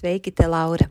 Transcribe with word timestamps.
Sveiki, 0.00 0.32
te 0.32 0.46
Laura! 0.48 0.90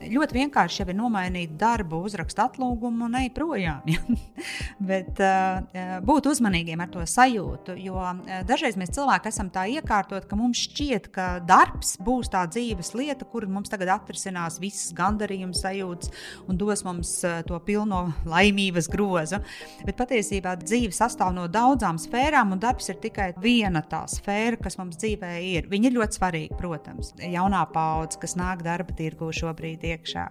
Ļoti 0.00 0.36
vienkārši 0.38 0.80
jau 0.80 0.86
ir 0.88 0.96
nomainīt 0.96 1.56
darbu, 1.60 1.98
uzrakst 2.08 2.38
atlūgumu 2.40 3.04
un 3.08 3.16
ej 3.20 3.28
projām. 3.36 3.82
Ja? 3.84 4.00
Bet 4.90 5.20
uh, 5.20 6.00
būt 6.06 6.30
uzmanīgiem 6.30 6.80
ar 6.80 6.88
to 6.92 7.04
sajūtu, 7.04 7.76
jo 7.84 7.98
uh, 8.00 8.30
dažreiz 8.48 8.78
mēs 8.80 8.94
cilvēki 8.96 9.28
esam 9.28 9.50
tā 9.52 9.66
iekārtot, 9.74 10.24
ka 10.28 10.38
mums 10.40 10.62
šķiet, 10.64 11.10
ka 11.12 11.26
darbs 11.44 11.98
būs 12.00 12.32
tā 12.32 12.46
dzīves 12.48 12.94
lieta, 12.96 13.28
kur 13.28 13.44
mums 13.50 13.72
tagad 13.72 13.92
atrisinās 13.98 14.56
visas 14.62 14.94
gandarījuma 14.96 15.56
sajūtas 15.56 16.14
un 16.48 16.60
dos 16.60 16.84
mums 16.86 17.12
to 17.48 17.60
pilno 17.66 18.06
laimības 18.28 18.88
grozu. 18.92 19.42
Bet 19.84 19.98
patiesībā 20.00 20.56
dzīve 20.62 20.96
sastāv 20.96 21.34
no 21.36 21.44
daudzām 21.50 22.00
sfērām, 22.00 22.54
un 22.54 22.62
darbs 22.62 22.88
ir 22.92 23.00
tikai 23.02 23.30
viena 23.40 23.84
tā 23.84 24.02
sfēra, 24.10 24.58
kas 24.64 24.78
mums 24.80 24.98
dzīvē 25.00 25.34
ir. 25.44 25.68
Viņa 25.70 25.90
ir 25.90 25.98
ļoti 25.98 26.20
svarīga, 26.20 26.58
protams. 26.60 27.12
Jaunā 27.20 27.66
paudze, 27.74 28.20
kas 28.22 28.36
nāk 28.40 28.64
darba 28.66 28.96
tirgu 28.96 29.30
šobrīd 29.34 29.89
iekšā. 29.94 30.26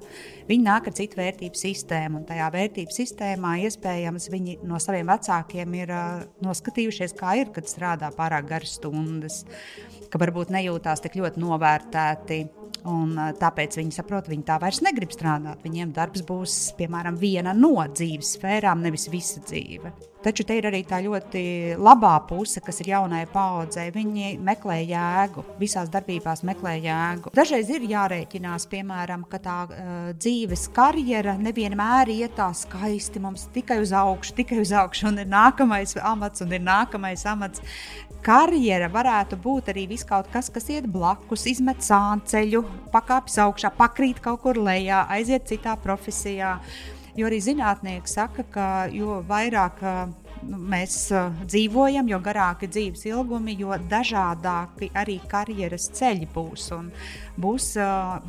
Viņi 0.49 0.65
nāk 0.65 0.89
ar 0.89 0.95
citu 0.97 1.19
vērtību 1.19 1.59
sistēmu, 1.59 2.21
un 2.21 2.27
tajā 2.29 2.49
vērtību 2.55 2.95
sistēmā 2.95 3.55
iespējams 3.67 4.29
viņi 4.33 4.59
no 4.69 4.79
saviem 4.81 5.11
vecākiem 5.11 5.75
ir 5.81 5.93
uh, 5.95 6.23
noskatījušies, 6.45 7.15
kā 7.19 7.37
ir, 7.41 7.53
kad 7.55 7.69
strādā 7.69 8.11
pārāk 8.15 8.49
garas 8.49 8.77
stundas, 8.79 9.43
ka 10.09 10.21
varbūt 10.21 10.53
nejūtās 10.55 11.05
tik 11.05 11.19
ļoti 11.21 11.45
novērtēti. 11.45 12.41
Un, 12.87 13.11
tāpēc 13.35 13.75
viņi 13.75 13.91
saprot, 13.91 14.29
viņi 14.31 14.45
tā 14.47 14.55
vairs 14.61 14.79
negrib 14.85 15.11
strādāt. 15.11 15.59
Viņiem 15.65 15.91
darbs 15.97 16.23
būs 16.23 16.53
piemēram 16.79 17.17
viena 17.19 17.51
no 17.51 17.73
dzīves 17.83 18.37
sfērām, 18.37 18.79
nevis 18.85 19.09
visa 19.11 19.43
dzīve. 19.43 19.91
Taču 20.19 20.43
te 20.43 20.57
ir 20.59 20.65
arī 20.67 20.81
tā 20.83 20.97
ļoti 20.99 21.41
labā 21.79 22.17
puse, 22.27 22.59
kas 22.59 22.81
ir 22.83 22.89
jaunai 22.91 23.21
paudzei. 23.31 23.85
Viņi 23.95 24.33
meklē 24.43 24.81
jēgu, 24.83 25.45
visās 25.61 25.87
darbībās 25.93 26.43
meklē 26.43 26.73
jēgu. 26.83 27.31
Dažreiz 27.37 27.71
ir 27.71 27.85
jārēķinās, 27.87 28.65
piemēram, 28.67 29.23
ka 29.31 29.39
tā 29.45 29.55
uh, 29.63 29.87
dzīves 30.19 30.67
karjera 30.75 31.37
nevienmēr 31.39 32.11
iet 32.17 32.35
tā 32.35 32.49
skaisti. 32.51 33.23
Mums 33.23 33.47
tikai 33.55 33.79
uz 33.85 33.95
augšu, 33.95 34.35
tikai 34.41 34.59
uz 34.65 34.75
augšu, 34.75 35.07
un 35.13 35.23
ir 35.23 35.31
nākamais 35.31 35.95
amats, 36.03 36.43
un 36.43 36.51
ir 36.51 36.67
nākamais 36.67 37.23
amats. 37.31 37.63
Karjera 38.19 38.91
varētu 38.91 39.39
būt 39.39 39.71
arī 39.71 39.87
kaut 40.03 40.27
kas, 40.33 40.51
kas 40.51 40.67
iet 40.67 40.91
blakus, 40.91 41.47
izmet 41.47 41.79
sānceļu, 41.79 42.65
pakāpjas 42.91 43.39
augšā, 43.47 43.71
pakrīt 43.79 44.19
kaut 44.19 44.43
kur 44.43 44.59
lejā, 44.59 45.05
aiziet 45.15 45.47
citā 45.47 45.79
profesijā. 45.79 46.57
Uh, 46.59 46.98
Jo 47.17 47.29
arī 47.29 47.39
zinātnieki 47.41 48.09
saka, 48.09 48.43
ka 48.53 48.65
jo 48.93 49.19
vairāk 49.27 49.81
nu, 50.47 50.59
mēs 50.71 51.09
dzīvojam, 51.49 52.07
jo 52.11 52.19
garāki 52.23 52.69
dzīves 52.71 53.05
ilgumi, 53.09 53.55
jo 53.59 53.73
dažādāki 53.89 54.91
arī 54.97 55.17
karjeras 55.31 55.89
ceļi 55.97 56.29
būs. 56.33 56.69
Un 56.77 56.91
būs 57.39 57.71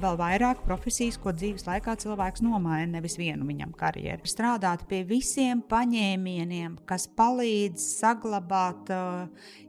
vēl 0.00 0.18
vairāk 0.20 0.64
profesijas, 0.66 1.20
ko 1.20 1.34
dzīves 1.36 1.66
laikā 1.68 1.96
cilvēks 2.00 2.44
nomaina, 2.46 2.88
nevis 2.96 3.18
vienu 3.20 3.46
viņam 3.48 3.76
karjeru. 3.78 4.26
Strādāt 4.28 4.86
pie 4.90 5.02
visiem 5.06 5.62
paņēmieniem, 5.70 6.80
kas 6.88 7.06
palīdz 7.18 7.84
saglabāt 8.00 8.90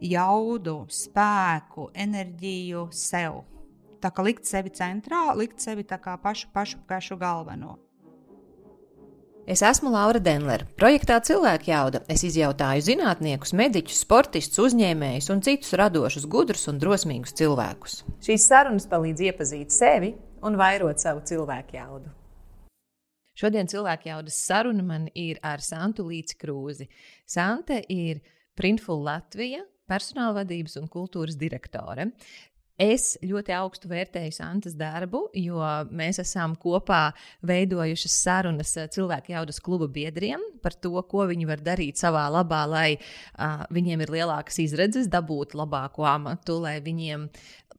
jaudu, 0.02 0.78
spēku, 0.90 1.92
enerģiju 1.94 2.88
sev. 2.96 3.44
Tā 4.02 4.10
kā 4.10 4.24
likt 4.26 4.50
sevi 4.50 4.72
centrā, 4.74 5.28
likt 5.38 5.62
sevi 5.62 5.86
pašu, 5.86 6.50
pašu, 6.54 6.82
pašu 6.90 7.18
galveno. 7.22 7.78
Es 9.52 9.60
esmu 9.68 9.90
Laura 9.92 10.20
Denlere. 10.24 10.64
Projektā 10.80 11.18
Cilvēku 11.28 11.68
jauda 11.74 12.00
es 12.14 12.22
izjautāju 12.24 12.86
zinātniekus, 12.86 13.52
mediķus, 13.60 13.98
sportistus, 14.06 14.62
uzņēmējus 14.70 15.28
un 15.34 15.42
citus 15.44 15.74
radošus, 15.76 16.24
gudrus 16.32 16.70
un 16.72 16.80
drosmīgus 16.80 17.36
cilvēkus. 17.36 17.98
Šīs 18.24 18.46
sarunas 18.48 18.88
palīdz 18.88 19.26
iepazīt 19.28 19.76
sevi 19.76 20.14
un 20.48 20.56
vairot 20.56 21.04
savu 21.04 21.26
cilvēku 21.28 21.76
jaudu. 21.76 22.14
Šodien 23.36 23.68
cilvēku 23.68 24.08
jaudas 24.14 24.40
saruna 24.40 24.88
man 24.88 25.10
ir 25.20 25.44
ar 25.44 25.60
Santu 25.60 26.08
Līci 26.08 26.40
Krūzi. 26.40 26.88
Sante 27.28 27.82
ir 27.92 28.24
Printful 28.56 29.04
Latvija 29.04 29.66
personāla 29.92 30.46
vadības 30.46 30.80
un 30.80 30.88
kultūras 30.88 31.36
direktore. 31.36 32.08
Es 32.82 33.14
ļoti 33.22 33.54
augstu 33.54 33.90
vērtēju 33.92 34.34
Santas 34.34 34.74
darbu, 34.78 35.28
jo 35.38 35.62
mēs 35.94 36.18
esam 36.24 36.56
kopā 36.58 37.12
veidojuši 37.46 38.10
sarunas 38.10 38.74
cilvēku 38.96 39.36
jaudas 39.36 39.62
kluba 39.62 39.86
biedriem 39.92 40.42
par 40.64 40.74
to, 40.74 40.96
ko 41.06 41.28
viņi 41.30 41.46
var 41.50 41.62
darīt 41.62 42.02
savā 42.02 42.26
labā, 42.34 42.64
lai 42.72 42.88
uh, 42.98 43.68
viņiem 43.70 44.02
ir 44.02 44.16
lielākas 44.18 44.58
izredzes 44.66 45.12
dabūt 45.14 45.54
labāko 45.60 46.08
amatu, 46.10 46.58
lai 46.64 46.80
viņiem 46.82 47.28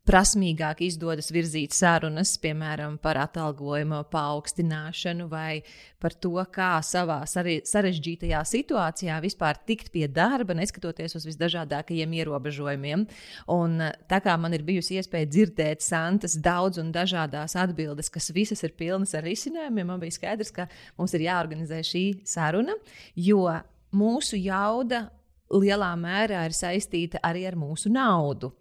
prasmīgāk 0.08 0.80
izdodas 0.82 1.30
virzīt 1.30 1.74
sarunas, 1.76 2.34
piemēram, 2.42 2.96
par 3.02 3.20
atalgojuma 3.22 4.00
paaugstināšanu 4.10 5.28
vai 5.30 5.62
par 6.02 6.16
to, 6.18 6.34
kā 6.50 6.72
savā 6.82 7.20
sarežģītajā 7.28 8.40
situācijā 8.50 9.20
vispār 9.22 9.60
tikt 9.68 9.92
pie 9.94 10.08
darba, 10.10 10.56
neskatoties 10.58 11.14
uz 11.18 11.26
visdažādākajiem 11.30 12.16
ierobežojumiem. 12.18 13.06
Un, 13.54 13.78
tā 14.10 14.18
kā 14.24 14.34
man 14.40 14.58
ir 14.58 14.66
bijusi 14.66 14.98
iespēja 14.98 15.30
dzirdēt 15.30 15.86
Santas 15.86 16.34
daudz 16.34 16.82
un 16.82 16.90
dažādas 16.94 17.54
atbildes, 17.62 18.10
kas 18.10 18.32
visas 18.34 18.66
ir 18.66 18.74
pilnas 18.78 19.14
ar 19.14 19.26
risinājumiem, 19.28 19.86
man 19.94 20.02
bija 20.02 20.18
skaidrs, 20.18 20.50
ka 20.54 20.66
mums 20.98 21.14
ir 21.14 21.28
jāorganizē 21.28 21.78
šī 21.86 22.06
saruna, 22.26 22.74
jo 23.14 23.46
mūsu 23.94 24.40
jauda 24.40 25.06
lielā 25.52 25.92
mērā 26.00 26.46
ir 26.48 26.56
saistīta 26.56 27.20
arī 27.24 27.44
ar 27.48 27.56
mūsu 27.60 27.92
naudu. 27.92 28.52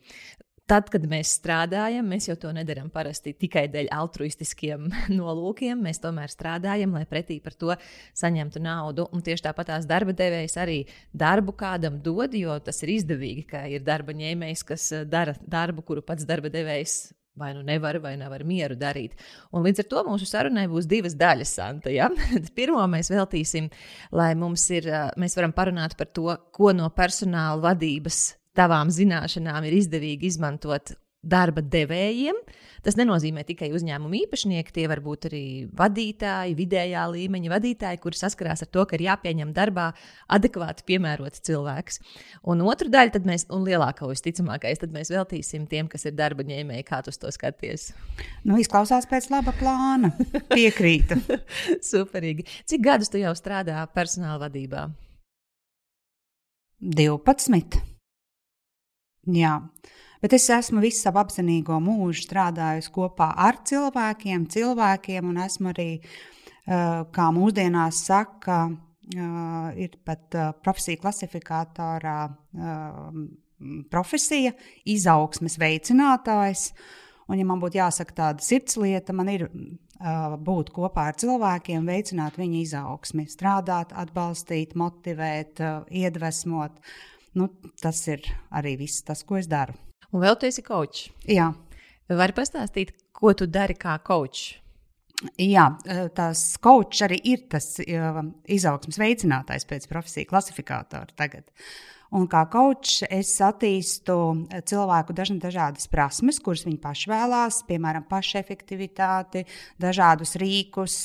Tad, 0.72 0.88
kad 0.88 1.04
mēs 1.04 1.34
strādājam, 1.36 2.06
mēs 2.08 2.30
jau 2.30 2.38
to 2.40 2.52
nedarām 2.56 2.86
parasti 2.94 3.34
tikai 3.36 3.66
dēļ 3.74 3.90
altruistiskiem 3.92 4.86
nolūkiem. 5.20 5.82
Mēs 5.84 6.00
tomēr 6.00 6.32
strādājam, 6.32 6.94
lai 6.96 7.04
pretī 7.10 7.42
par 7.44 7.58
to 7.60 7.76
saņemtu 8.16 8.62
naudu. 8.64 9.10
Un 9.12 9.20
tieši 9.26 9.50
tāpat 9.50 9.74
tās 9.74 9.90
darba 9.90 10.16
devējs 10.16 10.56
arī 10.64 10.78
darbu 11.12 11.58
kādam 11.60 12.00
dod, 12.00 12.40
jo 12.40 12.56
tas 12.64 12.80
ir 12.86 12.96
izdevīgi, 12.96 13.44
ka 13.52 13.66
ir 13.68 13.84
darba 13.84 14.16
ņēmējs, 14.16 14.64
kas 14.72 14.88
eh, 14.96 15.04
dara 15.04 15.36
darbu, 15.44 15.84
kuru 15.84 16.08
pats 16.08 16.24
darba 16.30 16.48
devējs 16.54 17.02
vai 17.36 17.52
nu 17.58 17.68
nevar, 17.68 18.00
vai 18.00 18.16
nav 18.16 18.32
ar 18.40 18.48
mieru 18.48 18.80
darīt. 18.80 19.20
Un 19.52 19.68
līdz 19.68 19.84
ar 19.84 19.92
to 19.92 20.08
mūsu 20.08 20.24
sarunai 20.30 20.70
būs 20.72 20.88
divas 20.88 21.20
daļas, 21.20 21.58
Santa. 21.60 21.92
Ja? 21.92 22.08
Pirmo 22.56 22.88
mēs 22.88 23.12
veltīsim, 23.12 23.68
lai 24.16 24.38
mums 24.40 24.70
ir, 24.72 24.88
eh, 24.88 25.10
mēs 25.20 25.36
varam 25.36 25.52
parunāt 25.52 26.00
par 26.00 26.16
to, 26.16 26.32
ko 26.56 26.72
no 26.72 26.88
personāla 26.96 27.60
vadības 27.74 28.30
tavām 28.58 28.92
zināšanām 28.94 29.68
ir 29.68 29.80
izdevīgi 29.82 30.32
izmantot 30.32 30.96
darba 31.22 31.62
devējiem. 31.62 32.38
Tas 32.82 32.96
nenozīmē 32.98 33.44
tikai 33.46 33.70
uzņēmumu 33.78 34.18
īpašnieki, 34.24 34.74
tie 34.74 34.88
var 34.90 35.04
būt 35.06 35.28
arī 35.30 35.44
vadītāji, 35.78 36.56
vidējā 36.58 37.04
līmeņa 37.14 37.52
vadītāji, 37.54 38.00
kuri 38.02 38.18
saskarās 38.18 38.66
ar 38.66 38.72
to, 38.74 38.88
ka 38.90 38.98
ir 38.98 39.04
jāpieņem 39.06 39.52
darbā 39.54 39.92
adekvāti 40.34 40.88
piemērots 40.90 41.44
cilvēks. 41.46 42.02
Un 42.50 42.64
otru 42.66 42.90
daļu, 42.90 43.22
mēs, 43.30 43.46
un 43.54 43.68
lielāko 43.70 44.10
visticamākais, 44.10 44.82
tad 44.82 44.98
mēs 44.98 45.14
veltīsim 45.14 45.70
tiem, 45.70 45.92
kas 45.92 46.08
ir 46.10 46.18
darba 46.18 46.46
ņēmēji, 46.48 46.88
kā 46.90 47.04
tu 47.06 47.14
to 47.14 47.30
skaties. 47.30 47.92
Nu, 48.42 48.58
izklausās 48.58 49.06
pēc 49.10 49.30
laba 49.30 49.54
plāna. 49.62 50.10
Piekrītu. 50.50 51.22
Superīgi. 51.92 52.50
Cik 52.66 52.82
gadus 52.90 53.14
tu 53.14 53.22
jau 53.22 53.36
strādā 53.38 53.86
personāla 53.94 54.48
vadībā? 54.48 54.90
12. 56.82 57.91
Jā. 59.30 59.58
Bet 60.22 60.34
es 60.38 60.48
esmu 60.54 60.82
visu 60.84 61.02
savu 61.02 61.22
apzinīgo 61.22 61.80
mūžu 61.82 62.28
strādājusi 62.28 62.94
kopā 62.94 63.32
ar 63.38 63.58
cilvēkiem, 63.66 64.46
cilvēkiem 64.54 65.30
un 65.32 65.42
esmu 65.42 65.72
arī, 65.74 65.90
kā 66.66 67.30
mūsdienās 67.34 68.04
saka, 68.06 68.64
ir 69.82 69.96
pat 70.06 70.38
profesija 70.62 71.02
klasifikātorā 71.02 72.20
profesija, 73.92 74.54
izaugsmes 74.90 75.58
veicinātājs. 75.62 76.72
Un, 77.30 77.40
ja 77.40 77.48
man 77.48 77.62
būtu 77.62 77.80
jāsaka 77.80 78.16
tāda 78.18 78.44
sirdslieta, 78.44 79.14
man 79.16 79.30
ir 79.32 79.46
uh, 79.48 80.36
būt 80.42 80.74
kopā 80.76 81.08
ar 81.12 81.20
cilvēkiem, 81.22 81.86
veicināt 81.88 82.40
viņu 82.42 82.60
izaugsmi, 82.66 83.28
strādāt, 83.32 83.94
atbalstīt, 83.96 84.76
motivēt, 84.80 85.62
uh, 85.64 85.86
iedvesmot. 85.88 86.82
Nu, 87.38 87.48
tas 87.82 88.02
ir 88.12 88.26
arī 88.52 88.76
viss, 88.82 89.04
tas, 89.08 89.24
ko 89.24 89.38
es 89.40 89.48
daru. 89.52 89.78
Un 90.12 90.24
vēl 90.24 90.36
tu 90.40 90.50
esi 90.50 90.64
kočs. 90.66 91.08
Jā. 91.32 91.52
Vari 92.12 92.36
pastāstīt, 92.36 92.92
ko 93.16 93.32
tu 93.38 93.48
dari 93.48 93.78
kā 93.80 93.96
kočs? 94.04 94.58
Jā, 95.40 95.68
tas 96.18 96.42
kočs 96.62 97.04
arī 97.06 97.20
ir 97.32 97.46
tas 97.52 97.76
izaugsmas 97.80 98.98
veicinātājs 99.00 99.68
pēc 99.70 99.86
profesijas 99.92 100.30
klasifikātora 100.32 101.14
tagad. 101.16 101.46
Un 102.12 102.26
kā 102.28 102.42
kočs 102.52 103.06
es 103.08 103.30
attīstu 103.40 104.16
cilvēku 104.68 105.16
dažādas 105.16 105.88
prasmes, 105.88 106.42
kuras 106.44 106.66
viņi 106.68 106.80
paši 106.84 107.08
vēlās, 107.08 107.62
piemēram, 107.70 108.04
pašefektivitāti, 108.10 109.46
dažādus 109.80 110.36
rīkus, 110.42 110.98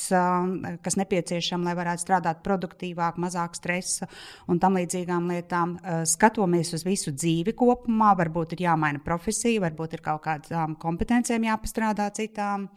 kas 0.83 0.99
nepieciešami, 0.99 1.69
lai 1.69 1.77
varētu 1.79 2.03
strādāt 2.03 2.43
produktīvāk, 2.43 3.21
mazāk 3.23 3.55
stresa 3.55 4.09
un 4.51 4.59
tam 4.59 4.75
līdzīgām 4.81 5.31
lietām. 5.31 5.77
Skatoties 6.03 6.73
uz 6.75 6.83
visu 6.87 7.15
dzīvi 7.15 7.55
kopumā, 7.55 8.11
varbūt 8.19 8.57
ir 8.57 8.65
jāmaina 8.67 8.99
profesija, 9.03 9.63
varbūt 9.63 9.95
ir 9.95 10.03
kaut 10.03 10.25
kādām 10.27 10.75
kompetencijām 10.81 11.47
jāpastrādā 11.47 12.11
citām. 12.19 12.67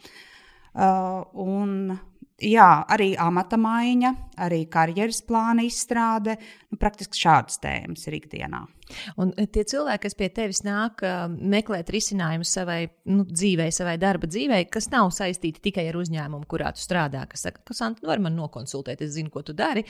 Uh, 0.70 1.26
un 1.34 1.98
jā, 2.44 2.68
arī 2.90 3.12
amata 3.20 3.58
maiņa, 3.60 4.10
arī 4.44 4.64
karjeras 4.70 5.20
plāna 5.26 5.64
izstrāde. 5.66 6.36
Nu, 6.70 6.78
praktiski 6.80 7.18
šādas 7.20 7.60
tēmas 7.62 8.06
ir 8.08 8.16
ikdienā. 8.20 8.60
Un 9.20 9.30
e, 9.38 9.46
tie 9.52 9.64
cilvēki, 9.68 10.02
kas 10.06 10.16
pie 10.18 10.28
tevis 10.34 10.62
nāk, 10.66 11.04
meklēt 11.38 11.92
risinājumus 11.94 12.54
savai 12.56 12.80
nu, 13.10 13.26
dzīvei, 13.28 13.70
savai 13.74 13.96
darba 14.02 14.30
dzīvei, 14.30 14.64
kas 14.72 14.90
nav 14.92 15.12
saistīti 15.14 15.62
tikai 15.68 15.86
ar 15.90 16.00
uzņēmumu, 16.00 16.48
kurā 16.50 16.72
tu 16.74 16.82
strādā, 16.82 17.22
kas 17.30 17.46
saka, 17.46 17.62
ka 17.66 17.76
Santa, 17.76 18.04
nu, 18.04 18.10
var 18.10 18.22
man 18.22 18.36
nokonsultēt, 18.38 19.04
es 19.06 19.14
zinu, 19.18 19.32
ko 19.34 19.44
tu 19.46 19.54
dari. 19.56 19.84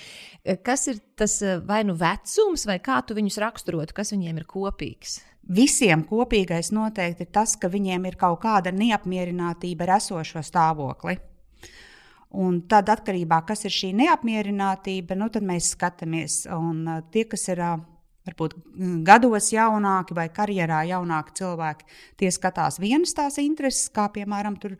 E, 0.44 0.58
kas 0.64 0.88
ir 0.92 1.00
tas 1.18 1.40
e, 1.44 1.58
vai 1.64 1.82
nu 1.88 1.96
vecums, 1.98 2.66
vai 2.68 2.80
kā 2.84 3.00
tu 3.06 3.16
viņus 3.18 3.40
raksturotu, 3.44 3.96
kas 3.96 4.14
viņiem 4.16 4.42
ir 4.42 4.48
kopīgs? 4.50 5.20
Visiem 5.50 6.04
kopīgais 6.06 6.68
noteikti 6.76 7.24
ir 7.24 7.32
tas, 7.32 7.56
ka 7.58 7.70
viņiem 7.72 8.04
ir 8.10 8.20
kaut 8.20 8.42
kāda 8.42 8.70
neapmierinātība 8.76 9.86
ar 9.86 9.96
esošo 9.96 10.44
stāvokli. 10.46 11.16
Un 12.30 12.60
tad, 12.70 12.86
atkarībā 12.92 13.40
no 13.40 13.42
tā, 13.42 13.46
kas 13.48 13.64
ir 13.66 13.72
šī 13.74 13.88
neapmierinātība, 13.98 15.16
nu, 15.18 15.26
tad 15.34 15.42
mēs 15.42 15.72
skatāmies. 15.74 16.44
Un 16.54 16.84
tie, 17.10 17.24
kas 17.26 17.48
ir 17.50 17.58
varbūt 18.28 18.54
gados 19.06 19.50
jaunāki 19.50 20.14
vai 20.14 20.28
karjerā 20.30 20.84
jaunāki 20.92 21.34
cilvēki, 21.40 21.88
tie 22.20 22.30
skatās 22.30 22.78
vienas 22.78 23.16
tās 23.16 23.40
intereses, 23.42 23.88
kā 23.90 24.06
piemēram 24.14 24.60
tur 24.62 24.76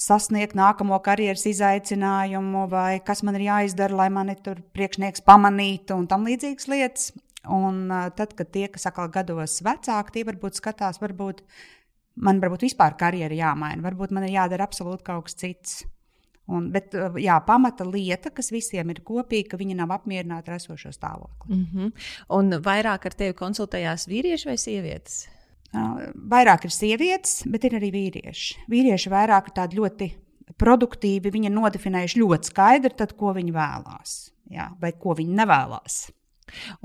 sasniegt 0.00 0.56
nākamo 0.58 0.98
karjeras 1.04 1.44
izaicinājumu, 1.46 2.66
vai 2.72 3.00
kas 3.04 3.22
man 3.22 3.38
ir 3.38 3.46
jāizdara, 3.46 3.94
lai 3.94 4.08
mani 4.10 4.34
tur 4.42 4.58
priekšnieks 4.74 5.22
pamanītu 5.22 5.94
un 5.94 6.08
tam 6.10 6.26
līdzīgas 6.26 6.70
lietas. 6.72 7.12
Un 7.48 7.86
tad, 8.18 8.34
kad 8.36 8.50
tie, 8.52 8.66
kas 8.68 8.84
atkal 8.90 9.08
gados 9.12 9.60
vecāki, 9.64 10.18
tie 10.18 10.24
varbūt 10.28 10.58
skatās, 10.58 10.98
varbūt 11.00 11.40
man 12.20 12.42
varbūt 12.42 12.66
vispār 12.66 12.98
karjera 13.00 13.32
jāmaina, 13.32 13.80
varbūt 13.86 14.12
man 14.12 14.26
ir 14.26 14.34
jādara 14.34 14.66
absolūti 14.66 15.06
kaut 15.06 15.30
kas 15.30 15.38
cits. 15.40 15.78
Un, 16.50 16.70
bet 16.74 16.94
uh, 16.98 17.18
jā, 17.20 17.36
pamata 17.46 17.86
lieta, 17.86 18.32
kas 18.34 18.50
visiem 18.50 18.90
ir 18.90 19.02
kopīga, 19.06 19.52
ka 19.52 19.60
viņi 19.60 19.76
nav 19.78 19.92
apmierināti 19.94 20.50
ar 20.50 20.56
esošo 20.56 20.90
stāvokli. 20.94 21.54
Mm 21.54 21.66
-hmm. 21.66 21.92
Un 22.38 22.50
vairāk 22.64 23.06
ar 23.06 23.14
tevi 23.14 23.36
konsultējās 23.38 24.08
vīrieši 24.10 24.46
vai 24.48 24.56
sievietes? 24.58 25.28
Vairāk 26.30 26.64
ir 26.64 26.70
sievietes, 26.74 27.44
bet 27.46 27.64
ir 27.64 27.78
arī 27.78 27.92
vīrieši. 27.94 28.66
Vīrieši 28.68 29.10
vairāk 29.10 29.48
ir 29.48 29.54
tādi 29.54 29.76
ļoti 29.78 30.10
produktīvi, 30.58 31.30
viņi 31.30 31.46
ir 31.46 31.54
nodefinējuši 31.54 32.20
ļoti 32.20 32.50
skaidri, 32.50 32.94
tad, 32.96 33.12
ko 33.16 33.32
viņi 33.32 33.52
vēlās 33.54 34.30
jā, 34.50 34.70
vai 34.80 34.92
ko 34.98 35.14
viņi 35.18 35.36
nevēlas. 35.40 36.00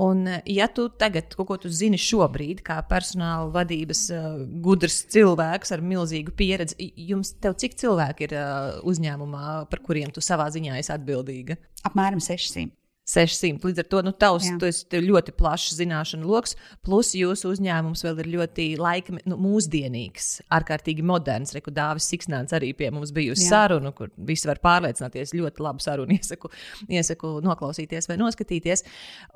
Un, 0.02 0.26
eh, 0.28 0.42
ja 0.58 0.68
tu 0.68 0.88
tagad 0.90 1.36
kaut 1.36 1.50
ko 1.50 1.58
tu 1.66 1.72
zini 1.74 2.00
šobrīd, 2.02 2.64
kā 2.66 2.80
personāla 2.90 3.50
vadības 3.54 4.06
uh, 4.14 4.32
gudrs 4.64 5.02
cilvēks 5.14 5.76
ar 5.76 5.84
milzīgu 5.86 6.36
pieredzi, 6.38 6.92
jums 7.10 7.36
cik 7.42 7.78
cilvēki 7.82 8.30
ir 8.30 8.38
uh, 8.40 8.80
uzņēmumā, 8.88 9.46
par 9.72 9.84
kuriem 9.86 10.14
tu 10.14 10.24
savā 10.24 10.48
ziņā 10.54 10.80
esi 10.82 10.94
atbildīga? 10.96 11.60
Apmēram 11.88 12.24
600. 12.24 12.85
600. 13.06 13.62
Līdz 13.62 13.84
ar 13.84 13.88
to 13.90 14.02
nu, 14.06 14.12
tavs, 14.18 14.48
tu 14.60 14.68
esi 14.68 15.02
ļoti 15.06 15.34
plašs 15.38 15.76
zināšanu 15.78 16.26
lokus, 16.26 16.56
plus 16.86 17.12
jūsu 17.18 17.52
uzņēmums 17.54 18.02
vēl 18.08 18.22
ir 18.24 18.30
ļoti 18.34 18.68
laika, 18.82 19.18
nu, 19.30 19.38
mūsdienīgs, 19.42 20.30
ārkārtīgi 20.58 21.06
moderns. 21.06 21.54
Reku 21.56 21.74
Dāvis 21.76 22.10
Siksnāns 22.10 22.56
arī 22.58 22.72
pie 22.78 22.90
mums 22.94 23.14
bijusi 23.16 23.46
saruna, 23.52 23.94
kur 23.96 24.10
visi 24.18 24.50
var 24.50 24.62
pārliecināties. 24.64 25.36
Ļoti 25.38 25.66
labu 25.66 25.86
sarunu 25.86 26.18
iesaku, 26.18 26.50
iesaku 26.90 27.36
noklausīties 27.46 28.10
vai 28.10 28.18
noskatīties. 28.22 28.86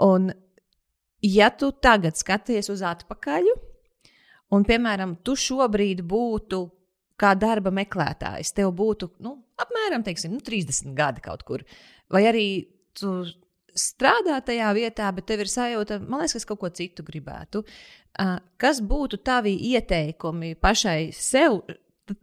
Un, 0.08 0.32
ja 1.26 1.52
tu 1.54 1.70
tagad 1.78 2.18
skaties 2.18 2.72
uz 2.74 2.82
atpakaļ, 2.90 3.52
un, 4.58 4.66
piemēram, 4.66 5.20
tu 5.22 5.38
šobrīd 5.38 6.02
būtu 6.10 6.64
kā 7.20 7.36
darba 7.38 7.70
meklētājs, 7.76 8.54
tev 8.56 8.72
būtu 8.80 9.12
nu, 9.26 9.36
apmēram 9.60 10.06
teiksim, 10.08 10.34
nu, 10.34 10.42
30 10.42 10.96
gadi 10.98 11.22
kaut 11.22 11.44
kur, 11.46 11.66
vai 12.10 12.24
arī 12.32 12.48
tu 12.98 13.20
strādā 13.80 14.40
tajā 14.46 14.70
vietā, 14.78 15.10
bet 15.16 15.28
tev 15.30 15.44
ir 15.46 15.52
sajūta, 15.52 16.00
man 16.06 16.24
liekas, 16.24 16.36
ka 16.36 16.42
es 16.44 16.50
kaut 16.50 16.62
ko 16.64 16.72
citu 16.76 17.06
gribētu. 17.08 17.64
Kas 18.60 18.82
būtu 18.84 19.22
tavi 19.26 19.56
ieteikumi 19.74 20.56
pašai 20.60 21.12
sev? 21.16 21.62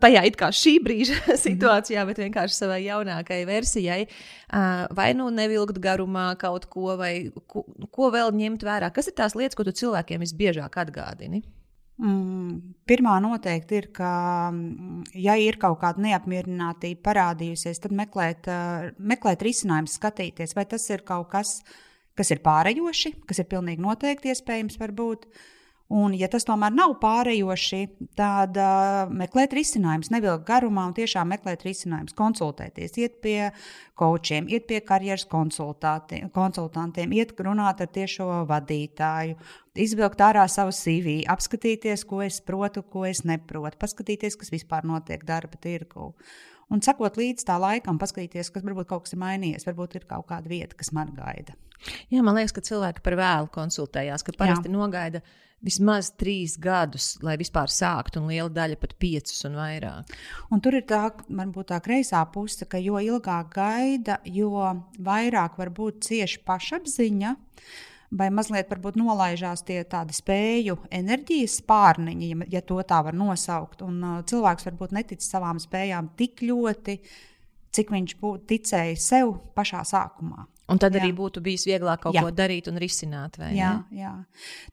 Tajā 0.02 0.24
it 0.26 0.34
kā 0.34 0.48
šī 0.50 0.72
brīža 0.82 1.14
situācijā, 1.46 2.02
bet 2.08 2.18
vienkārši 2.18 2.56
savai 2.56 2.80
jaunākajai 2.88 3.44
versijai, 3.46 4.00
vai 4.98 5.12
nu 5.14 5.28
nevilkt 5.30 5.78
garumā 5.78 6.32
kaut 6.40 6.66
ko, 6.72 6.96
vai 6.98 7.28
ko, 7.46 7.62
ko 7.94 8.08
vēl 8.10 8.34
ņemt 8.34 8.66
vērā. 8.66 8.90
Kas 8.90 9.06
ir 9.06 9.14
tās 9.20 9.38
lietas, 9.38 9.54
ko 9.54 9.62
tu 9.68 9.76
cilvēkiem 9.78 10.26
visbiežāk 10.26 10.80
atgādini? 10.82 11.44
Mm, 11.96 12.74
pirmā 12.84 13.14
noteikti 13.24 13.78
ir, 13.80 13.86
ka, 13.96 14.10
mm, 14.52 15.06
ja 15.16 15.32
ir 15.40 15.56
kaut 15.56 15.78
kāda 15.80 16.02
neapmierinātība 16.04 17.00
parādījusies, 17.08 17.80
tad 17.80 17.94
meklēt, 17.96 18.50
uh, 18.52 18.90
meklēt 19.00 19.40
risinājumu, 19.46 19.88
skatīties, 19.88 20.52
vai 20.58 20.66
tas 20.68 20.84
ir 20.92 21.06
kaut 21.08 21.30
kas, 21.32 21.62
kas 22.12 22.32
ir 22.34 22.42
pārējoši, 22.44 23.14
kas 23.24 23.40
ir 23.40 23.48
pilnīgi 23.48 23.80
noteikti 23.80 24.28
iespējams, 24.28 24.76
varbūt. 24.82 25.24
Un, 25.86 26.16
ja 26.18 26.26
tas 26.26 26.42
tomēr 26.42 26.72
nav 26.74 26.96
pārējoši, 26.98 27.78
tad 28.18 28.56
uh, 28.58 29.12
meklēt 29.14 29.52
risinājumus, 29.54 30.10
nevilkt 30.10 30.42
garumā 30.48 30.88
un 30.88 30.96
tiešām 30.96 31.30
meklēt 31.30 31.62
risinājumus, 31.62 32.16
konsultēties, 32.18 32.96
iet 32.98 33.20
pie 33.22 33.52
kočiem, 33.94 34.48
iet 34.50 34.66
pie 34.66 34.80
karjeras 34.82 35.28
konsultantiem, 35.30 37.14
iet 37.14 37.36
runāt 37.38 37.84
ar 37.84 37.92
tiešo 37.94 38.26
vadītāju, 38.50 39.38
izvilkt 39.78 40.26
ārā 40.26 40.48
savu 40.50 40.74
CV, 40.74 41.20
apskatīties, 41.30 42.02
ko 42.10 42.18
es 42.26 42.40
protu, 42.42 42.82
ko 42.82 43.06
es 43.06 43.22
neprotu, 43.22 43.78
paskatīties, 43.78 44.34
kas 44.42 44.50
vispār 44.50 44.90
notiek 44.90 45.22
darba 45.28 45.54
tirgu. 45.62 46.10
Un 46.74 46.82
sekot 46.82 47.18
līdz 47.20 47.46
tā 47.46 47.56
laikam, 47.62 47.98
paskatīties, 48.00 48.50
kas 48.50 48.64
varbūt 48.66 48.88
kaut 48.90 49.06
kas 49.06 49.14
ir 49.14 49.22
mainījies, 49.22 49.66
varbūt 49.68 50.00
ir 50.00 50.06
kaut 50.10 50.26
kāda 50.32 50.50
vieta, 50.50 50.74
kas 50.78 50.90
man 50.96 51.12
gaida. 51.14 51.54
Jā, 52.10 52.22
man 52.26 52.34
liekas, 52.38 52.54
ka 52.56 52.64
cilvēki 52.66 53.04
par 53.06 53.18
vēlu 53.20 53.50
konsultējās, 53.54 54.24
ka 54.26 54.34
parasti 54.34 54.70
Jā. 54.70 54.74
nogaida 54.74 55.22
vismaz 55.64 56.10
trīs 56.18 56.56
gadus, 56.60 57.14
lai 57.24 57.36
vispār 57.40 57.70
sāktu, 57.72 58.20
un 58.20 58.30
liela 58.32 58.50
daļa 58.52 58.78
pat 58.80 58.94
piecus 59.00 59.46
un 59.48 59.56
vairāk. 59.58 60.14
Un 60.52 60.62
tur 60.64 60.76
ir 60.78 60.86
tā, 60.88 61.06
varbūt 61.28 61.70
tā 61.70 61.80
kreisā 61.84 62.22
puse, 62.32 62.66
ka 62.68 62.80
jo 62.82 63.00
ilgāk 63.02 63.54
gaida, 63.54 64.20
jo 64.26 64.52
vairāk 64.98 65.58
var 65.60 65.72
būt 65.76 66.02
cieši 66.08 66.42
pašapziņa. 66.46 67.36
Vai 68.10 68.28
mazliet 68.30 68.68
nolaižās 69.00 69.64
tie 69.66 69.82
tādi 69.84 70.14
spēju 70.16 70.78
enerģijas 70.90 71.60
spārniņi, 71.62 72.28
ja, 72.32 72.48
ja 72.58 72.62
to 72.62 72.78
tā 72.86 73.02
var 73.04 73.16
nosaukt. 73.16 73.82
Un, 73.86 74.02
uh, 74.02 74.18
cilvēks 74.26 74.68
varbūt 74.70 74.94
netic 74.96 75.24
savām 75.24 75.60
spējām 75.62 76.12
tik 76.16 76.44
ļoti, 76.46 76.98
cik 77.76 77.90
viņš 77.92 78.18
būtu 78.20 78.46
ticējis 78.54 79.08
sev 79.14 79.34
pašā 79.56 79.82
sākumā. 79.84 80.46
Un 80.66 80.80
tad 80.82 80.96
jā. 80.96 81.02
arī 81.02 81.12
būtu 81.14 81.40
bijis 81.44 81.62
vieglāk 81.68 82.00
kaut 82.02 82.16
jā. 82.16 82.24
ko 82.26 82.32
darīt 82.34 82.66
un 82.70 82.80
risināt. 82.82 83.38
Jā, 83.54 83.68
ne? 83.78 84.00
jā. 84.00 84.12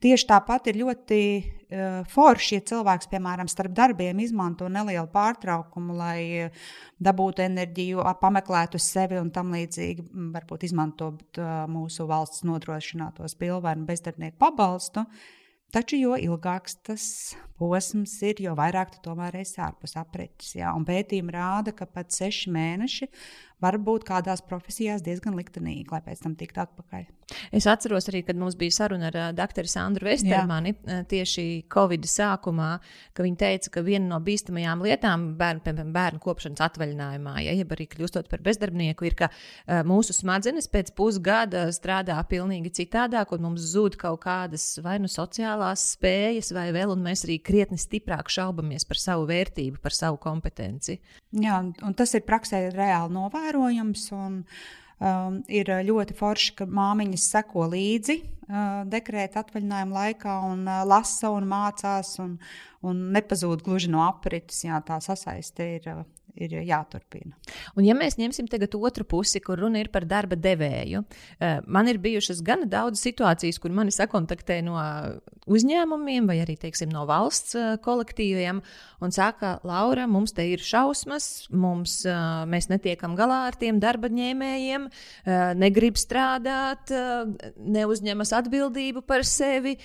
Tieši 0.02 0.26
tāpat 0.32 0.72
ir 0.72 0.80
ļoti 0.80 1.20
uh, 1.38 2.00
forši, 2.10 2.58
ja 2.58 2.64
cilvēks, 2.72 3.12
piemēram, 3.12 3.50
starp 3.52 3.76
darbiem 3.78 4.24
izmanto 4.24 4.70
nelielu 4.74 5.06
pārtraukumu, 5.14 5.94
lai 6.00 6.50
dabūtu 7.04 7.46
enerģiju, 7.46 8.02
pameklētu 8.24 8.82
sevi 8.82 9.22
un 9.22 9.30
tam 9.36 9.54
līdzīgi. 9.54 10.08
Varbūt 10.34 10.66
izmantot 10.66 11.42
uh, 11.42 11.64
mūsu 11.70 12.10
valsts 12.10 12.42
nodrošinātos 12.50 13.38
pilvēnu 13.38 13.86
bezdarbnieku 13.90 14.40
pabalstu. 14.42 15.06
Taču, 15.74 15.98
jo 15.98 16.14
ilgāks 16.22 16.76
tas 16.86 17.04
posms 17.58 18.12
ir, 18.22 18.44
jo 18.46 18.52
vairāk 18.58 18.92
tu 18.94 19.00
tomēr 19.08 19.40
esi 19.40 19.58
ārpus 19.64 19.96
apreķis. 19.98 20.60
Pētījumi 20.86 21.34
rāda, 21.34 21.74
ka 21.74 21.88
pat 21.90 22.14
seši 22.14 22.54
mēneši 22.54 23.08
var 23.64 23.80
būt 23.80 24.06
kādās 24.08 24.44
profesijās 24.46 25.04
diezgan 25.06 25.38
liktenīgi, 25.40 25.88
lai 25.92 26.02
pēc 26.06 26.24
tam 26.26 26.38
tiktu 26.40 26.64
atpakaļ. 26.66 27.08
Es 27.56 27.66
atceros 27.70 28.08
arī, 28.12 28.22
kad 28.28 28.38
mums 28.40 28.58
bija 28.60 28.76
saruna 28.76 29.10
ar 29.10 29.18
uh, 29.18 29.30
doktoru 29.36 29.70
Sandru 29.70 30.08
Vestermani 30.10 30.74
Jā. 30.74 31.00
tieši 31.10 31.46
Covid 31.72 32.06
sākumā, 32.10 32.70
ka 33.16 33.26
viņa 33.26 33.40
teica, 33.44 33.72
ka 33.78 33.84
viena 33.86 34.10
no 34.12 34.20
bīstamajām 34.24 34.84
lietām 34.86 35.26
bērnu, 35.40 35.64
piemēram, 35.66 35.94
bērnu 35.96 36.22
kopšanas 36.24 36.64
atvaļinājumā, 36.68 37.36
ja 37.46 37.56
jeb 37.58 37.74
arī 37.76 37.88
kļūstot 37.92 38.30
par 38.32 38.44
bezdarbnieku, 38.46 39.08
ir, 39.08 39.18
ka 39.24 39.30
uh, 39.32 39.82
mūsu 39.88 40.16
smadzenes 40.18 40.70
pēc 40.72 40.94
pusgada 40.98 41.66
strādā 41.76 42.20
pilnīgi 42.30 42.74
citādāk, 42.82 43.34
un 43.36 43.48
mums 43.48 43.66
zūd 43.74 43.98
kaut 44.02 44.22
kādas 44.26 44.68
vai 44.84 45.00
nu 45.02 45.12
sociālās 45.12 45.88
spējas, 45.96 46.54
vai 46.56 46.70
vēl, 46.76 46.94
un 46.94 47.06
mēs 47.08 47.26
arī 47.28 47.40
krietni 47.44 47.80
stiprāk 47.82 48.32
šaubamies 48.34 48.88
par 48.90 49.02
savu 49.02 49.28
vērtību, 49.32 49.82
par 49.84 49.96
savu 49.96 50.20
kompetenci. 50.22 51.00
Jā, 51.42 51.60
un 51.64 51.98
tas 51.98 52.14
ir 52.14 52.26
praksē 52.28 52.68
reāli 52.76 53.16
novērojams. 53.16 53.53
Un, 53.58 54.40
um, 55.00 55.40
ir 55.52 55.72
ļoti 55.90 56.18
forši, 56.18 56.56
ka 56.60 56.68
māmiņas 56.70 57.30
seko 57.36 57.68
līdzi 57.74 58.18
uh, 58.24 58.82
dekrēta 58.90 59.44
atvaļinājuma 59.44 60.00
laikā 60.00 60.40
un 60.50 60.66
uh, 60.68 60.82
lasa 60.88 61.32
un 61.34 61.48
mācās 61.50 62.16
un, 62.24 62.38
un 62.84 63.08
nepazūd 63.16 63.66
gluži 63.66 63.92
no 63.94 64.04
aprites. 64.08 64.64
Jā, 64.68 64.82
tā 64.86 65.00
sasaiste 65.04 65.70
ir. 65.78 65.90
Uh, 65.94 66.13
ir 66.36 66.54
jāturpina. 66.66 67.36
Un, 67.78 67.86
ja 67.86 67.96
mēs 67.98 68.18
ņemsim 68.18 68.48
tagad 68.50 68.74
otru 68.78 69.06
pusi, 69.08 69.42
kur 69.44 69.60
runa 69.62 69.82
ir 69.84 69.90
par 69.94 70.08
darba 70.10 70.38
devēju, 70.40 71.04
eh, 71.40 71.60
man 71.68 71.90
ir 71.92 72.00
bijušas 72.02 72.42
gana 72.46 72.66
daudz 72.66 73.02
situācijas, 73.04 73.60
kur 73.62 73.72
mani 73.72 73.94
sakontaktē 73.94 74.62
no 74.66 74.78
uzņēmumiem 75.48 76.28
vai 76.28 76.40
arī 76.42 76.58
teiksim, 76.58 76.92
no 76.94 77.06
valsts 77.10 77.56
eh, 77.56 77.76
kolektīviem 77.84 78.62
un 79.04 79.12
saka, 79.14 79.60
Laura, 79.68 80.08
mums 80.08 80.34
te 80.34 80.46
ir 80.50 80.64
šausmas, 80.64 81.50
mums, 81.52 82.00
eh, 82.06 82.18
mēs 82.50 82.70
netiekam 82.72 83.18
galā 83.20 83.44
ar 83.52 83.60
tiem 83.60 83.80
darba 83.84 84.10
ņēmējiem, 84.14 84.90
negrib 85.58 85.98
strādāt, 85.98 86.92
neuzņemas 87.58 88.32
atbildību 88.36 89.04
par 89.08 89.24
sevi, 89.28 89.76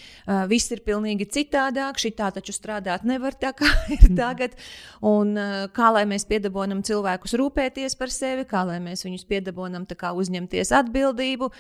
viss 0.51 0.73
ir 0.75 0.83
pilnīgi 0.87 1.27
citādāk, 1.35 1.99
šī 2.01 2.13
tā 2.19 2.31
taču 2.35 2.53
strādāt 2.55 3.05
nevar 3.09 3.37
tā 3.39 3.53
kā 3.57 3.69
ir 3.97 4.09
tagad. 4.17 4.57
Un 5.05 5.35
kā 5.75 5.91
lai 5.95 6.05
mēs 6.11 6.27
pie 6.29 6.38
piedabonam 6.39 6.85
cilvēkus 6.87 7.35
rūpēties 7.39 7.99
par 7.99 8.13
sevi, 8.15 8.47
kā 8.49 8.63
lai 8.69 8.79
mēs 8.83 9.03
viņus 9.07 9.27
piedabonam 9.29 9.87
uzņemties 10.15 10.73
atbildību. 10.79 11.51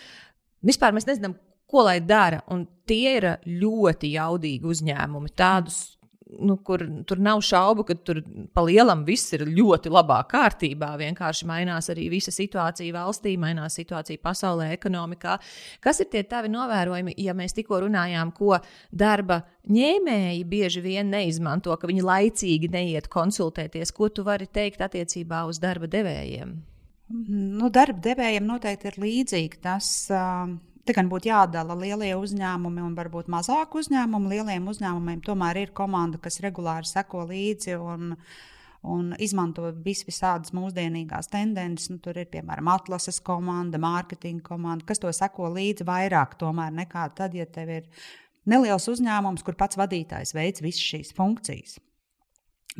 Vispār 0.66 0.94
mēs 0.94 1.08
nezinām, 1.08 1.34
ko 1.68 1.84
lai 1.88 1.98
dara. 2.00 2.42
Un 2.54 2.66
tie 2.86 3.16
ir 3.18 3.28
ļoti 3.46 4.14
jaudīgi 4.14 4.70
uzņēmumi. 4.70 5.34
Tādus 5.34 5.97
nu, 6.28 6.56
kur 6.64 6.82
tur 7.08 7.20
nav 7.22 7.40
šaubu, 7.44 7.84
ka 7.88 7.96
tur 8.04 8.20
pa 8.54 8.62
lielam 8.66 9.04
viss 9.06 9.32
ir 9.36 9.46
ļoti 9.48 9.92
labā 9.92 10.18
kārtībā. 10.28 10.90
Vienkārši 11.00 11.48
mainās 11.48 11.88
arī 11.92 12.08
visa 12.12 12.32
situācija 12.34 12.94
valstī, 12.94 13.34
mainās 13.40 13.78
situācija 13.80 14.20
pasaulē, 14.22 14.70
ekonomikā. 14.76 15.38
Kas 15.84 16.02
ir 16.04 16.10
tie 16.12 16.22
tavi 16.28 16.52
novērojumi, 16.52 17.16
ja 17.24 17.34
mēs 17.38 17.56
tikko 17.56 17.82
runājām, 17.86 18.32
ko 18.36 18.58
darba 18.92 19.42
ņēmēji 19.68 20.44
bieži 20.48 20.84
vien 20.84 21.12
neizmanto, 21.12 21.74
ka 21.76 21.90
viņi 21.90 22.04
laicīgi 22.04 22.72
neiet 22.72 23.08
konsultēties? 23.12 23.94
Ko 23.96 24.10
tu 24.12 24.26
vari 24.26 24.48
teikt 24.50 24.84
attiecībā 24.84 25.44
uz 25.48 25.60
darba 25.62 25.90
devējiem? 25.90 26.56
Nu, 27.08 27.70
darba 27.72 28.02
devējiem 28.04 28.44
noteikti 28.44 28.90
ir 28.90 28.98
līdzīgi 29.00 29.62
tas. 29.64 29.92
Te 30.88 30.94
gan 30.96 31.10
būtu 31.12 31.28
jādala 31.28 31.74
lielie 31.76 32.14
uzņēmumi 32.16 32.80
un 32.80 32.94
varbūt 32.96 33.26
mazāk 33.28 33.74
uzņēmumi. 33.76 34.30
Lieliem 34.32 34.70
uzņēmumiem 34.72 35.18
tomēr 35.26 35.58
ir 35.60 35.74
komanda, 35.76 36.16
kas 36.24 36.40
regulāri 36.40 36.88
seko 36.88 37.26
līdzi 37.28 37.74
un, 37.76 38.14
un 38.88 39.10
izmanto 39.20 39.68
vis 39.84 40.00
visādas 40.08 40.54
mūsdienīgās 40.56 41.28
tendences. 41.28 41.90
Nu, 41.92 41.98
tur 42.00 42.16
ir 42.16 42.30
piemēram 42.32 42.72
atlases 42.72 43.20
komanda, 43.20 43.76
mārketinga 43.84 44.46
komanda, 44.48 44.88
kas 44.88 45.04
to 45.04 45.12
seko 45.12 45.52
līdzi 45.58 45.84
vairāk 45.84 46.38
nekā 46.40 47.04
tad, 47.20 47.36
ja 47.36 47.44
tev 47.44 47.68
ir 47.68 47.90
neliels 48.48 48.88
uzņēmums, 48.88 49.44
kur 49.44 49.60
pats 49.60 49.76
vadītājs 49.76 50.32
veic 50.32 50.62
visas 50.64 50.88
šīs 50.88 51.12
funkcijas. 51.12 51.76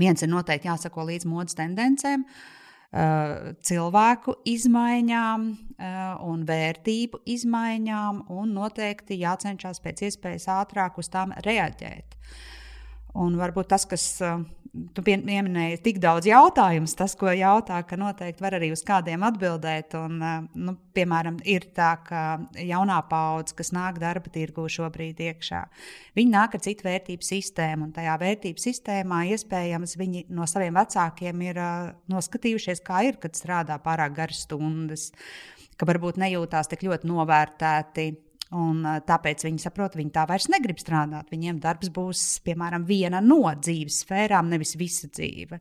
Viens 0.01 0.23
ir 0.23 0.33
noteikti 0.33 0.73
jāsako 0.73 1.05
līdzi 1.05 1.29
modes 1.29 1.61
tendencēm. 1.61 2.25
Uh, 2.25 2.58
cilvēku 2.91 4.39
izmaiņām 4.49 5.43
eh, 5.49 5.97
un 6.25 6.45
vērtību 6.49 7.21
izmaiņām, 7.29 8.23
un 8.33 8.55
noteikti 8.57 9.21
jācenšas 9.21 9.83
pēc 9.85 10.07
iespējas 10.09 10.49
ātrāk 10.49 10.97
uz 10.99 11.11
tām 11.13 11.35
reaģēt. 11.45 12.17
Un 13.19 13.37
varbūt 13.37 13.69
tas, 13.75 13.85
kas 13.85 14.07
eh, 14.25 14.41
tu 14.95 15.03
pieminēji 15.05 15.79
tik 15.85 15.99
daudz 16.03 16.29
jautājumus, 16.29 16.95
tas, 16.99 17.15
ko 17.19 17.31
jautā, 17.33 17.79
ka 17.87 17.99
noteikti 18.01 18.45
var 18.45 18.57
arī 18.59 18.71
uz 18.75 18.83
kādiem 18.87 19.25
atbildēt. 19.27 19.95
Un, 19.99 20.21
eh, 20.23 20.47
nu, 20.55 20.75
piemēram, 20.97 21.39
ir 21.49 21.69
tā, 21.77 21.91
ka 22.05 22.23
jaunā 22.55 22.99
paudze, 23.09 23.55
kas 23.59 23.73
nāk 23.75 24.01
darba 24.03 24.31
tirgu 24.35 24.67
šobrīd 24.69 25.21
iekšā, 25.29 25.65
viņi 26.19 26.35
nāk 26.35 26.55
ar 26.55 26.65
citu 26.65 26.89
vērtību 26.89 27.25
sistēmu, 27.25 27.89
un 27.89 27.93
tajā 27.97 28.17
vērtību 28.21 28.63
sistēmā 28.63 29.25
iespējams 29.35 29.97
viņi 29.99 30.27
no 30.29 30.47
saviem 30.47 30.75
vecākiem 30.75 31.45
ir 31.49 31.63
uh, 31.63 31.93
noskatījušies, 32.13 32.83
kā 32.85 33.05
ir, 33.09 33.21
kad 33.23 33.39
strādā 33.39 33.79
pārāk 33.83 34.17
garas 34.17 34.45
stundas, 34.47 35.13
ka 35.79 35.87
varbūt 35.87 36.19
nejūtās 36.19 36.71
tik 36.71 36.83
ļoti 36.89 37.09
novērtēti 37.09 38.09
Un, 38.57 38.81
tāpēc 39.05 39.45
viņi 39.45 39.61
saprot, 39.61 39.97
viņi 39.99 40.13
tā 40.15 40.23
vairs 40.29 40.47
negrib 40.49 40.79
strādāt. 40.81 41.29
Viņiem 41.33 41.59
darbs 41.61 41.91
būs 41.93 42.23
piemēram 42.47 42.87
viena 42.89 43.21
no 43.21 43.43
dzīves 43.45 44.03
sfērām, 44.07 44.49
nevis 44.49 44.73
visa 44.81 45.11
dzīve. 45.11 45.61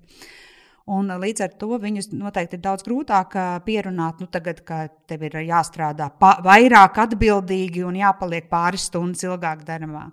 Un, 0.88 1.10
līdz 1.20 1.44
ar 1.44 1.56
to 1.60 1.78
viņus 1.84 2.14
noteikti 2.16 2.56
ir 2.56 2.64
daudz 2.64 2.86
grūtāk 2.88 3.34
pierunāt, 3.66 4.22
nu, 4.24 4.28
tagad, 4.32 4.62
kad 4.68 4.94
tev 5.10 5.26
ir 5.28 5.40
jāstrādā 5.44 6.08
vairāk 6.46 7.02
atbildīgi 7.04 7.84
un 7.84 7.98
jāpaliek 8.00 8.48
pāris 8.52 8.88
stundas 8.88 9.26
ilgāk 9.28 9.66
darbā. 9.68 10.06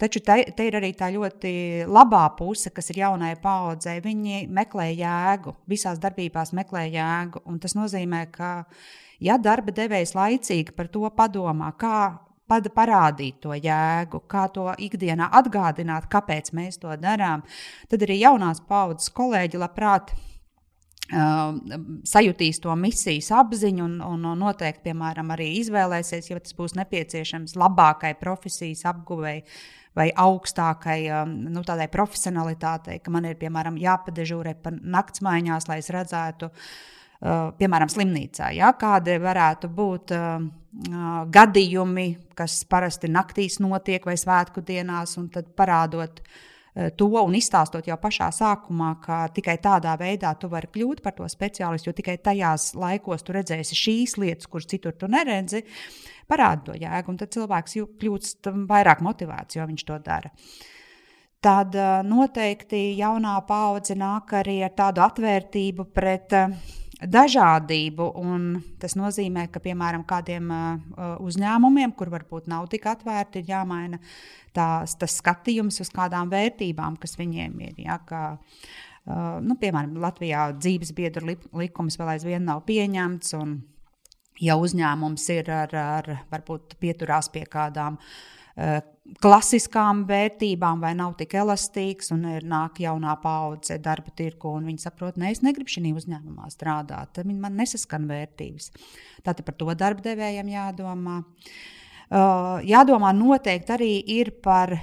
Taču 0.00 0.22
te, 0.24 0.40
te 0.56 0.64
ir 0.66 0.78
arī 0.78 0.94
tā 0.96 1.10
ļoti 1.12 1.52
labā 1.86 2.24
puse, 2.38 2.72
kas 2.74 2.88
ir 2.90 3.02
jaunai 3.02 3.34
paudzei. 3.38 4.00
Viņi 4.02 4.46
meklē 4.48 4.88
jēgu, 4.96 5.54
visās 5.68 6.00
darbībās 6.00 6.54
meklē 6.56 6.86
jēgu. 6.88 7.44
Tas 7.60 7.76
nozīmē, 7.76 8.24
ka 8.32 8.50
Ja 9.20 9.36
darba 9.36 9.72
devējs 9.76 10.14
laicīgi 10.16 10.72
par 10.72 10.88
to 10.88 11.04
padomā, 11.12 11.74
kā 11.76 12.16
parādīt 12.74 13.40
to 13.44 13.54
jēgu, 13.54 14.22
kā 14.30 14.48
to 14.54 14.66
ikdienā 14.78 15.30
atgādināt, 15.40 16.08
kāpēc 16.10 16.52
mēs 16.56 16.80
to 16.82 16.96
darām, 17.00 17.44
tad 17.88 18.02
arī 18.06 18.20
jaunās 18.24 18.62
paudzes 18.66 19.12
kolēģi 19.14 19.62
labprāt 19.62 20.12
Uh, 21.10 21.56
sajutīs 22.06 22.60
to 22.62 22.70
misijas 22.78 23.32
apziņu 23.34 23.82
un, 23.82 23.96
un, 24.06 24.26
noteikti, 24.38 24.84
piemēram, 24.84 25.32
arī 25.34 25.48
izvēlēsies, 25.58 26.28
ja 26.30 26.38
tas 26.38 26.54
būs 26.54 26.76
nepieciešams, 26.78 27.56
labākai 27.58 28.12
profesijas 28.20 28.84
apguvēji 28.92 29.42
vai 29.98 30.06
augstākai 30.14 31.00
um, 31.10 31.32
nu, 31.50 31.64
profesionalitātei, 31.66 33.00
ka 33.02 33.10
man 33.10 33.26
ir, 33.26 33.34
piemēram, 33.40 33.80
jāpadežūrē 33.82 34.54
pa 34.62 34.70
naktsmaiņās, 34.70 35.66
lai 35.66 35.80
es 35.82 35.90
redzētu 35.90 36.52
uh, 36.52 37.50
piemēram, 37.58 37.90
slimnīcā. 37.90 38.52
Ja? 38.54 38.70
Kādi 38.78 39.18
varētu 39.18 39.66
būt 39.66 40.14
uh, 40.14 40.46
gadījumi, 40.70 42.06
kas 42.38 42.62
parasti 42.70 43.10
naktīs 43.10 43.58
notiek 43.60 44.04
vai 44.06 44.16
svētku 44.18 44.62
dienās, 44.62 45.16
un 45.18 45.28
tad 45.28 45.50
parādot 45.58 46.22
to 46.96 47.08
un 47.18 47.34
izstāstot 47.34 47.88
jau 47.90 47.96
pašā 47.98 48.30
sākumā, 48.30 48.92
ka 49.02 49.24
tikai 49.34 49.56
tādā 49.58 49.96
veidā 49.98 50.30
tu 50.38 50.48
vari 50.48 50.70
kļūt 50.70 51.02
par 51.02 51.16
to 51.18 51.26
speciālistu, 51.28 51.90
jo 51.90 51.96
tikai 51.98 52.16
tajās 52.22 52.74
laikos 52.78 53.26
tu 53.26 53.34
redzēsi 53.34 53.74
šīs 53.74 54.16
lietas, 54.22 54.46
kuras 54.46 54.70
citur 54.70 54.94
tu 54.94 55.10
neredzi, 55.10 55.64
parāda 56.30 56.70
to 56.70 56.78
jēgu, 56.78 57.10
un 57.10 57.18
tad 57.18 57.34
cilvēks 57.34 57.74
kļūst 57.98 58.52
vairāk 58.70 59.02
motivēts, 59.02 59.58
jo 59.58 59.66
viņš 59.66 59.86
to 59.88 59.98
dara. 60.04 60.30
Tad 61.40 61.74
noteikti 62.04 62.92
jaunā 63.00 63.40
paudze 63.48 63.96
nāk 63.96 64.36
arī 64.38 64.60
ar 64.62 64.74
tādu 64.76 65.00
atvērtību 65.02 65.86
pret 65.96 66.36
uh, 66.36 66.52
dažādību. 67.00 68.08
Tas 68.80 68.96
nozīmē, 68.98 69.46
ka 69.52 69.62
piemēram 69.64 70.04
kādiem 70.08 70.50
uzņēmumiem, 71.24 71.94
kur 71.96 72.12
varbūt 72.12 72.50
nav 72.50 72.68
tik 72.72 72.88
atvērti, 72.90 73.40
ir 73.42 73.52
jāmaina 73.54 74.00
tās, 74.56 74.96
tas 75.00 75.16
skatījums 75.20 75.80
uz 75.84 75.92
kādām 75.94 76.32
vērtībām, 76.32 76.98
kas 77.00 77.16
viņiem 77.20 77.60
ir. 77.68 77.78
Ja, 77.86 78.00
ka, 78.04 78.38
nu, 79.06 79.56
piemēram, 79.60 79.96
Latvijā 80.02 80.50
dzīves 80.58 80.92
biedru 80.96 81.36
likums 81.60 82.00
vēl 82.00 82.16
aizvien 82.16 82.44
nav 82.48 82.64
pieņemts. 82.68 83.36
Ja 84.40 84.54
uzņēmums 84.56 85.24
ir 85.34 85.50
ar, 85.52 85.74
ar 85.76 86.06
varbūt 86.30 86.78
pieturās 86.80 87.28
pie 87.28 87.42
kādām 87.44 87.98
uh, 87.98 88.39
klasiskām 89.20 90.04
vērtībām, 90.08 90.82
vai 90.82 90.92
nav 90.98 91.16
tik 91.18 91.34
elastīgs, 91.40 92.12
un 92.14 92.24
ir 92.30 92.46
nāk 92.46 92.80
jaunā 92.82 93.16
paudze 93.22 93.78
darba 93.82 94.12
tirgu, 94.16 94.52
un 94.58 94.68
viņi 94.70 94.84
saprot, 94.84 95.18
ka 95.18 95.30
es 95.30 95.42
negribu 95.42 95.72
šajā 95.72 95.94
uzņēmumā 95.98 96.50
strādāt, 96.52 97.14
tad 97.18 97.30
man 97.30 97.58
nesaskan 97.58 98.06
vērtības. 98.10 98.70
Tātad 99.26 99.44
par 99.46 99.58
to 99.58 99.74
darba 99.74 100.04
devējiem 100.10 100.54
jādomā. 100.54 101.20
Uh, 102.10 102.58
jādomā 102.66 103.12
noteikti 103.14 103.74
arī 103.76 103.92
ir 104.18 104.32
par 104.42 104.74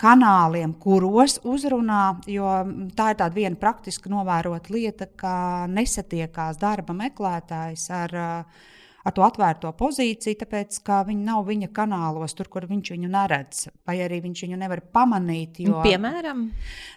kanāliem, 0.00 0.74
kuros 0.80 1.38
uzrunā, 1.46 2.18
jo 2.28 2.48
tā 2.96 3.12
ir 3.12 3.18
tāda 3.20 3.32
viena 3.32 3.56
praktiski 3.56 4.10
novērota 4.12 4.72
lieta, 4.74 5.08
ka 5.16 5.64
nesatiekās 5.70 6.58
darba 6.60 6.96
meklētājs 6.98 7.86
ar 7.94 8.16
uh, 8.20 8.64
ar 9.04 9.14
to 9.14 9.24
atvērto 9.24 9.72
pozīciju, 9.76 10.38
tāpēc 10.40 10.78
ka 10.86 11.02
viņi 11.08 11.26
nav 11.26 11.44
viņa 11.48 11.70
kanālos, 11.76 12.34
tur, 12.36 12.48
kur 12.52 12.66
viņš 12.68 12.94
viņu 12.94 13.10
neredz, 13.12 13.66
vai 13.86 13.98
arī 14.04 14.22
viņš 14.24 14.44
viņu 14.46 14.60
nevar 14.60 14.84
pamanīt. 14.94 15.60
Jo, 15.64 15.82
piemēram, 15.84 16.46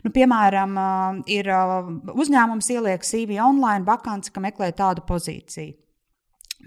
nu, 0.05 0.13
piemēram 0.15 0.77
ir 1.31 1.51
uzņēmums 2.13 2.71
ieliek 2.77 3.03
CV 3.07 3.41
online 3.43 3.83
vakanci, 3.87 4.31
ka 4.33 4.43
meklē 4.43 4.71
tādu 4.77 5.03
pozīciju. 5.07 5.75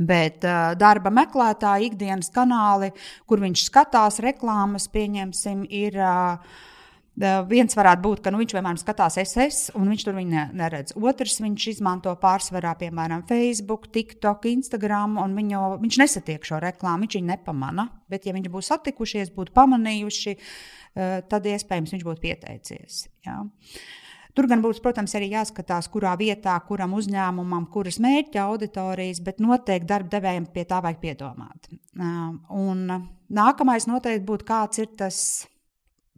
Bet 0.00 0.44
uh, 0.46 0.70
darba 0.78 1.10
meklētāja 1.12 1.88
ikdienas 1.88 2.30
kanāli, 2.32 2.92
kur 3.28 3.42
viņš 3.42 3.64
skatās 3.66 4.20
reklāmas, 4.22 4.86
pieņemsim, 4.92 5.64
ir 5.66 5.98
uh, 5.98 6.60
Viens 7.20 7.76
varētu 7.76 8.00
būt, 8.04 8.20
ka 8.24 8.30
nu, 8.32 8.38
viņš 8.40 8.54
vienmēr 8.56 8.78
skatās 8.80 9.18
SS, 9.20 9.70
un 9.76 9.90
viņš 9.92 10.04
tur 10.06 10.16
ne, 10.16 10.46
neredz. 10.56 10.94
Otrs, 10.96 11.36
viņš 11.44 11.66
izmanto 11.74 12.14
pārsvarā, 12.20 12.72
piemēram, 12.80 13.26
Facebook, 13.28 13.90
TikTok, 13.92 14.46
Instagram, 14.48 15.18
un 15.20 15.36
viņu, 15.36 15.62
viņš 15.82 16.00
nesatiek 16.00 16.46
šo 16.48 16.62
reklāmu, 16.64 17.04
viņš 17.04 17.18
viņu 17.18 17.28
nepamana. 17.28 17.90
Bet, 18.08 18.24
ja 18.24 18.36
viņi 18.36 18.52
būtu 18.52 18.70
satikušies, 18.70 19.34
būtu 19.36 19.52
pamanījuši, 19.56 20.36
tad 21.28 21.50
iespējams 21.52 21.92
viņš 21.96 22.06
būtu 22.08 22.24
pieteicies. 22.24 23.02
Ja. 23.28 23.42
Tur 24.34 24.46
gan 24.48 24.62
būs, 24.62 24.78
protams, 24.80 25.12
arī 25.18 25.32
jāskatās, 25.34 25.90
kurā 25.92 26.14
vietā, 26.16 26.54
kuram 26.64 26.94
uzņēmumam, 26.96 27.66
kuras 27.74 27.98
mērķa 28.00 28.46
auditorijas, 28.46 29.20
bet 29.26 29.42
noteikti 29.42 29.90
darba 29.90 30.14
devējiem 30.16 30.46
pie 30.54 30.64
tā 30.70 30.78
vajag 30.84 31.00
piedomāt. 31.02 31.72
Un 32.00 32.84
nākamais 33.28 33.90
noteikti 33.90 34.28
būtu, 34.30 34.46
kāds 34.46 34.80
ir 34.80 34.92
tas 34.96 35.18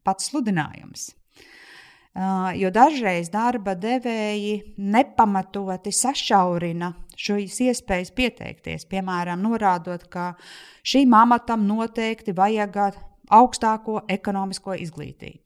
pats 0.05 0.31
sludinājums. 0.31 1.11
Uh, 2.13 2.51
jo 2.61 2.69
dažreiz 2.69 3.31
darba 3.33 3.73
devēji 3.73 4.75
nepamatoti 4.77 5.95
sašaurina 5.97 6.91
šīs 7.17 7.57
iespējas 7.69 8.13
pieteikties. 8.13 8.85
Piemēram, 8.91 9.41
norādot, 9.41 10.05
ka 10.13 10.35
šīm 10.85 11.15
amatam 11.17 11.65
noteikti 11.65 12.35
vajag 12.37 12.77
augstāko 13.33 14.03
ekonomisko 14.13 14.77
izglītību. 14.85 15.41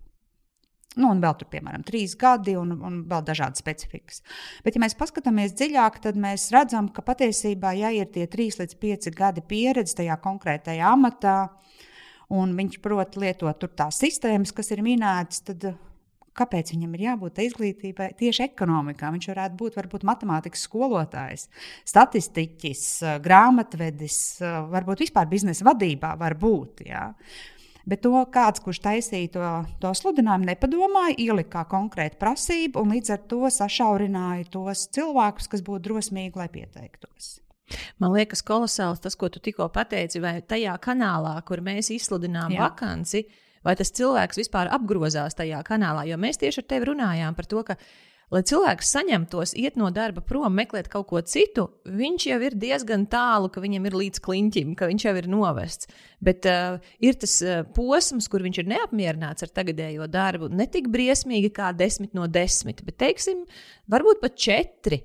Nu, 0.96 1.10
un 1.12 1.20
vēl 1.20 1.34
tur, 1.36 1.48
piemēram, 1.52 1.82
trīs 1.84 2.14
gadi 2.16 2.54
un, 2.56 2.70
un 2.88 3.02
vēl 3.08 3.24
dažādas 3.26 3.60
specifikas. 3.60 4.22
Bet, 4.64 4.76
ja 4.76 4.80
mēs 4.80 4.96
paskatāmies 4.96 5.52
dziļāk, 5.58 5.98
tad 6.06 6.16
mēs 6.16 6.48
redzam, 6.54 6.88
ka 6.88 7.04
patiesībā, 7.04 7.74
ja 7.76 7.90
ir 7.92 8.08
tie 8.14 8.24
trīs 8.32 8.56
līdz 8.56 8.78
pieci 8.80 9.12
gadi 9.12 9.44
pieredze 9.44 9.98
tajā 9.98 10.16
konkrētajā 10.24 10.94
amatā, 10.96 11.36
un 12.34 12.54
viņš 12.58 12.78
prot 12.84 13.18
lietot 13.20 13.66
tās 13.78 14.00
sistēmas, 14.02 14.54
kas 14.56 14.72
ir 14.74 14.82
minētas, 14.86 15.42
tad 15.46 15.66
uh, 15.70 15.76
kāpēc 16.36 16.72
viņam 16.74 16.94
ir 16.96 17.04
jābūt 17.06 17.40
izglītībai 17.46 18.10
tieši 18.18 18.46
ekonomikā? 18.50 19.10
Viņš 19.14 19.28
varētu 19.32 19.58
būt 19.60 19.78
varbūt 19.80 20.06
matemātikas 20.08 20.66
skolotājs, 20.68 21.48
statistiķis, 21.88 22.86
uh, 23.04 23.18
grāmatvedis, 23.24 24.20
uh, 24.42 24.64
varbūt 24.72 25.06
vispār 25.06 25.28
biznesa 25.30 25.68
vadībā 25.68 26.16
var 26.20 26.36
būt. 26.40 26.86
Jā. 26.90 27.10
Bet 27.86 28.02
to 28.02 28.18
kāds, 28.34 28.58
kurš 28.64 28.80
taisīja 28.82 29.30
to, 29.36 29.48
to 29.82 29.92
sludinājumu, 29.94 30.48
nepadomāja, 30.48 31.14
ielika 31.22 31.60
kā 31.60 31.66
konkrētu 31.76 32.18
prasību 32.18 32.82
un 32.82 32.96
līdz 32.96 33.14
ar 33.14 33.24
to 33.30 33.46
sašaurināja 33.54 34.50
tos 34.50 34.88
cilvēkus, 34.96 35.46
kas 35.52 35.62
būtu 35.62 35.86
drosmīgi, 35.86 36.34
lai 36.34 36.50
pieteiktos. 36.50 37.36
Man 38.02 38.14
liekas, 38.14 38.44
kolosāls 38.46 39.02
tas, 39.02 39.16
ko 39.18 39.30
tu 39.32 39.42
tikko 39.42 39.68
pateici, 39.74 40.22
vai 40.22 40.38
tajā 40.46 40.76
kanālā, 40.82 41.36
kur 41.46 41.62
mēs 41.64 41.90
izsludinām 41.94 42.54
Jā. 42.54 42.66
vakanci, 42.68 43.24
vai 43.66 43.76
tas 43.78 43.94
cilvēks 43.96 44.42
vispār 44.44 44.70
apgrozās 44.74 45.38
tajā 45.38 45.62
kanālā. 45.66 46.06
Jo 46.10 46.18
mēs 46.20 46.38
tieši 46.42 46.62
ar 46.62 46.68
tevi 46.70 46.92
runājām 46.92 47.38
par 47.38 47.48
to, 47.50 47.62
ka, 47.66 47.76
lai 48.34 48.42
cilvēks 48.46 48.92
saņemtos, 48.94 49.54
iet 49.58 49.78
no 49.80 49.90
darba 49.94 50.22
prom, 50.24 50.48
meklēt 50.54 50.90
kaut 50.92 51.08
ko 51.10 51.22
citu, 51.26 51.66
viņš 51.86 52.28
jau 52.30 52.38
ir 52.46 52.56
diezgan 52.58 53.08
tālu, 53.10 53.50
ka 53.50 53.62
viņam 53.64 53.90
ir 53.90 53.98
līdz 54.02 54.22
kliņķim, 54.22 54.76
ka 54.78 54.90
viņš 54.90 55.08
jau 55.08 55.16
ir 55.18 55.28
novests. 55.30 55.90
Bet 56.22 56.46
uh, 56.50 56.78
ir 57.02 57.18
tas 57.22 57.38
uh, 57.42 57.60
posms, 57.76 58.30
kur 58.30 58.46
viņš 58.46 58.62
ir 58.62 58.70
neapmierināts 58.76 59.46
ar 59.46 59.54
tagadējo 59.58 60.06
darbu, 60.10 60.50
ne 60.54 60.68
tik 60.70 60.90
briesmīgi 60.94 61.50
kā 61.54 61.72
desmit 61.74 62.14
no 62.18 62.30
desmit, 62.30 62.82
bet 62.86 62.98
teiksim, 63.02 63.44
varbūt 63.90 64.22
pat 64.22 64.38
četri. 64.38 65.02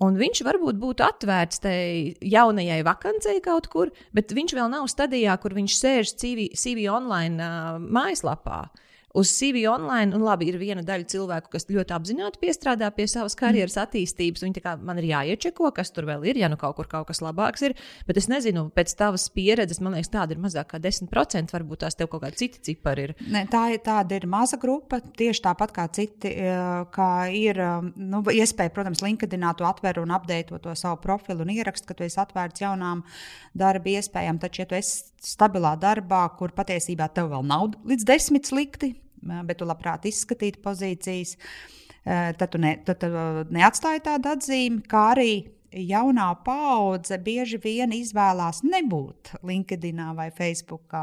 Un 0.00 0.16
viņš 0.16 0.44
varbūt 0.46 0.78
būtu 0.80 1.04
atvērts 1.04 1.60
tai 1.60 1.80
jaunajai 2.24 2.80
vakancei 2.86 3.40
kaut 3.44 3.68
kur, 3.72 3.90
bet 4.16 4.32
viņš 4.32 4.54
vēl 4.56 4.70
nav 4.72 4.86
stadijā, 4.88 5.34
kur 5.42 5.52
viņš 5.58 5.76
sēž 5.76 6.14
CV, 6.16 6.46
CV 6.56 6.86
online 6.88 7.36
uh, 7.44 7.76
mājaslapā. 7.76 8.62
Uh, 8.64 8.86
uz 9.14 9.32
CV 9.34 9.64
online, 9.70 10.14
un 10.14 10.22
labi, 10.22 10.46
ir 10.50 10.58
viena 10.60 10.82
daļa 10.86 11.06
cilvēku, 11.10 11.50
kas 11.54 11.66
ļoti 11.70 11.94
apzināti 11.96 12.40
piestrādā 12.42 12.90
pie 12.94 13.08
savas 13.10 13.34
karjeras 13.38 13.74
mm. 13.74 13.82
attīstības. 13.82 14.44
Viņi 14.46 14.62
kā 14.62 14.76
man 14.78 15.00
ir 15.02 15.08
jāiečeko, 15.10 15.72
kas 15.74 15.90
tur 15.94 16.06
vēl 16.06 16.28
ir, 16.30 16.38
ja 16.38 16.50
nu 16.50 16.58
kaut 16.60 16.76
kur 16.78 16.86
kaut 16.90 17.08
kas 17.08 17.22
labāks 17.24 17.64
ir. 17.66 17.74
Bet 18.06 18.20
es 18.20 18.30
nezinu, 18.30 18.68
pēc 18.74 18.94
tavas 18.98 19.26
pieredzes, 19.34 19.82
man 19.82 19.98
liekas, 19.98 20.12
tāda 20.14 20.36
ir 20.36 20.42
mazāk 20.42 20.70
kā 20.74 20.82
10%. 20.82 21.54
Varbūt 21.56 21.82
tās 21.82 21.98
tev 21.98 22.10
kaut 22.12 22.22
kādi 22.24 22.44
citi 22.44 22.62
cipari 22.70 23.08
ir. 23.08 23.16
Ne, 23.34 23.44
tā 23.50 23.66
ir 23.74 23.82
tāda 23.86 24.20
ir 24.20 24.28
maza 24.30 24.60
grupa, 24.62 25.00
tieši 25.02 25.44
tāpat 25.48 25.74
kā 25.74 25.88
citi, 25.96 26.34
kā 26.94 27.12
ir 27.34 27.58
nu, 27.96 28.22
iespēja, 28.30 28.74
protams, 28.76 29.02
LinkedInā 29.02 29.56
to 29.58 29.66
atver 29.66 29.98
un 30.04 30.14
apdeitot 30.14 30.62
to 30.62 30.76
savu 30.78 31.00
profilu 31.02 31.42
un 31.42 31.54
ierakst, 31.56 31.88
ka 31.88 31.98
tu 31.98 32.06
esi 32.06 32.20
atvērts 32.22 32.62
jaunām 32.62 33.02
darba 33.58 33.96
iespējām. 33.96 34.38
Taču, 34.42 34.62
ja 34.62 34.70
tu 34.70 34.78
esi 34.78 35.09
stabilā 35.20 35.74
darbā, 35.80 36.24
kur 36.38 36.54
patiesībā 36.56 37.10
tev 37.14 37.30
vēl 37.34 37.46
nav 37.46 37.74
līdz 37.88 38.06
desmit 38.08 38.48
slikti, 38.48 38.94
bet 39.20 39.60
tu 39.60 39.68
labprāt 39.68 40.08
izskatītu 40.08 40.62
pozīcijas, 40.64 41.36
tad 42.04 42.46
tu, 42.52 42.60
ne, 42.62 42.76
tad 42.86 43.02
tu 43.02 43.10
neatstāji 43.52 44.04
tādu 44.06 44.32
atzīmi, 44.32 44.84
kā 44.88 45.10
arī 45.14 45.32
jaunā 45.70 46.30
paudze 46.44 47.18
bieži 47.22 47.60
vien 47.62 47.92
izvēlās 47.94 48.64
nebūt 48.66 49.36
LinkedIn 49.46 50.02
vai 50.16 50.30
Facebook. 50.34 50.96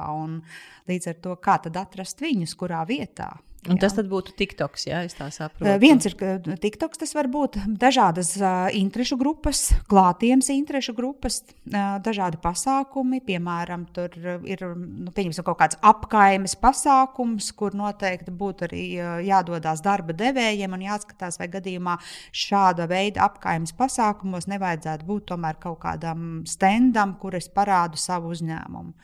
Līdz 0.90 1.12
ar 1.14 1.20
to, 1.24 1.36
kā 1.40 1.60
tad 1.64 1.78
atrast 1.80 2.22
viņus, 2.24 2.56
kurā 2.60 2.84
vietā. 2.90 3.36
Un 3.68 3.76
jā. 3.76 3.88
tas 3.88 3.98
būtu 4.08 4.34
TikToks, 4.40 4.86
es 5.04 5.16
tā 5.18 5.28
saprotu. 5.34 5.74
Viens 5.82 6.06
ir 6.08 6.16
TikToks, 6.64 7.02
tas 7.02 7.12
var 7.18 7.28
būt 7.32 7.58
dažādas 7.80 8.32
uh, 8.40 8.68
interešu 8.76 9.18
grupas, 9.20 9.66
klātienes 9.92 10.48
interešu 10.54 10.96
grupas, 10.96 11.42
uh, 11.44 11.98
dažādi 12.04 12.40
pasākumi. 12.44 13.20
Piemēram, 13.28 13.88
tur 13.96 14.16
ir 14.48 14.64
nu, 14.78 15.12
kaut 15.12 15.58
kāds 15.60 15.80
apkaimes 15.86 16.56
pasākums, 16.62 17.50
kur 17.58 17.76
noteikti 17.78 18.32
būtu 18.32 18.68
arī 18.70 18.86
uh, 19.02 19.18
jādodas 19.26 19.84
darba 19.84 20.16
devējiem 20.16 20.78
un 20.78 20.88
jāskatās, 20.88 21.40
vai 21.42 21.50
gadījumā 21.52 21.98
šāda 22.32 22.88
veida 22.88 23.26
apkaimes 23.28 23.76
pasākumos 23.78 24.48
nevajadzētu 24.48 25.08
būt 25.08 25.28
tomēr 25.34 25.60
kaut 25.60 25.82
kādam 25.84 26.46
standam, 26.48 27.18
kur 27.20 27.36
es 27.36 27.52
parādu 27.52 28.00
savu 28.00 28.32
uzņēmumu. 28.32 28.96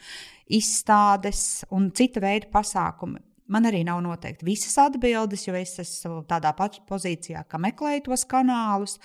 Izstādes 0.54 1.64
un 1.74 1.92
cita 1.96 2.24
veida 2.24 2.48
pasākumi 2.52 3.33
Man 3.54 3.68
arī 3.70 3.84
nav 3.86 4.02
noteikti 4.02 4.48
visas 4.48 4.74
atbildes, 4.82 5.46
jo 5.46 5.54
es 5.58 5.76
esmu 5.84 6.24
tādā 6.30 6.54
pašā 6.58 6.82
pozīcijā, 6.90 7.44
ka 7.50 7.60
meklēju 7.62 8.06
tos 8.08 8.26
kanālus, 8.30 8.98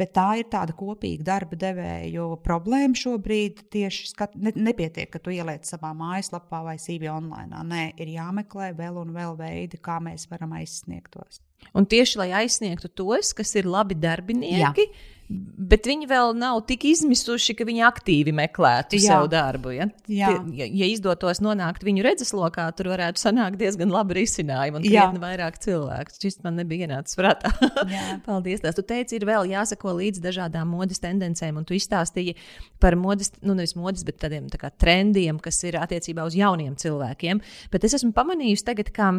bet 0.00 0.14
tā 0.16 0.26
ir 0.40 0.48
tāda 0.52 0.74
kopīga 0.76 1.26
darba 1.32 1.58
devēju 1.60 2.30
problēma 2.44 2.96
šobrīd. 2.96 3.66
Tieši 3.74 4.08
skat, 4.14 4.34
ne, 4.40 4.54
nepietiek, 4.56 5.10
ka 5.12 5.20
tu 5.22 5.34
ieliec 5.34 5.68
savā 5.68 5.92
mājaslapā 5.96 6.62
vai 6.70 6.78
CV 6.80 7.12
online. 7.12 7.62
Nē, 7.70 7.84
ir 8.00 8.14
jāmeklē 8.16 8.72
vēl 8.78 8.98
un 9.02 9.14
vēl 9.16 9.36
veidi, 9.38 9.80
kā 9.82 10.00
mēs 10.02 10.30
varam 10.32 10.56
aizsniegt 10.58 11.12
tos. 11.18 11.42
Un 11.76 11.84
tieši 11.84 12.22
lai 12.22 12.30
aizsniegtu 12.40 12.88
tos, 12.96 13.34
kas 13.36 13.52
ir 13.60 13.68
labi 13.68 13.98
darbinieki. 14.00 14.86
Jā 14.88 15.18
Bet 15.30 15.84
viņi 15.86 16.08
vēl 16.10 16.32
nav 16.34 16.56
tik 16.66 16.88
izmisuši, 16.90 17.54
ka 17.54 17.62
viņi 17.68 17.84
aktīvi 17.86 18.32
meklētu 18.34 18.98
Jā. 18.98 19.12
sev 19.12 19.28
darbu. 19.30 19.70
Ja? 19.76 19.84
Jā. 20.10 20.32
ja, 20.58 20.66
ja 20.66 20.88
izdotos 20.90 21.38
nonākt 21.44 21.84
viņu 21.86 22.02
redzeslokā, 22.02 22.64
tur 22.74 22.88
varētu 22.90 23.22
sanākt 23.22 23.60
diezgan 23.60 23.92
labi 23.94 24.16
risinājumi 24.18 24.80
un 24.80 24.86
krietni 24.88 25.22
vairāk 25.22 25.60
cilvēku. 25.62 26.16
Šis 26.18 26.40
man 26.42 26.58
nebija 26.58 26.88
ienācis 26.88 27.14
prātā. 27.20 27.52
Paldies! 28.26 28.64
Tās. 28.64 28.74
Tu 28.80 28.82
teici, 28.88 29.20
ir 29.20 29.28
vēl 29.28 29.52
jāsako 29.52 29.94
līdz 30.00 30.24
dažādām 30.24 30.74
modes 30.74 30.98
tendencēm, 31.04 31.62
un 31.62 31.68
tu 31.68 31.78
izstāstīji 31.78 32.34
par 32.82 32.98
modes, 32.98 33.30
nu 33.46 33.54
nevis 33.54 33.76
modes, 33.78 34.02
bet 34.08 34.18
tādiem 34.24 34.50
tā 34.50 34.58
kā, 34.58 34.72
trendiem, 34.82 35.38
kas 35.38 35.62
ir 35.68 35.78
attiecībā 35.78 36.26
uz 36.26 36.34
jauniem 36.34 36.74
cilvēkiem. 36.80 37.44
Bet 37.70 37.86
es 37.86 38.00
esmu 38.00 38.10
pamanījusi 38.18 38.66
tagad, 38.66 38.90
ka 38.98 39.12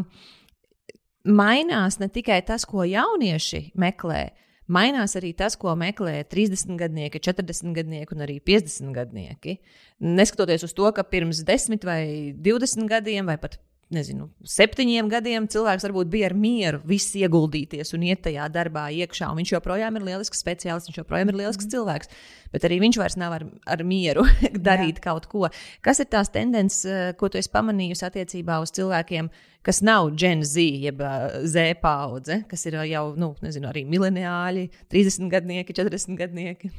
mainās 1.24 2.02
ne 2.04 2.12
tikai 2.12 2.41
tas, 2.43 2.67
ko 2.67 2.84
jaunieši 2.84 3.69
meklē, 3.80 4.26
mainās 4.67 5.15
arī 5.19 5.32
tas, 5.38 5.56
ko 5.60 5.74
meklē 5.80 6.21
30 6.30 6.78
gadnieki, 6.80 7.21
40 7.24 7.74
gadnieki 7.76 8.15
un 8.15 8.26
arī 8.26 8.39
50 8.43 8.93
gadnieki. 8.95 9.58
Neskatoties 10.02 10.65
uz 10.67 10.76
to, 10.78 10.91
ka 10.95 11.06
pirms 11.08 11.43
10 11.47 11.86
vai 11.88 12.34
20 12.38 12.89
gadiem, 12.91 13.26
vai 13.26 13.38
pat 13.41 13.58
nezinu, 13.94 14.28
septiņiem 14.48 15.10
gadiem 15.12 15.48
cilvēks 15.52 15.86
varbūt 15.88 16.10
bija 16.12 16.30
ar 16.30 16.36
mieru 16.38 16.82
viss 16.88 17.16
ieguldīties 17.20 17.94
un 17.98 18.06
iet 18.08 18.24
tajā 18.26 18.48
darbā 18.54 18.88
iekšā. 19.04 19.30
Viņš 19.38 19.54
joprojām 19.56 20.00
ir 20.00 20.06
lielisks 20.08 20.42
speciālists, 20.44 20.90
viņš 20.90 21.02
joprojām 21.02 21.32
ir 21.32 21.40
lielisks 21.42 21.68
mm. 21.68 21.74
cilvēks. 21.76 22.12
Bet 22.52 22.68
arī 22.68 22.82
viņš 22.84 23.00
vairs 23.02 23.18
nav 23.20 23.36
ar, 23.38 23.46
ar 23.76 23.84
mieru 23.88 24.26
darīt 24.70 25.02
Jā. 25.02 25.06
kaut 25.10 25.28
ko. 25.32 25.48
Kas 25.86 26.04
ir 26.04 26.10
tās 26.12 26.32
tendences, 26.34 26.86
eh, 26.86 27.12
ko 27.20 27.32
tu 27.32 27.40
esi 27.42 27.52
pamanījusi 27.54 28.08
attiecībā 28.08 28.62
uz 28.64 28.74
cilvēkiem, 28.78 29.32
kas 29.68 29.84
nav 29.86 30.14
Gen 30.20 30.46
Z, 30.48 30.64
jeb 30.88 31.04
eh, 31.06 31.42
Z 31.48 31.82
paudze, 31.84 32.42
kas 32.52 32.66
ir 32.70 32.80
jau, 32.92 33.06
nu, 33.20 33.34
nezinu, 33.44 33.72
arī 33.72 33.86
mileniāļi, 33.90 34.70
30 34.94 35.32
gadnieki, 35.32 35.78
40 35.80 36.20
gadnieki? 36.20 36.72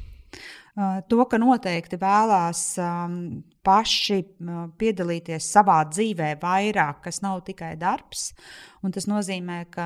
To, 0.73 1.19
ka 1.29 1.37
noteikti 1.37 1.99
vēlās 2.01 2.61
um, 2.81 3.17
paši 3.61 4.15
piedalīties 4.81 5.45
savā 5.53 5.75
dzīvē 5.85 6.31
vairāk, 6.41 7.03
kas 7.05 7.21
nav 7.21 7.43
tikai 7.45 7.75
darbs. 7.77 8.31
Tas 8.95 9.05
nozīmē, 9.05 9.59
ka 9.69 9.85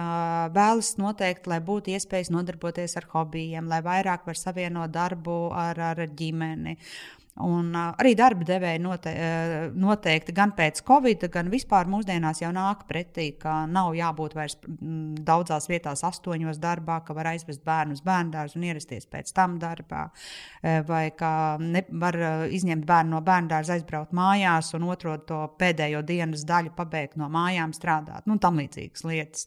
vēlas 0.56 0.94
noteikti, 0.98 1.52
lai 1.52 1.60
būtu 1.68 1.92
iespējas 1.92 2.32
nodarboties 2.32 2.96
ar 2.98 3.10
hobijiem, 3.12 3.68
lai 3.68 3.82
vairāk 3.84 4.24
var 4.30 4.40
savienot 4.40 4.96
darbu 4.96 5.36
ar, 5.52 5.82
ar 5.92 6.02
ģimeni. 6.08 6.78
Un, 7.44 7.70
uh, 7.76 7.92
arī 8.02 8.16
darba 8.18 8.46
devēji 8.48 8.80
note, 8.82 9.12
uh, 9.14 9.68
noteikti 9.78 10.34
gan 10.34 10.56
pēc 10.58 10.80
covid, 10.88 11.28
gan 11.30 11.52
vispār 11.54 11.86
mūsdienās 11.90 12.42
jau 12.42 12.50
nāk 12.56 12.88
pretī, 12.90 13.28
ka 13.38 13.60
nav 13.70 13.94
jābūt 13.94 14.34
vairs 14.38 14.56
mm, 14.64 15.20
daudzās 15.28 15.70
vietās, 15.70 16.02
astoņos 16.08 16.58
darbā, 16.62 16.98
ka 17.06 17.14
var 17.14 17.30
aizvest 17.34 17.62
bērnu 17.68 17.94
uz 17.94 18.02
bērnu 18.06 18.34
dārzu 18.34 18.58
un 18.58 18.66
ierasties 18.72 19.06
pēc 19.12 19.30
tam 19.38 19.60
darbā, 19.62 20.08
uh, 20.10 20.80
vai 20.88 21.04
ka 21.18 21.32
ne, 21.62 21.84
var 22.02 22.18
uh, 22.18 22.46
izņemt 22.58 22.88
bērnu 22.90 23.14
no 23.14 23.22
bērnu 23.26 23.52
dārza, 23.52 23.78
aizbraukt 23.78 24.16
mājās 24.18 24.72
un 24.78 24.88
otro 24.90 25.14
to 25.30 25.44
pēdējo 25.62 26.02
dienas 26.08 26.46
daļu 26.48 26.74
pabeigt 26.78 27.20
no 27.22 27.30
mājām 27.30 27.76
strādāt, 27.78 28.26
nu, 28.26 28.40
tam 28.42 28.58
līdzīgas 28.64 29.06
lietas. 29.06 29.46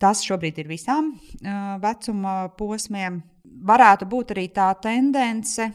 Tas 0.00 0.24
šobrīd 0.26 0.58
ir 0.62 0.70
visām 0.70 1.12
uh, 1.14 1.76
vecuma 1.78 2.48
posmiem. 2.58 3.22
Varētu 3.70 4.06
būt 4.10 4.34
arī 4.34 4.48
tā 4.54 4.66
tendence, 4.82 5.68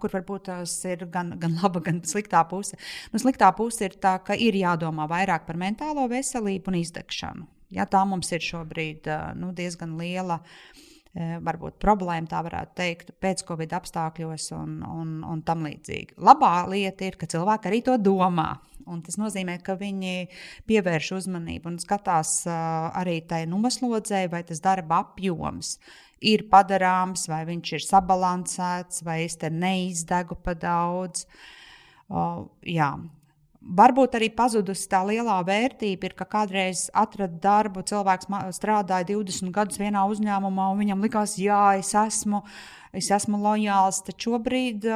kur 0.00 0.12
varbūt 0.12 0.46
tās 0.50 0.76
ir 0.88 1.06
gan, 1.12 1.34
gan 1.40 1.56
laba, 1.62 1.80
gan 1.84 2.02
sliktā 2.04 2.42
puse. 2.48 2.78
Nu, 3.12 3.20
sliktā 3.22 3.50
puse 3.56 3.88
ir 3.88 3.98
tā, 4.00 4.18
ka 4.24 4.36
ir 4.36 4.56
jādomā 4.60 5.08
vairāk 5.10 5.46
par 5.48 5.60
mentālo 5.60 6.06
veselību 6.10 6.72
un 6.72 6.80
izdegšanu. 6.82 7.48
Ja, 7.74 7.88
tā 7.90 8.04
mums 8.06 8.30
ir 8.34 8.44
šobrīd 8.44 9.08
nu, 9.40 9.50
diezgan 9.56 9.96
liela 9.98 10.38
varbūt, 11.14 11.78
problēma, 11.82 12.26
tā 12.30 12.40
varētu 12.42 12.74
teikt, 12.78 13.12
pēc 13.22 13.44
Covid 13.46 13.74
apstākļos 13.78 14.50
un, 14.56 14.78
un, 14.82 15.16
un 15.30 15.42
tam 15.46 15.62
līdzīgi. 15.66 16.18
Labā 16.26 16.54
lieta 16.70 17.06
ir, 17.06 17.18
ka 17.18 17.30
cilvēki 17.30 17.70
arī 17.70 17.82
to 17.86 17.96
domā. 18.02 18.50
Un 18.90 19.00
tas 19.00 19.16
nozīmē, 19.16 19.56
ka 19.64 19.78
viņi 19.80 20.26
pievērš 20.68 21.14
uzmanību 21.16 21.70
un 21.70 21.78
skatās 21.80 22.42
arī 22.50 23.22
tai 23.30 23.44
noslodzē, 23.48 24.26
vai 24.28 24.42
tas 24.44 24.60
darba 24.60 25.00
apjoms 25.06 25.78
ir 26.20 26.46
padarāms, 26.50 27.26
vai 27.30 27.42
viņš 27.48 27.74
ir 27.78 27.84
sabalansēts, 27.84 29.02
vai 29.06 29.22
es 29.24 29.36
te 29.40 29.50
neizdegu 29.50 30.38
pa 30.40 30.54
daudz. 30.54 31.26
Uh, 32.08 32.44
jā. 32.68 32.92
Varbūt 33.64 34.18
arī 34.18 34.28
pazudusi 34.36 34.84
tā 34.92 35.00
lielā 35.08 35.38
vērtība, 35.46 36.10
ir, 36.10 36.14
ka 36.18 36.26
kādreiz 36.28 36.90
atrada 36.92 37.38
darbu, 37.40 37.80
cilvēks 37.88 38.28
strādāja 38.52 39.08
20 39.08 39.54
gadus 39.54 39.80
vienā 39.80 40.02
uzņēmumā, 40.12 40.66
un 40.72 40.82
viņam 40.82 41.04
likās, 41.06 41.38
jā, 41.40 41.78
es 41.80 41.94
esmu, 41.96 42.42
es 42.94 43.10
esmu 43.14 43.40
lojāls. 43.42 44.02
Taču 44.06 44.34
šobrīd 44.34 44.86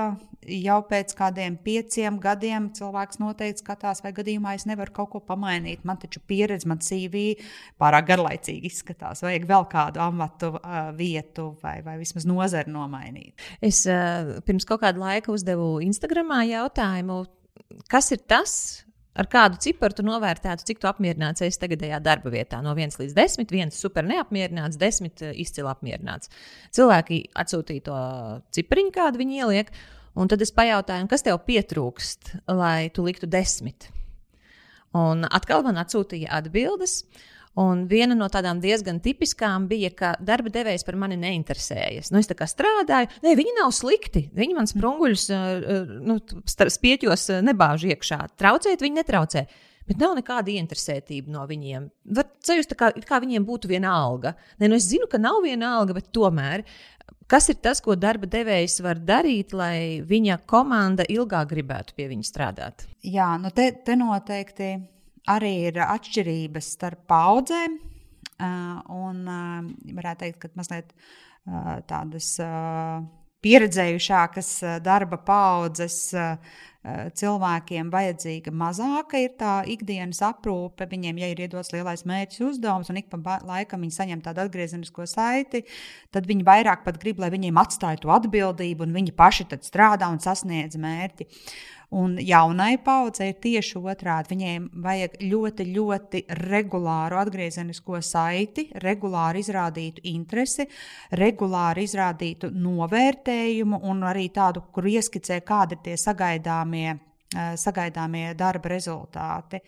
jau 0.49 0.79
pēc 0.89 1.13
kādiem 1.19 1.57
pieciem 1.63 2.19
gadiem 2.23 2.71
cilvēks 2.77 3.21
noteikti 3.21 3.63
skatās, 3.63 4.03
vai 4.05 4.13
gadījumā 4.17 4.55
es 4.57 4.67
nevaru 4.69 4.95
kaut 4.97 5.11
ko 5.13 5.21
pamainīt. 5.25 5.85
Man 5.89 6.01
taču 6.01 6.23
pieredze, 6.27 6.69
man 6.71 6.83
CV 6.85 7.35
pārāk 7.81 8.09
garlaicīgi 8.13 8.71
izskatās. 8.71 9.23
Vajag 9.27 9.49
vēl 9.49 9.69
kādu 9.73 10.03
amatu 10.05 10.55
uh, 10.57 10.91
vietu 10.97 11.51
vai, 11.63 11.79
vai 11.87 11.99
vismaz 12.01 12.27
nozari 12.29 12.73
nomainīt. 12.73 13.49
Es 13.61 13.85
uh, 13.91 14.39
pirms 14.47 14.69
kaut 14.69 14.83
kāda 14.85 15.03
laika 15.03 15.35
uzdevu 15.35 15.79
Instagramā 15.85 16.45
jautājumu, 16.49 17.25
kas 17.91 18.13
ir 18.17 18.25
tas, 18.31 18.55
ar 19.19 19.29
kādu 19.31 19.59
ciparu 19.63 19.99
tu 19.99 20.05
novērtētu, 20.07 20.67
cik 20.69 20.81
tu 20.83 20.89
apmierināts 20.91 21.43
esi 21.45 21.61
tagadējā 21.61 21.99
darba 22.05 22.33
vietā. 22.33 22.61
No 22.65 22.75
1 22.77 22.99
līdz 23.03 23.17
10, 23.17 23.53
viens 23.53 23.79
super 23.79 24.07
neapmierināts, 24.07 24.79
10 24.81 25.25
izcili 25.35 25.71
apmierināts. 25.71 26.31
Cilvēki 26.77 27.25
atsūtīja 27.43 27.87
to 27.89 28.01
cipariņu, 28.59 28.95
kādu 28.95 29.23
viņi 29.23 29.41
ieliek. 29.43 29.73
Un 30.19 30.31
tad 30.31 30.43
es 30.43 30.55
pajautāju, 30.55 31.07
kas 31.11 31.23
tev 31.27 31.39
pietrūkst, 31.47 32.33
lai 32.51 32.89
tu 32.95 33.05
liktu 33.07 33.29
desmit. 33.31 33.91
Un 34.97 35.27
atkal 35.29 35.63
man 35.67 35.79
atsūtīja 35.83 36.33
atbildes. 36.41 37.03
Un 37.59 37.87
viena 37.91 38.15
no 38.15 38.29
tādām 38.31 38.61
diezgan 38.63 39.01
tipiskām 39.03 39.67
bija, 39.71 39.91
ka 39.97 40.13
darba 40.23 40.53
devējs 40.55 40.85
par 40.87 40.99
mani 41.01 41.17
neinteresējas. 41.19 42.13
Nu, 42.13 42.21
es 42.23 42.31
tā 42.31 42.37
kā 42.39 42.47
strādāju, 42.47 43.11
ne, 43.25 43.33
viņi 43.39 43.57
nav 43.57 43.73
slikti. 43.75 44.29
Viņi 44.37 44.59
man 44.59 44.71
sprunguļus, 44.71 45.25
nu, 46.07 46.21
spieķos 46.77 47.31
nebāž 47.47 47.89
iekšā. 47.89 48.21
Traucēt 48.39 48.85
viņi 48.85 49.01
netraucē. 49.01 49.49
Bet 49.89 50.03
nav 50.03 50.19
nekāda 50.19 50.53
interesētība 50.53 51.33
no 51.33 51.47
viņiem. 51.49 51.89
Var 52.15 52.29
sajust, 52.45 52.77
kā, 52.79 52.93
kā 53.09 53.19
viņiem 53.25 53.47
būtu 53.49 53.71
viena 53.71 53.95
alga. 53.97 54.35
Ne, 54.61 54.69
nu 54.69 54.77
es 54.77 54.91
zinu, 54.91 55.09
ka 55.11 55.19
nav 55.19 55.41
viena 55.47 55.79
alga, 55.79 55.97
bet 55.97 56.13
tomēr 56.13 56.67
Kas 57.29 57.51
ir 57.53 57.59
tas, 57.61 57.83
ko 57.85 57.93
darba 57.93 58.25
devējs 58.25 58.79
var 58.81 59.01
darīt, 59.05 59.53
lai 59.53 60.01
viņa 60.01 60.39
komanda 60.49 61.05
ilgāk 61.13 61.51
gribētu 61.51 61.93
pie 61.97 62.07
viņa 62.09 62.25
strādāt? 62.25 62.87
Jā, 63.05 63.35
nu 63.41 63.51
te, 63.53 63.67
te 63.85 63.97
noteikti 64.01 64.71
arī 65.27 65.55
ir 65.71 65.81
atšķirības 65.85 66.73
starp 66.79 67.07
paudzēm. 67.11 67.79
Uh, 68.39 68.79
un 68.95 69.25
uh, 69.27 69.65
varētu 69.97 70.23
teikt, 70.23 70.39
ka 70.45 70.51
mazliet 70.55 70.93
uh, 70.95 71.81
tādas 71.91 72.37
uh, 72.39 73.01
pieredzējušākas 73.43 74.51
darba 74.83 75.19
paudzes 75.27 75.99
uh, 76.15 76.37
cilvēkiem 77.19 77.91
vajadzīga 77.93 78.53
mazāka 78.55 79.19
ir 79.21 79.33
tā 79.39 79.55
ikdienas 79.69 80.21
aprūpe. 80.25 80.87
Viņiem, 80.89 81.19
ja 81.21 81.31
ir 81.33 81.43
iedots 81.45 81.73
lielais 81.75 82.05
mērķis 82.09 82.45
uzdevums, 82.47 82.91
un 82.91 83.01
ik 83.01 83.09
pa 83.11 83.39
laikam 83.47 83.83
viņi 83.85 83.97
saņem 83.97 84.23
tādu 84.25 84.45
atgriezenisko 84.45 85.07
saiti, 85.11 85.65
tad 86.15 86.29
viņi 86.31 86.47
vairāk 86.47 86.85
pat 86.87 87.01
grib, 87.03 87.21
lai 87.23 87.33
viņiem 87.35 87.59
atstāja 87.61 88.01
to 88.03 88.13
atbildību, 88.15 88.87
un 88.87 88.95
viņi 88.95 89.17
paši 89.19 89.49
strādā 89.67 90.09
un 90.13 90.23
sasniedz 90.23 90.79
mērķi. 90.81 91.29
Un 91.97 92.19
jaunai 92.21 92.75
paudzei 92.85 93.31
ir 93.31 93.39
tieši 93.41 93.81
otrādi. 93.81 94.35
Viņiem 94.35 94.65
vajag 94.85 95.15
ļoti, 95.25 95.65
ļoti 95.73 96.21
regulāru 96.51 97.17
atgriezenisko 97.17 98.03
saiti, 98.05 98.67
regulāri 98.85 99.41
izrādītu 99.41 100.05
interesi, 100.11 100.67
regulāri 101.17 101.87
izrādītu 101.89 102.51
novērtējumu 102.53 103.81
un 103.89 104.05
arī 104.05 104.27
tādu, 104.37 104.67
kur 104.73 104.85
ieskicē, 104.91 105.41
kādi 105.49 105.79
ir 105.79 105.83
tie 105.87 105.95
sagaidāmie, 105.97 106.91
eh, 106.93 107.57
sagaidāmie 107.57 108.37
darba 108.37 108.69
rezultāti. 108.69 109.63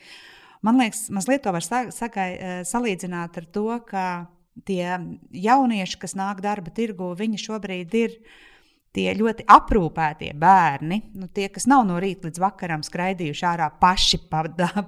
Man 0.60 0.76
liekas, 0.76 1.08
mazliet 1.08 1.42
to 1.42 1.52
var 1.52 1.62
sagai, 1.62 2.30
eh, 2.36 2.60
salīdzināt 2.68 3.36
ar 3.36 3.46
to, 3.50 3.80
ka 3.86 4.26
tie 4.66 4.98
jaunieši, 5.32 5.98
kas 5.98 6.14
nāk 6.14 6.42
darba 6.42 6.70
tirgu, 6.70 7.16
viņi 7.16 7.40
šobrīd 7.40 7.94
ir 7.94 8.18
tie 8.96 9.12
ļoti 9.14 9.46
aprūpētie 9.50 10.32
bērni, 10.38 11.00
nu, 11.18 11.28
tie, 11.34 11.46
kas 11.52 11.68
nav 11.70 11.84
no 11.86 12.00
rīta 12.02 12.28
līdz 12.28 12.42
vakaram 12.42 12.82
skraidījuši 12.86 13.46
ārā 13.52 13.68
paši 13.82 14.18
pa, 14.30 14.42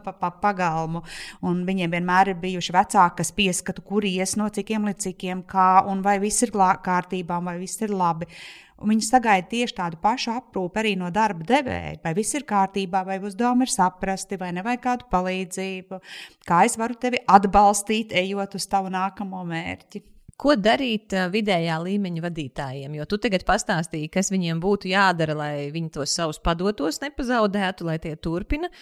pa, 0.05 0.17
pa 0.19 0.33
pagalmu, 0.43 1.05
un 1.47 1.63
viņiem 1.69 1.95
vienmēr 1.95 2.33
ir 2.33 2.43
bijuši 2.43 2.75
vecāki, 2.75 3.21
kas 3.23 3.33
pieskata, 3.37 3.85
kur 3.87 4.07
ies 4.09 4.35
no 4.41 4.49
cikiem 4.53 4.91
līdz 4.91 5.09
cikiem, 5.09 5.47
kā, 5.47 5.85
un 5.89 6.03
vai 6.03 6.19
viss 6.23 6.43
ir 6.43 6.53
kārtībā, 6.53 7.39
vai 7.45 7.59
viss 7.63 7.83
ir 7.83 7.95
labi. 7.95 8.31
Un 8.83 8.91
viņi 8.91 9.05
sagaida 9.07 9.47
tieši 9.47 9.77
tādu 9.77 9.99
pašu 10.03 10.33
aprūpi 10.35 10.81
arī 10.81 10.93
no 10.99 11.07
darba 11.15 11.47
devēja. 11.47 12.01
Vai 12.03 12.17
viss 12.19 12.35
ir 12.35 12.43
kārtībā, 12.49 13.05
vai 13.07 13.21
uzdevumi 13.23 13.69
ir 13.69 13.71
saprasti, 13.71 14.39
vai 14.41 14.51
nevajag 14.57 14.83
kādu 14.83 15.07
palīdzību, 15.13 16.01
kā 16.49 16.65
es 16.67 16.75
varu 16.81 16.99
tevi 16.99 17.23
atbalstīt, 17.31 18.11
ejot 18.25 18.59
uz 18.59 18.67
tavu 18.73 18.91
nākamo 18.91 19.45
mērķi. 19.53 20.03
Ko 20.43 20.57
darīt 20.59 21.15
vidējā 21.31 21.77
līmeņa 21.85 22.23
vadītājiem? 22.25 22.97
Jo 22.99 23.05
tu 23.07 23.19
tagad 23.23 23.45
pastāstīji, 23.47 24.11
kas 24.11 24.33
viņiem 24.35 24.59
būtu 24.63 24.91
jādara, 24.91 25.37
lai 25.39 25.55
viņi 25.75 25.93
tos 25.95 26.17
savus 26.19 26.41
padotos 26.43 26.99
nepazaudētu, 27.05 27.87
lai 27.87 28.01
tie 28.03 28.17
turpina. 28.19 28.73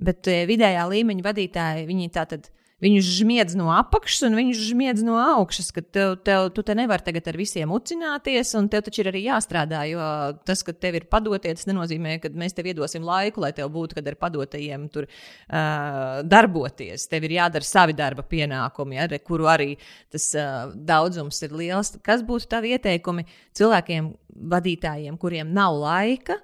Bet 0.00 0.24
vidējā 0.24 0.86
līmeņa 0.88 1.26
vadītāji, 1.26 1.84
viņi 1.90 2.08
tā 2.14 2.24
tad 2.30 2.48
Viņus 2.80 3.08
žmiedz 3.18 3.56
no 3.60 3.68
apakšas 3.74 4.24
un 4.30 4.36
viņus 4.38 4.60
žmiedz 4.70 5.02
no 5.04 5.18
augšas, 5.20 5.68
ka 5.76 5.82
tev, 5.84 6.14
tev, 6.24 6.46
tu 6.56 6.64
te 6.64 6.76
nevari 6.76 7.04
tagad 7.04 7.28
ar 7.28 7.36
visiem 7.36 7.72
ucināties, 7.76 8.54
un 8.56 8.70
tev 8.72 8.86
taču 8.86 9.02
ir 9.02 9.10
arī 9.12 9.24
jāstrādā. 9.26 9.82
Jo 9.90 10.00
tas, 10.48 10.64
ka 10.64 10.72
tev 10.72 10.96
ir 10.96 11.06
padotie, 11.12 11.52
tas 11.56 11.68
nenozīmē, 11.68 12.16
ka 12.22 12.32
mēs 12.40 12.56
tev 12.56 12.70
iedosim 12.72 13.04
laiku, 13.04 13.44
lai 13.44 13.52
tev 13.56 13.68
būtu, 13.74 13.98
kad 13.98 14.08
ar 14.08 14.16
padotajiem 14.20 14.88
tur 14.92 15.08
uh, 15.10 16.20
darboties. 16.24 17.04
Tev 17.12 17.28
ir 17.28 17.36
jādara 17.36 17.68
savi 17.68 17.96
darba 17.98 18.24
pienākumi, 18.24 18.96
ja, 18.96 19.08
kuru 19.28 19.50
arī 19.52 19.74
tas 20.12 20.30
uh, 20.38 20.72
daudzums 20.74 21.42
ir 21.44 21.56
liels. 21.60 21.98
Kas 22.06 22.24
būtu 22.24 22.48
tavi 22.56 22.72
ieteikumi 22.78 23.28
cilvēkiem, 23.60 24.14
vadītājiem, 24.50 25.20
kuriem 25.20 25.52
nav 25.52 25.76
laika? 25.76 26.40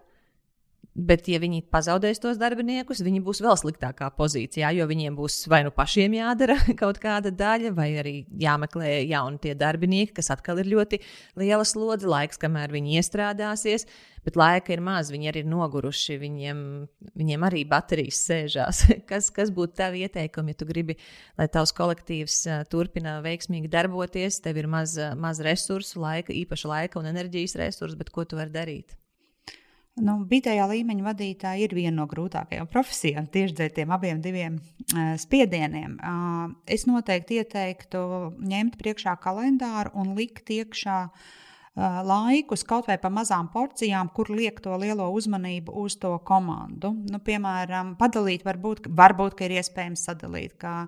Bet, 0.96 1.26
ja 1.28 1.37
viņi 1.37 1.66
pazaudēs 1.68 2.22
tos 2.22 2.38
darbiniekus, 2.40 3.02
viņi 3.04 3.18
būs 3.26 3.42
vēl 3.44 3.59
sliktākā 3.61 4.06
pozīcijā, 4.16 4.70
jo 4.78 4.87
viņiem 4.88 5.18
būs 5.18 5.42
vai 5.52 5.59
nu 5.66 5.72
pašiem 5.74 6.14
jādara 6.16 6.56
kaut 6.80 6.96
kāda 7.02 7.28
daļa, 7.37 7.74
vai 7.76 7.90
arī 8.00 8.14
jāmeklē 8.40 9.02
jauni 9.04 9.42
tie 9.42 9.52
darbinieki, 9.61 10.14
kas 10.16 10.32
atkal 10.32 10.62
ir 10.62 10.72
ļoti 10.72 11.02
liela 11.37 11.68
slodze, 11.68 12.09
laiks, 12.09 12.40
kamēr 12.40 12.72
viņi 12.72 12.96
iestrādāsies. 12.96 13.85
Bet 14.24 14.40
laika 14.40 14.72
ir 14.72 14.80
maz, 14.82 15.12
viņi 15.12 15.28
arī 15.30 15.44
ir 15.44 15.52
noguruši, 15.52 16.16
viņiem, 16.24 16.59
viņiem 17.12 17.44
arī 17.46 17.66
baterijas 17.68 18.24
sēžās. 18.30 18.87
kas, 19.11 19.28
kas 19.37 19.52
būtu 19.54 19.76
tavi 19.85 20.06
ieteikumi, 20.09 20.56
ja 20.56 20.62
tu 20.62 20.72
gribi, 20.72 20.96
lai 21.37 21.52
tavs 21.52 21.76
kolektīvs 21.76 22.42
uh, 22.48 22.62
turpina 22.72 23.20
veiksmīgi 23.26 23.68
darboties, 23.70 24.40
tev 24.40 24.64
ir 24.64 24.72
maz, 24.72 24.96
maz 25.20 25.44
resursu, 25.44 26.00
laika, 26.00 26.32
īpaši 26.32 26.72
laika 26.72 27.04
un 27.04 27.12
enerģijas 27.12 27.61
resursu, 27.61 28.00
bet 28.00 28.11
ko 28.16 28.24
tu 28.24 28.40
vari 28.40 28.56
darīt? 28.56 28.96
Nu, 29.96 30.18
Vidējā 30.28 30.66
līmeņa 30.68 31.04
vadītāja 31.06 31.64
ir 31.64 31.72
viena 31.72 32.02
no 32.02 32.04
grūtākajām 32.11 32.68
profesijām 32.68 33.30
tieši 33.32 33.56
dēļ 33.56 33.70
tiem 33.78 33.94
abiem 33.96 34.20
diviem, 34.20 34.59
uh, 34.92 35.14
spiedieniem. 35.20 35.96
Uh, 35.96 36.52
es 36.68 36.85
noteikti 36.85 37.40
ieteiktu 37.40 38.02
ņemt 38.37 38.76
priekšā 38.82 39.16
kalendāru 39.24 39.94
un 39.96 40.12
likt 40.18 40.52
iekšā 40.52 40.98
uh, 41.06 41.32
laikus 41.76 42.64
kaut 42.64 42.86
vai 42.88 42.96
pa 43.00 43.10
mazām 43.12 43.50
porcijām, 43.52 44.08
kur 44.16 44.30
liek 44.32 44.62
to 44.64 44.72
lielo 44.80 45.10
uzmanību 45.12 45.74
uz 45.82 45.98
to 46.00 46.14
komandu. 46.24 46.94
Nu, 47.12 47.20
piemēram, 47.20 47.94
padalīt, 48.00 48.46
varbūt, 48.46 48.88
varbūt 48.96 49.42
ir 49.44 49.56
iespējams 49.58 50.06
sadalīt, 50.08 50.56
ka 50.60 50.86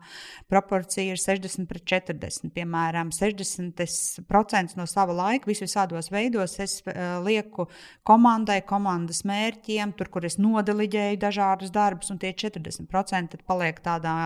proporcija 0.48 1.12
ir 1.12 1.20
60 1.20 1.68
pret 1.68 1.84
40. 1.92 2.48
Piemēram, 2.56 3.12
60% 3.12 4.78
no 4.80 4.88
sava 4.88 5.16
laika 5.16 5.50
visvisādos 5.50 6.08
veidos 6.14 6.56
es 6.64 6.80
lieku 7.26 7.68
komandai, 8.08 8.62
komandas 8.64 9.24
mērķiem, 9.28 9.92
tur, 9.98 10.08
kur 10.08 10.24
es 10.24 10.40
nodeliģēju 10.40 11.20
dažādus 11.20 11.74
darbus, 11.74 12.08
un 12.14 12.22
tie 12.22 12.32
40% 12.32 13.44
paliek 13.44 13.84
tādā 13.84 14.16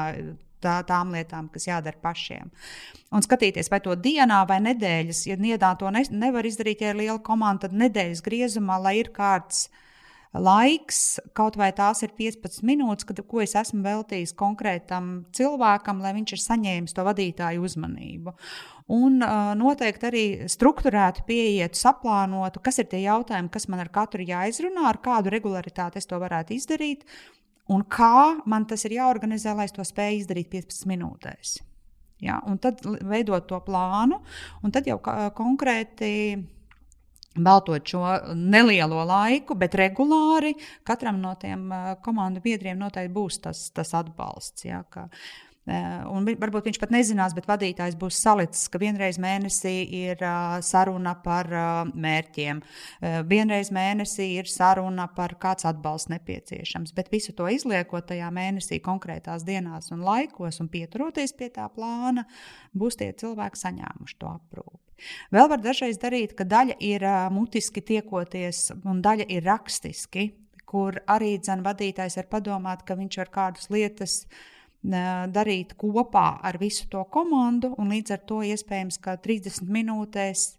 tā, 0.63 0.79
tām 0.89 1.13
lietām, 1.15 1.51
kas 1.53 1.69
jādara 1.69 1.99
pašiem. 2.03 2.51
Un 3.13 3.25
skatīties, 3.25 3.71
vai 3.73 3.83
to 3.85 3.97
dienā 3.99 4.43
vai 4.49 4.61
nedēļas, 4.65 5.27
ja 5.29 5.39
niedā 5.41 5.75
to 5.81 5.91
ne, 5.93 6.05
nevar 6.11 6.49
izdarīt, 6.49 6.85
ja 6.85 6.93
ir 6.95 7.01
liela 7.03 7.21
komanda, 7.23 7.67
tad 7.67 7.79
nedēļas 7.85 8.25
griezumā, 8.25 8.81
lai 8.83 8.99
ir 9.03 9.13
kārts 9.15 9.67
laiks, 10.33 11.21
kaut 11.37 11.59
vai 11.61 11.69
tās 11.77 12.01
ir 12.07 12.15
15 12.17 12.65
minūtes, 12.65 13.05
kad, 13.09 13.21
ko 13.29 13.43
es 13.45 13.53
esmu 13.59 13.83
veltījis 13.85 14.33
konkrētam 14.39 15.11
cilvēkam, 15.37 16.01
lai 16.01 16.15
viņš 16.17 16.33
ir 16.33 16.43
saņēmis 16.47 16.97
to 16.97 17.05
vadītāju 17.05 17.67
uzmanību. 17.67 18.33
Un 18.93 19.21
uh, 19.23 19.53
noteikti 19.59 20.09
arī 20.09 20.25
struktūrēti 20.51 21.27
pieiet, 21.29 21.77
saplānotu, 21.79 22.63
kas 22.65 22.81
ir 22.81 22.89
tie 22.91 23.05
jautājumi, 23.05 23.53
kas 23.53 23.69
man 23.73 23.85
ar 23.85 23.93
katru 23.93 24.25
jāizrunā, 24.27 24.89
ar 24.89 25.01
kādu 25.05 25.33
regularitāti 25.33 26.01
es 26.01 26.09
to 26.09 26.19
varētu 26.21 26.57
izdarīt, 26.57 27.05
un 27.73 27.85
kā 27.89 28.39
man 28.49 28.67
tas 28.69 28.85
ir 28.87 28.99
jāorganizē, 28.99 29.55
lai 29.57 29.69
es 29.69 29.77
to 29.77 29.85
spēju 29.87 30.23
izdarīt 30.23 30.51
15 30.53 30.89
minūtēs. 30.91 31.59
Ja, 32.23 32.39
un 32.47 32.61
tad 32.63 32.85
veidot 32.85 33.49
to 33.51 33.59
plānu, 33.67 34.21
un 34.63 34.75
tad 34.75 34.87
jau 34.87 35.01
konkrēti 35.35 36.13
veltot 37.33 37.89
šo 37.89 38.03
nelielo 38.37 39.03
laiku, 39.09 39.57
bet 39.59 39.75
regulāri 39.81 40.53
katram 40.87 41.19
no 41.23 41.33
tiem 41.41 41.65
komandu 42.05 42.45
biedriem 42.45 42.79
noteikti 42.79 43.15
būs 43.17 43.41
tas, 43.43 43.65
tas 43.75 43.91
atbalsts. 43.99 44.69
Ja, 44.69 44.85
ka, 44.93 45.09
uh, 45.09 45.52
Un 45.63 46.25
varbūt 46.27 46.67
viņš 46.67 46.79
pat 46.83 46.91
nezinās, 46.91 47.37
bet 47.37 47.47
vadītājs 47.47 47.95
būs 47.99 48.17
salicis, 48.19 48.67
ka 48.67 48.81
vienreiz 48.83 49.15
mēnesī 49.23 49.75
ir 49.95 50.19
uh, 50.27 50.57
saruna 50.65 51.13
par 51.23 51.47
uh, 51.55 51.93
mērķiem, 51.95 52.63
vienreiz 53.31 53.71
mēnesī 53.75 54.27
ir 54.41 54.51
saruna 54.51 55.07
par 55.15 55.37
kāds 55.39 55.67
atbalsts 55.69 56.11
nepieciešams. 56.11 56.91
Bet 56.97 57.13
visu 57.15 57.35
to 57.39 57.47
izliekot 57.47 58.09
tajā 58.11 58.31
mēnesī, 58.35 58.81
konkrētās 58.83 59.47
dienās 59.47 59.95
un 59.95 60.03
laikos 60.03 60.59
un 60.65 60.71
pieturoties 60.73 61.37
pie 61.39 61.53
tā 61.55 61.69
plāna, 61.71 62.27
būs 62.75 62.99
tie 62.99 63.13
cilvēki 63.15 63.63
saņēmuši 63.63 64.19
to 64.19 64.35
aprūpi. 64.35 64.81
Vēl 65.35 65.49
var 65.51 65.63
dažreiz 65.63 65.99
darīt, 66.03 66.35
ka 66.39 66.47
daļa 66.47 66.79
ir 66.83 67.07
mutiski 67.35 67.83
tiekoties 67.87 68.71
un 68.83 69.03
daļa 69.03 69.27
ir 69.35 69.47
rakstiski, 69.47 70.29
kur 70.67 70.99
arī 71.11 71.37
dzan 71.43 71.65
vadītājs 71.67 72.19
var 72.21 72.29
padomāt, 72.33 72.85
ka 72.87 72.97
viņš 72.99 73.19
var 73.23 73.31
kādas 73.35 73.71
lietas 73.73 74.23
darīt 74.83 75.75
kopā 75.79 76.41
ar 76.43 76.59
visu 76.59 76.89
to 76.91 77.05
komandu, 77.05 77.75
līdz 77.79 78.15
ar 78.17 78.23
to 78.27 78.43
iespējams, 78.43 78.99
ka 78.99 79.17
30 79.17 79.71
minūtēs 79.71 80.57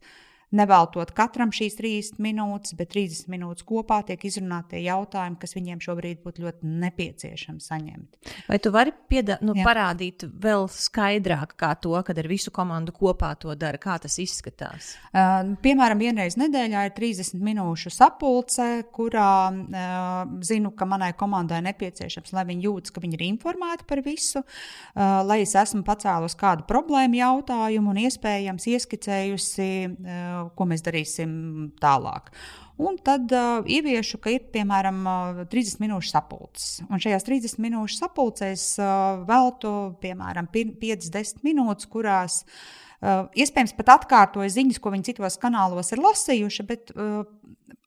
neveltot 0.53 1.11
katram 1.15 1.51
šīs 1.53 1.77
30 1.79 2.21
minūtes, 2.23 2.75
bet 2.77 2.91
30 2.93 3.29
minūtes 3.33 3.65
kopā 3.67 4.01
tiek 4.07 4.21
izrunāti 4.27 4.83
jautājumi, 4.85 5.39
kas 5.41 5.55
viņiem 5.57 5.81
šobrīd 5.83 6.21
būtu 6.23 6.45
ļoti 6.45 6.71
nepieciešami 6.83 7.63
saņemt. 7.63 8.33
Vai 8.49 8.59
tu 8.61 8.71
vari 8.73 8.93
piedā, 9.09 9.39
nu, 9.45 9.55
Jā. 9.57 9.65
parādīt 9.65 10.25
vēl 10.27 10.67
skaidrāk, 10.71 11.55
kā 11.59 11.73
to, 11.81 11.95
kad 12.05 12.19
ar 12.21 12.29
visu 12.29 12.53
komandu 12.53 12.93
kopā 12.95 13.33
to 13.39 13.55
dara, 13.59 13.79
kā 13.81 13.97
tas 14.01 14.19
izskatās? 14.21 14.93
Uh, 15.09 15.55
piemēram, 15.63 16.01
vienreiz 16.01 16.37
nedēļā 16.39 16.85
ir 16.89 16.95
30 16.97 17.41
minūšu 17.43 17.93
sapulce, 17.93 18.69
kurā 18.93 19.33
uh, 19.49 20.37
zinu, 20.45 20.73
ka 20.77 20.87
manai 20.89 21.13
komandai 21.17 21.63
nepieciešams, 21.65 22.33
lai 22.35 22.45
viņi 22.51 22.67
jūtas, 22.69 22.93
ka 22.93 23.03
viņi 23.03 23.17
ir 23.17 23.25
informēti 23.31 23.87
par 23.89 24.03
visu, 24.05 24.43
uh, 24.43 25.19
lai 25.25 25.41
es 25.47 25.55
esmu 25.57 25.83
pacēlus 25.87 26.37
kādu 26.39 26.67
problēmu 26.69 27.19
jautājumu 27.19 27.93
un 27.93 28.03
iespējams 28.05 28.69
ieskicējusi 28.75 29.69
uh, 29.89 30.42
ko 30.55 30.67
mēs 30.69 30.83
darīsim 30.85 31.33
tālāk. 31.81 32.31
Un 32.81 32.97
tad 33.05 33.29
uh, 33.31 33.61
ieviešu, 33.69 34.17
ka 34.21 34.31
ir 34.33 34.47
piemēram 34.53 35.03
30 35.51 35.81
minūšu 35.83 36.09
sapulces. 36.09 36.79
Un 36.89 37.01
šajās 37.01 37.27
30 37.27 37.61
minūšu 37.61 37.99
sapulcēs 37.99 38.63
uh, 38.81 39.21
veltu 39.29 39.73
piemēram 40.01 40.49
5-10 40.53 41.43
minūtes, 41.45 41.89
kurās 41.93 42.39
uh, 42.43 43.29
iespējams 43.37 43.75
pat 43.77 43.93
atkārtoju 43.99 44.55
ziņas, 44.57 44.81
ko 44.81 44.95
viņi 44.95 45.11
citos 45.11 45.37
kanālos 45.41 45.93
ir 45.93 46.01
lasījuši, 46.01 46.67
bet 46.73 46.89
uh, 46.97 47.21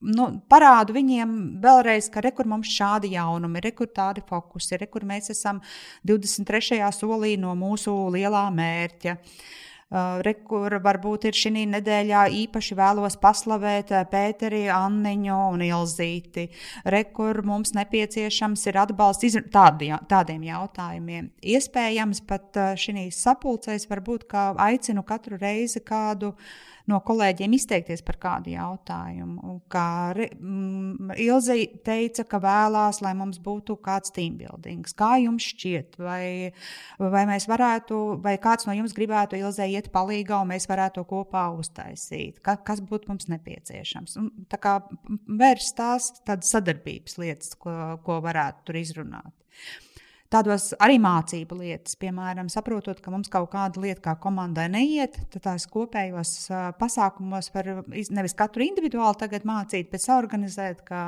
nu, 0.07 0.31
parādu 0.47 0.95
viņiem 0.95 1.37
vēlreiz, 1.67 2.07
ka 2.15 2.23
rekur 2.23 2.47
mums 2.47 2.71
šādi 2.71 3.17
jaunumi, 3.17 3.65
rekur 3.67 3.91
tādi 3.91 4.23
fokusi, 4.29 4.79
rekur 4.87 5.03
mēs 5.09 5.35
esam 5.35 5.59
23. 6.07 6.79
solī 6.95 7.35
no 7.43 7.59
mūsu 7.59 7.99
lielā 8.15 8.47
mērķa. 8.55 9.19
Uh, 9.19 9.55
re, 9.91 10.35
kur 10.47 10.77
varbūt 10.83 11.29
ir 11.31 11.39
šī 11.39 11.65
nedēļā 11.71 12.27
īpaši 12.43 12.77
vēlos 12.79 13.19
paslavēt 13.23 13.93
uh, 13.95 14.05
Pēteri, 14.11 14.67
Anniņu 14.73 15.39
un 15.53 15.65
Ilzīti. 15.67 16.49
Re, 16.85 17.05
kur 17.17 17.43
mums 17.47 17.75
nepieciešams 17.77 18.67
ir 18.67 18.81
atbalsts 18.83 19.29
izr... 19.31 19.47
tādi, 19.53 19.93
tādiem 20.11 20.47
jautājumiem. 20.49 21.31
Iespējams, 21.57 22.25
pat 22.27 22.59
uh, 22.59 22.73
šī 22.79 23.09
sapulcēs 23.15 23.87
varbūt 23.91 24.27
kā 24.31 24.49
aicinu 24.67 25.07
katru 25.07 25.39
reizi 25.41 25.85
kādu 25.87 26.35
uh, 26.35 26.49
no 26.91 26.99
kolēģiem 27.07 27.55
izteikties 27.57 28.03
par 28.07 28.19
kādu 28.23 28.53
jautājumu. 28.55 29.57
Kā 29.73 30.15
mm, 30.15 31.15
Ilze 31.23 31.57
teica, 31.87 32.27
ka 32.29 32.41
vēlās, 32.43 33.01
lai 33.05 33.13
mums 33.19 33.41
būtu 33.43 33.79
kāds 33.85 34.15
team 34.15 34.37
building. 34.41 34.87
Kā 34.99 35.17
jums 35.23 35.49
šķiet, 35.53 35.99
vai, 36.03 36.53
vai 37.01 37.25
mēs 37.29 37.49
varētu, 37.51 38.03
vai 38.25 38.37
kāds 38.43 38.69
no 38.69 38.77
jums 38.77 38.95
gribētu 38.97 39.39
Ilzē 39.41 39.69
iet 39.73 39.91
palīgā 39.95 40.41
un 40.43 40.53
mēs 40.55 40.69
varētu 40.71 41.01
to 41.01 41.09
kopā 41.11 41.49
uztaisīt? 41.59 42.41
Ka, 42.45 42.59
kas 42.67 42.83
būtu 42.85 43.11
mums 43.13 43.31
nepieciešams? 43.33 44.17
Un, 44.23 44.31
tā 44.51 44.61
kā 44.63 44.79
vērst 45.27 45.77
tās 45.79 46.13
sadarbības 46.51 47.19
lietas, 47.23 47.57
ko, 47.61 47.75
ko 48.07 48.21
varētu 48.25 48.69
tur 48.69 48.81
izrunāt 48.81 49.35
tādos 50.33 50.73
arī 50.83 50.99
mācību 51.03 51.61
lietas, 51.61 51.97
piemēram, 52.01 52.51
saprotot, 52.53 53.01
ka 53.03 53.13
mums 53.15 53.31
kaut 53.33 53.51
kāda 53.53 53.83
lieta 53.83 54.03
kā 54.09 54.17
komandai 54.23 54.67
neiet, 54.73 55.21
tad 55.33 55.45
tās 55.49 55.69
kopējos 55.71 56.35
pasākumos 56.81 57.53
var 57.55 57.73
nevis 57.87 58.37
katru 58.39 58.67
individuāli 58.67 59.43
mācīt, 59.47 59.91
bet 59.93 60.11
organizēt, 60.17 60.85
ka 60.87 61.01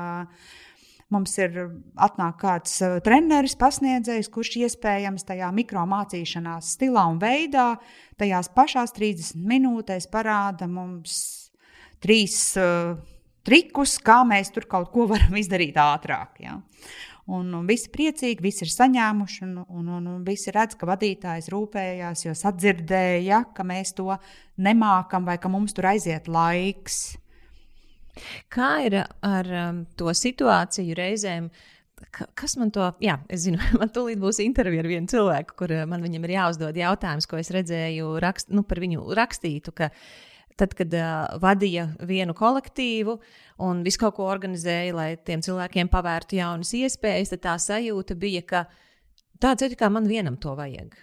Mums 1.09 1.39
ir 1.41 1.55
atnāk 1.97 2.35
kāds 2.43 2.75
treneris, 3.01 3.55
pasniedzējs, 3.57 4.29
kurš 4.29 4.59
iespējams 4.61 5.25
tajā 5.25 5.49
mikro 5.57 5.87
mācīšanās 5.89 6.75
stilā 6.75 7.07
un 7.09 7.17
veidā, 7.23 7.79
tajās 8.21 8.51
pašās 8.53 8.93
30 8.93 9.41
minūtēs 9.41 10.05
parāda 10.13 10.69
mums 10.69 11.15
trīs 12.05 12.37
uh, 12.61 12.99
trikus, 13.49 13.97
kā 14.05 14.21
mēs 14.29 14.53
tur 14.53 14.69
kaut 14.69 14.93
ko 14.93 15.07
varam 15.09 15.41
izdarīt 15.41 15.81
ātrāk. 15.81 16.43
Ja? 16.45 16.59
Un, 17.29 17.51
un 17.53 17.67
visi 17.69 17.91
priecīgi, 17.93 18.41
visi 18.41 18.63
ir 18.65 18.71
saņēmuši, 18.73 19.43
un, 19.45 19.57
un, 19.69 19.89
un, 19.99 20.05
un 20.15 20.21
visi 20.25 20.53
redz, 20.55 20.79
ka 20.81 20.89
vadītājs 20.89 21.51
rūpējās, 21.53 22.25
jo 22.25 22.33
sadzirdēja, 22.39 23.43
ka 23.53 23.67
mēs 23.69 23.93
to 23.99 24.15
nemākam 24.65 25.29
vai 25.29 25.37
ka 25.41 25.51
mums 25.53 25.77
tur 25.77 25.91
aiziet 25.91 26.31
laiks. 26.33 27.19
Kā 28.53 28.71
ir 28.87 29.03
ar 29.05 29.51
um, 29.61 29.83
to 29.99 30.09
situāciju 30.17 30.97
reizēm? 30.97 31.51
Kas 32.09 32.57
man 32.57 32.73
to, 32.73 32.87
jā, 33.05 33.19
es 33.29 33.45
zinu, 33.45 33.61
man 33.81 33.93
tūlīt 33.93 34.23
būs 34.23 34.41
intervija 34.45 34.87
ar 34.87 34.89
vienu 34.89 35.13
cilvēku, 35.13 35.59
kur 35.61 35.75
uh, 35.77 35.85
man 35.91 36.05
viņam 36.07 36.25
ir 36.25 36.37
jāuzdod 36.39 36.81
jautājums, 36.81 37.29
ko 37.29 37.43
es 37.43 37.53
redzēju, 37.55 38.15
rakst, 38.25 38.49
nu, 38.57 38.65
par 38.65 38.81
viņu 38.81 39.05
rakstītu. 39.19 39.77
Tad, 40.59 40.75
kad 40.75 40.95
uh, 40.99 41.39
vadīja 41.39 41.85
vienu 42.03 42.35
kolektīvu 42.35 43.15
un 43.63 43.85
visu 43.87 44.01
kaut 44.03 44.17
ko 44.17 44.27
organizēja, 44.27 44.95
lai 44.97 45.09
tiem 45.23 45.43
cilvēkiem 45.45 45.91
pavērtu 45.93 46.41
jaunas 46.41 46.73
iespējas, 46.75 47.31
tad 47.35 47.45
tā 47.45 47.55
sajūta 47.63 48.17
bija, 48.19 48.43
ka 48.43 48.65
tāds 49.39 49.63
ir 49.63 49.77
kā 49.79 49.87
man 49.93 50.09
vienam 50.11 50.35
to 50.43 50.57
vajag. 50.59 50.97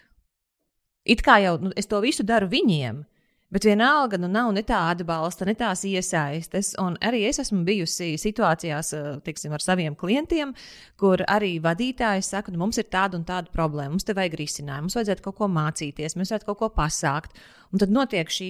It 1.08 1.24
kā 1.24 1.38
jau 1.44 1.56
nu, 1.62 1.72
es 1.78 1.88
to 1.88 2.02
visu 2.04 2.26
daru 2.28 2.50
viņiem, 2.52 3.06
Bet 3.54 3.64
vienalga, 3.64 4.18
nu 4.18 4.26
nav 4.28 4.50
ne 4.56 4.64
tā 4.66 4.80
atbalsta, 4.90 5.46
ne 5.46 5.54
tās 5.56 5.84
iesaistes. 5.86 6.72
Un 6.82 6.96
arī 7.06 7.22
es 7.30 7.38
esmu 7.44 7.62
bijusi 7.68 8.16
situācijās, 8.18 8.90
eh, 8.98 9.20
tiksim, 9.24 9.54
ar 9.54 9.62
saviem 9.62 9.96
klientiem, 9.96 10.56
kur 10.98 11.22
arī 11.30 11.60
vadītājs 11.62 12.32
saka, 12.34 12.52
nu, 12.52 12.58
mums 12.58 12.80
ir 12.82 12.90
tāda 12.90 13.20
un 13.20 13.24
tāda 13.24 13.54
problēma, 13.54 13.94
mums 13.94 14.04
te 14.04 14.16
vajag 14.18 14.40
risinājumu, 14.40 14.90
mums 14.90 14.98
vajadzētu 14.98 15.22
kaut 15.28 15.38
ko 15.38 15.48
mācīties, 15.48 16.18
mēs 16.18 16.34
vajadzētu 16.34 16.50
kaut 16.50 16.58
ko 16.58 16.70
pasākt. 16.74 17.38
Un 17.72 17.80
tad 17.80 17.94
notiek 17.94 18.28
šī 18.28 18.50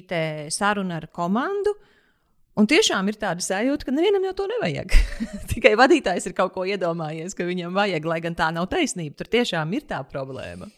saruna 0.50 1.02
ar 1.02 1.08
komandu. 1.08 1.76
Un 2.56 2.68
tiešām 2.72 3.10
ir 3.12 3.20
tāda 3.20 3.44
sajūta, 3.44 3.84
ka 3.84 3.92
nevienam 3.92 4.24
jau 4.24 4.34
to 4.34 4.48
nevajag. 4.48 4.96
Tikai 5.52 5.76
vadītājs 5.76 6.30
ir 6.30 6.34
kaut 6.34 6.54
ko 6.56 6.64
iedomājies, 6.64 7.36
ka 7.36 7.44
viņam 7.44 7.76
vajag, 7.76 8.06
lai 8.08 8.22
gan 8.24 8.36
tā 8.36 8.48
nav 8.56 8.70
taisnība. 8.72 9.18
Tur 9.20 9.28
tiešām 9.28 9.76
ir 9.76 9.84
tā 9.90 10.00
problēma. 10.08 10.72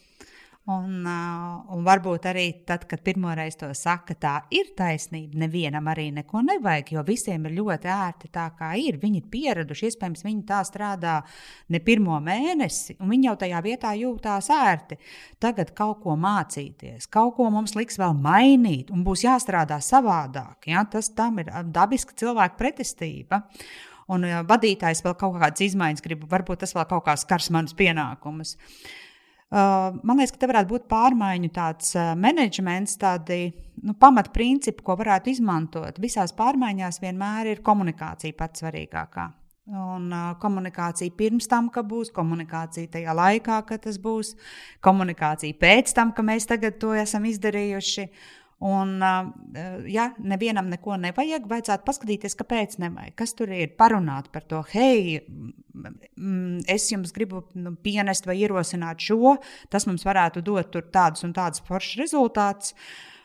Un, 0.67 1.05
uh, 1.07 1.61
un 1.71 1.85
varbūt 1.87 2.25
arī 2.27 2.49
tad, 2.67 2.81
kad 2.91 2.99
pirmoreiz 2.99 3.55
to 3.55 3.69
saka, 3.71 4.11
tā 4.19 4.33
ir 4.51 4.73
taisnība. 4.75 5.39
Nevienam 5.45 5.85
arī 5.87 6.09
neko 6.11 6.41
nevajag, 6.43 6.91
jo 6.91 7.03
visiem 7.07 7.47
ir 7.47 7.55
ļoti 7.55 7.87
ērti 7.93 8.27
tā, 8.35 8.49
kā 8.57 8.73
ir. 8.75 8.97
Viņi 8.99 9.21
ir 9.21 9.29
pieraduši, 9.31 9.87
iespējams, 9.87 10.25
viņi 10.27 10.43
tā 10.49 10.59
strādā 10.67 11.21
ne 11.71 11.79
pirmo 11.79 12.19
mēnesi, 12.19 12.97
un 12.99 13.15
viņi 13.15 13.29
jau 13.29 13.37
tajā 13.45 13.63
vietā 13.63 13.93
jūtās 13.95 14.51
ērti. 14.57 14.99
Tagad 15.39 15.71
kaut 15.77 16.03
ko 16.03 16.19
mācīties, 16.19 17.07
kaut 17.15 17.37
ko 17.39 17.47
mums 17.53 17.77
liks 17.79 17.95
vēl 18.03 18.19
mainīt, 18.19 18.91
un 18.91 19.07
būs 19.07 19.23
jāstrādā 19.23 19.79
savādāk. 19.79 20.67
Ja? 20.67 20.83
Tas 20.83 21.13
tam 21.15 21.39
ir 21.39 21.55
dabiska 21.71 22.11
cilvēka 22.19 22.59
pretestība 22.59 23.45
un 24.11 24.27
vadītājs 24.51 24.99
vēl 25.05 25.15
kaut 25.15 25.39
kādas 25.39 25.63
izmaiņas 25.63 26.03
grib, 26.03 26.27
varbūt 26.27 26.65
tas 26.67 26.75
vēl 26.75 26.91
kaut 26.91 27.07
kā 27.07 27.15
skars 27.19 27.53
manas 27.55 27.75
pienākumus. 27.77 28.57
Uh, 29.47 29.95
man 30.03 30.19
liekas, 30.19 30.33
ka 30.35 30.41
te 30.41 30.47
varētu 30.51 30.73
būt 30.73 30.87
pārmaiņu 30.91 31.49
tāds 31.55 31.93
uh, 31.95 32.09
menedžments, 32.19 32.97
tādi 32.99 33.45
nu, 33.79 33.93
pamatprincipi, 33.95 34.83
ko 34.83 34.97
varētu 34.99 35.31
izmantot. 35.31 36.01
Visās 36.03 36.35
pārmaiņās 36.35 36.99
vienmēr 36.99 37.53
ir 37.53 37.61
komunikācija 37.63 38.35
pats 38.35 38.65
svarīgākā. 38.65 39.29
Un 39.71 40.11
uh, 40.11 40.33
komunikācija 40.39 41.15
pirms 41.15 41.47
tam, 41.47 41.69
ka 41.71 41.85
būs, 41.87 42.11
komunikācija 42.15 42.91
tajā 42.91 43.15
laikā, 43.15 43.61
kad 43.69 43.85
tas 43.87 43.95
būs, 44.03 44.33
komunikācija 44.83 45.55
pēc 45.63 45.95
tam, 45.95 46.11
ka 46.11 46.27
mēs 46.27 46.47
tagad 46.51 46.75
to 46.83 46.91
esam 46.99 47.23
izdarījuši. 47.31 48.07
Un, 48.65 48.95
ja 49.85 50.07
nevienam 50.17 50.71
neko 50.71 50.95
nevajag, 50.97 51.43
vajadzētu 51.45 51.85
paskatīties, 51.85 52.35
kāpēc 52.39 52.79
nevajag. 52.81 53.13
Kas 53.19 53.35
tur 53.37 53.51
ir? 53.53 53.75
Parunāt 53.77 54.31
par 54.33 54.47
to, 54.49 54.63
hei, 54.71 55.19
es 56.73 56.87
jums 56.89 57.13
gribu 57.13 57.43
nu, 57.53 57.75
pienest 57.85 58.25
vai 58.25 58.39
ierosināt 58.41 59.03
šo, 59.05 59.35
tas 59.69 59.85
mums 59.85 60.07
varētu 60.07 60.41
dot 60.41 60.73
tādus 60.89 61.27
un 61.27 61.37
tādus 61.37 61.61
foršus 61.69 62.01
rezultātus. 62.01 62.73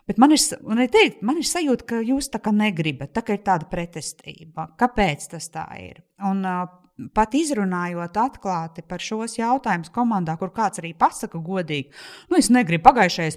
Bet 0.04 0.20
man 0.20 0.34
ir, 0.34 0.42
teikt, 0.92 1.22
man 1.24 1.40
ir 1.40 1.48
sajūta, 1.48 1.88
ka 1.88 2.02
jūs 2.04 2.28
tā 2.34 2.42
kā 2.42 2.52
negribat, 2.52 3.14
tā 3.16 3.22
kā 3.24 3.38
ir 3.38 3.44
tāda 3.46 3.70
pretestība. 3.70 4.66
Kāpēc 4.76 5.30
tas 5.32 5.48
tā 5.54 5.64
ir? 5.80 6.02
Un, 6.28 6.42
uh, 6.44 6.66
pat 7.16 7.34
izrunājot 7.34 8.16
atklāti 8.20 8.84
par 8.86 9.02
šos 9.02 9.38
jautājumus 9.38 9.92
komandā, 9.94 10.36
kur 10.40 10.52
kāds 10.54 10.82
arī 10.82 10.92
pasaka 10.98 11.40
godīgi, 11.40 11.90
nu, 12.30 12.38
es 12.38 12.50
negribu 12.52 12.84
pagājušajā, 12.88 13.34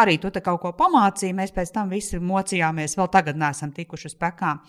arī 0.00 0.18
tu 0.20 0.30
te 0.34 0.42
kaut 0.44 0.60
ko 0.62 0.74
pamācīji, 0.76 1.36
mēs 1.36 1.54
pēc 1.56 1.72
tam 1.74 1.92
visi 1.92 2.20
mocījāmies, 2.20 2.98
vēl 2.98 3.08
tagad 3.12 3.40
neesam 3.40 3.72
tikuši 3.74 4.10
uz 4.12 4.18
pekām. 4.20 4.60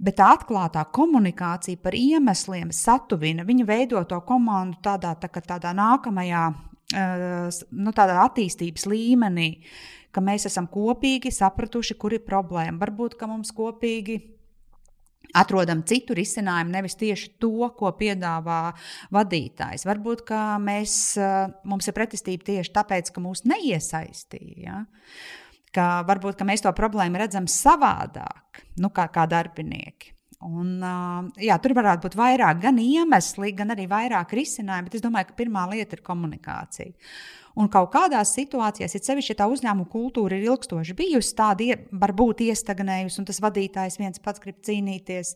Bet 0.00 0.16
tā 0.16 0.30
atklātā 0.32 0.82
komunikācija 0.96 1.78
par 1.84 1.94
iemesliem 1.94 2.70
satuvina, 2.72 3.44
viņa 3.44 3.68
veido 3.68 4.00
to 4.08 4.18
komandu 4.24 4.80
tādā, 4.82 5.12
tā, 5.20 5.28
tādā 5.28 5.74
nākamajā 5.76 6.44
nu, 6.90 7.92
tādā 7.94 8.16
attīstības 8.24 8.86
līmenī, 8.90 9.50
ka 10.10 10.22
mēs 10.24 10.48
esam 10.48 10.66
kopīgi 10.72 11.30
sapratuši, 11.34 11.96
kur 12.00 12.16
ir 12.16 12.24
problēma. 12.26 12.80
Varbūt, 12.80 13.18
ka 13.20 13.28
mums 13.30 13.52
kopīgi 13.54 14.18
atrodam 15.36 15.82
citu 15.86 16.14
risinājumu, 16.16 16.72
nevis 16.74 16.96
tieši 17.00 17.34
to, 17.42 17.70
ko 17.76 17.92
piedāvā 17.98 18.60
vadītājs. 19.14 19.86
Varbūt 19.88 20.32
mēs, 20.62 20.94
eh, 21.18 21.52
mums 21.64 21.88
ir 21.88 21.96
pretestība 21.96 22.46
tieši 22.50 22.74
tāpēc, 22.74 23.12
ka 23.12 23.20
mūs 23.20 23.44
neiesaistīja. 23.44 24.56
Ja? 24.64 24.84
Ka 25.72 26.04
varbūt 26.04 26.38
ka 26.38 26.44
mēs 26.44 26.62
to 26.62 26.72
problēmu 26.72 27.18
redzam 27.18 27.46
savādāk, 27.46 28.64
nu, 28.78 28.90
kā, 28.90 29.06
kā 29.12 29.26
darbinieki. 29.30 30.16
Un, 30.42 30.82
eh, 30.82 31.46
jā, 31.48 31.60
tur 31.60 31.74
varētu 31.76 32.08
būt 32.08 32.16
vairāk 32.16 32.62
gan 32.62 32.76
iemesli, 32.76 33.54
gan 33.54 33.70
arī 33.70 33.86
vairāk 33.86 34.32
risinājumu, 34.32 34.88
bet 34.88 34.94
es 34.94 35.02
domāju, 35.02 35.28
ka 35.28 35.44
pirmā 35.44 35.68
lieta 35.70 35.98
ir 35.98 36.02
komunikācija. 36.02 36.94
Un 37.58 37.68
kaut 37.72 37.90
kādās 37.94 38.34
situācijās, 38.36 38.94
ja 38.94 39.02
sevišķi 39.02 39.36
tā 39.40 39.48
uzņēmuma 39.50 39.90
kultūra 39.90 40.38
ir 40.38 40.46
ilgstoši 40.46 40.94
bijusi, 40.98 41.34
tāda 41.38 41.76
varbūt 41.90 42.44
iestagnējusi, 42.46 43.18
un 43.22 43.28
tas 43.30 43.42
vadītājs 43.42 43.98
viens 43.98 44.22
pats 44.22 44.42
grib 44.42 44.60
cīnīties. 44.66 45.34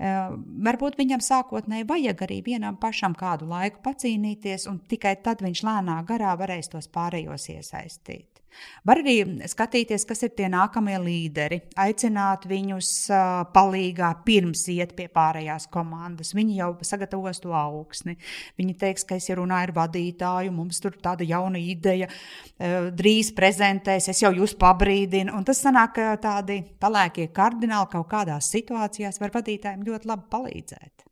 Uh, 0.00 0.36
varbūt 0.64 0.96
viņam 1.00 1.20
sākotnēji 1.24 1.88
vajag 1.88 2.22
arī 2.24 2.40
vienam 2.44 2.76
pašam 2.80 3.16
kādu 3.16 3.48
laiku 3.50 3.82
pacīnīties, 3.84 4.66
un 4.70 4.80
tikai 4.88 5.16
tad 5.24 5.44
viņš 5.44 5.64
lēnā 5.66 5.98
garā 6.08 6.36
varēs 6.40 6.72
tos 6.72 6.88
pārējos 6.92 7.50
iesaistīt. 7.56 8.39
Var 8.86 9.00
arī 9.02 9.16
skatīties, 9.50 10.04
kas 10.08 10.24
ir 10.26 10.32
tie 10.36 10.48
nākamie 10.52 10.96
līderi, 11.02 11.60
aicināt 11.80 12.46
viņus 12.50 12.90
palīgā 13.54 14.10
pirms 14.26 14.64
iet 14.72 14.94
pie 14.98 15.06
pārējās 15.12 15.68
komandas. 15.72 16.32
Viņi 16.36 16.58
jau 16.58 16.70
sagatavos 16.86 17.42
to 17.44 17.54
augsni. 17.56 18.16
Viņi 18.60 18.76
teiks, 18.80 19.06
ka 19.08 19.18
es 19.20 19.30
runāju 19.30 19.70
ar 19.70 19.74
vadītāju, 19.80 20.54
mums 20.54 20.80
tur 20.82 20.96
tāda 21.02 21.26
jauna 21.28 21.60
ideja, 21.60 22.08
drīz 22.58 23.32
prezentēs, 23.36 24.10
es 24.12 24.22
jau 24.24 24.32
jūs 24.36 24.56
pabrīdinu. 24.60 25.34
Un 25.36 25.46
tas 25.46 25.62
sanāk, 25.62 25.94
ka 25.98 26.16
tādi 26.22 26.62
pelēkie 26.80 27.30
kardināli 27.36 27.92
kaut 27.92 28.08
kādās 28.10 28.50
situācijās 28.52 29.20
var 29.22 29.34
vadītājiem 29.38 29.86
ļoti 29.86 30.10
labi 30.10 30.28
palīdzēt. 30.32 31.06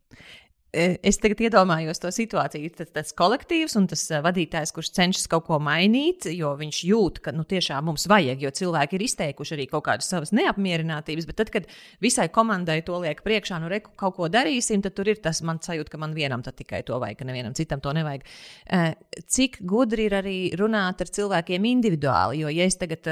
E, 0.69 0.99
es 1.01 1.17
tagad 1.17 1.39
iedomājos 1.41 1.97
to 2.01 2.11
situāciju. 2.13 2.69
Tas, 2.77 2.91
tas 2.93 3.13
kolektīvs 3.17 3.73
un 3.79 3.87
tas 3.89 4.03
e, 4.13 4.19
vadītājs, 4.21 4.73
kurš 4.75 4.91
cenšas 4.93 5.25
kaut 5.31 5.47
ko 5.47 5.57
mainīt, 5.65 6.27
jo 6.29 6.51
viņš 6.59 6.81
jūt, 6.85 7.21
ka 7.25 7.33
nu, 7.33 7.41
tiešām 7.49 7.87
mums 7.89 8.05
vajag, 8.09 8.43
jo 8.45 8.51
cilvēki 8.59 8.99
ir 8.99 9.05
izteikuši 9.07 9.55
arī 9.55 9.65
kaut 9.71 9.87
kādas 9.87 10.09
savas 10.11 10.29
neapmierinātības. 10.37 11.25
Bet 11.25 11.39
tad, 11.41 11.49
kad 11.55 11.69
visai 12.05 12.27
komandai 12.33 12.83
to 12.85 12.99
liek 13.01 13.23
priekšā, 13.25 13.57
nu, 13.63 13.71
re, 13.71 13.79
kaut 13.81 14.19
ko 14.19 14.29
darīsim, 14.29 14.83
tad 14.85 14.93
tur 14.97 15.09
ir 15.09 15.17
tas 15.23 15.41
man 15.41 15.57
sajūta, 15.65 15.89
ka 15.95 16.01
man 16.01 16.13
vienam 16.17 16.45
tikai 16.45 16.83
to 16.85 16.99
vajag, 17.01 17.17
ka 17.23 17.29
nevienam 17.29 17.55
citam 17.57 17.81
to 17.81 17.93
nevajag. 17.97 18.27
E, 18.69 18.83
cik 19.25 19.63
gudri 19.69 20.05
ir 20.05 20.17
arī 20.19 20.37
runāt 20.59 21.01
ar 21.01 21.09
cilvēkiem 21.17 21.65
individuāli, 21.71 22.43
jo 22.43 22.53
ja 22.53 22.69
es 22.69 22.77
tagad 22.77 23.09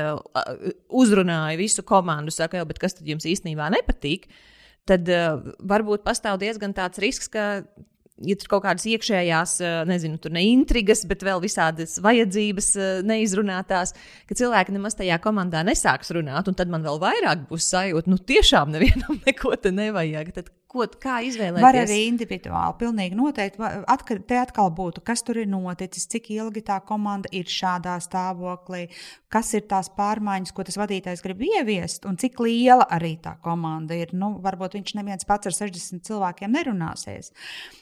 uzrunāju 0.94 1.58
visu 1.64 1.86
komandu, 1.88 2.34
saku, 2.34 2.62
jau, 2.62 2.70
bet 2.70 2.84
kas 2.86 3.00
tad 3.00 3.10
jums 3.10 3.26
īstenībā 3.26 3.72
nepatīk? 3.74 4.30
Tad 4.88 5.12
uh, 5.12 5.54
varbūt 5.60 6.06
pastāv 6.08 6.40
diezgan 6.42 6.74
tāds 6.78 7.02
risks, 7.04 7.30
ka 7.32 7.48
ja 8.26 8.38
tur 8.40 8.50
kaut 8.52 8.66
kādas 8.66 8.86
iekšējās, 8.90 9.56
eh, 9.62 9.78
nezinu, 9.90 10.18
tur 10.22 10.34
ne 10.34 10.44
intrigas, 10.50 11.04
bet 11.10 11.24
vēl 11.26 11.42
visādas 11.44 11.98
vajadzības 12.04 12.70
eh, 12.76 13.02
neizrunātās, 13.08 13.94
ka 14.30 14.38
cilvēki 14.38 14.76
nemaz 14.76 14.98
tajā 14.98 15.20
komandā 15.24 15.64
nesāks 15.68 16.12
runāt, 16.16 16.50
un 16.50 16.58
tad 16.58 16.72
man 16.74 16.86
vēl 16.86 17.00
vairāk 17.04 17.48
būs 17.52 17.70
sajūta, 17.74 18.10
nu 18.12 18.18
tiešām 18.18 18.74
nevienam 18.74 19.20
neko 19.28 19.54
te 19.62 19.74
nevajag. 19.76 20.34
Tad 20.38 20.52
ko, 20.78 20.88
kā 21.02 21.18
izvēlēties? 21.28 21.64
Var 21.66 21.80
arī 21.82 22.00
individuāli, 22.08 22.78
pilnīgi 22.80 23.18
noteikti. 23.18 23.62
Atkal, 23.90 24.22
te 24.30 24.38
atkal 24.40 24.72
būtu, 24.78 25.04
kas 25.08 25.26
tur 25.26 25.42
ir 25.42 25.50
noticis, 25.50 26.06
cik 26.12 26.30
ilgi 26.38 26.64
tā 26.68 26.80
komanda 26.86 27.32
ir 27.36 27.50
šādā 27.52 27.98
stāvoklī, 28.04 28.86
kas 29.34 29.52
ir 29.58 29.66
tās 29.70 29.90
pārmaiņas, 29.98 30.54
ko 30.56 30.64
tas 30.68 30.78
vadītājs 30.80 31.24
grib 31.26 31.42
ieviest, 31.48 32.06
un 32.08 32.20
cik 32.22 32.40
liela 32.46 32.86
arī 32.94 33.16
tā 33.24 33.36
komanda 33.44 33.98
ir. 33.98 34.14
Nu, 34.16 34.36
varbūt 34.44 34.78
viņš 34.78 34.96
neviens 35.00 35.28
pats 35.28 35.50
ar 35.50 35.58
60 35.58 36.06
cilvēkiem 36.08 36.54
nerunāsies. 36.56 37.34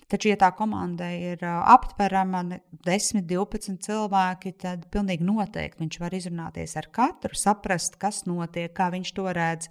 Taču, 0.10 0.30
ja 0.30 0.38
tā 0.38 0.52
komanda 0.54 1.08
ir 1.14 1.42
aptverama 1.42 2.44
10, 2.86 3.26
12 3.26 3.80
cilvēki, 3.86 4.54
tad 4.62 4.86
pilnīgi 4.94 5.26
noteikti 5.26 5.82
viņš 5.82 6.00
var 6.02 6.14
izrunāties 6.14 6.76
ar 6.78 6.90
katru, 6.94 7.34
saprast, 7.38 7.98
kas 8.02 8.24
notiek, 8.30 8.70
kā 8.76 8.92
viņš 8.94 9.14
to 9.18 9.26
redz. 9.34 9.70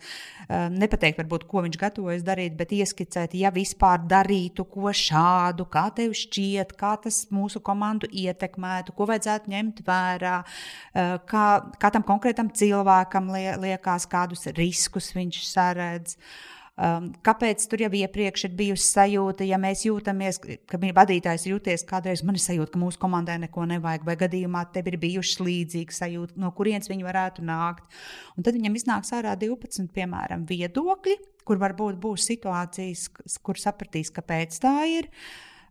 Nepateikt, 0.75 1.21
varbūt, 1.23 1.47
ko 1.51 1.63
viņš 1.67 1.79
gatavojas 1.79 2.27
darīt, 2.27 2.59
bet 2.59 2.75
ieskicēt, 2.75 3.14
ja 3.39 3.51
vispār 3.55 4.03
darītu 4.11 4.67
ko 4.71 4.93
šādu, 4.95 5.67
kā 5.71 5.87
tev 5.97 6.15
šķiet, 6.19 6.75
kā 6.79 6.95
tas 7.05 7.25
mūsu 7.35 7.63
komandu 7.65 8.09
ietekmētu, 8.11 8.95
ko 8.97 9.09
vajadzētu 9.11 9.53
ņemt 9.55 9.85
vērā, 9.87 10.39
kā, 11.31 11.45
kā 11.81 11.93
tam 11.95 12.07
konkrētam 12.07 12.51
cilvēkam 12.55 13.31
liekas, 13.63 14.09
kādus 14.11 14.49
riskus 14.57 15.13
viņš 15.17 15.45
saredz. 15.51 16.19
Uh, 16.19 16.54
Um, 16.75 17.13
kāpēc 17.23 17.63
tur 17.71 17.85
jau 17.85 17.91
iepriekš 17.95 18.49
ir 18.49 18.55
bijusi 18.59 18.89
sajūta, 18.89 19.45
ja 19.47 19.61
mēs 19.63 19.85
jūtamies, 19.87 20.41
ka 20.67 20.81
vadītājs 20.83 21.45
jūties 21.47 21.87
kādreiz, 21.87 22.25
man 22.27 22.35
ir 22.35 22.43
sajūta, 22.43 22.73
ka 22.75 22.81
mūsu 22.83 22.99
komandai 22.99 23.37
neko 23.45 23.69
nevajag, 23.71 24.03
vai 24.09 24.17
gadījumā 24.19 24.65
tev 24.75 24.91
ir 24.91 24.99
bijušas 25.05 25.39
līdzīgas 25.47 26.03
sajūta, 26.03 26.37
no 26.43 26.51
kurienes 26.57 26.91
viņi 26.91 27.07
varētu 27.07 27.47
nākt. 27.47 27.87
Un 28.35 28.43
tad 28.43 28.59
viņam 28.59 28.81
iznāks 28.81 29.15
ārā 29.15 29.37
12, 29.39 29.87
piemēram, 29.95 30.43
viedokļi, 30.51 31.17
kur 31.47 31.63
varbūt 31.63 32.03
būs 32.03 32.27
situācijas, 32.33 33.07
kur 33.47 33.63
sapratīs, 33.63 34.11
kāpēc 34.11 34.59
tā 34.67 34.77
ir. 34.99 35.13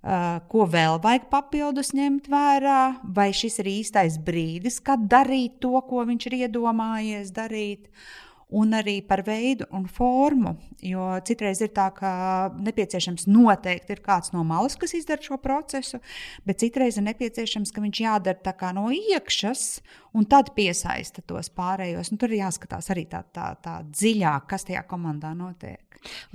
Uh, 0.03 0.39
ko 0.51 0.65
vēl 0.67 0.97
vajag 1.03 1.29
papildus 1.31 1.91
ņemt 1.95 2.31
vērā, 2.31 2.81
vai 3.15 3.29
šis 3.35 3.59
ir 3.59 3.75
īstais 3.75 4.15
brīdis, 4.23 4.79
kad 4.83 5.03
darīt 5.11 5.59
to, 5.63 5.75
ko 5.87 6.03
viņš 6.07 6.27
ir 6.27 6.43
iedomājies 6.45 7.31
darīt. 7.35 7.87
Uh, 7.87 8.22
un 8.53 8.75
arī 8.77 8.99
par 9.05 9.23
veidu 9.25 9.67
un 9.73 9.87
formu. 9.89 10.55
Jo 10.83 11.07
citreiz 11.25 11.61
ir 11.63 11.71
tā, 11.75 11.87
ka 11.95 12.11
nepieciešams 12.53 13.25
noteikti 13.31 13.95
ir 13.95 14.01
kāds 14.05 14.33
no 14.35 14.43
malas, 14.47 14.75
kas 14.79 14.93
izdara 14.97 15.23
šo 15.23 15.39
procesu, 15.41 15.99
bet 16.47 16.61
citreiz 16.61 16.99
ir 16.99 17.07
nepieciešams, 17.07 17.71
ka 17.73 17.83
viņš 17.83 18.03
jādara 18.03 18.73
no 18.75 18.89
iekšas 18.93 19.81
un 20.13 20.27
tad 20.29 20.53
piesaista 20.55 21.23
tos 21.25 21.49
pārējos. 21.49 22.11
Un 22.11 22.21
tur 22.21 22.33
ir 22.33 22.43
jāskatās 22.43 22.91
arī 22.93 23.07
tā, 23.09 23.23
tā, 23.33 23.53
tā 23.63 23.79
dziļāk, 23.89 24.47
kas 24.49 24.67
tajā 24.69 24.83
komandā 24.89 25.33
notiek. 25.37 25.81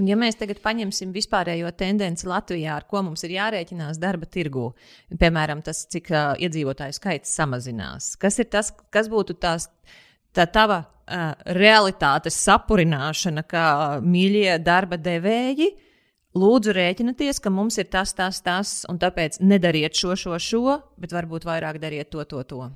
Un 0.00 0.08
ja 0.08 0.16
mēs 0.16 0.38
tagad 0.40 0.62
paņemsim 0.64 1.12
vispārējo 1.12 1.70
tendenci 1.76 2.26
Latvijā, 2.28 2.78
ar 2.78 2.86
ko 2.88 3.02
mums 3.04 3.24
ir 3.26 3.36
jārēķinās 3.36 4.00
darba 4.00 4.26
tirgū, 4.26 4.70
piemēram, 5.20 5.60
tas, 5.66 5.84
cik 5.92 6.08
uh, 6.12 6.32
iedzīvotāju 6.40 6.96
skaits 6.96 7.34
samazinās, 7.36 8.14
kas 8.20 8.40
ir 8.40 8.48
tas, 8.52 8.72
kas 8.94 9.10
būtu 9.12 9.36
tās, 9.42 9.68
tā 10.32 10.48
tava 10.48 10.86
uh, 11.08 11.34
realitātes 11.56 12.38
sapurināšana, 12.44 13.44
kā 13.48 13.66
mīļie 14.04 14.58
darba 14.62 15.00
devēji. 15.00 15.72
Lūdzu, 16.38 16.74
rēķinieties, 16.76 17.40
ka 17.42 17.50
mums 17.50 17.80
ir 17.80 17.88
tas, 17.90 18.12
tas, 18.14 18.42
tas, 18.44 18.82
un 18.90 19.00
tāpēc 19.00 19.40
nedariet 19.40 19.96
šo, 19.96 20.14
šo, 20.18 20.36
šo, 20.38 20.76
bet 21.00 21.16
varbūt 21.16 21.48
vairāk 21.48 21.80
dariet 21.82 22.12
to, 22.12 22.22
to, 22.28 22.44
to. 22.46 22.68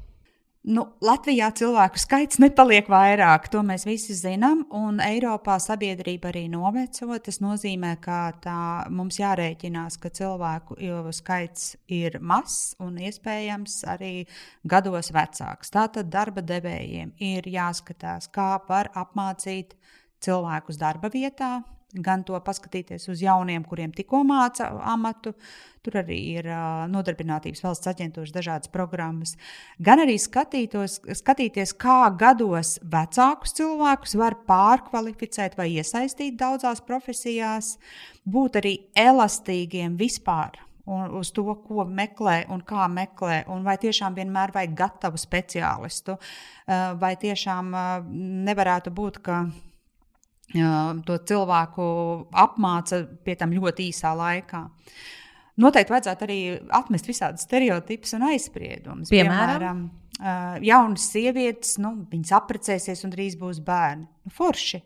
Nu, 0.63 0.85
Latvijā 1.03 1.49
cilvēku 1.59 1.99
skaits 1.99 2.39
nepaliek 2.39 2.87
vairāk, 2.87 3.49
to 3.51 3.65
mēs 3.67 3.83
visi 3.83 4.15
zinām, 4.15 4.61
un 4.79 5.01
Eiropā 5.03 5.57
sabiedrība 5.59 6.31
arī 6.31 6.45
noveco. 6.53 7.17
Tas 7.19 7.41
nozīmē, 7.43 7.97
ka 8.05 8.19
tā, 8.45 8.59
mums 8.95 9.19
jārēķinās, 9.19 9.99
ka 9.99 10.13
cilvēku 10.15 10.79
skaits 11.19 11.73
ir 11.91 12.21
mazs 12.23 12.77
un 12.79 12.95
iespējams 13.03 13.81
arī 13.91 14.13
gados 14.63 15.11
vecāks. 15.11 15.75
Tātad 15.75 16.15
darba 16.15 16.47
devējiem 16.47 17.11
ir 17.19 17.51
jāskatās, 17.51 18.31
kā 18.31 18.55
var 18.69 18.93
apmācīt 18.95 19.75
cilvēkus 20.23 20.79
darba 20.79 21.11
vietā, 21.11 21.57
gan 21.93 22.25
to 22.25 22.39
paskatīties 22.41 23.09
uz 23.13 23.23
jauniem, 23.23 23.65
kuriem 23.69 23.93
tikko 23.93 24.23
māca 24.27 24.71
amatu. 24.93 25.35
Tur 25.83 25.99
arī 25.99 26.19
ir 26.39 26.47
nodarbinātības 26.93 27.65
valsts 27.65 27.91
aģentūras 27.91 28.31
dažādas 28.35 28.71
programmas. 28.71 29.35
Gan 29.83 30.05
arī 30.05 30.15
skatītos, 30.23 31.01
skatīties, 31.19 31.75
kā 31.75 32.07
gados 32.19 32.77
vecākus 32.87 33.57
cilvēkus 33.59 34.15
var 34.21 34.39
pārkvalificēt 34.47 35.59
vai 35.59 35.73
iesaistīt 35.75 36.39
daudzās 36.39 36.85
profesijās, 36.87 37.77
būt 38.23 38.61
arī 38.63 38.77
elastīgiem 38.95 39.99
vispār 39.99 40.63
un 40.87 41.11
uz 41.19 41.31
to, 41.35 41.45
ko 41.67 41.85
meklē 41.87 42.43
un 42.51 42.63
kā 42.67 42.87
meklē, 42.91 43.43
un 43.53 43.63
vai 43.67 43.77
tiešām 43.83 44.17
vienmēr 44.19 44.55
vajag 44.55 44.75
gatavu 44.79 45.21
speciālistu, 45.21 46.17
vai 47.03 47.13
tiešām 47.19 47.71
nevarētu 48.49 48.95
būt, 48.95 49.21
ka 49.23 49.45
to 50.53 51.17
cilvēku 51.31 51.87
apmāca 52.45 53.03
pie 53.25 53.37
tam 53.41 53.55
ļoti 53.57 53.89
īsā 53.89 54.13
laikā. 54.19 54.63
Noteikti 55.63 55.93
vajadzētu 55.93 56.25
arī 56.27 56.39
atmest 56.73 57.09
visādus 57.09 57.45
stereotipus 57.47 58.15
un 58.17 58.31
aizspriedumus. 58.31 59.13
Piemēram, 59.13 59.59
Piemēram 59.59 60.63
jaunas 60.65 61.11
sievietes, 61.13 61.77
nu, 61.83 61.95
viņas 62.11 62.33
apprecēsies 62.39 63.05
un 63.07 63.13
drīz 63.13 63.37
būs 63.41 63.61
bērni. 63.65 64.09
Nu, 64.25 64.33
forši. 64.33 64.81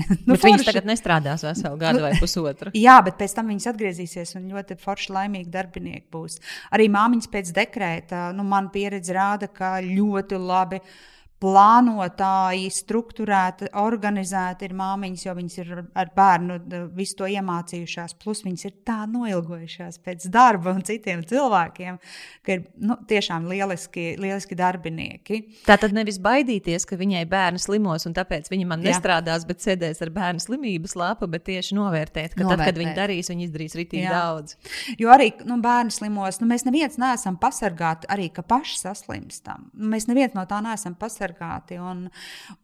nu, 0.24 0.32
bet 0.32 0.44
viņas 0.46 0.64
tagad 0.64 0.86
nestrādās 0.88 1.44
veselu 1.44 1.76
gadu 1.80 2.00
nu, 2.00 2.06
vai 2.06 2.14
pusotru. 2.20 2.72
Jā, 2.86 2.96
bet 3.04 3.18
pēc 3.20 3.34
tam 3.36 3.50
viņas 3.52 3.68
atgriezīsies 3.72 4.36
un 4.38 4.48
ļoti 4.52 4.78
forši 4.80 5.12
laimīgi 5.16 5.52
darbinieki 5.52 6.06
būs. 6.14 6.38
Arī 6.76 6.88
māmiņas 6.92 7.32
pēc 7.32 7.52
dekrēta, 7.56 8.28
nu, 8.36 8.46
man 8.48 8.70
pieredze 8.72 9.16
rāda, 9.16 9.50
ka 9.52 9.78
ļoti 9.84 10.40
labi 10.40 10.80
uh, 10.80 10.94
plānotāji, 11.40 12.68
struktūrēti, 12.74 13.70
organizēti 13.80 14.66
ir 14.68 14.74
māmiņas, 14.76 15.22
jo 15.24 15.34
viņas 15.38 15.54
ir 15.62 15.70
ar 15.80 16.10
bērnu 16.16 16.58
visu 16.96 17.16
to 17.16 17.28
iemācījušās. 17.32 18.16
Plus 18.20 18.42
viņas 18.44 18.66
ir 18.68 18.74
tā 18.86 18.98
noilgojušās 19.08 20.00
pēc 20.04 20.26
darba 20.32 20.74
un 20.76 20.84
citiem 20.84 21.22
cilvēkiem, 21.24 21.96
ka 22.44 22.56
ir 22.58 22.66
nu, 22.84 22.98
tiešām 23.08 23.46
lieliski, 23.48 24.12
lieliski 24.20 24.58
darbinieki. 24.58 25.40
Tā 25.64 25.78
tad 25.80 25.96
nevis 25.96 26.20
baidīties, 26.20 26.84
ka 26.88 27.00
viņai 27.00 27.24
bērns 27.30 27.70
slimos 27.70 28.04
un 28.08 28.16
tāpēc 28.18 28.52
viņa 28.52 28.68
man 28.68 28.84
Jā. 28.84 28.92
nestrādās, 28.92 29.48
bet 29.48 29.64
sēdēs 29.64 30.04
ar 30.04 30.12
bērnu 30.12 30.44
slimības 30.44 30.96
lapu, 31.00 31.30
bet 31.30 31.46
tieši 31.48 31.78
novērtēt, 31.78 32.36
ka 32.36 32.44
novērtēt. 32.44 32.60
tad, 32.60 32.66
kad 32.68 32.82
viņi 32.84 32.94
darīs, 33.00 33.32
viņi 33.32 33.48
izdarīs 33.48 33.78
ritīgi 33.80 34.04
Jā. 34.04 34.20
daudz. 34.20 34.58
Jo 35.00 35.14
arī 35.16 35.32
nu, 35.48 35.56
bērnu 35.64 35.96
slimos, 35.96 36.42
nu, 36.44 36.50
mēs 36.52 36.68
neviens 36.68 37.00
neesam 37.00 37.40
pasargāti 37.40 38.12
arī, 38.12 38.28
ka 38.34 38.44
paši 38.44 38.76
saslimstam. 38.84 39.70
Mēs 39.72 40.10
neviens 40.10 40.36
no 40.36 40.44
tā 40.50 40.60
neesam 40.64 40.92
pasargāti 41.00 41.29
aizsargāti. 41.30 41.78
Un, 41.80 42.08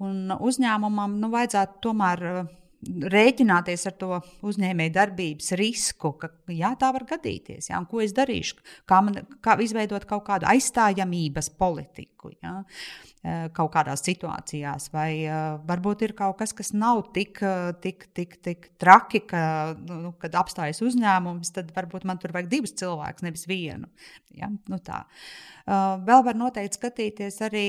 un 0.02 0.36
uzņēmumam 0.36 1.18
nu, 1.20 1.30
vajadzētu 1.32 1.82
tomēr 1.84 2.24
uh, 2.30 2.54
rēķināties 2.86 3.86
ar 3.88 3.94
to 3.98 4.20
uzņēmēju 4.46 4.92
darbības 4.94 5.52
risku, 5.58 6.12
ka 6.20 6.30
jā, 6.52 6.74
tā 6.78 6.92
var 6.92 7.06
gadīties. 7.08 7.70
Jā, 7.70 7.80
ko 7.88 8.02
es 8.04 8.14
darīšu? 8.16 8.60
Kā, 8.86 9.00
man, 9.02 9.24
kā 9.42 9.56
izveidot 9.62 10.04
kaut 10.06 10.26
kādu 10.28 10.46
aizstājamības 10.50 11.50
politiku 11.58 12.34
jā, 12.36 12.60
kaut 13.56 13.72
kādās 13.74 14.04
situācijās, 14.06 14.90
vai 14.94 15.10
uh, 15.26 15.56
varbūt 15.66 16.04
ir 16.06 16.12
kaut 16.18 16.36
kas, 16.38 16.52
kas 16.54 16.70
nav 16.76 17.00
tik, 17.16 17.40
tik, 17.82 18.06
tik, 18.14 18.36
tik 18.44 18.68
traki, 18.78 19.24
ka, 19.26 19.40
nu, 19.88 20.12
kad 20.22 20.36
apstājas 20.38 20.82
uzņēmums, 20.86 21.50
tad 21.56 21.72
varbūt 21.74 22.06
man 22.06 22.20
tur 22.22 22.34
vajag 22.36 22.52
divus 22.52 22.76
cilvēkus, 22.78 23.26
nevis 23.26 23.48
vienu. 23.50 23.90
Ja? 24.36 24.50
Nu, 24.70 24.78
tā. 24.84 25.06
Vēl 25.66 26.20
var 26.22 26.36
noteikti 26.38 26.78
skatīties 26.78 27.40
arī, 27.42 27.64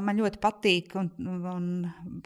man 0.00 0.16
ļoti 0.16 0.38
patīk, 0.40 0.94
un, 0.96 1.10
un 1.20 1.66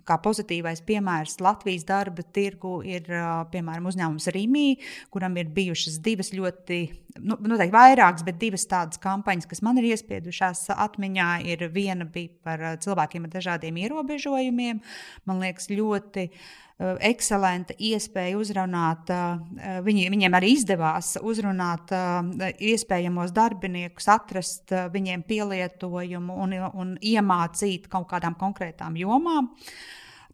kā 0.07 0.15
pozitīvais 0.23 0.85
piemērs 0.87 1.41
Latvijas 1.43 1.89
darba 1.89 2.23
tirgu 2.23 2.77
ir, 2.87 3.09
piemēram, 3.51 3.89
uzņēmums 3.91 4.31
Rīmī, 4.37 4.69
kuram 5.11 5.41
ir 5.43 5.51
bijušas 5.57 5.99
divas 6.05 6.31
ļoti, 6.37 6.79
nu, 7.19 7.35
noteikti 7.35 7.75
vairākas, 7.75 8.23
bet 8.29 8.39
divas 8.39 8.69
tādas 8.71 9.03
kampaņas, 9.03 9.51
kas 9.51 9.65
man 9.67 9.83
ir 9.83 9.91
iespiedušās 9.91 10.69
atmiņā. 10.77 11.31
Ir 11.51 11.67
viena 11.75 12.07
bija 12.07 12.31
par 12.45 12.64
cilvēkiem 12.82 13.28
ar 13.28 13.34
dažādiem 13.36 13.78
ierobežojumiem. 13.84 14.82
Man 15.28 15.43
liekas, 15.43 15.70
ļoti 15.72 16.28
Eh, 16.82 16.97
ekscelenta 17.12 17.74
iespēja 17.78 18.38
uzrunāt, 18.40 19.11
eh, 19.12 19.80
viņi, 19.84 20.09
viņiem 20.11 20.34
arī 20.34 20.53
izdevās 20.57 21.14
uzrunāt 21.20 21.93
eh, 21.95 22.55
iespējamos 22.72 23.34
darbiniekus, 23.36 24.09
atrast 24.09 24.72
viņiem 24.95 25.22
pielietojumu 25.28 26.38
un, 26.43 26.57
un 26.74 26.95
iemācīt 26.99 27.86
kaut 27.93 28.09
kādām 28.11 28.38
konkrētām 28.40 28.97
jomām. 28.99 29.53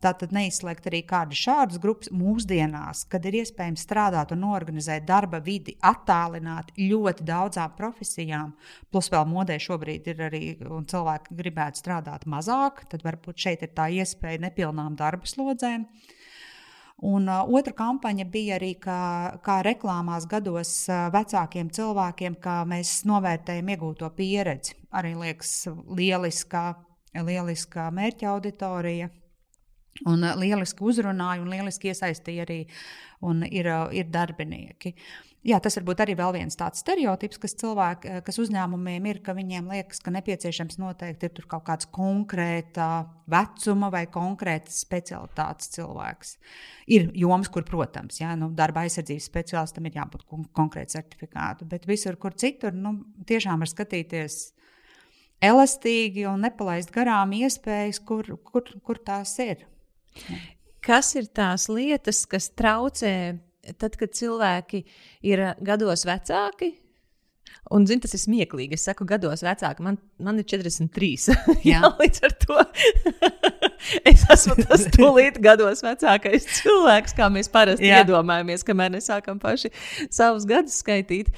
Tātad 0.04 0.30
neizslēgt 0.34 0.86
arī 0.86 1.00
kādas 1.06 1.40
šādas 1.42 1.80
grupas 1.82 2.12
mūsdienās, 2.14 3.02
kad 3.10 3.24
ir 3.26 3.40
iespējams 3.40 3.82
strādāt 3.82 4.30
un 4.36 4.44
organizēt 4.46 5.08
darba 5.08 5.40
vidi, 5.42 5.74
attālināt 5.82 6.70
ļoti 6.78 7.26
daudzām 7.26 7.74
profesijām. 7.78 8.52
Plus 8.92 9.10
vēl 9.10 9.26
modē 9.26 9.58
šobrīd 9.62 10.06
ir 10.12 10.22
arī, 10.28 10.44
un 10.70 10.86
cilvēki 10.86 11.34
gribētu 11.40 11.82
strādāt 11.82 12.28
mazāk, 12.30 12.84
tad 12.92 13.02
varbūt 13.06 13.42
šeit 13.42 13.66
ir 13.66 13.74
tā 13.74 13.88
iespēja 13.98 14.44
nepilnām 14.46 14.94
darba 14.98 15.26
slodzēm. 15.26 15.88
Un 17.08 17.28
uh, 17.30 17.44
otra 17.54 17.74
kampaņa 17.78 18.24
bija 18.26 18.56
arī, 18.58 18.72
kā, 18.82 19.38
kā 19.42 19.60
reklāmās 19.62 20.26
gados 20.30 20.72
uh, 20.90 21.06
vecākiem 21.14 21.70
cilvēkiem, 21.74 22.38
kā 22.42 22.64
mēs 22.66 23.04
novērtējam 23.06 23.70
iegūto 23.74 24.10
pieredzi. 24.16 24.74
Arī 24.98 25.14
liekas 25.14 25.52
lieliskā, 25.94 26.64
lieliskā 27.14 27.86
mērķa 27.94 28.32
auditorija. 28.32 29.12
Un 30.06 30.22
lieliski 30.38 30.84
uzrunāja 30.86 31.42
un 31.42 31.50
lieliski 31.50 31.90
iesaistīja 31.90 32.44
arī 32.46 32.60
ir, 33.50 33.66
uh, 33.66 33.88
ir 33.90 34.10
darbinieki. 34.12 34.94
Jā, 35.46 35.60
tas 35.62 35.78
varbūt 35.78 36.02
arī 36.02 36.14
vēl 36.18 36.32
viens 36.34 36.58
tāds 36.58 36.82
stereotips, 36.82 37.38
kas, 37.42 37.54
cilvēki, 37.58 38.10
uh, 38.10 38.22
kas 38.26 38.38
uzņēmumiem 38.42 39.08
ir, 39.10 39.20
ka 39.26 39.34
viņiem 39.34 39.70
liekas, 39.72 40.02
ka 40.04 40.12
nepieciešams 40.14 40.78
noteikti 40.78 41.30
ir 41.30 41.48
kaut 41.50 41.64
kāds 41.66 41.88
konkrēta 41.94 43.08
vecuma 43.30 43.90
vai 43.94 44.04
konkrētas 44.12 44.78
specialitātes 44.84 45.72
cilvēks. 45.74 46.36
Ir 46.94 47.08
jomas, 47.18 47.50
kur, 47.50 47.66
protams, 47.66 48.20
jā, 48.20 48.34
nu, 48.38 48.52
darba 48.54 48.84
aizsardzības 48.86 49.26
speciālistam 49.32 49.88
ir 49.88 49.98
jābūt 49.98 50.28
konkrēti 50.54 50.98
certifikātu, 50.98 51.66
bet 51.70 51.90
visur, 51.90 52.18
kur 52.20 52.38
citur, 52.38 52.76
nu, 52.76 53.00
tiešām 53.26 53.64
var 53.64 53.72
skatīties 53.72 54.38
elastīgi 55.42 56.26
un 56.30 56.42
nepalaist 56.46 56.92
garām 56.94 57.34
iespējas, 57.38 58.02
kur, 58.02 58.36
kur, 58.46 58.70
kur 58.84 59.02
tās 59.06 59.34
ir. 59.42 59.66
Kas 60.84 61.12
ir 61.18 61.28
tās 61.34 61.68
lietas, 61.72 62.24
kas 62.30 62.50
traucē 62.56 63.14
tad, 63.76 63.96
kad 64.00 64.14
cilvēki 64.16 64.84
ir 65.28 65.42
gados 65.64 66.06
vecāki? 66.08 66.74
Un, 67.74 67.84
zini, 67.84 68.00
tas 68.00 68.14
ir 68.16 68.22
smieklīgi. 68.22 68.78
Es 68.78 68.86
saku, 68.88 69.04
gados 69.08 69.42
vecāka. 69.44 69.82
Man, 69.84 69.98
man 70.24 70.40
ir 70.40 70.46
43. 70.48 71.34
Jā, 71.68 71.82
Jā 71.82 71.90
līdz 72.00 72.22
ar 72.24 72.34
to 72.44 72.58
es 74.08 74.24
esmu 74.32 74.56
tas 74.62 74.86
tūlīt 74.96 75.40
gados 75.44 75.84
vecākais 75.84 76.48
cilvēks, 76.58 77.16
kā 77.18 77.28
mēs 77.32 77.50
parasti 77.52 77.90
Jā. 77.90 78.02
iedomājamies, 78.02 78.64
kamēr 78.66 78.94
nesākam 78.96 79.40
paši 79.42 79.72
savus 80.08 80.48
gadus 80.48 80.80
skaitīt. 80.82 81.32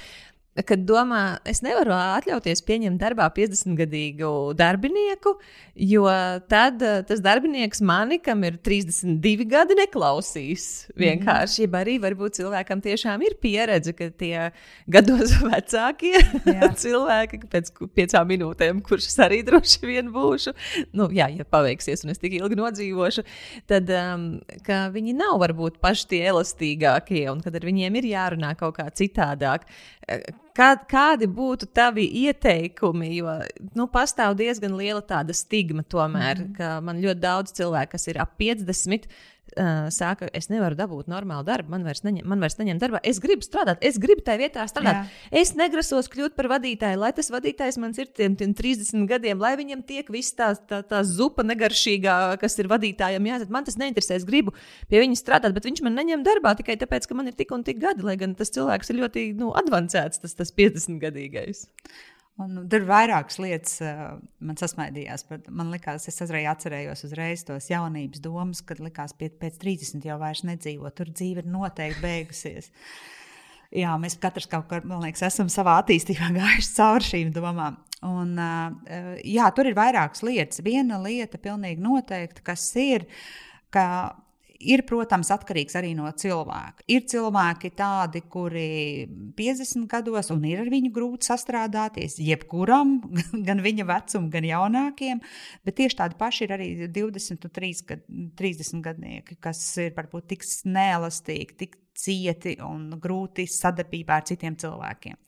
Kad 0.51 0.80
domā, 0.82 1.38
es 1.46 1.61
nevaru 1.62 1.92
atļauties 1.94 2.64
pieņemt 2.66 2.98
darbā 2.98 3.28
50-gadīgu 3.36 4.30
darbinieku, 4.59 5.36
jo 5.78 6.09
tad 6.51 6.82
eh, 6.82 7.05
tas 7.07 7.22
darbinieks 7.22 7.78
mani, 7.86 8.18
kam 8.18 8.42
ir 8.42 8.57
32 8.59 9.46
gadi, 9.46 9.76
neklausīs. 9.78 10.64
Vienkārši, 10.98 11.68
mm. 11.68 11.76
arī 11.78 11.94
varbūt 12.03 12.40
cilvēkam 12.40 12.82
tiešām 12.82 13.22
ir 13.28 13.36
pieredze, 13.38 13.94
ka 13.94 14.11
tie 14.11 14.48
gados 14.90 15.36
vecākie 15.53 16.18
cilvēki 16.82 17.44
pēc 17.55 17.70
piecām 17.94 18.28
minūtēm, 18.34 18.82
kurš 18.90 19.07
es 19.12 19.16
arī 19.22 19.44
droši 19.46 19.86
vien 19.86 20.11
būšu, 20.11 20.57
nu, 20.98 21.07
jā, 21.14 21.30
ja 21.30 21.46
paveiksies 21.46 22.03
un 22.03 22.11
es 22.16 22.18
tik 22.18 22.34
ilgi 22.40 22.59
nodzīvošu, 22.59 23.26
tad 23.70 23.94
um, 23.94 24.26
viņi 24.66 25.14
nav 25.22 25.38
varbūt 25.46 25.78
paši 25.78 26.11
tie 26.11 26.24
elastīgākie 26.34 27.28
un 27.30 27.38
kad 27.46 27.55
ar 27.55 27.70
viņiem 27.70 28.03
ir 28.03 28.12
jārunā 28.16 28.57
kaut 28.59 28.80
kā 28.82 28.90
citādāk. 28.90 29.70
Kā, 30.61 30.74
kādi 30.84 31.24
būtu 31.30 31.70
tavi 31.72 32.04
ieteikumi? 32.26 33.14
Jo 33.16 33.38
nu, 33.78 33.86
pastāv 33.88 34.34
diezgan 34.36 34.74
liela 34.76 35.00
tāda 35.00 35.32
stigma, 35.36 35.84
tomēr, 35.88 36.42
mm. 36.42 36.50
ka 36.58 36.72
man 36.84 37.00
ļoti 37.00 37.22
daudz 37.22 37.54
cilvēku, 37.56 37.94
kas 37.96 38.04
ir 38.12 38.20
ap 38.20 38.34
50, 38.40 39.08
uh, 39.55 39.88
saka, 39.94 40.28
es 40.36 40.48
nevaru 40.53 40.76
dabūt 40.78 41.11
normālu 41.11 41.44
darbu, 41.46 41.72
man 41.74 41.84
vairs, 41.86 42.03
neņem, 42.07 42.26
man 42.28 42.42
vairs 42.42 42.59
neņem 42.61 42.80
darbā. 42.82 43.01
Es 43.07 43.20
gribu 43.22 43.46
strādāt, 43.46 43.80
es 43.84 43.98
gribu 44.03 44.24
tajā 44.26 44.40
vietā 44.42 44.66
strādāt. 44.70 45.09
Jā. 45.09 45.40
Es 45.42 45.55
negrasos 45.59 46.11
kļūt 46.12 46.36
par 46.38 46.51
vadītāju, 46.53 47.01
lai 47.01 47.12
tas 47.16 47.30
vadītājs 47.32 47.80
man 47.82 47.94
ir 47.96 48.11
tiem, 48.16 48.36
tiem 48.38 48.55
30 48.57 49.09
gadiem, 49.11 49.40
lai 49.42 49.55
viņam 49.61 49.82
tiek 49.86 50.11
viss 50.12 50.36
tā, 50.36 50.53
tā, 50.70 50.82
tā 50.86 51.03
zupa 51.07 51.46
negaršīgā, 51.46 52.18
kas 52.42 52.59
ir 52.62 52.70
vadītājam 52.70 53.30
jāzina. 53.30 53.55
Man 53.57 53.66
tas 53.66 53.78
neinteresē, 53.80 54.20
es 54.20 54.28
gribu 54.28 54.55
pie 54.90 55.03
viņa 55.03 55.18
strādāt, 55.18 55.57
bet 55.57 55.66
viņš 55.68 55.84
man 55.86 55.98
neņem 55.98 56.24
darbā 56.26 56.55
tikai 56.59 56.78
tāpēc, 56.80 57.09
ka 57.11 57.18
man 57.18 57.30
ir 57.32 57.38
tik 57.38 57.53
un 57.57 57.66
tik 57.66 57.82
gadi, 57.82 58.07
lai 58.07 58.16
gan 58.20 58.36
tas 58.38 58.53
cilvēks 58.55 58.92
ir 58.92 59.03
ļoti 59.03 59.26
nu, 59.40 59.53
advancēts, 59.59 60.22
tas, 60.22 60.36
tas 60.38 60.55
50 60.57 61.03
gadīgais. 61.03 61.66
Un 62.41 62.57
tur 62.72 62.80
ir 62.80 62.88
vairākas 62.88 63.36
lietas, 63.43 63.76
uh, 63.84 64.16
man 64.45 64.57
sasmaidījās. 64.57 65.26
Man 65.53 65.72
liekas, 65.74 66.07
es 66.09 66.20
uzreiz 66.24 66.49
atcerējos 66.49 67.05
uzreiz 67.11 67.45
tos 67.49 67.68
jaunības 67.68 68.22
domas, 68.24 68.62
kad 68.64 68.80
likās, 68.80 69.12
ka 69.16 69.28
pēc 69.43 69.59
30 69.61 70.07
jau 70.09 70.16
vairs 70.20 70.45
nedzīvo. 70.49 70.88
Tur 70.97 71.12
dzīve 71.12 71.45
ir 71.45 71.51
noteikti 71.51 72.01
beigusies. 72.05 72.70
Jā, 73.76 73.93
mēs 74.03 74.16
katrs 74.18 74.49
kaut 74.51 74.66
kā, 74.70 74.80
man 74.88 75.05
liekas, 75.05 75.26
esam 75.28 75.51
savā 75.53 75.76
attīstībā 75.82 76.32
gājuši 76.38 76.74
cauri 76.78 77.09
šīm 77.11 77.34
domām. 77.36 77.76
Un, 78.09 78.32
uh, 78.41 79.12
jā, 79.20 79.51
tur 79.57 79.68
ir 79.68 79.76
vairākas 79.76 80.24
lietas. 80.24 80.64
Viena 80.64 81.03
lieta, 81.03 81.38
pilnīgi 81.43 81.84
noteikti, 81.84 82.47
kas 82.47 82.64
ir, 82.80 83.05
ka 83.74 83.86
ir, 84.61 84.82
protams, 84.88 85.30
atkarīgs 85.32 85.76
arī 85.78 85.92
no 85.96 86.08
cilvēka. 86.12 86.84
Ir 86.92 87.04
cilvēki 87.11 87.72
tādi, 87.78 88.22
kuri 88.30 89.06
50 89.38 89.88
gados, 89.90 90.30
un 90.34 90.44
ir 90.48 90.62
ar 90.64 90.70
viņu 90.72 90.92
grūti 90.94 91.30
sastrādāties, 91.30 92.18
jebkuram, 92.24 92.98
gan 93.48 93.64
viņa 93.64 93.86
vecumam, 93.88 94.28
gan 94.32 94.48
jaunākiem, 94.48 95.22
bet 95.66 95.78
tieši 95.80 96.00
tādi 96.02 96.18
paši 96.20 96.46
ir 96.46 96.56
arī 96.56 96.70
23 97.00 97.84
gad, 97.88 98.04
30 98.40 98.84
gadnieki, 98.84 99.38
kas 99.40 99.62
ir 99.80 99.94
varbūt 99.96 100.30
tik 100.34 100.46
neelastīgi, 100.68 101.56
tik 101.64 101.80
cieti 102.00 102.56
un 102.64 102.88
grūti 103.00 103.46
sadarbībā 103.50 104.20
ar 104.20 104.28
citiem 104.28 104.56
cilvēkiem. 104.61 105.18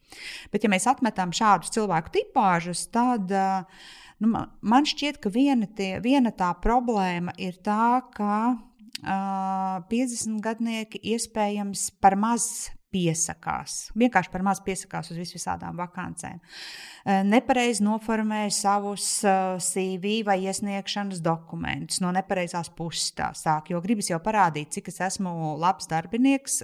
Bet, 0.53 0.65
ja 0.65 0.71
mēs 0.73 0.87
atmetam 0.91 1.33
šādus 1.35 1.73
cilvēku 1.73 2.13
tipāžus, 2.19 2.85
tad 2.93 3.33
nu, 4.23 4.45
man 4.61 4.89
šķiet, 4.89 5.23
ka 5.23 5.33
viena, 5.33 5.69
tie, 5.77 5.97
viena 6.05 6.33
tā 6.37 6.53
problēma 6.61 7.35
ir 7.41 7.57
tā, 7.65 8.03
ka 8.13 8.37
50 9.03 10.39
gadnieki 10.45 11.01
iespējams 11.15 11.91
par 12.03 12.17
maz 12.19 12.71
piesakās. 12.93 13.89
Vienkārši 13.97 14.31
par 14.33 14.45
maz 14.45 14.61
piesakās 14.65 15.11
uz 15.13 15.19
visām 15.33 15.79
vakancēm. 15.79 16.41
Nepareizi 17.27 17.85
noformē 17.87 18.45
savus 18.53 19.07
CV 19.65 20.19
vai 20.29 20.39
iesniegšanas 20.45 21.23
dokumentus 21.25 22.03
no 22.05 22.13
nepareizās 22.15 22.71
puses. 22.77 23.15
Sāk, 23.41 23.73
jo 23.73 23.81
gribas 23.85 24.13
jau 24.13 24.21
parādīt, 24.23 24.75
cik 24.77 24.93
es 24.93 25.01
esmu 25.09 25.55
labs 25.61 25.89
darbinieks, 25.91 26.61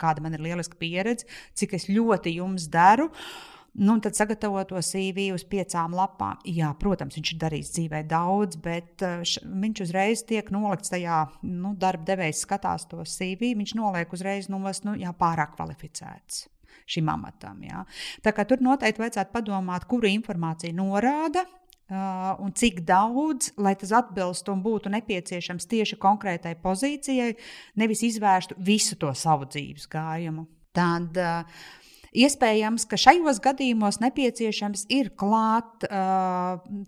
kāda 0.00 0.22
man 0.22 0.38
ir 0.38 0.46
lieliska 0.46 0.78
pieredze, 0.78 1.26
cik 1.58 1.74
es 1.80 1.90
ļoti 1.90 2.38
jums 2.38 2.70
deru. 2.72 3.10
Uh, 3.10 3.51
Nu, 3.72 3.94
tad 4.04 4.12
sagatavot 4.12 4.68
to 4.68 4.80
CV 4.84 5.30
uz 5.32 5.46
piecām 5.48 5.94
lapām. 5.96 6.36
Jā, 6.44 6.74
protams, 6.76 7.16
viņš 7.16 7.30
ir 7.32 7.38
darījis 7.40 7.70
dzīvē 7.72 8.02
daudz, 8.04 8.58
bet 8.60 9.00
uh, 9.00 9.22
š, 9.24 9.46
viņš 9.48 9.80
uzreiz 9.86 10.24
tiek 10.28 10.50
nolikts 10.52 10.92
tajā 10.92 11.22
nu, 11.48 11.72
darba 11.80 12.04
devējs 12.10 12.44
skatās 12.44 12.84
to 12.90 13.00
CV. 13.08 13.54
Viņš 13.56 13.72
noliek 13.80 14.12
uzreiz 14.12 14.50
no 14.52 14.60
nu, 14.60 14.74
nu, 14.90 14.98
jā, 15.00 15.14
pārāk 15.16 15.56
kvalificēts 15.56 16.44
šim 16.92 17.08
amatam. 17.08 17.64
Jā. 17.64 17.86
Tā 18.24 18.34
kā 18.36 18.44
tur 18.48 18.60
noteikti 18.60 19.00
vajadzētu 19.00 19.32
padomāt, 19.32 19.88
kuru 19.88 20.10
informāciju 20.10 20.76
norāda. 20.76 21.46
Uh, 21.92 22.30
un 22.40 22.52
cik 22.56 22.84
daudz, 22.88 23.50
lai 23.60 23.74
tas 23.76 23.90
atbilstu 23.92 24.52
un 24.54 24.62
būtu 24.64 24.88
nepieciešams 24.92 25.66
tieši 25.68 25.98
konkrētai 26.00 26.54
pozīcijai, 26.62 27.34
nevis 27.80 28.04
izvērstu 28.06 28.56
visu 28.64 28.96
to 29.00 29.10
savu 29.18 29.48
dzīves 29.50 29.90
gājumu. 29.92 30.46
Tad 30.72 31.18
uh, 31.20 31.64
Iespējams, 32.12 32.84
ka 32.88 32.98
šajos 33.00 33.40
gadījumos 33.44 34.00
nepieciešams 34.04 34.86
ir 34.92 35.12
klāt 35.18 35.86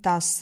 tās. 0.04 0.38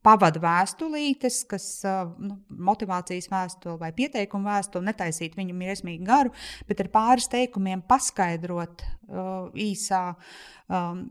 Pavadu 0.00 0.40
vēstulītes, 0.40 1.42
kas 1.44 1.64
nu, 1.84 2.38
motivācijas 2.48 3.26
vēstule 3.28 3.74
vai 3.82 3.90
pieteikuma 3.92 4.54
vēstule, 4.54 4.86
netaisīt 4.86 5.34
viņu 5.36 5.52
mīlestību 5.58 6.06
garu, 6.08 6.32
bet 6.64 6.80
ar 6.80 6.88
pāris 6.94 7.28
teikumiem 7.28 7.82
paskaidrot 7.84 8.80
īsā, 9.10 10.00
um, 10.70 11.02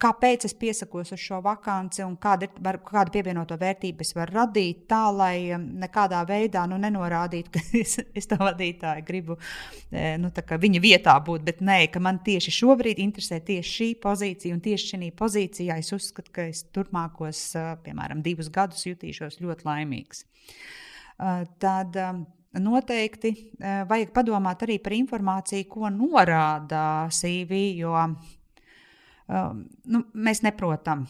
kāpēc 0.00 0.46
es 0.46 0.54
piesakos 0.58 1.12
uz 1.14 1.20
šo 1.20 1.40
vakanci 1.44 2.04
un 2.06 2.16
kāda, 2.22 2.48
var, 2.62 2.78
kādu 2.86 3.14
pievienoto 3.16 3.56
vērtību 3.60 4.04
es 4.04 4.14
varu 4.16 4.36
radīt, 4.38 4.84
tā 4.90 5.02
lai 5.14 5.36
nekādā 5.58 6.22
veidā 6.28 6.64
nu, 6.70 6.78
nenorādītu, 6.82 7.54
ka 7.54 7.62
es, 7.82 7.96
es 8.14 8.30
to 8.30 8.38
vadītāju 8.40 9.06
gribu 9.08 9.38
nu, 10.22 10.32
viņa 10.66 10.82
vietā 10.82 11.16
būt, 11.24 11.46
bet 11.48 11.64
nē, 11.64 11.80
ka 11.92 12.02
man 12.02 12.20
tieši 12.24 12.54
šobrīd 12.60 13.02
interesē 13.02 13.40
tieši 13.44 13.74
šī 13.78 13.90
pozīcija 14.02 14.54
un 14.54 14.62
tieši 14.64 14.94
šī 14.94 15.10
pozīcijā 15.18 15.80
es 15.82 15.92
uzskatu, 15.94 16.34
ka 16.34 16.46
es 16.52 16.64
turpmākos, 16.74 17.48
piemēram, 17.84 18.22
divus 18.22 18.52
gadus 18.52 18.86
jutīšos 18.86 19.40
ļoti 19.42 19.68
laimīgs. 19.68 20.24
Uh, 21.22 21.44
tad 21.58 21.96
um, 21.96 22.24
noteikti 22.60 23.32
uh, 23.32 23.82
vajag 23.88 24.12
padomāt 24.14 24.64
arī 24.66 24.78
par 24.82 24.96
informāciju, 24.96 25.68
ko 25.72 25.92
norāda 25.92 27.08
CV, 27.12 27.62
jo 27.80 27.94
um, 27.96 28.16
nu, 29.88 30.02
mēs 30.12 30.42
neprotam 30.44 31.06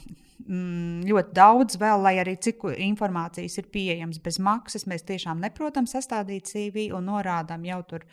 mm, 0.47 1.03
ļoti 1.09 1.34
daudz 1.36 1.78
vēl, 1.80 2.05
lai 2.05 2.14
arī 2.22 2.36
cik 2.43 2.66
informācijas 2.76 3.59
ir 3.61 3.68
pieejams 3.72 4.22
bez 4.22 4.38
maksas. 4.43 4.86
Mēs 4.90 5.07
tiešām 5.09 5.43
neprotam 5.43 5.88
sastādīt 5.90 6.51
CV 6.51 6.90
un 6.97 7.11
norādām 7.11 7.66
jau 7.68 7.82
tur 7.88 8.07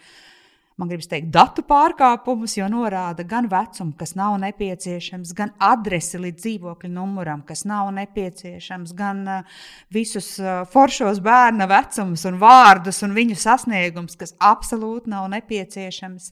man 0.79 0.89
gribas 0.89 1.09
teikt, 1.11 1.27
datu 1.35 1.63
pārkāpumus, 1.67 2.55
jo 2.55 2.67
norāda 2.71 3.25
gan 3.27 3.49
vecumu, 3.51 3.91
kas 3.99 4.15
nav 4.15 4.37
nepieciešams, 4.39 5.33
gan 5.35 5.51
adresi 5.59 6.21
līdz 6.21 6.39
dzīvokļa 6.45 6.91
numuram, 6.93 7.43
kas 7.47 7.65
nav 7.67 7.91
nepieciešams, 7.97 8.95
gan 8.97 9.21
uh, 9.27 9.59
visus 9.93 10.31
uh, 10.39 10.63
foršos 10.71 11.19
bērna 11.25 11.67
vecumus 11.69 12.23
un 12.29 12.39
vārdus 12.41 13.03
un 13.03 13.15
viņu 13.17 13.37
sasniegumus, 13.39 14.15
kas 14.19 14.35
absolūti 14.39 15.11
nav 15.11 15.27
nepieciešams. 15.35 16.31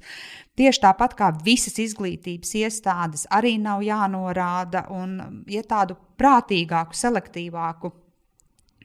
Tieši 0.58 0.84
tāpat 0.88 1.14
kā 1.20 1.30
visas 1.44 1.78
izglītības 1.84 2.56
iestādes 2.64 3.28
arī 3.36 3.58
nav 3.62 3.84
jānorāda 3.86 4.88
un 4.96 5.44
ja 5.52 5.62
tādu 5.68 6.00
prātīgāku, 6.18 6.98
selektīvāku 6.98 7.92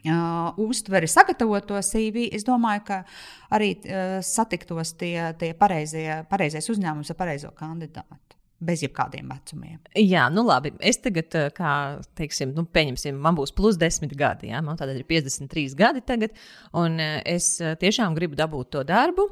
uh, 0.09 0.59
uztveri 0.61 1.09
sagatavot 1.11 1.67
to 1.69 1.81
CV, 1.85 2.29
es 2.35 2.47
domāju, 2.49 2.85
ka 2.89 3.01
arī 3.55 3.75
uh, 3.79 4.19
satiktos 4.25 4.95
tie, 5.01 5.17
tie 5.41 5.53
pareizie, 5.59 6.23
pareizais 6.31 6.71
uzņēmums 6.73 7.13
ar 7.13 7.19
pareizo 7.19 7.53
kandidātu. 7.59 8.39
Bez 8.63 8.85
jebkādiem 8.85 9.27
vecumiem. 9.27 9.81
Jā, 9.99 10.29
nu 10.31 10.45
labi. 10.47 10.71
Es 10.87 11.01
tagad, 11.03 11.35
kā 11.57 11.73
teiksim, 12.15 12.53
nu, 12.55 12.63
pieņemsim, 12.71 13.17
man 13.19 13.35
būs 13.35 13.51
plus 13.59 13.75
10 13.75 14.15
gadi. 14.15 14.53
Jā, 14.53 14.61
man 14.63 14.79
tātad 14.79 15.01
ir 15.01 15.09
53 15.09 15.75
gadi 15.75 16.05
tagad, 16.07 16.39
un 16.79 17.03
es 17.03 17.57
tiešām 17.59 18.15
gribu 18.15 18.39
dabūt 18.39 18.71
to 18.77 18.85
darbu. 18.87 19.27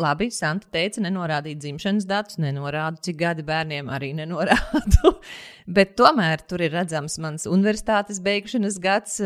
Labi, 0.00 0.26
Santa 0.34 0.68
teica, 0.74 1.00
nenorādīt 1.04 1.60
dzimšanas 1.62 2.04
datus, 2.08 2.36
nenorādu, 2.42 3.00
cik 3.06 3.16
gadi 3.20 3.44
bērniem 3.46 3.88
arī 3.92 4.10
nenorādu. 4.18 5.12
Bet 5.76 5.94
tomēr 5.98 6.42
tur 6.46 6.62
ir 6.62 6.74
redzams 6.74 7.16
mans 7.22 7.46
universitātes 7.50 8.20
beigšanas 8.22 8.76
gads. 8.82 9.16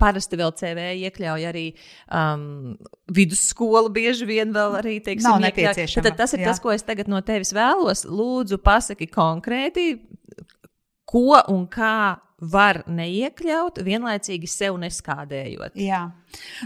Parasti 0.00 0.38
vēl 0.40 0.54
CV 0.58 0.86
iekļauj 1.04 1.46
arī 1.50 1.66
um, 2.08 2.74
vidusskolu, 3.14 3.92
bieži 3.94 4.26
vien 4.30 4.54
vēl 4.54 4.78
arī 4.80 4.96
teiksim, 5.04 5.28
Nav 5.28 5.44
nepieciešama. 5.44 6.06
Tad 6.08 6.18
tas 6.22 6.34
ir 6.34 6.42
jā. 6.42 6.50
tas, 6.50 6.62
ko 6.62 6.72
es 6.74 6.86
tagad 6.86 7.10
no 7.10 7.20
tevis 7.26 7.52
vēlos. 7.54 8.06
Lūdzu, 8.08 8.58
pasaki 8.64 9.10
konkrēti, 9.12 9.92
ko 11.10 11.42
un 11.52 11.66
kā 11.70 12.23
var 12.42 12.80
neiekļaut, 12.90 13.78
vienlaicīgi 13.86 14.48
sev 14.50 14.76
neskādējot. 14.82 15.76
Jā. 15.78 16.00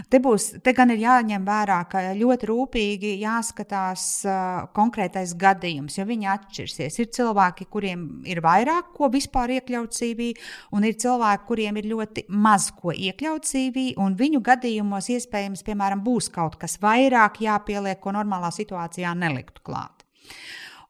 Te, 0.09 0.17
būs, 0.23 0.47
te 0.65 0.73
gan 0.73 0.89
ir 0.89 1.03
jāņem 1.03 1.45
vērā, 1.45 1.77
ka 1.91 2.01
ļoti 2.17 2.49
rūpīgi 2.49 3.11
jāskatās 3.21 4.05
uh, 4.25 4.65
konkrētais 4.73 5.35
gadījums, 5.39 5.99
jo 5.99 6.07
viņi 6.09 6.31
atšķirsies. 6.33 6.99
Ir 7.03 7.11
cilvēki, 7.19 7.69
kuriem 7.69 8.07
ir 8.29 8.41
vairāk 8.45 8.91
ko 8.97 9.11
vispār 9.13 9.53
iekļaut 9.59 9.93
CV, 9.93 10.31
un 10.73 10.89
ir 10.89 10.97
cilvēki, 10.99 11.47
kuriem 11.51 11.77
ir 11.81 11.89
ļoti 11.93 12.25
maz 12.33 12.71
ko 12.73 12.95
iekļaut 12.95 13.45
CV, 13.45 13.91
un 14.01 14.17
viņu 14.17 14.41
gadījumos 14.49 15.11
iespējams, 15.13 15.65
piemēram, 15.67 16.01
būs 16.05 16.31
kaut 16.33 16.57
kas 16.61 16.79
vairāk 16.81 17.43
jāpieliek, 17.45 18.01
ko 18.01 18.17
normālā 18.17 18.49
situācijā 18.55 19.13
neliktu 19.21 19.61
klāt. 19.69 20.07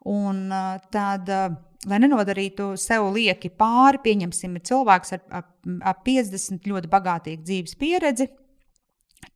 Un 0.07 0.47
uh, 0.47 0.77
tad. 0.88 1.27
Uh, 1.27 1.65
lai 1.88 2.01
nenodarītu 2.03 2.73
sev 2.80 3.07
lieki 3.15 3.51
pāri, 3.55 4.01
pieņemsim, 4.03 4.57
ir 4.57 4.65
cilvēks 4.67 5.15
ar, 5.15 5.23
ar, 5.39 5.47
ar 5.91 5.97
50 6.05 6.67
ļoti 6.67 6.91
bagātīgu 6.91 7.45
dzīves 7.45 7.77
pieredzi. 7.80 8.30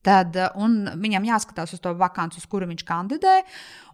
Tad 0.03 0.35
viņam 0.99 1.25
jāskatās 1.27 1.73
uz 1.75 1.79
to 1.83 1.93
vakanci, 1.99 2.39
uz 2.39 2.47
kuru 2.51 2.67
viņš 2.69 2.83
kandidē, 2.87 3.37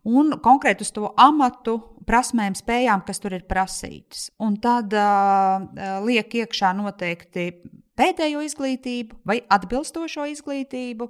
un 0.09 0.35
konkrēti 0.41 0.85
uz 0.85 0.91
to 0.93 1.11
amatu, 1.21 1.75
prasmēm, 2.09 2.55
spējām, 2.57 3.03
kas 3.05 3.21
tur 3.21 3.35
ir 3.37 3.45
prasītas. 3.49 4.29
Un 4.41 4.57
tad 4.61 4.93
uh, 4.97 6.01
liek 6.05 6.33
iekšā 6.41 6.71
noteikti 6.77 7.51
pēdējo 7.99 8.41
izglītību 8.47 9.19
vai 9.27 9.39
atbilstošo 9.51 10.25
izglītību, 10.31 11.09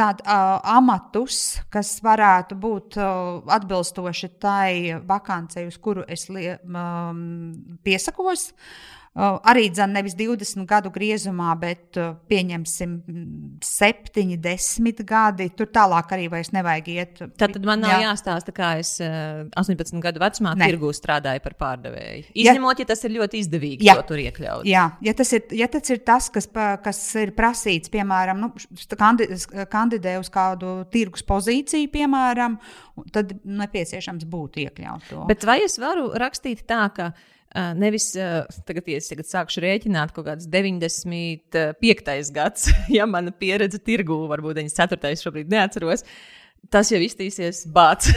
tādu 0.00 0.38
amatus, 0.74 1.40
kas 1.72 1.92
varētu 2.04 2.58
būt 2.60 2.98
atbilstoši 3.58 4.32
tai 4.42 4.72
vakancei, 5.06 5.68
uz 5.70 5.76
kuru 5.82 6.06
es 6.08 6.26
piesakos. 7.84 8.50
Arī 9.18 9.64
dzan, 9.74 9.90
nevis 9.90 10.14
20 10.14 10.62
gadu 10.70 10.92
griezumā, 10.94 11.50
bet 11.58 11.98
pieņemsim 12.30 12.92
7, 13.66 14.36
10 14.38 15.00
gadi. 15.02 15.48
Tur 15.58 15.66
tālāk 15.74 16.12
arī 16.14 16.28
vairs 16.30 16.52
nevajag 16.54 16.90
iet. 16.92 17.18
Tad, 17.34 17.56
tad 17.56 17.66
man 17.66 17.82
nav 17.82 17.96
jā. 17.96 18.04
jāstāsta, 18.04 18.54
kā 18.54 18.68
es 18.78 18.92
18 19.02 19.98
gadu 20.04 20.22
vecumā 20.22 20.52
ne. 20.54 20.68
tirgū 20.70 20.92
strādāju 20.94 21.42
par 21.42 21.56
pārdevēju. 21.58 22.30
Izņemot, 22.38 22.78
ja, 22.78 22.86
ja 22.86 22.90
tas 22.92 23.02
ir 23.08 23.16
ļoti 23.16 23.40
izdevīgi, 23.42 23.88
jā. 23.88 23.96
to 23.98 24.12
tur 24.12 24.22
iekļaut. 24.22 24.68
Jā, 24.70 24.86
ja 25.02 25.16
tas 25.18 25.34
ir, 25.34 25.42
ja 25.58 25.66
tas, 25.74 25.90
ir 25.90 26.04
tas 26.06 26.30
kas, 26.30 26.46
kas 26.86 27.02
ir 27.18 27.34
prasīts, 27.34 27.90
piemēram, 27.90 28.46
nu, 28.46 28.52
kandidē 29.74 30.14
uz 30.22 30.30
kādu 30.30 30.76
tirgus 30.94 31.26
pozīciju, 31.26 31.90
piemēram, 31.98 32.60
tad 33.10 33.34
nepieciešams 33.42 34.30
būtu 34.30 34.62
iekļaut 34.68 35.10
to. 35.10 35.26
Bet 35.34 35.50
vai 35.50 35.60
es 35.66 35.80
varu 35.82 36.12
rakstīt 36.14 36.62
tā, 36.70 36.86
ka 36.94 37.10
Nevis 37.50 38.12
tagad, 38.14 38.86
ja 38.86 39.00
es 39.00 39.08
tagad 39.10 39.26
sākšu 39.26 39.62
rēķināt, 39.64 40.12
kaut 40.14 40.28
kāds 40.28 40.46
95. 40.50 42.30
gads, 42.36 42.68
ja 42.98 43.08
mana 43.10 43.34
pieredze 43.34 43.80
tirgū, 43.82 44.22
varbūt 44.30 44.60
94. 44.60 45.16
šobrīd 45.24 45.50
neatceros. 45.50 46.06
Tas 46.70 46.90
jau 46.92 47.00
iztīsies 47.02 47.64
bāts. 47.74 48.12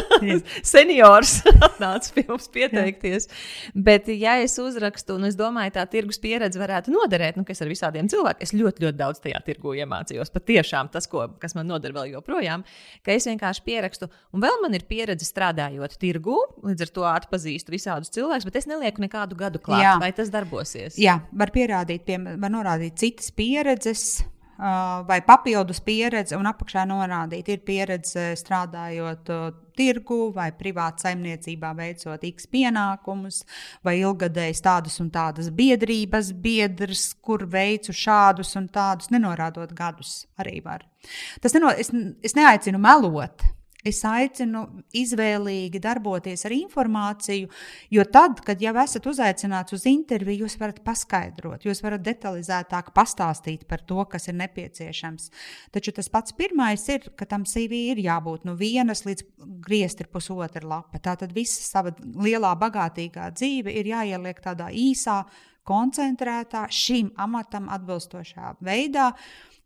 Seniors 0.70 1.34
atnāca 1.66 2.14
pie 2.14 2.24
mums 2.30 2.46
pieteikties. 2.52 3.26
Jā. 3.28 3.72
Bet, 3.88 4.08
ja 4.14 4.38
es 4.40 4.54
uzrakstu, 4.62 5.18
un 5.18 5.28
es 5.28 5.36
domāju, 5.36 5.74
tā 5.74 5.84
tirgus 5.90 6.20
pieredze 6.22 6.60
varētu 6.60 6.94
noderēt, 6.94 7.36
nu, 7.36 7.44
kas 7.48 7.60
ar 7.60 7.68
visādiem 7.68 8.08
cilvēkiem, 8.08 8.46
es 8.46 8.54
ļoti, 8.56 8.86
ļoti 8.86 9.00
daudz 9.02 9.20
tajā 9.26 9.42
tirgu 9.44 9.74
iemācījos. 9.82 10.32
Patiešām 10.32 10.88
tas, 10.94 11.10
ko, 11.12 11.26
kas 11.42 11.56
man 11.58 11.68
noder 11.68 11.92
vēl 11.96 12.14
joprojām, 12.14 12.64
ka 13.04 13.12
es 13.12 13.28
vienkārši 13.28 13.66
pierakstu, 13.68 14.08
un 14.32 14.48
vēl 14.48 14.62
man 14.64 14.80
ir 14.80 14.88
pieredze 14.88 15.28
strādājot 15.28 16.00
tirgu, 16.00 16.38
līdz 16.64 16.88
ar 16.88 16.96
to 16.96 17.08
atpazīstu 17.12 17.76
visādus 17.76 18.16
cilvēkus, 18.16 18.48
bet 18.48 18.62
es 18.62 18.70
nelieku 18.70 19.04
nekādu 19.04 19.36
gadu 19.36 19.60
klāt. 19.60 19.84
Jā. 19.84 19.96
Vai 20.00 20.14
tas 20.16 20.32
darbosies? 20.32 20.96
Jā, 21.00 21.20
var 21.36 21.52
pierādīt, 21.52 22.08
pie, 22.08 22.16
var 22.16 22.54
norādīt 22.54 22.96
citas 23.02 23.28
pieredzes 23.34 24.22
vai 25.06 25.20
papildus 25.24 25.80
pieredze, 25.80 26.36
un 26.36 26.48
apakšā 26.50 26.84
norādīt, 26.88 27.48
ir 27.48 27.62
pieredze 27.64 28.30
strādājot 28.36 29.30
tirgu 29.78 30.18
vai 30.34 30.50
privāti 30.56 31.06
saimniecībā, 31.06 31.70
veicot 31.78 32.26
X 32.28 32.48
pienākumus, 32.52 33.42
vai 33.86 33.96
ilgadējis 34.02 34.60
tādas 34.66 35.00
un 35.00 35.08
tādas 35.14 35.48
biedrības, 35.56 36.34
biedrs, 36.36 37.06
kur 37.24 37.46
veicu 37.48 37.94
šādus 37.96 38.52
un 38.60 38.68
tādus, 38.72 39.08
nenorādot 39.14 39.72
gadus, 39.76 40.26
arī 40.40 40.60
var. 40.64 40.84
Tas 41.40 41.56
neno, 41.56 41.72
es, 41.72 41.92
es 42.22 42.36
neaicinu 42.36 42.82
melot. 42.82 43.46
Es 43.86 44.02
aicinu 44.04 44.66
izvēlīgi 44.96 45.80
darboties 45.80 46.44
ar 46.44 46.52
informāciju, 46.52 47.48
jo 47.94 48.04
tad, 48.12 48.42
kad 48.44 48.60
jau 48.60 48.74
esat 48.82 49.06
uzaicināts 49.08 49.72
uz 49.76 49.86
interviju, 49.88 50.44
jūs 50.44 50.58
varat 50.60 50.82
paskaidrot, 50.84 51.64
jūs 51.64 51.80
varat 51.84 52.04
detalizētāk 52.04 52.92
pastāstīt 52.96 53.64
par 53.70 53.80
to, 53.88 54.02
kas 54.10 54.28
ir 54.28 54.36
nepieciešams. 54.42 55.30
Taču 55.72 55.94
tas 55.96 56.12
pats 56.12 56.36
pirmais 56.36 56.84
ir, 56.92 57.08
ka 57.16 57.28
tam 57.28 57.46
CV 57.48 57.86
ir 57.94 58.02
jābūt 58.04 58.44
no 58.48 58.56
vienas 58.60 59.06
līdz 59.08 59.24
griezti 59.64 60.04
ir 60.04 60.12
pusotra 60.12 60.60
lapa. 60.60 61.00
Tātad 61.00 61.32
visa 61.32 61.64
sava 61.64 61.94
lielā, 62.20 62.52
bagātīgā 62.60 63.30
dzīve 63.32 63.72
ir 63.80 63.94
jāieliek 63.94 64.44
tādā 64.44 64.68
īsā, 64.76 65.22
koncentrētā, 65.70 66.66
šim 66.72 67.12
amatam 67.20 67.68
atbilstošā 67.72 68.56
veidā. 68.64 69.10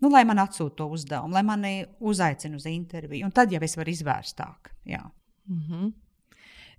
Nu, 0.04 0.10
lai 0.12 0.26
man 0.28 0.42
atsūta 0.42 0.82
to 0.82 0.90
uzdevumu, 0.92 1.32
lai 1.32 1.42
mani 1.48 1.74
uzaicina 2.04 2.58
uz 2.58 2.66
interviju. 2.68 3.24
Un 3.24 3.32
tad 3.32 3.52
jau 3.54 3.62
es 3.64 3.76
varu 3.78 3.92
izvērstāk. 3.94 4.74
Jā. 4.90 5.00
Mm 5.48 5.60
-hmm. 5.68 5.92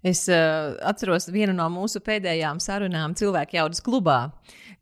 Es 0.03 0.27
uh, 0.29 0.77
atceros 0.85 1.27
vienu 1.33 1.53
no 1.53 1.65
mūsu 1.69 1.99
pēdējām 1.99 2.59
sarunām 2.59 3.15
cilvēku 3.15 3.55
jaudas 3.55 3.81
klubā, 3.81 4.31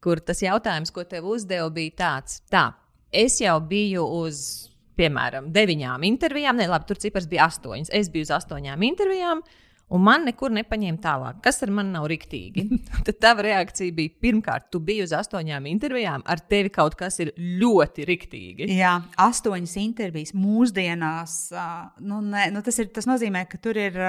kur 0.01 0.19
tas 0.19 0.41
jautājums, 0.41 0.91
ko 0.91 1.03
tev 1.03 1.25
uzdeva, 1.25 1.69
bija 1.69 1.91
tāds: 1.97 2.41
tā, 2.51 2.73
es 3.11 3.39
jau 3.41 3.59
biju 3.61 4.03
uz, 4.03 4.69
piemēram, 4.97 5.51
deviņām 5.53 6.03
intervijām, 6.03 6.55
ne 6.55 6.67
labi, 6.67 6.85
tur 6.85 6.97
cipars 6.97 7.27
bija 7.27 7.45
astoņas. 7.45 7.89
Es 7.93 8.09
biju 8.09 8.21
uz 8.21 8.31
astoņām 8.31 8.83
intervijām, 8.83 9.37
uh, 9.37 9.62
un 9.93 10.01
man 10.03 10.25
nekur 10.27 10.53
nepaņēma 10.55 11.01
tālāk. 11.03 11.39
Kas 11.45 11.61
ar 11.65 11.71
mani 11.73 11.93
nav 11.93 12.07
riktīgi? 12.09 12.65
Tad 13.05 13.19
tava 13.21 13.45
reakcija 13.45 13.93
bija, 13.95 14.13
pirmkārt, 14.23 14.69
tu 14.73 14.81
biji 14.83 15.05
uz 15.05 15.13
astoņām 15.15 15.67
intervijām, 15.69 16.23
ar 16.25 16.41
tevi 16.49 16.71
kaut 16.73 16.97
kas 16.99 17.19
ir 17.23 17.33
ļoti 17.37 18.07
riktīgi. 18.09 18.69
Jā, 18.73 18.95
astoņas 19.21 19.75
intervijas 19.83 20.33
mūsdienās. 20.37 21.35
Nu, 22.01 22.21
ne, 22.25 22.47
nu 22.53 22.63
tas, 22.65 22.79
ir, 22.81 22.89
tas 22.95 23.07
nozīmē, 23.09 23.45
ka 23.51 23.59
tur 23.61 23.77
ir 23.79 23.99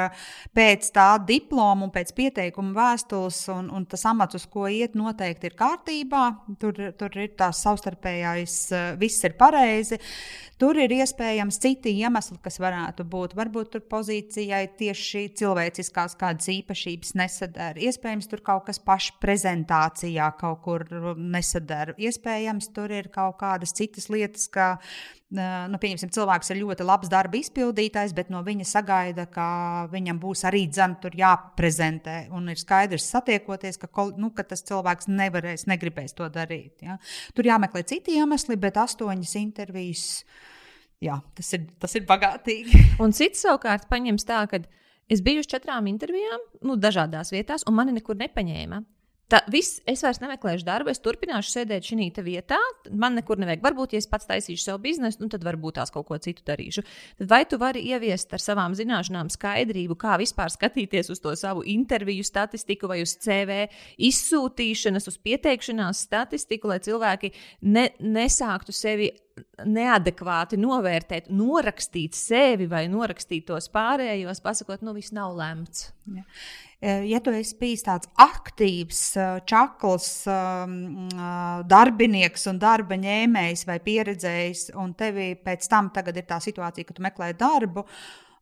pēc 0.56 0.88
tā 0.94 1.10
diploma 1.28 1.88
un 1.88 1.92
pēc 1.94 2.14
pieteikuma 2.16 2.72
vēstules, 2.78 3.42
un, 3.54 3.68
un 3.74 3.84
tas 3.90 4.06
amats, 4.08 4.38
uz 4.40 4.48
ko 4.50 4.66
iet, 4.70 4.96
noteikti 4.98 5.50
ir 5.50 5.58
kārtībā. 5.58 6.24
Tur, 6.62 6.80
tur 6.98 7.20
ir 7.20 7.34
tās 7.38 7.60
savstarpējais, 7.66 8.58
viss 9.00 9.28
ir 9.28 9.36
pareizi. 9.40 10.00
Tur 10.60 10.78
ir 10.78 10.92
iespējams 10.94 11.58
citi 11.60 11.92
iemesli, 11.98 12.38
kas 12.40 12.60
varētu 12.62 13.04
būt. 13.10 13.34
Varbūt 13.36 13.72
tur 13.74 13.82
pozīcijai 13.90 14.62
tieši 14.78 15.26
cilvēks 15.36 15.73
cilvēciskās 15.74 16.16
kādas 16.18 16.48
īpašības 16.52 17.14
nesadara. 17.18 17.80
Iespējams, 17.80 18.28
tur 18.30 18.42
kaut 18.44 18.66
kas 18.68 18.78
paša 18.78 19.18
prezentācijā 19.22 20.30
kaut 20.38 20.62
kur 20.64 20.84
nesadara. 21.16 21.94
Iespējams, 21.98 22.70
tur 22.74 22.92
ir 22.94 23.10
kaut 23.12 23.38
kādas 23.40 23.74
citas 23.74 24.08
lietas, 24.12 24.48
kā 24.48 24.78
nu, 25.34 25.78
pieņemsim, 25.80 26.12
cilvēks 26.14 26.52
ir 26.52 26.60
ļoti 26.62 26.86
labs 26.86 27.10
darba 27.10 27.38
izpildītājs, 27.38 28.14
bet 28.14 28.30
no 28.30 28.42
viņa 28.46 28.66
sagaida, 28.68 29.26
ka 29.26 29.88
viņam 29.92 30.20
būs 30.22 30.44
arī 30.48 30.66
dzemta 30.70 31.06
tur 31.06 31.18
jāprezentē. 31.18 32.28
Un 32.34 32.48
ir 32.52 32.60
skaidrs, 32.60 33.08
satiekoties, 33.10 33.80
ka, 33.82 33.90
nu, 34.18 34.30
ka 34.34 34.46
tas 34.46 34.62
cilvēks 34.66 35.10
nevarēs, 35.10 35.66
negribēs 35.70 36.14
to 36.14 36.28
darīt. 36.32 36.84
Ja. 36.84 36.98
Tur 37.34 37.50
jāmeklē 37.50 37.84
citi 37.88 38.18
iemesli, 38.20 38.58
bet 38.60 38.78
astoņas 38.80 39.34
intervijas. 39.40 40.24
Jā, 41.02 41.18
tas 41.36 41.50
ir, 41.56 41.66
tas 41.82 41.92
ir 41.98 42.06
bagātīgi. 42.08 42.80
un 43.02 43.12
cits 43.12 43.42
savukārt 43.44 43.90
paņems 43.90 44.24
tā, 44.24 44.44
ka 44.48 44.62
es 45.08 45.22
biju 45.24 45.44
uz 45.44 45.48
četrām 45.50 45.88
intervijām, 45.90 46.42
nu, 46.64 46.76
dažādās 46.80 47.32
vietās, 47.34 47.66
un 47.68 47.76
mani 47.78 47.96
nekur 47.96 48.18
nepaņēma. 48.20 48.82
Tā 49.32 49.40
viss, 49.48 49.78
es 49.88 50.02
vairs 50.04 50.20
nemeklēšu 50.20 50.66
darbu, 50.66 50.90
es 50.92 51.00
turpināšu 51.00 51.48
sēdēt 51.48 51.86
šajā 51.88 52.24
vietā. 52.26 52.58
Man 52.92 53.16
nekur 53.16 53.40
nevajag. 53.40 53.62
Varbūt, 53.64 53.94
ja 53.96 54.02
es 54.02 54.08
pats 54.10 54.28
taisīšu 54.28 54.60
savu 54.66 54.82
biznesu, 54.84 55.22
nu, 55.22 55.30
tad 55.32 55.46
varbūt 55.46 55.78
tās 55.78 55.92
kaut 55.94 56.04
ko 56.10 56.18
citu 56.20 56.44
darīšu. 56.44 56.84
Tad 57.22 57.30
vai 57.30 57.40
tu 57.48 57.56
vari 57.60 57.86
ieviest 57.88 58.36
ar 58.36 58.44
savām 58.44 58.76
zināšanām 58.76 59.32
skaidrību, 59.32 59.96
kā 59.96 60.18
vispār 60.20 60.52
skatīties 60.52 61.08
uz 61.14 61.24
to 61.24 61.32
savu 61.40 61.64
interviju 61.64 62.26
statistiku 62.26 62.90
vai 62.92 63.00
uz 63.06 63.16
CV 63.24 63.64
izsūtīšanas, 64.10 65.08
uz 65.08 65.18
pieteikšanās 65.24 66.04
statistiku, 66.04 66.74
lai 66.74 66.82
cilvēki 66.84 67.32
ne, 67.64 67.88
nesāktu 68.04 68.76
sevi 68.76 69.08
neadekvāti 69.64 70.58
novērtēt, 70.60 71.30
norakstīt 71.34 72.14
sevi 72.18 72.68
vai 72.70 72.84
norakstīt 72.92 73.48
tos 73.48 73.66
pārējos, 73.72 74.42
pasakot, 74.44 74.84
nu 74.86 74.94
viss 74.96 75.14
nav 75.14 75.34
lemts. 75.38 75.88
Ja, 76.14 76.22
ja 76.84 77.20
tu 77.24 77.32
esi 77.32 77.56
bijis 77.60 77.84
tāds 77.86 78.10
aktīvs, 78.20 79.02
čakls, 79.48 80.08
darbinieks 81.70 82.48
un 82.50 82.60
darba 82.60 82.98
ņēmējs 83.00 83.64
vai 83.68 83.78
pieredzējis, 83.84 84.66
un 84.80 84.92
tev 84.98 85.20
pēc 85.44 85.70
tam 85.70 85.90
ir 85.94 86.28
tā 86.28 86.40
situācija, 86.44 86.88
ka 86.88 86.96
tu 86.96 87.04
meklē 87.06 87.32
darbu, 87.40 87.86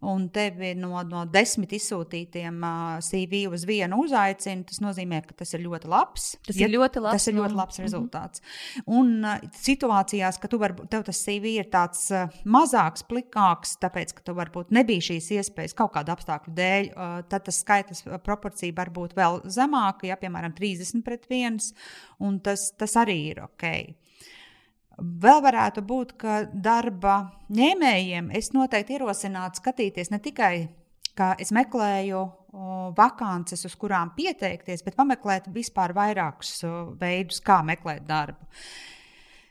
un 0.09 0.27
tevi 0.35 0.73
no, 0.79 0.97
no 1.07 1.23
desmit 1.31 1.73
izsūtītiem 1.77 2.59
CV 3.07 3.45
uz 3.53 3.67
vienu 3.69 4.01
uzaicina, 4.03 4.65
tas 4.69 4.81
nozīmē, 4.83 5.23
ka 5.27 5.37
tas 5.43 5.55
ir 5.55 5.63
ļoti 5.67 5.91
labs. 5.91 6.29
Tas 6.47 6.59
ja, 6.59 6.67
ir 6.67 6.75
ļoti 6.75 7.03
labs, 7.05 7.19
tas 7.19 7.31
ir 7.31 7.37
ļoti 7.39 7.59
labs 7.59 7.81
rezultāts. 7.83 8.43
Mm 8.43 8.83
-hmm. 8.83 8.99
Un 8.99 9.53
situācijās, 9.63 10.41
ka 10.43 10.49
tu 10.49 10.59
var, 10.59 10.75
tev 10.91 11.07
tas 11.07 11.23
CV 11.25 11.55
ir 11.61 11.71
tāds 11.71 12.09
mazāks, 12.45 13.07
plikāks, 13.09 13.77
tāpēc, 13.83 14.15
ka 14.19 14.27
tu 14.27 14.35
varbūt 14.35 14.75
nebija 14.75 15.01
šīs 15.11 15.31
iespējas 15.39 15.75
kaut 15.79 15.95
kāda 15.95 16.17
apstākļu 16.17 16.55
dēļ, 16.55 16.93
tad 17.29 17.45
tas 17.45 17.63
skaitlis 17.63 18.05
proporcija 18.25 18.73
var 18.77 18.91
būt 18.91 19.15
vēl 19.17 19.43
zemāka, 19.45 20.07
ja 20.07 20.17
piemēram 20.17 20.55
30 20.55 21.03
pret 21.03 21.27
1, 21.31 21.73
un 22.21 22.41
tas, 22.41 22.73
tas 22.79 22.97
arī 22.97 23.19
ir 23.33 23.45
ok. 23.45 23.95
Vēl 24.99 25.41
varētu 25.45 25.83
būt, 25.87 26.15
ka 26.21 26.43
darba 26.53 27.17
ņēmējiem 27.53 28.31
es 28.37 28.53
noteikti 28.53 28.99
ierosinātu 28.99 29.63
skatīties 29.63 30.13
ne 30.13 30.21
tikai, 30.23 30.55
kā 31.17 31.33
es 31.41 31.53
meklēju 31.55 32.23
vakances, 32.97 33.65
uz 33.65 33.75
kurām 33.81 34.13
pieteikties, 34.17 34.85
bet 34.85 34.97
pameklēt 34.99 35.49
vispār 35.53 35.95
vairākus 35.97 36.59
veidus, 37.01 37.41
kā 37.45 37.63
meklēt 37.65 38.05
darbu. 38.09 38.51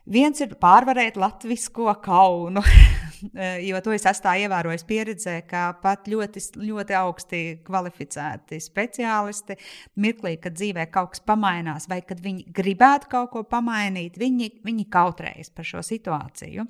Viens 0.10 0.42
ir 0.42 0.56
pārvarēt 0.62 1.20
latvisko 1.22 1.94
kaunu. 2.04 2.64
Jo 3.62 3.78
to 3.86 3.92
es 3.94 4.02
esmu 4.10 4.32
ievērojis 4.42 4.82
pieredzē, 4.90 5.36
ka 5.46 5.68
pat 5.78 6.08
ļoti, 6.10 6.42
ļoti 6.58 6.96
augsti 6.98 7.42
kvalificēti 7.68 8.58
speciālisti 8.58 9.58
mirklī, 10.02 10.32
kad 10.42 10.56
dzīvē 10.58 10.88
kaut 10.90 11.12
kas 11.14 11.22
pamainās, 11.30 11.86
vai 11.92 12.00
kad 12.02 12.18
viņi 12.24 12.48
gribētu 12.50 13.12
kaut 13.12 13.30
ko 13.36 13.44
pamainīt, 13.46 14.18
viņi, 14.18 14.48
viņi 14.66 14.88
kautrējas 14.90 15.54
par 15.54 15.70
šo 15.70 15.84
situāciju. 15.86 16.66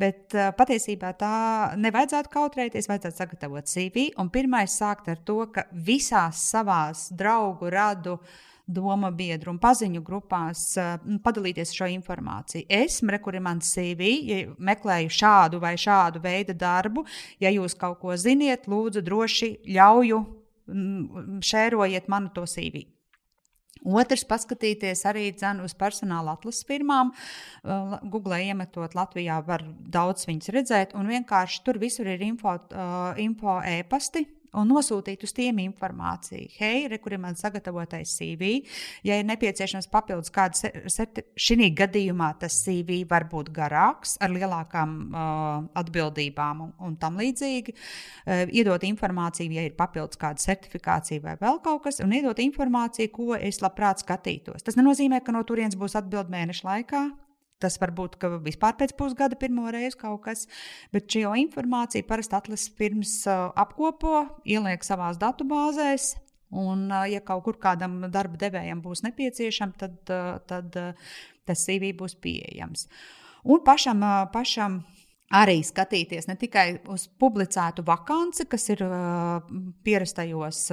Bet 0.00 0.32
eh, 0.32 0.48
patiesībā 0.56 1.12
tā 1.20 1.34
nevajadzētu 1.76 2.32
kautrēties, 2.32 2.88
vajadzētu 2.88 3.20
sagatavot 3.20 3.68
CV 3.68 4.08
un 4.16 4.32
pirmais 4.32 4.78
sākt 4.80 5.12
ar 5.12 5.20
to, 5.20 5.42
ka 5.52 5.66
visās 5.76 6.40
savās 6.54 7.10
draugu 7.12 7.68
radu 7.68 8.16
doma 8.74 9.10
biedru 9.14 9.52
un 9.52 9.60
paziņu 9.62 10.02
grupās 10.04 10.64
uh, 10.80 10.96
padalīties 11.24 11.74
šo 11.76 11.88
informāciju. 11.92 12.66
Es, 12.68 13.00
kur 13.22 13.36
ir 13.36 13.44
mans 13.44 13.72
CV, 13.74 14.12
ja 14.28 14.40
meklēju 14.58 15.12
šādu 15.12 15.60
vai 15.62 15.74
šādu 15.80 16.22
veidu 16.22 16.56
darbu, 16.58 17.06
ja 17.42 17.52
jūs 17.52 17.76
kaut 17.78 18.00
ko 18.02 18.16
ziniet, 18.16 18.68
lūdzu, 18.70 19.04
droši 19.04 19.52
ļauju, 19.68 20.24
šērojiet 21.42 22.10
manu 22.12 22.32
to 22.34 22.46
CV. 22.48 22.86
Otrs, 23.82 24.22
paskatīties 24.30 25.00
arī 25.10 25.24
dzenu 25.34 25.64
uz 25.66 25.72
personāla 25.74 26.36
atlases 26.36 26.62
firmām. 26.68 27.10
Google 28.12 28.38
iemetot 28.44 28.94
Latvijā, 28.94 29.40
var 29.46 29.64
daudz 29.66 30.28
viņas 30.28 30.52
redzēt, 30.54 30.94
un 30.94 31.10
vienkārši 31.10 31.64
tur 31.66 31.80
visur 31.82 32.06
ir 32.06 32.22
info, 32.22 32.54
uh, 32.54 33.18
info 33.18 33.58
e-pasti 33.66 34.26
un 34.58 34.68
nosūtīt 34.68 35.22
uz 35.24 35.32
tiem 35.36 35.60
informāciju. 35.64 36.50
Hei, 36.58 36.86
re, 36.90 36.98
kur 37.02 37.14
ir 37.16 37.20
mans 37.22 37.40
sagatavotais 37.42 38.12
CV. 38.18 38.52
Ja 39.06 39.16
ir 39.20 39.26
nepieciešams 39.28 39.88
papildus 39.92 40.32
kāds, 40.34 40.66
šī 41.40 41.70
gadījumā 41.78 42.32
tas 42.42 42.58
CV 42.64 43.02
var 43.08 43.26
būt 43.30 43.52
garāks, 43.54 44.16
ar 44.22 44.32
lielākām 44.34 44.94
uh, 45.08 45.24
atbildībām 45.82 46.64
un, 46.66 46.74
un 46.84 46.96
tam 47.00 47.18
līdzīgi. 47.20 47.74
Uh, 47.74 48.44
iedot 48.52 48.84
informāciju, 48.88 49.56
ja 49.56 49.66
ir 49.68 49.76
papildus 49.78 50.20
kāda 50.20 50.42
certifikācija 50.42 51.24
vai 51.24 51.36
vēl 51.40 51.60
kaut 51.64 51.86
kas, 51.86 52.02
un 52.04 52.12
iedot 52.16 52.38
informāciju, 52.42 53.12
ko 53.14 53.32
es 53.38 53.62
labprāt 53.64 54.04
skatītos. 54.04 54.64
Tas 54.66 54.78
nenozīmē, 54.80 55.22
ka 55.24 55.34
no 55.34 55.44
turienes 55.48 55.78
būs 55.80 55.96
atbild 55.98 56.32
mēneša 56.32 56.68
laikā. 56.68 57.06
Tas 57.62 57.78
var 57.82 57.92
būt, 57.96 58.18
vispār 58.44 58.76
pēc 58.78 58.94
pusgada 58.98 59.38
pirmo 59.38 59.70
reizi 59.72 59.98
kaut 60.00 60.24
kas, 60.26 60.46
bet 60.94 61.10
šo 61.10 61.34
informāciju 61.38 62.06
parasti 62.08 62.38
atlases 62.38 62.72
pirms 62.78 63.14
apkopo, 63.28 64.24
ieliek 64.44 64.84
savās 64.86 65.20
datubāzēs. 65.22 66.12
Un, 66.52 66.90
ja 67.08 67.22
kaut 67.24 67.46
kur 67.46 67.56
kādam 67.60 68.02
darba 68.12 68.36
devējam 68.40 68.82
būs 68.84 69.04
nepieciešams, 69.06 69.78
tad, 69.80 69.94
tad 70.50 70.74
tas 71.48 71.62
CV 71.64 71.94
būs 71.96 72.18
pieejams. 72.20 72.88
Un 73.48 73.62
pašam, 73.64 74.02
pašam 74.34 74.82
arī 75.32 75.62
skatīties 75.64 76.28
ne 76.28 76.36
tikai 76.38 76.66
uz 76.92 77.06
publicētu 77.22 77.86
vakanci, 77.86 78.44
kas 78.52 78.68
ir 78.74 78.84
pierastajos, 79.86 80.66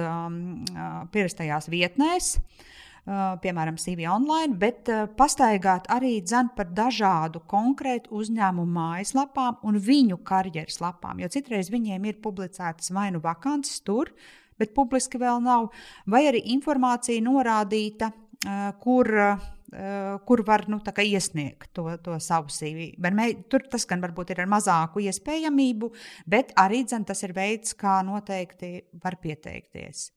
pierastajās 1.14 1.70
vietnēs, 1.72 2.34
uh, 2.36 2.68
piemēram, 3.06 3.78
CV 3.80 4.06
online, 4.10 4.56
bet 4.60 4.90
pastaigāt 5.18 5.88
arī 5.92 6.18
dzen 6.24 6.52
par 6.56 6.68
dažādu 6.76 7.42
konkrētu 7.50 8.12
uzņēmumu 8.20 8.74
mājaslapām 8.76 9.62
un 9.66 9.78
viņu 9.80 10.20
karjeras 10.26 10.80
lapām. 10.82 11.22
Jo 11.22 11.30
citreiz 11.32 11.70
viņiem 11.72 12.10
ir 12.10 12.20
publicētas 12.22 12.92
vai 12.94 13.08
nu 13.14 13.22
vakances 13.24 13.80
tur, 13.86 14.12
bet 14.60 14.74
publiski 14.76 15.20
vēl 15.20 15.40
nav, 15.44 15.70
vai 16.10 16.26
arī 16.28 16.42
informācija 16.52 17.22
norādīta, 17.24 18.10
kur, 18.84 19.08
kur 20.28 20.42
var 20.46 20.66
nu, 20.68 20.80
iesniegt 20.80 21.72
to, 21.76 21.86
to 22.04 22.18
savu 22.20 22.52
CV. 22.52 22.92
Tur 23.48 23.64
tas 23.72 23.88
gan 23.88 24.04
varbūt 24.04 24.34
ir 24.34 24.44
ar 24.44 24.52
mazāku 24.52 25.02
iespējamību, 25.08 25.90
bet 26.28 26.52
arī 26.60 26.84
dzen, 26.84 27.08
tas 27.08 27.24
ir 27.24 27.34
veids, 27.36 27.72
kā 27.72 28.00
noteikti 28.04 28.76
var 29.02 29.16
pieteikties. 29.22 30.10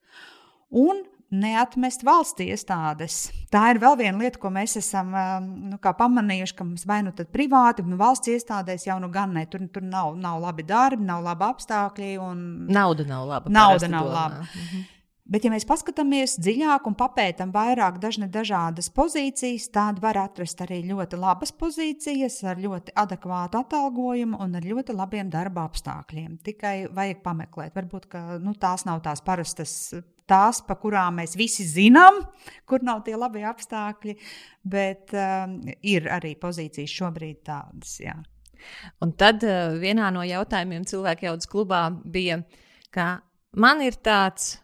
Un 0.73 1.03
neatmest 1.33 2.05
valsts 2.05 2.43
iestādes. 2.45 3.17
Tā 3.53 3.65
ir 3.73 3.81
vēl 3.81 3.97
viena 3.99 4.21
lieta, 4.21 4.39
ko 4.41 4.51
mēs 4.53 4.77
esam 4.79 5.13
um, 5.17 5.49
nu, 5.73 5.79
pamanījuši, 5.81 6.55
ka 6.57 6.67
mums 6.67 6.87
vai 6.89 7.01
nu 7.05 7.13
privāti, 7.13 7.85
nu 7.87 7.99
valsts 7.99 8.31
iestādēs 8.33 8.87
jau 8.87 8.99
nu 9.01 9.09
gan 9.13 9.33
ne. 9.35 9.45
Tur, 9.49 9.65
tur 9.73 9.85
nav, 9.85 10.15
nav 10.19 10.41
labi 10.43 10.65
darbi, 10.67 11.05
nav 11.07 11.23
labi 11.25 11.49
apstākļi. 11.49 12.15
Un... 12.23 12.43
Nauda 12.73 13.07
nav 13.09 13.29
laba. 13.29 13.53
Nauda 13.53 13.89
nav 13.91 14.09
domā. 14.09 14.19
laba. 14.19 14.49
Mhm. 14.49 14.89
Bet, 15.23 15.45
ja 15.47 15.53
mēs 15.53 15.63
paskatāmies 15.63 16.33
dziļāk 16.43 16.83
un 16.89 16.97
papētām 16.99 17.53
vairāk 17.55 17.95
dažne 18.03 18.27
dažādas 18.27 18.89
pozīcijas, 18.91 19.69
tad 19.71 20.01
var 20.03 20.19
atrast 20.19 20.59
arī 20.65 20.81
ļoti 20.83 21.15
labas 21.17 21.53
pozīcijas 21.55 22.41
ar 22.51 22.59
ļoti 22.59 22.91
adekvātu 22.99 23.61
atalgojumu 23.63 24.41
un 24.43 24.59
ar 24.59 24.67
ļoti 24.67 24.93
labiem 24.97 25.31
darba 25.31 25.63
apstākļiem. 25.69 26.41
Tikai 26.43 26.75
vajag 26.91 27.23
pameklēt. 27.23 27.71
Varbūt 27.71 28.09
nu, 28.43 28.51
tās 28.59 28.83
nav 28.83 28.99
tās 29.07 29.23
parastas 29.23 29.93
tās, 30.29 30.61
pa 30.65 30.77
kurām 30.79 31.19
mēs 31.21 31.35
visi 31.39 31.65
zinām, 31.67 32.21
kur 32.69 32.83
nav 32.85 33.03
tie 33.05 33.15
labi 33.19 33.43
apstākļi, 33.47 34.15
bet 34.63 35.13
um, 35.17 35.59
ir 35.81 36.09
arī 36.11 36.35
pozīcijas 36.39 36.95
šobrīd 37.01 37.43
tādas. 37.47 37.97
Jā. 38.03 38.15
Un 39.03 39.13
tad 39.19 39.43
uh, 39.43 39.75
vienā 39.79 40.09
no 40.15 40.23
jautājumiem 40.27 40.87
cilvēku 40.89 41.27
jaudas 41.27 41.49
klubā 41.51 41.85
bija, 41.91 42.39
ka 42.93 43.17
man 43.59 43.83
ir 43.83 43.99
tāds 43.99 44.57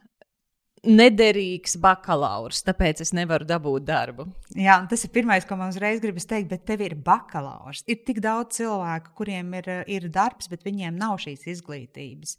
nederīgs 0.87 1.75
bakalaurs, 1.81 2.61
tāpēc 2.67 3.01
es 3.03 3.11
nevaru 3.15 3.47
dabūt 3.47 3.85
darbu. 3.87 4.25
Jā, 4.55 4.77
tas 4.89 5.03
ir 5.05 5.11
pirmais, 5.15 5.45
ko 5.47 5.57
man 5.59 5.73
uzreiz 5.73 5.99
gribas 6.03 6.27
teikt, 6.29 6.49
bet 6.51 6.65
tev 6.69 6.83
ir 6.85 6.95
bakalaurs. 6.95 7.83
Ir 7.89 8.01
tik 8.07 8.21
daudz 8.23 8.59
cilvēku, 8.59 9.13
kuriem 9.19 9.53
ir, 9.59 9.69
ir 9.91 10.07
darbs, 10.13 10.49
bet 10.51 10.63
viņiem 10.67 10.97
nav 10.99 11.19
šīs 11.23 11.45
izglītības. 11.55 12.37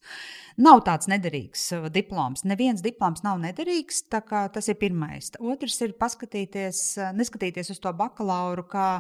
Nav 0.65 0.85
tāds 0.89 1.11
nederīgs 1.11 1.67
uh, 1.77 1.89
diploms. 1.93 2.47
Neviens 2.49 2.85
diploms 2.85 3.25
nav 3.27 3.41
nederīgs, 3.45 4.05
tā 4.13 4.23
kā 4.27 4.47
tas 4.53 4.71
ir 4.73 4.81
pirmais. 4.81 5.33
Otrs 5.41 5.81
ir 5.85 5.97
paskatīties, 6.01 6.85
uh, 7.01 7.15
neskatīties 7.17 7.75
uz 7.75 7.81
to 7.83 7.93
bakalauru 7.97 8.67
kā 8.71 8.91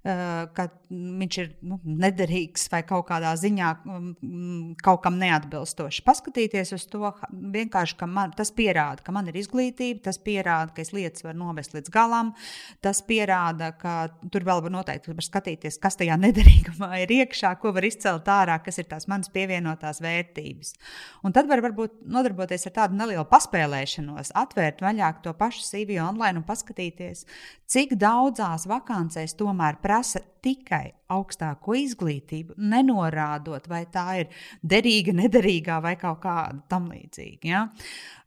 ka 0.00 0.64
viņš 0.88 1.36
ir 1.42 1.48
nu, 1.68 1.76
nederīgs 1.84 2.64
vai 2.72 2.80
kaut 2.88 3.04
kādā 3.10 3.34
ziņā 3.36 3.68
mm, 3.84 4.78
kaut 4.80 5.02
kam 5.04 5.18
neatbilstošs. 5.20 6.00
Paskatīties 6.06 6.72
uz 6.72 6.86
to 6.88 7.10
vienkārši, 7.30 7.98
ka 8.00 8.08
man, 8.08 8.32
tas 8.36 8.48
pierāda, 8.56 9.04
ka 9.04 9.12
man 9.12 9.28
ir 9.28 9.36
izglītība, 9.36 10.00
tas 10.08 10.16
pierāda, 10.24 10.72
ka 10.72 10.80
es 10.80 10.94
lietas 10.96 11.26
varu 11.26 11.42
novest 11.42 11.76
līdz 11.76 11.92
galam, 11.92 12.32
tas 12.80 13.02
pierāda, 13.04 13.74
ka 13.76 14.08
tur 14.32 14.46
vēl 14.48 14.64
var 14.64 14.74
noteikti 14.78 15.12
var 15.12 15.26
skatīties, 15.26 15.78
kas 15.82 16.00
tajā 16.00 16.16
nederīgumā 16.24 17.02
ir 17.04 17.14
iekšā, 17.20 17.52
ko 17.60 17.74
var 17.76 17.84
izcelt 17.84 18.32
ārā, 18.32 18.56
kas 18.64 18.80
ir 18.80 18.88
tās 18.88 19.04
manas 19.10 19.28
pievienotās 19.34 20.00
vērtības. 20.00 20.72
Un 21.28 21.36
tad 21.36 21.50
var 21.50 21.60
varbūt 21.66 22.00
nodarboties 22.08 22.66
ar 22.70 22.76
tādu 22.80 22.96
nelielu 23.02 23.28
paspēlēšanos, 23.28 24.32
atvērt 24.46 24.80
vaļāk 24.80 25.20
to 25.28 25.36
pašu 25.36 25.62
CV 25.68 26.00
online 26.00 26.40
un 26.40 26.48
paskatīties, 26.48 27.26
cik 27.70 27.94
daudzās 28.00 28.64
vakancēs 28.66 29.36
tomēr 29.38 29.76
prasa 29.78 29.89
tikai 30.44 30.92
augstāko 31.10 31.74
izglītību, 31.76 32.56
nenorādot, 32.70 33.66
vai 33.70 33.82
tā 33.92 34.06
ir 34.22 34.44
derīga, 34.62 35.14
nederīgā 35.16 35.80
vai 35.84 35.96
kaut 36.00 36.22
kāda 36.22 36.62
tam 36.70 36.88
līdzīga. 36.92 37.50
Ja? 37.50 37.66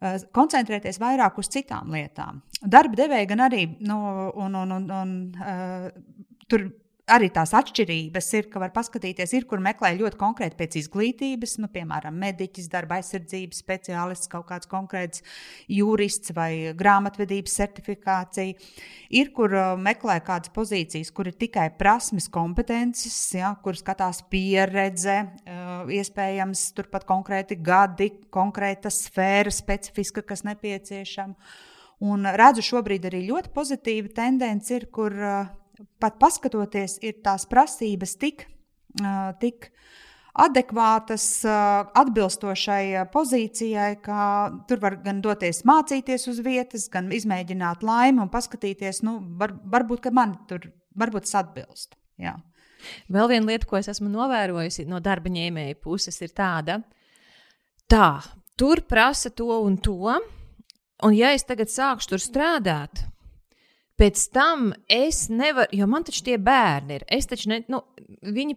Eh, 0.01 0.19
koncentrēties 0.35 0.99
vairāk 1.01 1.39
uz 1.41 1.49
citām 1.53 1.93
lietām. 1.95 2.43
Darba 2.61 2.99
devēja 3.03 3.31
gan 3.33 3.47
arī, 3.47 3.65
nu, 3.87 3.97
un, 4.39 4.55
un, 4.61 4.77
un, 4.77 4.89
un, 4.99 5.17
uh, 5.41 5.89
tur 6.47 6.69
arī 7.11 7.27
tās 7.33 7.51
atšķirības 7.57 8.29
ir, 8.37 8.45
ka 8.51 8.61
var 8.63 8.71
paskatīties, 8.75 9.33
ir, 9.35 9.45
kur 9.49 9.59
meklē 9.63 9.91
ļoti 9.97 10.17
konkrēti 10.19 10.57
pēc 10.59 10.77
izglītības, 10.83 11.57
nu, 11.59 11.67
piemēram, 11.73 12.15
mediķis, 12.19 12.69
darba 12.71 12.99
aizsardzības 13.01 13.59
speciālists, 13.59 14.29
kaut 14.31 14.47
kāds 14.51 14.69
konkrēts 14.71 15.23
jurists 15.71 16.31
vai 16.35 16.71
grāmatvedības 16.79 17.57
certifikācija. 17.59 18.55
Ir, 19.19 19.33
kur 19.35 19.55
uh, 19.57 19.73
meklē 19.79 20.19
kādas 20.23 20.53
pozīcijas, 20.55 21.11
kur 21.15 21.27
ir 21.27 21.35
tikai 21.39 21.67
prasmes, 21.79 22.29
kompetences, 22.31 23.17
ja, 23.35 23.51
kur 23.63 23.77
skatās 23.79 24.23
pieredze, 24.31 25.19
uh, 25.27 25.91
iespējams, 25.91 26.69
turpat 26.77 27.07
konkrēti 27.09 27.59
gadi, 27.59 28.13
konkrēta 28.33 28.91
sfēra, 28.93 29.51
specifiska, 29.51 30.23
kas 30.23 30.45
nepieciešama. 30.47 31.35
Un 32.03 32.25
redzu 32.35 32.63
šobrīd 32.65 33.05
arī 33.07 33.21
ļoti 33.27 33.51
pozitīva 33.55 34.09
tendence, 34.15 34.71
ir, 34.75 34.87
kur 34.91 35.13
uh, 35.13 35.51
pat 36.01 36.19
paskatoties, 36.21 36.99
ir 37.05 37.19
tās 37.25 37.45
prasības 37.49 38.15
tik, 38.21 38.45
tik 39.41 39.69
adekvātas, 40.33 41.25
atbilstošai 41.45 43.05
pozīcijai, 43.13 43.97
ka 44.01 44.19
tur 44.69 44.81
var 44.81 44.97
gan 45.05 45.21
doties 45.21 45.61
mācīties 45.69 46.25
uz 46.31 46.41
vietas, 46.45 46.87
gan 46.93 47.11
izmēģināt 47.13 47.85
laimi 47.85 48.23
un 48.23 48.31
paskatīties, 48.33 49.03
nu, 49.05 49.19
var, 49.39 49.53
varbūt, 49.75 50.09
man 50.13 50.39
tur 50.49 50.71
varbūt 50.97 51.27
tas 51.27 51.43
atbilst. 51.43 51.97
Jā. 52.21 52.35
Vēl 53.13 53.29
viena 53.31 53.53
lieta, 53.53 53.67
ko 53.69 53.77
es 53.79 53.89
esmu 53.93 54.09
novērojusi 54.11 54.87
no 54.89 54.99
darba 55.03 55.31
ņēmēja 55.31 55.79
puses, 55.81 56.19
ir 56.25 56.33
tāda, 56.35 56.81
tā, 57.89 58.19
tur 58.59 58.83
prasa 58.89 59.31
to 59.31 59.47
un 59.63 59.77
to, 59.77 60.17
un 61.03 61.15
ja 61.15 61.31
es 61.35 61.45
tagad 61.47 61.71
sākšu 61.71 62.13
tur 62.13 62.23
strādāt, 62.23 63.05
Pēc 63.99 64.27
tam 64.33 64.71
es 64.89 65.27
nevaru, 65.29 65.69
jo 65.77 65.87
man 65.89 66.05
taču 66.05 66.23
tie 66.25 66.37
bērni 66.41 66.97
ir. 66.97 67.03
Es 67.13 67.29
taču 67.29 67.51
ne, 67.51 67.59
nu, 67.69 67.83
viņi, 68.25 68.55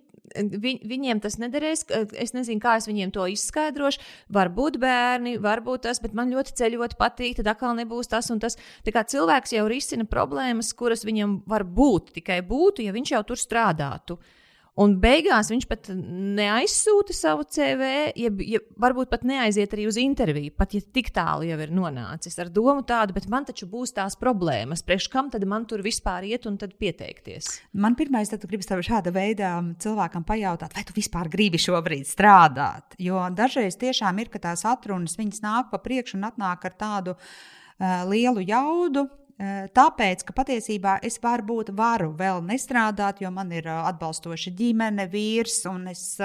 viņ, 0.63 0.79
viņiem 0.89 1.21
tas 1.25 1.37
nederēs. 1.43 1.85
Es 2.17 2.33
nezinu, 2.37 2.63
kā 2.63 2.79
es 2.81 2.89
viņiem 2.89 3.13
to 3.13 3.27
izskaidrošu. 3.35 4.01
Varbūt 4.33 4.81
bērni, 4.81 5.37
varbūt 5.43 5.85
tas, 5.89 6.01
bet 6.01 6.17
man 6.17 6.33
ļoti 6.33 6.57
ceļot 6.57 6.97
patīk. 7.01 7.37
Tad 7.41 7.53
atkal 7.53 7.77
nebūs 7.77 8.09
tas 8.13 8.33
un 8.33 8.41
tas. 8.41 8.57
Tā 8.87 8.97
kā 8.97 9.05
cilvēks 9.05 9.53
jau 9.59 9.69
risina 9.69 10.09
problēmas, 10.09 10.73
kuras 10.79 11.05
viņam 11.05 11.43
var 11.47 11.67
būt, 11.69 12.15
tikai 12.17 12.41
būtu, 12.47 12.87
ja 12.87 12.97
viņš 12.97 13.17
jau 13.17 13.23
tur 13.29 13.45
strādātu. 13.45 14.17
Uh, 14.17 14.33
Un 14.77 14.99
beigās 15.01 15.49
viņš 15.49 15.65
pat 15.71 15.89
neaizsūta 15.97 17.15
savu 17.17 17.47
CV, 17.49 17.87
ja, 18.13 18.31
ja 18.45 18.61
varbūt 18.83 19.09
pat 19.09 19.23
neaiziet 19.25 19.73
arī 19.73 19.87
uz 19.89 19.97
interviju, 19.97 20.53
pat 20.53 20.75
ja 20.77 20.83
tik 20.85 21.09
tālu 21.17 21.47
jau 21.49 21.57
ir 21.65 21.73
nonācis 21.73 22.37
ar 22.43 22.51
domu 22.53 22.85
tādu, 22.85 23.17
bet 23.17 23.29
man 23.33 23.49
taču 23.49 23.69
būs 23.73 23.95
tās 23.97 24.19
problēmas. 24.21 24.85
Priekš 24.85 25.09
kam 25.13 25.33
tad 25.33 25.49
man 25.49 25.65
tur 25.65 25.81
vispār 25.85 26.29
iet 26.29 26.45
un 26.51 26.61
tad 26.61 26.77
pieteikties? 26.77 27.49
Man 27.73 27.97
pirmais, 27.97 28.29
tad 28.29 28.45
gribas 28.45 28.69
tev 28.69 28.85
šāda 28.85 29.15
veida 29.17 29.57
cilvēkam 29.81 30.29
pajautāt, 30.29 30.77
vai 30.77 30.85
tu 30.85 30.97
vispār 30.99 31.33
gribi 31.33 31.61
šobrīd 31.63 32.05
strādāt. 32.11 33.01
Jo 33.01 33.31
dažreiz 33.33 33.81
tiešām 33.81 34.21
ir, 34.21 34.29
ka 34.29 34.45
tās 34.45 34.69
atrunas 34.69 35.17
viņas 35.17 35.41
nāk 35.47 35.73
pa 35.73 35.81
priekšu 35.81 36.21
un 36.21 36.29
atnāk 36.29 36.69
ar 36.69 36.77
tādu 36.77 37.17
uh, 37.17 38.05
lielu 38.13 38.45
jaudu, 38.45 39.09
Tāpēc, 39.37 40.23
ka 40.25 40.33
patiesībā 40.33 40.95
es 41.05 41.19
varbūt 41.21 41.75
varu 41.77 42.09
vēl 42.17 42.39
nestrādāt, 42.47 43.19
jo 43.21 43.29
man 43.35 43.51
ir 43.53 43.67
atbalstoša 43.69 44.53
ģimene, 44.57 45.05
vīrs, 45.13 45.59
un 45.69 45.91
es 45.93 46.17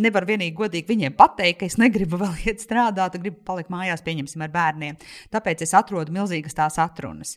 nevaru 0.00 0.30
vienīgi 0.30 0.56
godīgi 0.56 0.88
viņiem 0.88 1.16
pateikt, 1.18 1.58
ka 1.60 1.68
es 1.68 1.76
negribu 1.76 2.16
vēl 2.22 2.48
iet 2.48 2.64
strādāt, 2.64 3.18
gribu 3.20 3.42
palikt 3.44 3.68
mājās, 3.74 4.04
pieņemsim, 4.06 4.46
ar 4.46 4.54
bērniem. 4.54 4.96
Tāpēc 5.34 5.66
es 5.66 5.76
atrodu 5.76 6.14
milzīgas 6.16 6.56
tās 6.56 6.80
atrunas. 6.80 7.36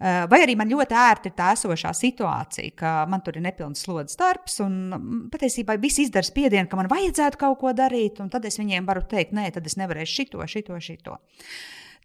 Vai 0.00 0.38
arī 0.44 0.54
man 0.56 0.70
ļoti 0.70 0.94
ērti 0.94 1.28
ir 1.28 1.34
tā 1.36 1.50
esošā 1.56 1.90
situācija, 1.98 2.72
ka 2.78 2.92
man 3.10 3.20
tur 3.26 3.36
ir 3.36 3.44
nepilns 3.44 3.82
slodzes 3.84 4.16
darbs, 4.16 4.60
un 4.64 5.26
patiesībā 5.32 5.76
viss 5.82 6.00
izdara 6.06 6.24
spiedienu, 6.24 6.70
ka 6.70 6.78
man 6.78 6.88
vajadzētu 6.88 7.40
kaut 7.40 7.58
ko 7.60 7.74
darīt, 7.76 8.22
un 8.22 8.30
tad 8.32 8.46
es 8.48 8.56
viņiem 8.62 8.86
varu 8.88 9.02
teikt, 9.10 9.34
nē, 9.36 9.50
tad 9.58 9.66
es 9.66 9.76
nevarēšu 9.76 10.22
šito, 10.22 10.46
šito, 10.48 10.78
šito. 10.80 11.18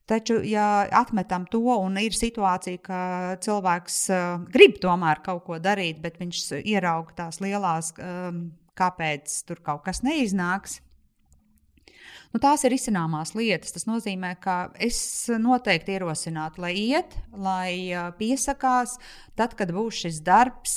Taču, 0.09 0.41
ja 0.43 0.83
atmetam 0.91 1.45
to, 1.47 1.61
un 1.79 1.95
ir 2.01 2.15
situācija, 2.15 2.79
ka 2.83 3.01
cilvēks 3.43 3.99
uh, 4.11 4.41
grib 4.51 4.75
tomēr 4.83 5.21
kaut 5.23 5.45
ko 5.47 5.59
darīt, 5.63 6.01
bet 6.03 6.19
viņš 6.19 6.41
ieraudzīja 6.59 7.15
tās 7.21 7.39
lielās, 7.39 7.93
um, 8.03 8.49
kāpēc 8.75 9.37
tur 9.47 9.61
kaut 9.63 9.85
kas 9.85 10.03
neiznāks, 10.03 10.81
Nu, 12.33 12.39
tās 12.41 12.63
ir 12.65 12.73
izcināmās 12.73 13.35
lietas. 13.37 13.75
Tas 13.75 13.85
nozīmē, 13.85 14.31
ka 14.41 14.55
es 14.81 14.97
noteikti 15.37 15.93
ierosinātu, 15.93 16.63
lai 16.65 16.73
iet, 16.79 17.13
lai 17.37 17.93
piesakās. 18.17 18.97
Tad, 19.37 19.53
kad 19.57 19.69
būs 19.73 20.01
šis 20.05 20.17
darbs, 20.25 20.75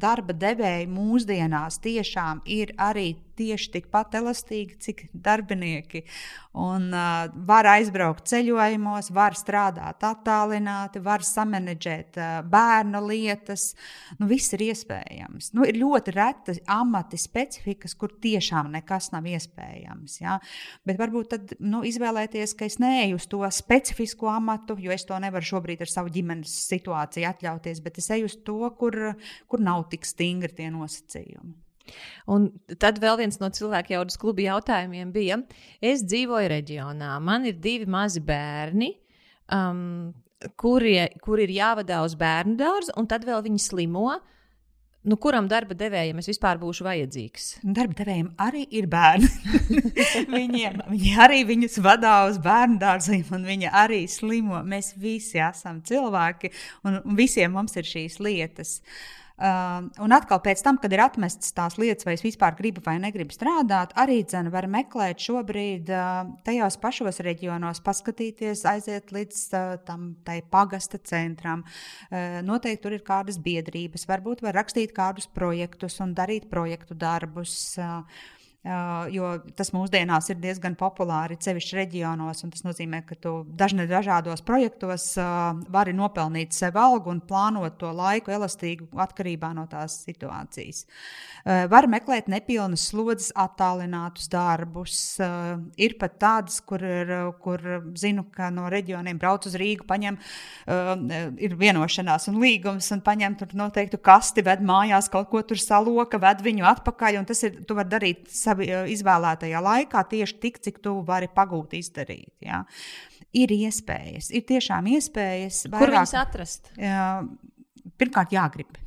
darba 0.00 0.36
devēji 0.36 0.88
mūsdienās 0.88 1.80
tiešām 1.84 2.42
ir 2.48 2.72
arī 2.80 3.10
tieši 3.38 3.70
tikpat 3.78 4.14
elastīgi, 4.18 4.78
cik 4.82 5.02
darbinieki. 5.12 6.04
Un, 6.60 6.86
uh, 6.94 7.32
var 7.48 7.66
aizbraukt 7.72 8.28
ceļojumos, 8.30 9.10
var 9.14 9.34
strādāt 9.38 10.04
attālināti, 10.06 11.02
var 11.02 11.24
samanģēt 11.26 12.18
uh, 12.20 12.36
bērnu 12.46 13.00
lietas. 13.08 13.72
Nu, 14.20 14.28
viss 14.30 14.54
ir 14.54 14.62
iespējams. 14.68 15.50
Nu, 15.56 15.66
ir 15.66 15.80
ļoti 15.80 16.14
reti 16.14 16.56
amati, 16.70 17.18
specifikas, 17.20 17.96
kur 17.98 18.14
tiešām 18.22 18.70
nekas 18.76 19.10
nav 19.14 19.26
iespējams. 19.30 20.20
Ja? 20.22 20.38
Bet 20.88 21.00
varbūt 21.00 21.30
tad 21.32 21.54
nu, 21.62 21.82
izvēlēties, 21.86 22.54
ka 22.58 22.68
es 22.68 22.78
neeju 22.82 23.18
uz 23.18 23.26
to 23.30 23.42
specifisko 23.54 24.30
amatu, 24.32 24.76
jo 24.80 24.94
es 24.94 25.06
to 25.08 25.18
nevaru 25.22 25.48
šobrīd 25.48 25.84
ar 25.84 25.90
savu 25.90 26.12
ģimenes 26.14 26.54
situāciju 26.68 27.28
atļauties, 27.30 27.82
bet 27.84 28.00
es 28.02 28.10
eju 28.14 28.30
uz 28.30 28.38
to, 28.46 28.60
kur, 28.78 28.98
kur 29.50 29.64
nav 29.64 29.86
tik 29.92 30.08
stingri 30.08 30.52
tie 30.54 30.70
nosacījumi. 30.74 31.54
Un 32.32 32.48
tad 32.80 32.98
vēl 33.02 33.18
viens 33.20 33.36
no 33.42 33.50
cilvēku 33.52 33.92
jaudas 33.92 34.16
kluba 34.20 34.44
jautājumiem 34.46 35.10
bija, 35.12 35.40
es 35.84 36.04
dzīvoju 36.06 36.50
reģionā, 36.54 37.16
man 37.20 37.48
ir 37.50 37.58
divi 37.60 37.88
mazi 37.90 38.24
bērni. 38.24 38.94
Um, 39.52 40.12
Kurie, 40.60 41.06
kur 41.24 41.40
ir 41.40 41.48
jāvadā 41.48 42.02
uz 42.04 42.12
bērnu 42.20 42.58
dārzu, 42.60 42.92
un 43.00 43.06
tad 43.08 43.22
vēl 43.24 43.40
viņi 43.46 43.62
slimo. 43.64 44.10
Nu, 45.04 45.18
kuram 45.20 45.48
darba 45.50 45.76
devējam 45.76 46.20
es 46.22 46.30
vispār 46.30 46.56
būšu 46.60 46.86
vajadzīgs? 46.86 47.48
Darba 47.76 47.98
devējiem 47.98 48.30
arī 48.40 48.62
ir 48.72 48.86
bērni. 48.88 49.28
Viņiem, 50.36 50.78
viņi 50.88 51.12
arī 51.20 51.42
viņus 51.50 51.76
vadā 51.84 52.14
uz 52.30 52.38
bērnu 52.44 52.80
dārziem, 52.80 53.26
un 53.36 53.44
viņi 53.44 53.68
arī 53.68 54.04
slimo. 54.08 54.62
Mēs 54.64 54.94
visi 55.00 55.42
esam 55.44 55.82
cilvēki, 55.84 56.54
un 56.88 57.02
visiem 57.18 57.52
mums 57.52 57.76
ir 57.76 57.90
šīs 57.90 58.16
lietas. 58.24 58.78
Uh, 58.80 59.23
Uh, 59.34 59.88
un 59.98 60.14
atkal, 60.14 60.38
pēc 60.44 60.60
tam, 60.62 60.76
kad 60.78 60.92
ir 60.94 61.00
atmestas 61.02 61.50
tās 61.56 61.74
lietas, 61.74 62.06
vai 62.06 62.12
es 62.14 62.22
vispār 62.22 62.54
gribu 62.54 62.84
vai 62.84 63.00
negribu 63.02 63.34
strādāt, 63.34 63.90
arī 63.98 64.20
dzen, 64.22 64.46
var 64.54 64.68
meklēt 64.70 65.24
šobrīd 65.24 65.90
uh, 65.90 66.28
tajos 66.46 66.78
pašos 66.78 67.18
reģionos, 67.26 67.82
paskatīties, 67.82 68.62
aiziet 68.70 69.10
līdz 69.16 69.40
uh, 69.58 69.74
tam 69.88 70.12
pagasta 70.54 71.02
centram. 71.02 71.64
Uh, 72.12 72.38
noteikti 72.46 72.84
tur 72.86 72.94
ir 72.94 73.02
kādas 73.02 73.40
biedrības, 73.42 74.06
varbūt 74.06 74.46
var 74.46 74.54
rakstīt 74.60 74.94
kādus 74.94 75.26
projektus 75.26 75.98
un 76.04 76.14
darīt 76.14 76.46
projektu 76.46 76.94
darbus. 76.94 77.74
Uh, 77.74 78.06
jo 79.12 79.30
tas 79.56 79.70
mūsdienās 79.74 80.30
ir 80.32 80.38
diezgan 80.40 80.76
populāri, 80.80 81.36
sevišķi 81.40 81.76
reģionos. 81.76 82.40
Tas 82.54 82.64
nozīmē, 82.64 83.02
ka 83.04 83.16
tu 83.20 83.34
dažne, 83.52 83.84
dažādos 83.90 84.40
projektos 84.46 85.10
vari 85.72 85.92
nopelnīt 85.96 86.56
sev 86.56 86.78
algu 86.80 87.12
un 87.12 87.20
plānot 87.24 87.76
to 87.80 87.90
laiku 87.92 88.32
elastīgi 88.32 88.88
atkarībā 89.04 89.52
no 89.56 89.66
tās 89.68 89.98
situācijas. 90.06 90.84
Var 91.44 91.88
meklēt 91.92 92.30
nepilnas 92.32 92.86
slodzes, 92.88 93.32
attālinātus 93.36 94.30
darbus. 94.32 94.96
Ir 95.76 95.96
pat 96.00 96.16
tādas, 96.22 96.60
kur, 96.64 96.80
ir, 96.80 97.12
kur 97.44 97.60
zinu, 98.00 98.24
ka 98.32 98.48
no 98.54 98.70
reģioniem 98.72 99.20
brauc 99.20 99.44
uz 99.44 99.58
Rīgu, 99.60 99.84
paņem, 99.88 100.16
ir 101.44 101.58
vienošanās 101.60 102.30
un 102.32 102.40
līgums, 102.40 102.88
un 102.96 103.04
paņem 103.04 103.36
tur 103.42 103.52
noteiktu 103.60 104.00
kasti, 104.00 104.44
ved 104.46 104.64
mājās 104.64 105.10
kaut 105.12 105.28
ko 105.32 105.44
tur 105.44 105.60
saloka, 105.60 106.20
ved 106.22 106.40
viņu 106.46 106.64
atpakaļ. 106.72 107.20
Tas 107.28 107.44
ir, 107.44 107.60
tu 107.68 107.76
vari 107.76 107.92
darīt 107.92 108.32
savi 108.54 108.70
izvēlētajā 108.94 109.62
laikā 109.64 110.04
tieši 110.10 110.38
tik, 110.42 110.62
cik 110.62 110.80
tu 110.84 111.00
vari 111.06 111.28
pagūt 111.32 111.74
izdarīt. 111.78 112.32
Ja. 112.44 112.64
Ir 113.34 113.50
iespējas, 113.50 114.30
ir 114.30 114.46
tiešām 114.46 114.86
iespējas. 114.94 115.66
Vairāk, 115.66 115.80
Kur 115.82 115.94
viņas 115.96 116.16
atrast? 116.20 116.72
Pirmkārt, 117.98 118.34
jāgrib. 118.34 118.78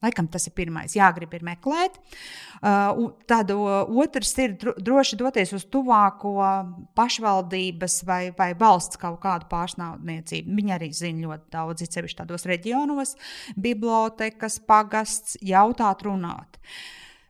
Laikam 0.00 0.30
tas 0.32 0.46
ir 0.48 0.54
pirmais. 0.56 0.94
Jāgrib 0.96 1.34
ir 1.36 1.42
meklēt. 1.44 1.98
Uh, 2.64 3.10
tad 3.28 3.50
uh, 3.52 3.84
otrs 4.00 4.30
ir 4.40 4.54
droši 4.56 5.18
doties 5.20 5.52
uz 5.52 5.66
tuvāko 5.68 6.32
pašvaldības 6.96 7.98
vai, 8.08 8.22
vai 8.36 8.54
valsts 8.56 8.96
kaut 9.00 9.18
kādu 9.20 9.50
pārstāvniecību. 9.52 10.56
Viņi 10.56 10.74
arī 10.78 10.88
zina 10.96 11.26
ļoti 11.28 11.52
daudz, 11.52 11.84
it 11.84 11.98
sevišķi 11.98 12.22
tādos 12.22 12.48
reģionos, 12.48 13.12
bibliotekas, 13.60 14.56
pagasts, 14.64 15.36
jautāt, 15.44 16.06
runāt. 16.08 16.56
Uh, 16.56 16.80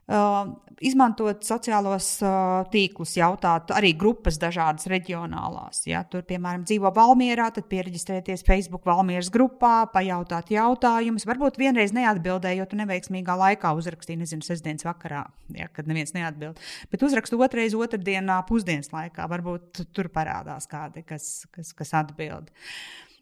Uh, 0.09 0.55
izmantot 0.81 1.43
sociālos 1.45 2.05
uh, 2.25 2.63
tīklus, 2.73 3.13
jautāt, 3.19 3.69
arī 3.75 3.91
grupas 3.97 4.39
dažādas 4.41 4.87
reģionālās. 4.89 5.83
Ja 5.87 6.01
tur, 6.09 6.23
piemēram, 6.27 6.63
dzīvo 6.67 6.89
Valmjerā, 6.95 7.51
tad 7.55 7.67
pieregistrēties 7.71 8.43
Facebook 8.47 8.87
Valmjeras 8.89 9.29
grupā, 9.33 9.85
pajautāt 9.93 10.51
jautājumus. 10.51 11.27
Varbūt 11.29 11.59
vienreiz 11.61 11.93
neatbildēju, 11.95 12.63
jo 12.63 12.79
neveiksmīgā 12.81 13.35
laikā 13.43 13.73
uzrakstīji, 13.77 14.23
nezinu, 14.23 14.45
sestdienas 14.45 14.87
vakarā, 14.87 15.27
ja, 15.55 15.69
kad 15.71 15.89
neviens 15.89 16.15
neatbild. 16.17 16.59
Bet 16.91 17.05
uzrakstu 17.05 17.39
otrreiz, 17.45 17.77
otrdienā, 17.77 18.39
pusdienas 18.49 18.89
laikā. 18.95 19.29
Varbūt 19.31 19.83
tur 19.93 20.09
parādās 20.13 20.67
kādi, 20.71 21.05
kas, 21.07 21.45
kas, 21.53 21.75
kas 21.77 21.93
atbild. 22.01 22.49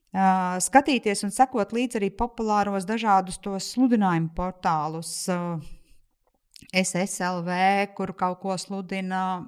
Uh, 0.10 0.56
skatīties 0.64 1.22
un 1.28 1.36
sekot 1.36 1.76
līdzi 1.76 2.00
arī 2.00 2.08
populāros 2.18 2.88
dažādus 2.90 3.38
tos 3.44 3.68
sludinājumu 3.76 4.32
portālus. 4.34 5.12
Uh, 5.30 5.60
SSLV, 6.70 7.49
kur 7.97 8.14
kaut 8.18 8.41
ko 8.43 8.57
sludina, 8.60 9.41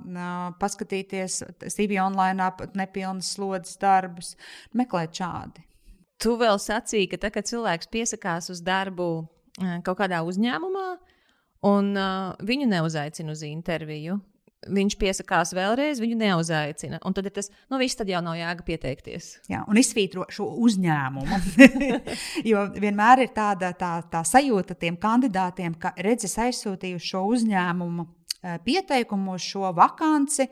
paskatīties 0.62 1.42
CV 1.68 2.00
online, 2.02 2.52
nepilnas 2.78 3.34
slodzes 3.36 3.78
darbus, 3.82 4.34
meklēt 4.78 5.22
šādi. 5.22 5.66
Tu 6.22 6.34
vēl 6.38 6.60
sacīki, 6.62 7.16
ka 7.16 7.26
tā, 7.26 7.32
kad 7.34 7.50
cilvēks 7.50 7.90
piesakās 7.92 8.50
uz 8.54 8.62
darbu 8.66 9.10
kaut 9.86 9.98
kādā 10.00 10.22
uzņēmumā, 10.26 10.90
un 11.68 11.90
uh, 11.98 12.32
viņu 12.46 12.70
neuzaicina 12.72 13.34
uz 13.34 13.42
interviju, 13.46 14.18
viņš 14.70 14.96
piesakās 15.02 15.54
vēlreiz, 15.58 16.02
viņu 16.02 16.18
neuzaicina. 16.20 17.00
Un 17.08 17.16
tad 17.18 17.28
ir 17.28 17.34
tas, 17.34 17.50
nu, 17.72 17.80
viss 17.82 17.98
tad 17.98 18.10
jau 18.12 18.22
nav 18.24 18.38
jēga 18.38 18.66
pieteikties. 18.68 19.32
Jā, 19.50 19.64
un 19.70 19.80
izsvītro 19.82 20.28
šo 20.30 20.46
uzņēmumu. 20.68 21.40
jo 22.52 22.68
vienmēr 22.76 23.26
ir 23.26 23.34
tāda 23.36 23.74
tā, 23.78 23.96
tā 24.12 24.22
sajūta 24.28 24.78
tiem 24.78 25.00
kandidātiem, 25.02 25.76
ka 25.82 25.96
redzes 25.98 26.38
aizsūtīju 26.46 27.02
šo 27.02 27.26
uzņēmumu 27.34 28.06
eh, 28.06 28.62
pieteikumu 28.66 29.40
šo 29.42 29.74
vakanci. 29.78 30.48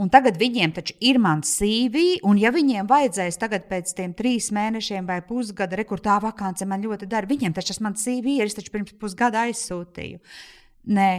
Un 0.00 0.08
tagad 0.12 0.38
viņiem 0.40 0.72
taču 0.76 0.94
ir 1.04 1.18
mans 1.20 1.50
CV, 1.58 2.20
un 2.24 2.38
ja 2.40 2.52
viņiem 2.54 2.86
vajadzēs 2.88 3.40
tagad 3.40 3.66
pēc 3.68 3.90
tam 3.98 4.14
trīs 4.16 4.48
mēnešiem 4.54 5.08
vai 5.08 5.18
pusgada, 5.26 5.76
rekurtā 5.76 6.14
vakance 6.22 6.64
man 6.68 6.84
ļoti 6.84 7.08
dara, 7.10 7.28
viņiem 7.28 7.56
taču 7.56 7.74
tas 7.74 7.82
mans 7.84 8.06
CV 8.06 8.38
ir, 8.38 8.48
es 8.48 8.56
taču 8.56 8.72
pirms 8.72 8.94
pusgada 9.00 9.42
aizsūtīju. 9.48 10.22
Nē, 10.96 11.10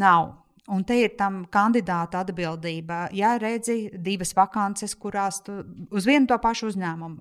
nav. 0.00 0.43
Un 0.72 0.80
te 0.88 0.96
ir 0.96 1.12
tam 1.18 1.42
kandidāta 1.52 2.22
atbildība. 2.24 3.10
Ja 3.12 3.34
redzi 3.36 3.90
divas 4.00 4.32
vakances, 4.36 4.94
kurās 4.96 5.42
tu 5.44 5.58
uz 5.92 6.06
vienu 6.08 6.30
to 6.30 6.38
pašu 6.40 6.70
uzņēmumu, 6.72 7.20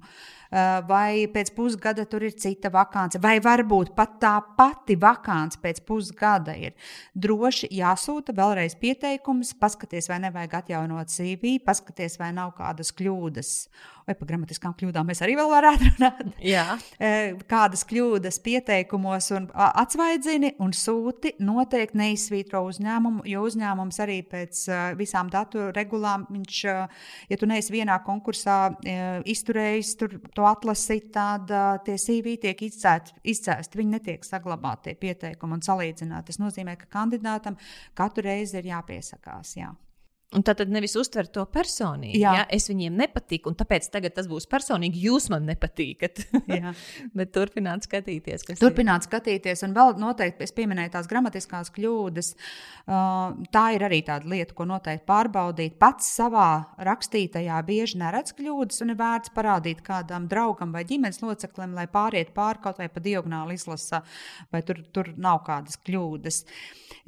vai 0.87 1.25
pēc 1.33 1.53
pusgada 1.55 2.05
tur 2.09 2.25
ir 2.27 2.35
cita 2.37 2.69
vakance, 2.73 3.21
vai 3.21 3.37
varbūt 3.43 3.93
pat 3.97 4.17
tā 4.21 4.33
pati 4.57 4.97
vakance 4.99 5.59
pēc 5.63 5.81
pusgada 5.87 6.55
ir, 6.59 6.75
droši 7.15 7.71
jāsūta 7.73 8.35
vēlreiz 8.37 8.77
pieteikums, 8.79 9.55
paskaties, 9.59 10.09
vai 10.11 10.21
nevajag 10.27 10.59
atjaunot 10.61 11.13
CV, 11.13 11.57
paskaties, 11.65 12.19
vai 12.21 12.31
nav 12.35 12.53
kādas 12.57 12.93
kļūdas 12.95 13.53
vai 14.07 14.15
par 14.17 14.27
gramatiskām 14.27 14.75
kļūdām 14.77 15.07
mēs 15.07 15.21
arī 15.23 15.35
vēl 15.39 15.49
varētu 15.51 15.87
runāt. 15.87 16.31
Jā. 16.43 16.77
E, 16.99 17.11
kādas 17.49 17.85
kļūdas 17.87 18.39
pieteikumos 18.43 19.29
un 19.35 19.47
atsvaidzini 19.53 20.53
un 20.63 20.73
sūti 20.75 21.33
noteikti 21.43 21.99
neizsvītro 22.01 22.63
uzņēmumu, 22.67 23.23
jo 23.31 23.43
uzņēmums 23.47 24.01
arī 24.03 24.19
pēc 24.27 24.65
visām 24.99 25.31
datu 25.33 25.69
regulām, 25.75 26.27
viņš, 26.33 26.59
ja 27.31 27.39
tu 27.39 27.49
neesi 27.49 27.73
vienā 27.73 27.99
konkursā 28.05 28.59
izturējis 29.29 29.95
tur, 29.99 30.17
to 30.35 30.42
atlasīt, 30.49 31.11
tad 31.15 31.51
tie 31.85 31.95
CV 31.99 32.35
tiek 32.41 32.65
izcēsti, 32.65 33.79
viņi 33.79 33.95
netiek 33.97 34.27
saglabāti 34.27 34.95
pieteikumi 34.99 35.57
un 35.57 35.65
salīdzināti. 35.65 36.31
Tas 36.31 36.41
nozīmē, 36.41 36.77
ka 36.79 36.91
kandidātam 36.99 37.57
katru 37.97 38.27
reizi 38.27 38.59
ir 38.59 38.71
jāpiesakās. 38.73 39.55
Jā. 39.59 39.73
Un 40.33 40.43
tā 40.45 40.55
tad 40.57 40.71
nevis 40.73 40.95
uztver 40.97 41.27
to 41.33 41.43
personīgi. 41.53 42.17
Jā. 42.21 42.33
Ja? 42.39 42.43
Es 42.53 42.65
viņiem 42.69 42.95
nepatiku, 42.97 43.51
un 43.51 43.57
tāpēc 43.57 43.89
tas 43.93 44.27
būs 44.29 44.47
personīgi. 44.49 45.03
Jūs 45.07 45.29
man 45.33 45.45
nepatīkat. 45.49 46.23
Bet 47.17 47.33
turpināt 47.35 47.85
skatīties. 47.87 48.45
Turpināt 48.61 49.05
ir. 49.05 49.09
skatīties, 49.09 49.63
un 49.67 49.75
vēl 49.77 49.95
noteikti 50.01 50.45
es 50.47 50.55
pieminēju 50.55 50.93
tās 50.95 51.09
gramatiskās 51.11 51.71
kļūdas. 51.75 52.33
Uh, 52.83 53.45
tā 53.53 53.65
ir 53.77 53.85
arī 53.87 54.01
tāda 54.05 54.29
lieta, 54.29 54.55
ko 54.57 54.67
noteikti 54.69 55.05
pārbaudīt. 55.09 55.77
Pats 55.81 56.09
savā 56.17 56.49
rakstītajā 56.81 57.59
bieži 57.67 58.01
neredz 58.01 58.35
kļūdas, 58.37 58.81
un 58.83 58.93
ir 58.93 58.99
vērts 58.99 59.33
parādīt 59.35 59.83
kādam 59.85 60.27
draugam 60.31 60.73
vai 60.75 60.85
ģimenes 60.89 61.21
loceklim, 61.23 61.77
lai 61.77 61.87
pāriet 61.91 62.33
pāri 62.35 62.63
kaut 62.63 62.81
vai 62.81 62.89
pa 62.91 63.03
diagonāli 63.03 63.57
izlasa, 63.59 64.03
vai 64.53 64.63
tur, 64.65 64.81
tur 64.93 65.13
nav 65.17 65.43
kādas 65.47 65.77
kļūdas. 65.85 66.43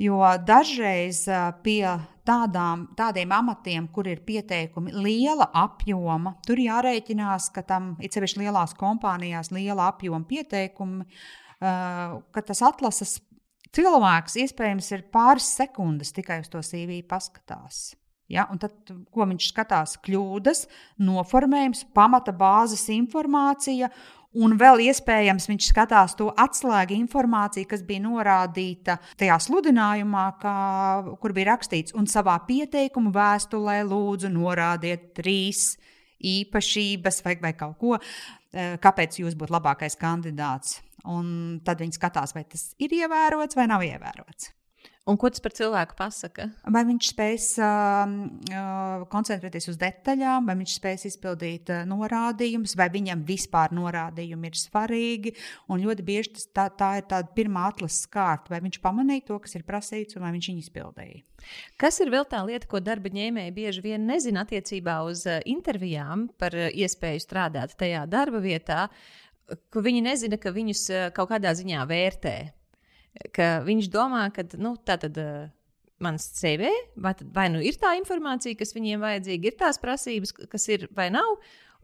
Jo 0.01 0.21
dažreiz 0.45 1.25
uh, 1.31 1.49
pie 1.65 1.81
tādām, 2.25 2.87
tādiem 2.97 3.31
amatiem, 3.35 3.87
kur 3.93 4.07
ir 4.09 4.23
pieteikumi 4.25 4.93
liela 4.95 5.47
apjoma, 5.55 6.35
tur 6.47 6.61
jārēķinās, 6.61 7.51
ka 7.55 7.65
tam 7.67 7.93
ir 8.03 8.13
sevišķi 8.13 8.43
lielās 8.45 8.75
kompānijās 8.79 9.51
liela 9.55 9.89
apjoma 9.93 10.25
pieteikumi, 10.29 11.05
uh, 11.05 12.17
ka 12.31 12.45
tas 12.45 12.63
atlases 12.65 13.19
cilvēks 13.75 14.39
iespējams 14.45 14.91
ir 14.95 15.05
pāris 15.13 15.51
sekundes 15.57 16.13
tikai 16.15 16.41
uz 16.43 16.51
to 16.51 16.63
CV 16.65 17.01
paskatās. 17.07 17.93
Ja, 18.31 18.47
un 18.49 18.57
tad, 18.57 18.73
ko 19.13 19.27
viņš 19.29 19.51
skatās, 19.51 19.99
kļūdas, 20.01 20.63
noformējums, 21.05 21.83
pamata 21.93 22.33
bāzes 22.33 22.87
informācija 22.89 23.91
Un 24.35 24.57
vēl 24.59 24.81
iespējams 24.89 25.47
viņš 25.47 25.67
skatās 25.71 26.15
to 26.19 26.27
atslēgu 26.35 26.95
informāciju, 26.97 27.69
kas 27.71 27.85
bija 27.87 28.03
norādīta 28.03 28.97
tajā 29.19 29.37
sludinājumā, 29.45 30.25
kā, 30.41 30.55
kur 31.21 31.35
bija 31.35 31.53
rakstīts, 31.53 31.95
un 31.95 32.09
savā 32.11 32.35
pieteikuma 32.47 33.13
vēstulē 33.15 33.77
lūdzu 33.87 34.31
norādiet 34.33 35.13
trīs 35.15 35.77
īpašības 36.19 37.21
vai, 37.23 37.37
vai 37.47 37.53
kaut 37.55 37.79
ko, 37.79 37.95
eh, 37.95 38.75
kāpēc 38.81 39.21
jūs 39.23 39.39
būtu 39.39 39.55
labākais 39.55 39.95
kandidāts. 40.01 40.81
Un 41.05 41.61
tad 41.63 41.79
viņi 41.79 41.95
skatās, 41.95 42.33
vai 42.35 42.43
tas 42.49 42.73
ir 42.81 42.89
ievērots 42.89 43.55
vai 43.55 43.67
nav 43.71 43.85
ievērots. 43.85 44.51
Un 45.05 45.19
ko 45.21 45.29
tas 45.29 45.41
par 45.43 45.53
cilvēku 45.53 45.93
pasaka? 45.99 46.47
Vai 46.73 46.81
viņš 46.87 47.07
spēs 47.11 47.43
uh, 47.61 48.13
uh, 48.49 49.03
koncentrēties 49.11 49.69
uz 49.69 49.75
detaļām, 49.77 50.47
vai 50.49 50.55
viņš 50.57 50.73
spēs 50.79 51.05
izpildīt 51.11 51.69
uh, 51.69 51.83
norādījumus, 51.85 52.73
vai 52.79 52.87
viņam 52.89 53.21
vispār 53.27 53.75
norādījumi 53.77 54.49
ir 54.49 54.57
svarīgi. 54.57 55.35
Un 55.69 55.83
ļoti 55.83 56.07
bieži 56.07 56.33
tas, 56.39 56.47
tā, 56.49 56.65
tā 56.73 56.89
ir 56.97 57.05
tāda 57.13 57.29
pirmā 57.37 57.67
atlases 57.69 58.09
kārta, 58.09 58.55
vai 58.55 58.63
viņš 58.65 58.81
pamanīja 58.81 59.27
to, 59.29 59.39
kas 59.45 59.53
ir 59.59 59.67
prasīts, 59.69 60.17
un 60.17 60.25
vai 60.25 60.33
viņš 60.39 60.49
viņu 60.51 60.65
izpildīja. 60.65 61.21
Kas 61.77 62.01
ir 62.01 62.09
vēl 62.09 62.25
tā 62.33 62.41
lieta, 62.49 62.65
ko 62.65 62.81
darba 62.81 63.13
ņēmēji 63.13 63.55
bieži 63.61 63.85
vien 63.85 64.09
nezina 64.09 64.41
attiecībā 64.41 65.03
uz 65.05 65.27
uh, 65.29 65.37
intervijām 65.45 66.31
par 66.41 66.57
uh, 66.57 66.71
iespēju 66.73 67.27
strādāt 67.27 67.77
tajā 67.77 68.07
darba 68.09 68.41
vietā, 68.41 68.87
ka 69.69 69.85
viņi 69.85 70.05
nezina, 70.09 70.41
ka 70.41 70.49
viņus 70.49 70.85
uh, 70.89 71.09
kaut 71.13 71.29
kādā 71.35 71.53
ziņā 71.53 71.85
vērtē 71.93 72.37
ka 73.35 73.59
viņš 73.65 73.91
domā, 73.93 74.27
ka 74.35 74.47
nu, 74.61 74.75
tā 74.85 74.99
tad. 75.01 75.21
Uh, 75.21 75.45
Mans 76.03 76.25
CV, 76.35 76.67
vai, 76.99 77.13
tad, 77.15 77.29
vai 77.31 77.45
nu 77.47 77.61
ir 77.63 77.77
tā 77.79 77.93
informācija, 77.95 78.57
kas 78.59 78.73
viņiem 78.75 78.99
vajadzīga, 78.99 79.47
ir 79.47 79.55
tās 79.55 79.77
prasības, 79.79 80.33
kas 80.51 80.65
ir 80.67 80.81
vai 80.91 81.05
nav, 81.07 81.37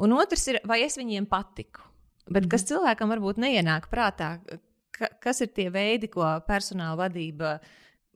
un 0.03 0.11
otrs 0.17 0.43
ir, 0.51 0.57
vai 0.67 0.81
es 0.83 0.99
viņiem 0.99 1.29
patiku. 1.31 1.85
Bet 2.27 2.49
kas 2.51 2.65
mhm. 2.65 2.67
cilvēkam 2.73 3.13
varbūt 3.15 3.39
neienāk 3.39 3.87
prātā, 3.87 4.33
ka, 4.91 5.09
kas 5.23 5.39
ir 5.45 5.53
tie 5.55 5.69
veidi, 5.73 6.09
ko 6.11 6.27
personāla 6.47 6.99
vadība 7.05 7.55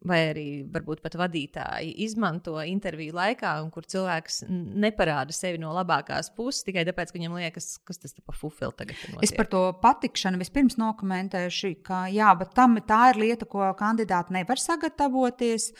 vai 0.05 0.19
arī 0.29 0.45
varbūt 0.69 1.01
pat 1.03 1.15
vadītāji 1.19 1.93
izmanto 2.05 2.57
interviju 2.61 3.15
laikā, 3.15 3.55
un 3.63 3.71
kur 3.73 3.87
cilvēks 3.89 4.43
neparāda 4.49 5.33
sevi 5.35 5.59
no 5.61 5.71
labākās 5.75 6.31
puses 6.35 6.65
tikai 6.67 6.85
tāpēc, 6.87 7.11
ka 7.11 7.19
viņam 7.19 7.37
liekas, 7.39 7.69
kas 7.87 8.01
tas 8.03 8.15
pa 8.19 8.35
fufeli 8.35 8.75
tagad 8.77 8.97
ir. 8.97 9.15
Es 9.25 9.33
par 9.35 9.49
to 9.51 9.63
patikšanu 9.81 10.41
vispirms 10.41 10.77
nokomentēšu, 10.81 11.75
ka 11.85 12.05
jā, 12.13 12.33
bet 12.39 12.53
tam 12.57 12.77
tā 12.85 13.01
ir 13.13 13.21
lieta, 13.23 13.47
ko 13.49 13.71
kandidāti 13.79 14.35
nevar 14.37 14.61
sagatavoties. 14.61 15.71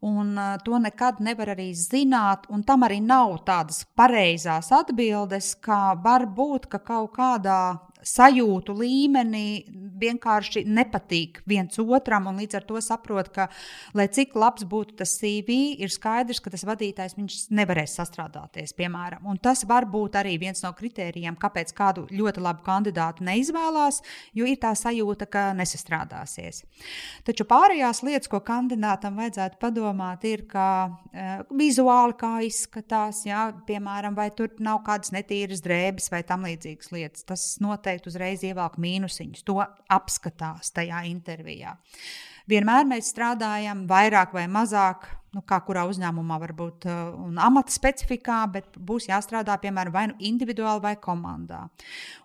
Un 0.00 0.32
to 0.64 0.78
nekad 0.80 1.18
nevar 1.20 1.50
arī 1.52 1.74
zināt, 1.76 2.46
un 2.48 2.62
tam 2.64 2.86
arī 2.86 3.02
nav 3.04 3.34
tādas 3.44 3.82
pareizās 3.92 4.70
atbildes, 4.72 5.52
kā 5.60 5.92
var 6.00 6.24
būt, 6.24 6.70
ka 6.72 6.80
kaut 6.80 7.12
kādā 7.18 7.60
sajūtu 8.06 8.74
līmenī 8.76 9.46
vienkārši 10.00 10.64
nepatīk 10.68 11.40
viens 11.48 11.78
otram, 11.80 12.28
līdz 12.36 12.58
ar 12.58 12.66
to 12.68 12.80
saprot, 12.84 13.30
ka, 13.34 13.48
lai 13.96 14.06
cik 14.12 14.34
labs 14.38 14.64
būtu 14.68 14.96
tas 15.00 15.16
CV, 15.20 15.76
ir 15.80 15.92
skaidrs, 15.92 16.40
ka 16.42 16.52
tas 16.52 16.64
vadītājs 16.68 17.16
nevarēs 17.52 17.96
sastrādāties, 17.98 18.74
piemēram. 18.78 19.26
Un 19.30 19.40
tas 19.42 19.64
var 19.68 19.86
būt 19.90 20.18
arī 20.20 20.36
viens 20.40 20.62
no 20.64 20.72
kritērijiem, 20.76 21.36
kāpēc 21.40 21.74
kādu 21.76 22.06
ļoti 22.10 22.44
labu 22.44 22.64
kandidātu 22.66 23.26
neizvēlās, 23.28 24.00
jo 24.36 24.48
ir 24.48 24.60
tā 24.62 24.72
sajūta, 24.78 25.28
ka 25.30 25.50
nesastrādāsies. 25.58 26.64
Taču 27.26 27.46
pārējās 27.48 28.02
lietas, 28.06 28.30
ko 28.30 28.42
kandidātam 28.44 29.18
vajadzētu 29.20 29.60
padomāt, 29.60 30.24
ir, 30.28 30.46
ka 30.50 30.66
uh, 30.88 31.44
vizuāli 31.56 32.16
kā 32.20 32.32
izskatās, 32.46 33.24
jā, 33.28 33.50
piemēram, 33.68 34.16
vai 34.16 34.30
tur 34.34 34.52
nav 34.62 34.82
kādas 34.86 35.12
netīras 35.14 35.62
drēbes 35.64 36.10
vai 36.12 36.22
tam 36.26 36.46
līdzīgas 36.48 36.92
lietas. 36.94 37.26
Tas 37.28 37.46
noteikti 37.62 37.89
noteikti 37.90 38.10
uzreiz 38.10 38.42
ievelk 38.46 38.78
mīnusiņus. 38.78 39.44
To 39.44 39.60
apskatās 39.90 40.70
tajā 40.74 41.04
intervijā. 41.10 41.76
Vienmēr 42.50 42.86
mēs 42.86 43.10
strādājam 43.12 43.86
vairāk 43.86 44.32
vai 44.34 44.46
mazāk, 44.50 45.08
nu, 45.34 45.42
kā 45.42 45.60
kurā 45.62 45.84
uzņēmumā 45.90 46.38
varbūt 46.40 46.86
uh, 46.86 47.10
un 47.26 47.38
amata 47.38 47.70
specifikā, 47.70 48.46
bet 48.50 48.78
būs 48.78 49.08
jāstrādā 49.10 49.58
piemēram 49.60 49.92
vai 49.92 50.06
nu 50.10 50.16
individuāli 50.18 50.82
vai 50.82 50.96
komandā. 50.96 51.68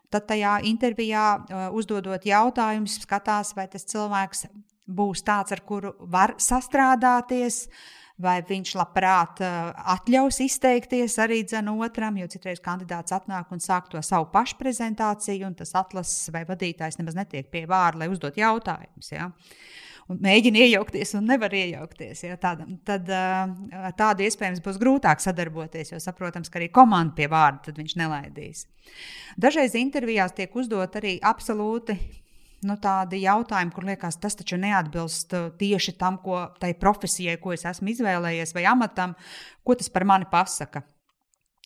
Tad 0.10 0.28
tajā 0.30 0.60
intervijā 0.66 1.26
uh, 1.36 1.68
uzdodot 1.76 2.26
jautājumus, 2.26 3.02
skatās, 3.04 3.54
vai 3.58 3.68
tas 3.70 3.86
cilvēks 3.86 4.48
būs 4.86 5.22
tāds, 5.26 5.54
ar 5.54 5.62
kuru 5.66 5.94
var 6.00 6.36
sastrādāties, 6.42 7.66
uh, 7.68 8.05
vai 8.22 8.38
viņš 8.48 8.76
labprāt 8.80 9.42
uh, 9.44 9.72
atļaus 9.96 10.40
izteikties 10.46 11.18
arī 11.20 11.42
otram, 11.76 12.18
jo 12.18 12.28
citreiz 12.32 12.62
kandidāts 12.64 13.12
atnāk 13.12 13.52
un 13.52 13.60
sāk 13.60 13.90
to 13.92 14.02
savu 14.02 14.30
pašprezentāciju, 14.32 15.48
un 15.48 15.56
tas 15.56 15.76
atlases 15.76 16.30
vai 16.32 16.46
vadītājs 16.48 17.00
nemaz 17.00 17.16
netiek 17.16 17.52
pie 17.52 17.66
vārda, 17.68 18.06
lai 18.06 18.12
uzdot 18.12 18.38
jautājumus. 18.38 19.12
Ja? 19.12 19.32
Un 20.08 20.20
mēģina 20.22 20.62
iejaukties, 20.64 21.16
un 21.18 21.26
nevar 21.26 21.54
iejaukties. 21.58 22.24
Ja, 22.24 22.38
tāda, 22.38 22.68
tad 22.86 23.10
uh, 23.10 23.90
tādu 23.98 24.24
iespējams 24.24 24.62
būs 24.64 24.80
grūtāk 24.80 25.20
sadarboties, 25.20 25.92
jo 25.92 26.00
saprotams, 26.00 26.52
ka 26.52 26.62
arī 26.62 26.70
komanda 26.72 27.18
pie 27.18 27.28
vārda 27.32 27.74
viņš 27.76 27.98
nelaidīs. 28.00 28.68
Dažreiz 29.36 29.76
intervijās 29.76 30.38
tiek 30.38 30.56
uzdot 30.56 30.96
arī 31.02 31.18
absolūti 31.26 31.98
nu, 32.66 32.78
tādi 32.82 33.22
jautājumi, 33.24 33.74
kur 33.76 33.86
liekas, 33.88 34.18
tas 34.22 34.38
taču 34.38 34.58
neatbilst 34.62 35.36
uh, 35.38 35.52
tieši 35.60 35.96
tam, 36.00 36.20
ko 36.24 36.48
tai 36.62 36.74
profesijai, 36.80 37.38
ko 37.42 37.54
es 37.56 37.66
esmu 37.68 37.94
izvēlējies, 37.94 38.56
vai 38.56 38.66
amatam, 38.72 39.16
ko 39.66 39.78
tas 39.78 39.92
par 39.94 40.08
mani 40.08 40.28
pasaka. 40.32 40.84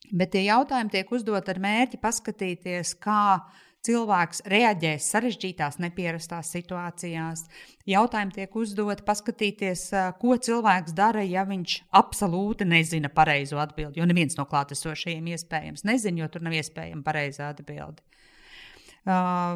Bet 0.10 0.34
tie 0.34 0.45
jautājumi 0.47 0.93
tiek 0.93 1.10
uzdot 1.14 1.50
ar 1.52 1.60
mērķi 1.62 2.00
paskatīties, 2.02 2.95
kā 3.04 3.39
cilvēks 3.86 4.41
reaģēs 4.52 5.08
sarežģītās, 5.14 5.78
nepierastās 5.80 6.50
situācijās. 6.56 7.45
Jautājumi 7.88 8.36
tiek 8.36 8.58
uzdoti, 8.60 9.06
paskatīties, 9.08 9.86
uh, 9.93 10.12
ko 10.20 10.36
cilvēks 10.36 10.97
dara, 10.97 11.24
ja 11.24 11.45
viņš 11.47 11.80
absolūti 12.02 12.68
nezina 12.68 13.12
pareizo 13.14 13.62
atbildi. 13.62 14.02
Jo 14.02 14.10
neviens 14.10 14.36
no 14.39 14.47
klātesošajiem 14.50 15.32
iespējams 15.36 15.88
nezina, 15.88 16.26
jo 16.26 16.32
tur 16.34 16.47
nav 16.47 16.60
iespējama 16.60 17.06
pareizā 17.06 17.54
atbilde 17.54 18.04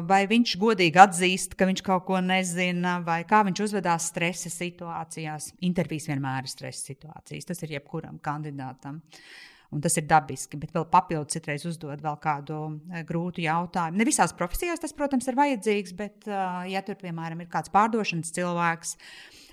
vai 0.08 0.20
viņš 0.30 0.56
godīgi 0.60 1.00
atzīst, 1.00 1.56
ka 1.58 1.68
viņš 1.68 1.82
kaut 1.86 2.06
ko 2.08 2.20
nezina, 2.24 2.98
vai 3.06 3.22
kā 3.28 3.42
viņš 3.46 3.64
uzvedās 3.68 4.10
stresa 4.12 4.52
situācijās. 4.52 5.52
Intervijas 5.66 6.08
vienmēr 6.10 6.46
ir 6.46 6.52
stresa 6.52 6.92
situācijas. 6.92 7.48
Tas 7.50 7.62
ir 7.64 7.76
jebkuram 7.76 8.20
kandidātam. 8.24 9.02
Un 9.74 9.82
tas 9.82 9.96
ir 9.98 10.04
dabiski, 10.06 10.58
bet 10.60 10.74
vēl 10.74 10.84
papildus 10.86 11.34
citreiz 11.34 11.64
uzdod 11.66 12.02
vēl 12.04 12.18
kādu 12.22 12.58
grūtu 13.08 13.42
jautājumu. 13.42 13.98
Ne 13.98 14.06
visās 14.06 14.34
profesijās 14.36 14.82
tas, 14.82 14.94
protams, 14.94 15.26
ir 15.26 15.38
vajadzīgs, 15.38 15.96
bet, 15.98 16.28
ja 16.70 16.82
tur, 16.86 17.00
piemēram, 17.00 17.42
ir 17.42 17.50
kāds 17.50 17.72
pārdošanas 17.74 18.30
cilvēks, 18.36 18.94
uh, 18.94 19.34
Eh, 19.34 19.43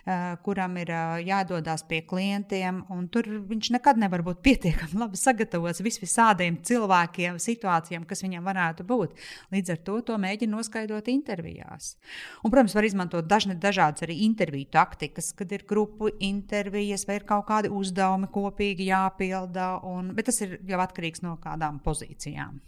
kuram 0.46 0.78
ir 0.82 0.92
eh, 0.92 1.24
jādodas 1.28 1.84
pie 1.88 2.02
klientiem. 2.08 2.82
Tur 3.14 3.28
viņš 3.50 3.72
nekad 3.76 4.00
nevar 4.02 4.24
būt 4.26 4.42
pietiekami 4.48 5.02
labi 5.04 5.20
sagatavots 5.20 5.84
visvisādiem 5.86 6.62
cilvēkiem, 6.68 7.40
situācijām, 7.42 8.08
kas 8.10 8.24
viņam 8.26 8.48
varētu 8.48 8.88
būt. 8.88 9.14
Līdz 9.54 9.76
ar 9.76 9.84
to 9.86 10.00
to 10.08 10.18
mēģina 10.22 10.58
noskaidrot 10.58 11.12
intervijās. 11.14 11.96
Un, 12.42 12.50
protams, 12.50 12.76
var 12.78 12.88
izmantot 12.88 13.30
dažne, 13.30 13.58
dažādas 13.62 14.06
arī 14.08 14.22
interviju 14.26 14.72
taktikas, 14.74 15.32
kad 15.38 15.52
ir 15.52 15.68
grupu 15.70 16.10
intervijas 16.20 17.06
vai 17.08 17.20
ir 17.20 17.28
kaut 17.30 17.48
kādi 17.52 17.72
uzdevumi 17.74 18.32
kopīgi 18.34 18.90
jāpilda. 18.90 19.74
Un, 19.88 20.14
bet 20.18 20.32
tas 20.32 20.42
ir 20.46 20.60
jau 20.68 20.82
atkarīgs 20.82 21.26
no 21.26 21.38
kādām 21.42 21.82
pozīcijām. 21.84 22.60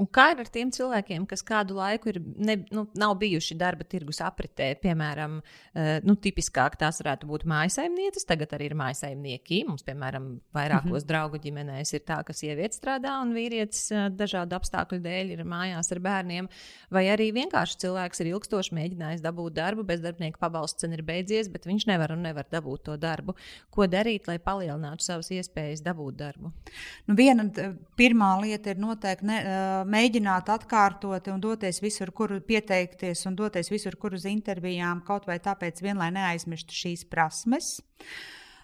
Un 0.00 0.08
kā 0.10 0.30
ir 0.34 0.42
ar 0.42 0.50
tiem 0.52 0.70
cilvēkiem, 0.74 1.26
kas 1.30 1.42
kādu 1.46 1.76
laiku 1.78 2.12
ir, 2.12 2.20
ne, 2.36 2.56
nu, 2.74 2.86
nav 2.98 3.16
bijuši 3.20 3.56
darba 3.60 3.84
tirgus 3.88 4.20
apritē? 4.24 4.72
Piemēram, 4.82 5.38
uh, 5.40 5.90
nu, 6.06 6.16
tipiskāk 6.16 6.78
tās 6.80 7.00
varētu 7.02 7.28
būt 7.30 7.46
mājasaimnieces, 7.50 8.26
tagad 8.28 8.54
arī 8.56 8.70
ir 8.70 8.76
mājasaimnieki. 8.80 9.62
Mums, 9.68 9.84
piemēram, 9.86 10.30
vairākos 10.56 10.88
mm 10.88 10.96
-hmm. 10.96 11.08
draugu 11.10 11.42
ģimenēs 11.44 11.94
ir 11.94 12.04
tā, 12.08 12.20
ka 12.26 12.36
sieviete 12.36 12.76
strādā 12.76 13.16
un 13.22 13.34
vīrietis 13.36 13.90
uh, 13.94 14.08
dažādu 14.08 14.56
apstākļu 14.58 15.00
dēļ 15.04 15.34
ir 15.36 15.44
mājās 15.44 15.92
ar 15.92 16.00
bērniem. 16.00 16.48
Vai 16.90 17.06
arī 17.12 17.30
vienkārši 17.34 17.80
cilvēks 17.84 18.20
ir 18.20 18.32
ilgstoši 18.34 18.74
mēģinājis 18.74 19.24
dabūt 19.24 19.58
darbu, 19.58 19.84
bezdarbnieka 19.84 20.38
pabalsts 20.40 20.84
ir 20.84 21.02
beidzies, 21.06 21.48
bet 21.48 21.66
viņš 21.66 21.86
nevar 21.86 22.12
un 22.12 22.22
nevar 22.22 22.46
dabūt 22.50 22.84
to 22.88 22.96
darbu. 22.96 23.34
Ko 23.70 23.86
darīt, 23.86 24.28
lai 24.28 24.38
palielinātu 24.38 25.04
savas 25.04 25.30
iespējas 25.30 25.82
dabūt 25.84 26.18
darbu? 26.20 26.52
Nu, 27.06 27.16
viena 27.18 27.46
pirmā 27.98 28.30
lieta 28.42 28.74
ir 28.74 28.80
noteikti. 28.82 29.26
Ne, 29.26 29.38
mēģināt 29.90 30.50
atkārtot 30.52 31.30
un 31.32 31.40
doties 31.42 31.80
visur, 31.82 32.12
kur 32.16 32.32
pieteikties 32.46 33.26
un 33.28 33.38
doties 33.38 33.70
visur, 33.72 33.96
kur 34.00 34.16
uz 34.16 34.26
intervijām, 34.28 35.04
kaut 35.06 35.28
vai 35.30 35.38
tāpēc, 35.42 35.82
vien, 35.84 35.98
lai 36.00 36.10
neaizmirstu 36.14 36.76
šīs 36.76 37.06
prasmes. 37.10 37.78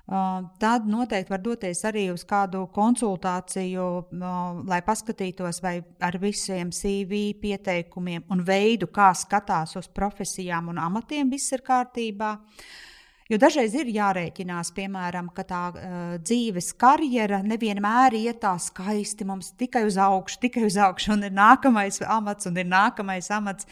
Uh, 0.07 0.45
tad 0.63 0.85
noteikti 0.87 1.33
var 1.33 1.41
doties 1.43 1.81
arī 1.89 2.05
uz 2.13 2.23
kādu 2.23 2.61
konsultāciju, 2.71 3.87
uh, 4.07 4.61
lai 4.71 4.79
paskatītos, 4.87 5.59
vai 5.65 5.81
ar 5.99 6.19
visiem 6.23 6.71
CV 6.71 7.33
pieteikumiem 7.43 8.23
un 8.31 8.45
veidu, 8.47 8.87
kā 8.87 9.09
skatās 9.19 9.75
uz 9.81 9.91
profesijām 9.91 10.71
un 10.71 10.79
amatiem, 10.79 11.27
viss 11.33 11.51
ir 11.59 11.67
kārtībā. 11.67 12.37
Uh, 12.37 12.87
Jo 13.27 13.41
dažreiz 13.43 13.73
ir 13.75 13.89
jārēķinās, 13.91 14.69
piemēram, 14.77 15.33
ka 15.35 15.43
tā 15.47 15.63
uh, 15.73 15.95
dzīves 16.23 16.69
karjera 16.79 17.41
nevienmēr 17.43 18.15
iet 18.15 18.39
tā 18.45 18.53
skaisti 18.63 19.27
mums 19.27 19.49
tikai 19.59 19.83
uz 19.89 19.97
augšu, 19.99 20.39
tikai 20.45 20.63
uz 20.69 20.77
augšu, 20.79 21.17
un 21.17 21.27
ir 21.27 21.35
nākamais 21.35 21.99
amats, 22.07 22.47
un 22.47 22.61
ir 22.63 22.69
nākamais 22.71 23.31
amats. 23.35 23.67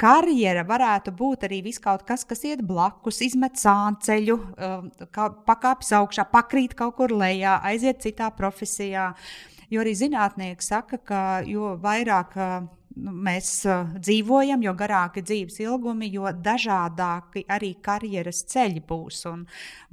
Karjera 0.00 0.64
varētu 0.68 1.12
būt 1.16 1.44
arī 1.48 1.60
viskaut 1.64 2.06
kas, 2.08 2.24
kas 2.28 2.42
iet 2.48 2.62
blakus, 2.64 3.20
izmet 3.24 3.60
sānceļu, 3.60 4.38
uh, 4.56 5.28
pakāpjas 5.44 5.92
augšā, 6.00 6.24
pakrīt 6.32 6.72
kaut 6.76 6.96
kur 6.96 7.12
lejā, 7.12 7.58
aiziet 7.68 8.00
citā 8.04 8.30
profesijā. 8.32 9.10
Jo 9.68 9.84
arī 9.84 9.92
zinātnieki 9.98 10.64
saka, 10.64 11.02
ka 11.04 11.22
jo 11.44 11.74
vairāk 11.84 12.36
uh, 12.40 12.64
mēs 12.96 13.50
uh, 13.68 13.92
dzīvojam, 14.00 14.62
jo 14.64 14.72
garāki 14.78 15.22
dzīves 15.24 15.60
ilgumi, 15.62 16.08
jo 16.14 16.30
dažādāki 16.32 17.44
arī 17.52 17.74
karjeras 17.84 18.42
ceļi 18.52 18.82
būs. 18.88 19.22
Un 19.30 19.44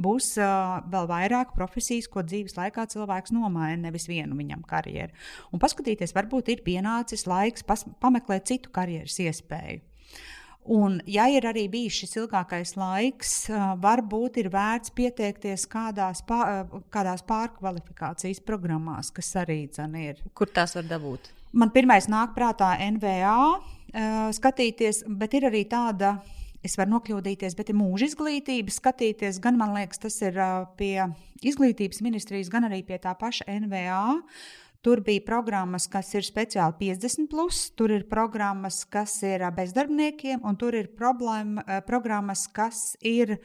būs 0.01 0.33
uh, 0.39 0.79
vēl 0.91 1.09
vairāk 1.11 1.55
profesijas, 1.57 2.09
ko 2.11 2.23
dzīves 2.25 2.57
laikā 2.59 2.87
cilvēks 2.93 3.35
nomaina, 3.35 3.81
nevis 3.87 4.07
vienu 4.11 4.37
viņam 4.39 4.63
karjeru. 4.67 5.11
Un 5.51 5.63
paskatīties, 5.63 6.15
varbūt 6.15 6.53
ir 6.53 6.63
pienācis 6.65 7.27
laiks 7.27 7.67
pas, 7.67 7.85
pameklēt 8.03 8.47
citu 8.51 8.71
karjeras 8.73 9.19
iespēju. 9.19 9.83
Un, 10.63 11.01
ja 11.11 11.25
ir 11.27 11.43
arī 11.43 11.65
bijis 11.67 11.97
šis 11.99 12.13
ilgākais 12.21 12.77
laiks, 12.79 13.33
varbūt 13.83 14.39
ir 14.39 14.47
vērts 14.53 14.93
pieteikties 14.95 15.67
kādās, 15.67 16.23
pār, 16.23 16.63
kādās 16.93 17.25
pārkvalifikācijas 17.27 18.39
programmās, 18.47 19.11
kas 19.11 19.35
arī 19.43 19.65
ir. 19.67 20.23
Kur 20.31 20.47
tās 20.47 20.77
var 20.79 20.87
dabūt? 20.87 21.42
Man 21.53 21.69
pirmais 21.69 22.07
nāk 22.09 22.31
prātā 22.33 22.71
NVA 22.81 23.33
uh, 23.53 24.29
skatīties, 24.33 25.03
bet 25.05 25.35
ir 25.37 25.45
arī 25.51 25.67
tāda, 25.69 26.15
es 26.65 26.73
varu 26.79 26.95
nokļūdīties, 26.95 27.53
bet 27.59 27.69
ir 27.69 27.77
mūža 27.77 28.07
izglītība 28.09 28.73
skatīties. 28.73 29.37
Gan 29.43 29.59
man 29.59 29.75
liekas, 29.75 30.01
tas 30.01 30.17
ir 30.25 30.39
uh, 30.41 30.63
pie 30.79 31.05
izglītības 31.45 32.01
ministrijas, 32.01 32.49
gan 32.49 32.65
arī 32.65 32.81
pie 32.87 32.97
tā 33.03 33.13
paša 33.19 33.45
NVA. 33.53 34.01
Tur 34.83 34.99
bija 35.05 35.21
programmas, 35.23 35.85
kas 35.87 36.09
ir 36.17 36.25
speciāli 36.25 36.75
50, 36.81 37.29
plus, 37.31 37.69
tur 37.77 37.93
ir 37.95 38.07
programmas, 38.09 38.81
kas 38.83 39.13
ir 39.23 39.45
bezdarbniekiem, 39.55 40.41
un 40.43 40.57
tur 40.59 40.75
ir 40.75 40.89
problēma, 40.97 41.63
programmas, 41.87 42.49
kas 42.51 42.97
ir 42.99 43.37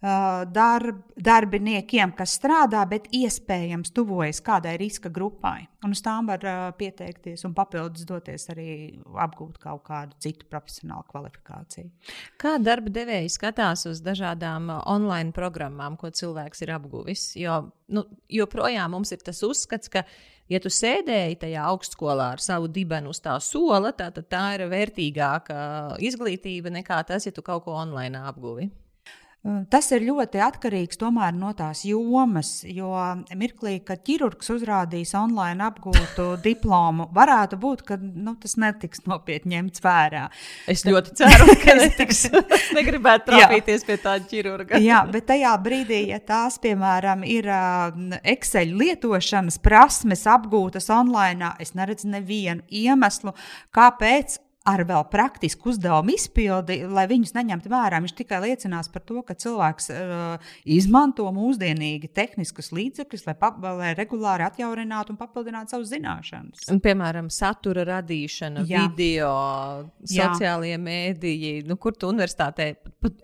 darb, 0.00 1.00
darbiniekiem, 1.18 2.12
kas 2.14 2.36
strādā, 2.38 2.84
bet 2.86 3.08
iespējams 3.14 3.90
tuvojas 3.94 4.38
kādai 4.46 4.76
riska 4.78 5.10
grupai. 5.10 5.66
Un 5.82 5.94
uz 5.94 6.02
tām 6.02 6.28
var 6.30 6.44
pieteikties 6.78 7.44
un 7.46 7.54
papildus 7.54 8.06
doties 8.06 8.46
arī 8.54 8.70
apgūt 9.18 9.58
kaut 9.62 9.82
kādu 9.88 10.14
citu 10.22 10.46
profesionālu 10.50 11.02
kvalifikāciju. 11.10 11.90
Kā 12.38 12.56
darba 12.62 12.94
devēji 12.94 13.34
skatās 13.34 13.86
uz 13.90 14.02
dažādām 14.06 14.70
online 14.86 15.34
programmām, 15.34 15.98
ko 15.98 16.10
cilvēks 16.14 16.62
ir 16.62 16.74
apguvis? 16.78 17.32
Jo 17.38 17.64
nu, 17.90 18.06
joprojām 18.30 18.94
mums 18.94 19.14
ir 19.14 19.22
tas 19.26 19.42
uzskats, 19.42 19.90
ka 19.90 20.04
ja 20.48 20.62
tu 20.62 20.70
sēdēji 20.70 21.42
tajā 21.42 21.66
augstskolā 21.72 22.32
ar 22.36 22.42
savu 22.42 22.70
dibenu 22.70 23.10
uz 23.10 23.18
tā 23.24 23.34
sola, 23.42 23.90
tā, 23.98 24.12
tad 24.14 24.30
tā 24.30 24.44
ir 24.54 24.68
vērtīgāka 24.70 25.62
izglītība 26.06 26.70
nekā 26.78 27.02
tas, 27.08 27.26
ja 27.26 27.34
tu 27.34 27.42
kaut 27.42 27.66
ko 27.66 27.74
online 27.82 28.22
apguvi. 28.30 28.70
Tas 29.70 29.86
ir 29.94 30.02
ļoti 30.02 30.40
atkarīgs 30.42 30.98
no 31.38 31.52
tās 31.56 31.84
jomas, 31.86 32.64
jo 32.66 32.90
mirklī, 33.38 33.78
kad 33.86 34.02
ķirurgs 34.02 34.50
uzrādīs 34.50 35.14
online 35.14 35.62
apgūtu 35.62 36.26
diplomu, 36.46 37.06
varētu 37.14 37.56
būt, 37.56 37.84
ka 37.86 37.96
nu, 38.00 38.34
tas 38.34 38.56
netiks 38.58 39.04
nopietni 39.06 39.54
ņemts 39.54 39.84
vērā. 39.84 40.24
Es 40.66 40.82
Tad... 40.82 40.90
ļoti 40.90 41.14
ceru, 41.20 41.54
ka 41.62 41.76
netiks. 41.78 42.24
es 42.34 42.66
negribētu 42.78 43.28
trāpīties 43.30 43.86
pie 43.86 43.96
tāda 44.02 44.26
ķirurga. 44.28 44.82
Jā, 44.82 45.04
bet 45.06 45.28
tajā 45.30 45.54
brīdī, 45.62 46.02
ja 46.10 46.18
tās, 46.18 46.58
piemēram, 46.58 47.22
ir 47.22 47.48
Excel 48.34 48.74
lietošanas 48.74 49.62
prasmes 49.62 50.26
apgūtas 50.28 50.90
online, 50.92 51.54
es 51.62 51.72
neredzu 51.78 52.10
nevienu 52.10 52.66
iemeslu, 52.68 53.32
kāpēc 53.70 54.40
ar 54.68 54.84
vēl 54.88 55.04
praktisku 55.12 55.72
uzdevumu 55.72 56.12
izpildi, 56.14 56.80
lai 56.92 57.06
viņus 57.10 57.34
neņemtu 57.36 57.70
vērā. 57.72 58.00
Viņš 58.04 58.14
tikai 58.18 58.40
liecinās 58.44 58.90
par 58.92 59.04
to, 59.08 59.22
ka 59.26 59.36
cilvēks 59.38 59.90
uh, 59.94 60.50
izmanto 60.68 61.28
mūsdienīgi 61.34 62.10
tehniskus 62.14 62.70
līdzekļus, 62.76 63.24
lai, 63.28 63.36
pa, 63.40 63.52
lai 63.78 63.94
regulāri 63.98 64.46
atjauninātu 64.48 65.14
un 65.14 65.20
papildinātu 65.20 65.74
savas 65.74 65.92
zināšanas. 65.92 66.66
Un, 66.72 66.82
piemēram, 66.84 67.30
satura 67.32 67.86
radīšana, 67.88 68.66
Jā. 68.68 68.84
video, 68.86 69.32
sociālie 70.04 70.74
Jā. 70.74 70.82
mēdīji, 70.82 71.64
nu, 71.68 71.78
kur 71.80 71.96
tu 71.96 72.10
universitātē. 72.12 72.70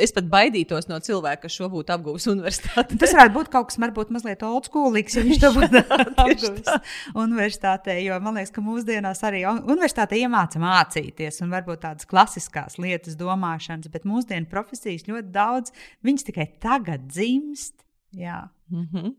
Es 0.01 0.15
pat 0.15 0.29
baidītos 0.31 0.89
no 0.89 1.01
cilvēka, 1.05 1.45
kas 1.45 1.59
šo 1.59 1.69
būtu 1.73 1.95
apguvis 1.97 2.29
universitātē. 2.31 2.99
Tas 3.01 3.15
varētu 3.17 3.37
būt 3.37 3.53
kaut 3.53 3.71
kas 3.71 3.81
varbūt 3.83 4.13
mazliet 4.15 4.45
old 4.47 4.71
schoolīgs, 4.71 5.19
ja 5.19 5.27
viņš 5.27 5.43
to 5.43 5.53
būtu 5.59 5.85
apguvis 6.25 6.73
universitātē. 7.13 7.99
Jo 8.05 8.19
man 8.25 8.39
liekas, 8.39 8.55
ka 8.55 8.65
mūsdienās 8.65 9.23
arī 9.27 9.45
universitāte 9.51 10.19
iemāca 10.21 10.63
mācīties 10.63 11.34
mācīties, 11.35 11.43
un 11.43 11.53
varbūt 11.53 11.83
tādas 11.83 12.07
klasiskās 12.07 12.79
lietas, 12.79 13.17
domāšanas, 13.17 13.91
bet 13.91 14.05
mūsdienu 14.05 14.49
profesijas 14.49 15.07
ļoti 15.07 15.33
daudz, 15.33 15.73
viņas 16.03 16.25
tikai 16.25 16.47
tagad 16.61 17.09
dzimst. 17.09 17.85
Jā. 18.13 18.51
Mm 18.71 18.89
-hmm. 18.93 19.15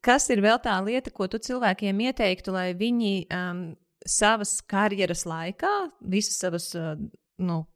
Kas 0.00 0.30
ir 0.30 0.40
vēl 0.40 0.58
tā 0.62 0.82
lieta, 0.84 1.10
ko 1.10 1.26
tu 1.28 1.38
cilvēkiem 1.38 2.00
ieteiktu, 2.00 2.52
lai 2.52 2.74
viņi 2.74 3.26
um, 3.30 3.76
savas 4.06 4.62
karjeras 4.62 5.24
laikā, 5.24 5.90
visas 6.00 6.38
savas 6.38 6.74
uh, 6.74 6.96
nu, 7.38 7.66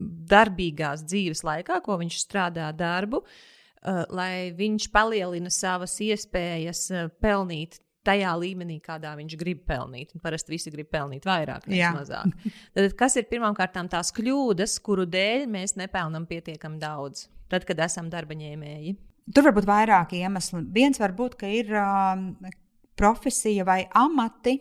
darbīgās 0.00 1.04
dzīves 1.04 1.44
laikā, 1.44 1.82
ko 1.82 1.98
viņš 1.98 2.24
strādā 2.24 2.72
darbu, 2.72 3.18
uh, 3.18 4.04
lai 4.08 4.52
viņš 4.56 4.90
palielina 4.90 5.50
savas 5.50 6.00
iespējas 6.00 6.90
uh, 6.90 7.10
pelnīt 7.20 7.80
tajā 8.08 8.34
līmenī, 8.40 8.78
kādā 8.84 9.12
viņš 9.18 9.36
grib 9.40 9.64
pelnīt. 9.68 10.14
Un 10.16 10.22
parasti 10.24 10.54
visi 10.54 10.72
grib 10.74 10.90
pelnīt 10.92 11.28
vairāk, 11.28 11.68
nevis 11.68 11.98
mazāk. 11.98 12.48
Tad, 12.76 12.94
kas 12.98 13.18
ir 13.20 13.28
pirmkārt 13.30 13.76
tās 13.92 14.12
kļūdas, 14.16 14.78
kuru 14.84 15.04
dēļ 15.08 15.44
mēs 15.52 15.76
nepelnām 15.80 16.26
pietiekami 16.30 16.80
daudz, 16.82 17.28
tad, 17.52 17.66
kad 17.68 17.80
esam 17.84 18.08
darba 18.12 18.36
ņēmēji? 18.38 18.96
Tur 19.34 19.44
var 19.44 19.54
būt 19.58 19.68
vairāki 19.68 20.22
iemesli. 20.24 20.64
Viens 20.72 21.00
var 21.00 21.12
būt, 21.16 21.36
ka 21.40 21.48
ir 21.52 21.68
uh, 21.76 22.50
profesija 22.96 23.66
vai 23.68 23.82
amati, 23.96 24.56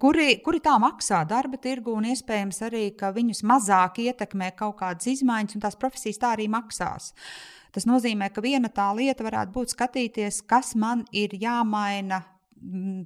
kuri, 0.00 0.36
kuri 0.44 0.60
tā 0.64 0.74
maksā 0.80 1.22
darba 1.28 1.58
tirgu, 1.60 1.94
un 1.96 2.10
iespējams 2.12 2.60
arī, 2.68 2.84
ka 2.98 3.12
viņus 3.14 3.42
mazāk 3.48 4.02
ietekmē 4.04 4.52
kaut 4.58 4.78
kādas 4.82 5.08
izmaiņas, 5.14 5.56
un 5.56 5.64
tās 5.64 5.78
profesijas 5.80 6.20
tā 6.20 6.34
arī 6.36 6.48
maksās. 6.52 7.12
Tas 7.72 7.88
nozīmē, 7.88 8.28
ka 8.34 8.44
viena 8.44 8.68
tā 8.68 8.90
lieta 8.92 9.24
varētu 9.24 9.54
būt 9.54 9.72
skatīties, 9.72 10.42
kas 10.44 10.74
man 10.76 11.06
ir 11.16 11.32
jāmaina 11.40 12.20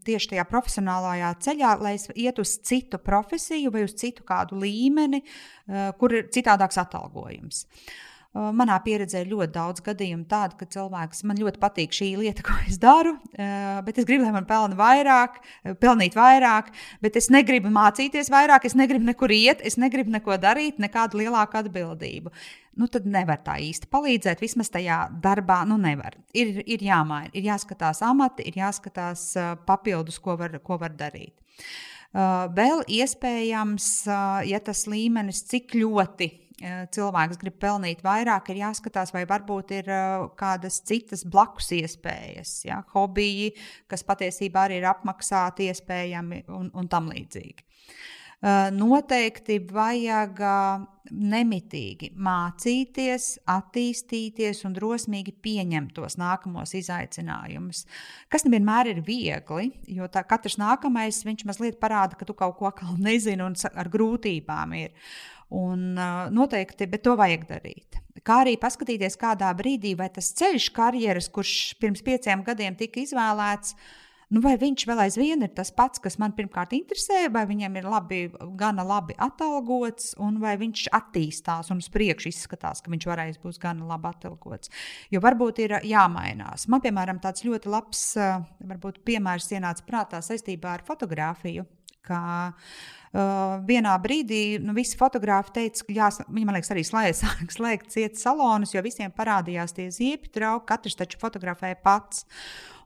tieši 0.07 0.33
tajā 0.33 0.47
profesionālajā 0.51 1.31
ceļā, 1.47 1.71
lai 1.83 1.95
es 1.99 2.09
ietu 2.15 2.45
uz 2.47 2.57
citu 2.67 3.01
profesiju 3.03 3.73
vai 3.75 3.85
uz 3.87 3.95
citu 3.99 4.25
kādu 4.27 4.61
līmeni, 4.63 5.23
eh, 5.23 5.93
kur 5.99 6.13
ir 6.13 6.29
citādāks 6.35 6.81
atalgojums. 6.83 7.65
Eh, 7.65 8.16
manā 8.57 8.77
pieredzē 8.85 9.23
ir 9.23 9.31
ļoti 9.31 9.55
daudz 9.55 9.83
gadījumu 9.87 10.27
tādu, 10.29 10.59
ka 10.61 10.69
cilvēks 10.75 11.23
man 11.29 11.39
ļoti 11.41 11.61
patīk 11.63 11.95
šī 11.97 12.11
lieta, 12.21 12.45
ko 12.47 12.57
es 12.69 12.79
daru, 12.83 13.17
eh, 13.39 13.79
bet 13.87 14.01
es 14.01 14.09
gribu, 14.09 14.27
lai 14.27 14.35
man 14.35 14.49
pelna 14.49 14.77
vairāk, 14.79 15.41
pelnīt 15.81 16.19
vairāk, 16.19 16.71
bet 17.05 17.17
es 17.17 17.31
negribu 17.33 17.73
mācīties 17.73 18.31
vairāk, 18.33 18.69
es 18.69 18.77
negribu 18.79 19.09
nekur 19.09 19.33
iet, 19.35 19.65
es 19.65 19.79
negribu 19.81 20.13
neko 20.15 20.39
darīt, 20.43 20.81
nekādu 20.83 21.23
lielāku 21.23 21.61
atbildību 21.63 22.35
nu, 22.77 22.91
tad 22.93 23.07
nevar 23.09 23.41
tā 23.41 23.57
īsti 23.65 23.89
palīdzēt. 23.89 24.43
Vismaz 24.45 24.69
tajā 24.69 25.07
darbā 25.25 25.63
nu, 25.69 25.79
nevar. 25.81 26.19
Ir, 26.37 26.61
ir 26.69 26.83
jāmaina, 26.85 27.33
ir 27.33 27.49
jāskatās 27.49 28.03
amati, 28.05 28.45
ir 28.51 28.59
jāskatās 28.61 29.31
papildus, 29.65 30.21
ko 30.21 30.37
var, 30.37 30.59
ko 30.61 30.77
var 30.83 30.93
darīt. 30.93 31.33
Vēl 32.13 32.83
iespējams, 32.99 33.87
ja 34.49 34.61
tas 34.65 34.85
līmenis, 34.89 35.41
cik 35.49 35.73
ļoti 35.81 36.29
cilvēks 36.57 37.41
grib 37.41 37.59
pelnīt 37.61 38.01
vairāk, 38.05 38.51
ir 38.51 38.63
jāskatās, 38.63 39.13
vai 39.13 39.27
varbūt 39.29 39.75
ir 39.77 39.91
kādas 40.41 40.81
citas 40.89 41.27
blakus 41.29 41.69
iespējas, 41.77 42.59
ja, 42.65 42.83
hobiji, 42.95 43.53
kas 43.91 44.07
patiesībā 44.09 44.65
arī 44.65 44.81
ir 44.81 44.89
apmaksāti, 44.89 45.69
iespējami 45.73 46.47
un, 46.57 46.71
un 46.73 46.89
tam 46.93 47.11
līdzīgi. 47.13 47.67
Eh, 48.45 48.69
noteikti 48.69 49.57
vajag 49.73 50.41
eh, 50.45 50.83
nemitīgi 51.09 52.11
mācīties, 52.21 53.29
attīstīties 53.49 54.61
un 54.69 54.75
drosmīgi 54.77 55.33
pieņemt 55.41 55.95
tos 55.97 56.19
nākamos 56.21 56.75
izaicinājumus. 56.77 57.87
Kas 58.29 58.45
nevienmēr 58.45 58.91
ir 58.93 59.01
viegli, 59.07 59.71
jo 59.89 60.11
katrs 60.29 60.59
nākamais 60.61 61.23
viņš 61.25 61.47
mazliet 61.49 61.81
parāda, 61.81 62.19
ka 62.21 62.29
tu 62.29 62.37
kaut 62.37 62.61
ko 62.61 62.71
nezini 63.09 63.41
un 63.47 63.57
ar 63.73 63.89
grūtībām 63.89 64.77
ir. 64.83 64.93
Un, 65.55 65.95
noteikti, 66.35 66.89
bet 66.91 67.05
to 67.07 67.15
vajag 67.19 67.45
darīt. 67.47 68.01
Kā 68.27 68.41
arī 68.43 68.57
paskatīties, 68.59 69.15
kādā 69.21 69.53
brīdī 69.55 69.93
vai 69.99 70.09
tas 70.11 70.33
ceļš 70.35 70.73
karjeras, 70.75 71.29
kurš 71.31 71.77
pirms 71.79 72.03
pieciem 72.03 72.43
gadiem 72.47 72.75
tika 72.79 72.99
izvēlēts, 73.05 73.77
Nu, 74.27 74.41
vai 74.43 74.57
viņš 74.59 74.83
vēl 74.89 75.01
aizvien 75.05 75.45
ir 75.47 75.53
tas 75.55 75.69
pats, 75.71 76.01
kas 76.03 76.17
man 76.19 76.33
pirmkārt 76.35 76.73
interesē, 76.75 77.29
vai 77.31 77.45
viņam 77.47 77.77
ir 77.79 77.85
labi, 77.87 78.19
gana 78.59 78.83
labi 78.83 79.15
atalgots, 79.23 80.17
un 80.19 80.41
vai 80.43 80.57
viņš 80.59 80.89
attīstās 80.99 81.71
un 81.71 81.79
uz 81.79 81.87
priekšu 81.95 82.33
izskatās, 82.33 82.83
ka 82.83 82.91
viņš 82.91 83.07
varēs 83.07 83.39
būt 83.45 83.61
gana 83.63 83.87
labi 83.87 84.11
atalgots. 84.11 84.73
Jo 85.15 85.23
varbūt 85.23 85.63
ir 85.63 85.77
jāmainās. 85.87 86.67
Man, 86.67 86.83
piemēram, 86.83 87.23
tāds 87.23 87.47
ļoti 87.47 87.71
labs 87.71 88.03
varbūt, 88.67 89.05
piemērs 89.07 89.47
ienāca 89.55 89.87
prātā 89.87 90.23
saistībā 90.27 90.75
ar 90.75 90.87
fotografiju. 90.91 91.69
Ka, 92.07 92.19
Uh, 92.51 93.06
vienā 93.67 93.95
brīdī 94.03 94.59
nu, 94.63 94.75
visi 94.77 94.99
fotografi 94.99 95.55
teica, 95.55 95.85
ka 95.87 95.97
jās, 95.97 96.21
viņi 96.29 96.47
man 96.49 96.57
liekas, 96.59 96.73
arī 96.75 96.85
slēdz, 96.87 97.23
slēgt 97.57 97.93
ciet 97.95 98.19
salonus, 98.21 98.75
jo 98.75 98.83
visiem 98.85 99.13
parādījās 99.15 99.77
tie 99.77 99.91
ziepju 99.95 100.33
trauki, 100.35 100.67
katrs 100.71 100.99
taču 100.99 101.21
fotografēja 101.23 101.79
pats. 101.83 102.27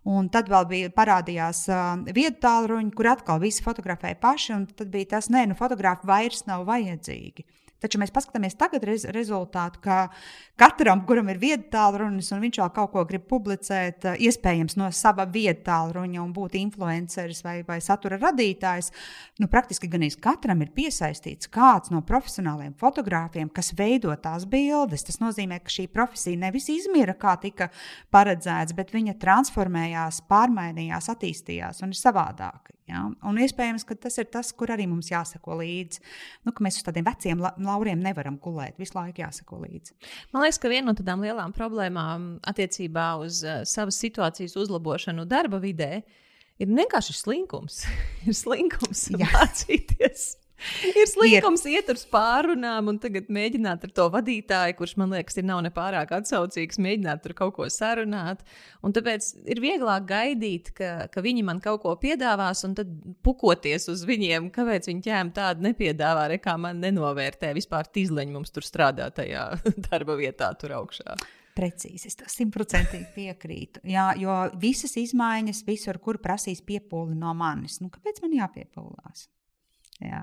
Un 0.08 0.30
tad 0.32 0.48
vēl 0.48 0.64
bija 0.64 0.90
parādījās 0.96 1.66
uh, 1.68 1.90
vietu 2.16 2.40
tālruņi, 2.46 2.94
kur 2.96 3.10
atkal 3.10 3.40
visi 3.42 3.60
fotografēja 3.60 4.16
paši. 4.22 4.56
Tad 4.78 4.88
bija 4.92 5.10
tas, 5.16 5.28
nē, 5.28 5.44
nu, 5.50 5.56
fotografi 5.58 6.08
vairs 6.08 6.46
nav 6.48 6.64
vajadzīgi. 6.70 7.44
Taču 7.80 8.00
mēs 8.00 8.12
paskatāmies 8.12 8.58
tagad 8.60 8.84
rez 8.84 9.06
rezultātu, 9.08 9.80
ka 9.84 9.98
katram, 10.60 11.00
kuram 11.08 11.30
ir 11.32 11.38
vieta 11.40 11.70
tālrunis, 11.78 12.28
un 12.34 12.42
viņš 12.44 12.58
vēl 12.60 12.72
kaut 12.76 12.92
ko 12.92 13.04
grib 13.08 13.24
publicēt, 13.30 14.04
eh, 14.04 14.18
iespējams 14.28 14.76
no 14.76 14.90
sava 14.92 15.24
vieta 15.24 15.64
tālruņa 15.70 16.20
un 16.20 16.34
būt 16.36 16.58
influenceris 16.60 17.42
vai, 17.46 17.62
vai 17.64 17.78
satura 17.80 18.18
radītājs, 18.20 18.90
nu, 19.40 19.48
praktiski 19.48 19.88
gan 19.88 20.04
katram 20.20 20.62
ir 20.62 20.72
piesaistīts 20.76 21.48
kāds 21.48 21.90
no 21.90 22.02
profesionāliem 22.02 22.74
fotogrāfiem, 22.74 23.50
kas 23.52 23.72
veido 23.76 24.14
tās 24.16 24.44
bildes. 24.44 25.04
Tas 25.04 25.20
nozīmē, 25.20 25.60
ka 25.64 25.72
šī 25.72 25.88
profesija 25.88 26.36
nevis 26.36 26.68
izmira, 26.72 27.14
kā 27.14 27.36
tika 27.40 27.70
paredzēts, 28.12 28.76
bet 28.76 28.92
viņa 28.92 29.16
transformējās, 29.20 30.22
pārmainījās, 30.28 31.08
attīstījās 31.14 31.82
un 31.84 31.94
ir 31.94 32.00
savādāka. 32.00 32.76
Ja? 32.90 33.04
Un 33.26 33.38
iespējams, 33.40 33.84
ka 33.86 33.96
tas 33.98 34.18
ir 34.20 34.28
tas, 34.32 34.50
kur 34.56 34.72
arī 34.74 34.86
mums 34.90 35.10
jāsako 35.12 35.60
līdzi. 35.60 36.02
Nu, 36.46 36.54
mēs 36.64 36.80
uz 36.80 36.86
tādiem 36.86 37.06
veciem 37.06 37.42
lauriem 37.42 38.02
nevaram 38.02 38.38
gulēt, 38.42 38.78
visu 38.80 38.98
laiku 38.98 39.22
jāsako 39.22 39.62
līdzi. 39.64 39.94
Man 40.34 40.44
liekas, 40.44 40.60
ka 40.62 40.72
viena 40.72 40.90
no 40.90 40.96
tādām 40.98 41.22
lielām 41.24 41.54
problēmām 41.56 42.32
attiecībā 42.50 43.12
uz 43.22 43.42
uh, 43.46 43.62
savas 43.68 44.00
situācijas 44.02 44.58
uzlabošanu 44.60 45.28
darba 45.30 45.62
vidē 45.62 46.02
ir 46.60 46.70
vienkārši 46.70 47.16
slinkums. 47.16 47.84
ir 48.26 48.36
slinkums 48.36 49.08
mācīties. 49.16 50.32
Ir 50.86 51.08
slinkums 51.12 51.64
iet 51.70 51.90
uz 51.92 52.04
pārunām, 52.10 52.90
un 52.92 52.98
tagad 53.02 53.30
mēģināt 53.32 53.86
ar 53.86 53.94
to 53.96 54.06
vadītāju, 54.14 54.76
kurš 54.78 54.96
man 55.00 55.14
liekas, 55.16 55.40
ir 55.40 55.46
nav 55.48 55.62
nepārāk 55.66 56.12
atsaucīgs, 56.18 56.80
mēģināt 56.82 57.24
tur 57.24 57.34
kaut 57.38 57.56
ko 57.56 57.68
sarunāt. 57.72 58.44
Un 58.86 58.94
tāpēc 58.96 59.32
ir 59.50 59.62
vieglāk 59.62 60.06
gaidīt, 60.10 60.72
ka, 60.76 60.92
ka 61.12 61.24
viņi 61.24 61.44
man 61.46 61.62
kaut 61.64 61.82
ko 61.84 61.96
piedāvās, 62.00 62.64
un 62.68 62.76
tad 62.78 62.92
pukoties 63.26 63.90
uz 63.92 64.04
viņiem, 64.08 64.52
kāpēc 64.54 64.90
viņi 64.90 65.04
ķēmu 65.08 65.36
tādu 65.36 65.68
nepiedāvā, 65.68 66.28
re, 66.32 66.40
kā 66.42 66.56
man 66.60 66.80
nenovērtē 66.84 67.52
vispār 67.56 67.90
tīzleņi 67.90 68.36
mums 68.36 68.54
tur 68.54 68.66
strādā 68.66 69.10
tajā 69.14 69.50
darba 69.90 70.18
vietā 70.20 70.52
tur 70.60 70.78
augšā. 70.80 71.18
Precīzi, 71.60 72.08
es 72.08 72.16
tam 72.16 72.30
simtprocentīgi 72.30 73.08
piekrītu. 73.14 73.82
Jā, 73.90 74.12
jo 74.20 74.32
visas 74.62 74.94
izmaiņas, 75.00 75.64
visur, 75.66 75.98
kur 76.02 76.20
prasīs 76.22 76.62
piepūli 76.64 77.18
no 77.18 77.34
manis, 77.36 77.80
nu, 77.82 77.90
kāpēc 77.92 78.22
man 78.24 78.36
jāpiepūlās? 78.38 79.26
Jā. 80.00 80.22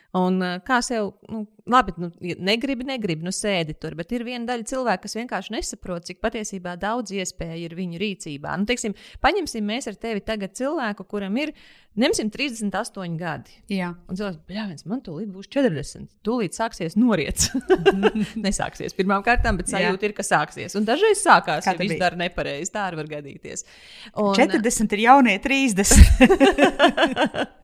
Un 0.17 0.43
kā 0.67 0.81
sev, 0.83 1.13
nu, 1.31 1.45
labi, 1.71 1.93
nu, 1.95 2.09
negribi, 2.43 2.83
negribi, 2.83 3.23
nu, 3.23 3.31
sēdi 3.31 3.77
tur, 3.79 3.93
bet 3.95 4.09
ir 4.11 4.25
viena 4.27 4.43
daļa 4.49 4.65
cilvēku, 4.67 5.05
kas 5.05 5.15
vienkārši 5.15 5.53
nesaprot, 5.55 6.03
cik 6.09 6.19
patiesībā 6.23 6.73
daudz 6.79 7.13
iespēju 7.15 7.69
ir 7.69 7.75
viņu 7.77 8.01
rīcībā. 8.01 8.57
Nu, 8.59 8.67
teiksim, 8.67 8.95
paņemsim 9.23 9.63
mēs 9.63 9.87
ar 9.87 9.95
tevi 10.01 10.23
tagad 10.27 10.57
cilvēku, 10.59 11.05
kuram 11.07 11.37
ir, 11.39 11.53
nemsim, 11.95 12.27
38 12.33 13.15
gadi. 13.19 13.55
Jā. 13.71 13.93
Un 14.11 14.19
cilvēks, 14.19 14.41
bļāviens, 14.51 14.87
man 14.91 14.99
tūlīt 15.05 15.31
būs 15.31 15.47
40, 15.55 16.11
tūlīt 16.27 16.59
sāksies 16.59 16.99
noriets. 16.99 17.47
Nesāksies 18.45 18.97
pirmām 18.97 19.23
kārtām, 19.23 19.61
bet 19.61 19.71
sajūta 19.71 20.09
ir, 20.09 20.17
ka 20.17 20.27
sāksies. 20.27 20.75
Un 20.75 20.87
dažreiz 20.87 21.23
sākās, 21.23 21.71
ja 21.71 21.77
viss 21.79 21.95
dara 22.03 22.19
nepareizi, 22.19 22.73
tā 22.75 22.89
arī 22.89 22.99
var 22.99 23.13
gadīties. 23.15 23.63
Un, 24.11 24.35
40 24.35 24.99
ir 24.99 25.05
jaunie 25.07 25.39
30. 25.39 25.95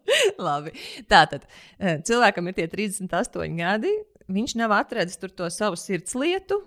Labi. 0.47 0.71
Tātad 1.09 1.43
cilvēkam 2.37 2.49
ir 2.51 2.55
tie 2.57 2.67
38 2.69 3.57
gadi, 3.57 3.93
viņš 4.29 4.55
nav 4.59 4.71
atradzis 4.77 5.17
to 5.17 5.49
savu 5.49 5.75
sirds 5.75 6.13
lietu, 6.15 6.61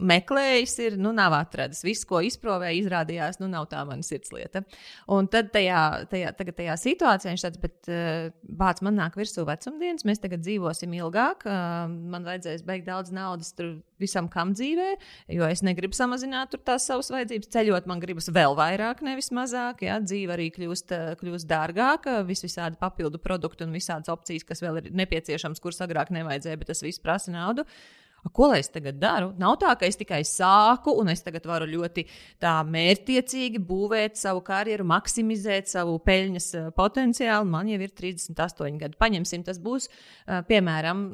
meklējis, 0.00 0.74
ir, 0.86 0.96
nu, 1.00 1.12
nav 1.16 1.34
atradis. 1.36 1.82
Viss, 1.84 2.06
ko 2.08 2.22
izprovēja, 2.24 2.74
izrādījās, 2.80 3.38
nu, 3.42 3.48
nav 3.52 3.68
tā 3.70 3.82
mana 3.88 4.04
sirdslieta. 4.06 4.64
Un 5.12 5.28
tad 5.32 5.52
tajā, 5.54 5.82
tajā, 6.10 6.32
tajā 6.40 6.76
situācijā 6.80 7.34
viņš 7.34 7.46
tāds, 7.46 7.60
bet 7.62 7.92
uh, 7.92 8.32
bācis 8.42 8.86
man 8.86 8.98
nāk 8.98 9.18
virsū 9.20 9.44
vecumdienas, 9.48 10.06
mēs 10.08 10.22
tagad 10.22 10.44
dzīvosim 10.44 10.96
ilgāk, 10.98 11.46
uh, 11.46 11.86
man 11.88 12.26
vajadzēs 12.28 12.66
beigt 12.66 12.88
daudz 12.88 13.12
naudas 13.14 13.52
tur 13.58 13.76
visam 14.02 14.26
kam 14.32 14.50
dzīvē, 14.56 14.88
jo 15.36 15.46
es 15.46 15.62
negribu 15.62 15.94
samazināt 15.94 16.56
tās 16.66 16.88
savas 16.88 17.12
vajadzības. 17.14 17.52
Ceļot 17.54 17.88
man 17.90 18.02
gribas 18.02 18.30
vēl 18.34 18.56
vairāk, 18.58 19.04
nevis 19.06 19.30
mazāk. 19.34 19.84
Ja? 19.86 20.00
Dzīve 20.02 20.34
arī 20.34 20.48
kļūst, 20.54 20.94
kļūst 21.20 21.50
dārgāka, 21.50 22.18
vis 22.26 22.42
visādi 22.42 22.80
papildu 22.80 23.22
produkti 23.22 23.66
un 23.66 23.76
visādas 23.76 24.10
opcijas, 24.12 24.46
kas 24.48 24.64
vēl 24.64 24.82
ir 24.82 24.92
nepieciešams, 25.04 25.62
kuras 25.62 25.84
agrāk 25.86 26.10
nevajadzēja, 26.14 26.58
bet 26.58 26.72
tas 26.72 26.82
viss 26.82 27.02
prasa 27.02 27.34
naudu. 27.34 27.62
Uh, 27.62 28.01
ko 28.30 28.48
lai 28.52 28.60
es 28.62 28.70
tagad 28.70 29.00
daru? 29.02 29.32
Nav 29.40 29.56
tā, 29.62 29.72
ka 29.78 29.88
es 29.88 29.98
tikai 29.98 30.20
sāku 30.26 30.94
un 31.00 31.10
es 31.10 31.24
tagad 31.26 31.46
varu 31.50 31.66
ļoti 31.66 32.04
mērķiecīgi 32.42 33.62
būvēt 33.66 34.20
savu 34.20 34.44
karjeru, 34.46 34.86
maksimizēt 34.86 35.72
savu 35.72 35.98
peļņas 36.06 36.48
eh, 36.54 36.70
potenciālu. 36.76 37.50
Man 37.50 37.72
jau 37.72 37.80
ir 37.82 37.94
38 37.98 38.78
gadi. 38.78 38.98
Paņemsim, 39.00 39.42
tas 39.48 39.58
būs 39.62 39.90
eh, 39.90 40.42
piemēram 40.46 41.06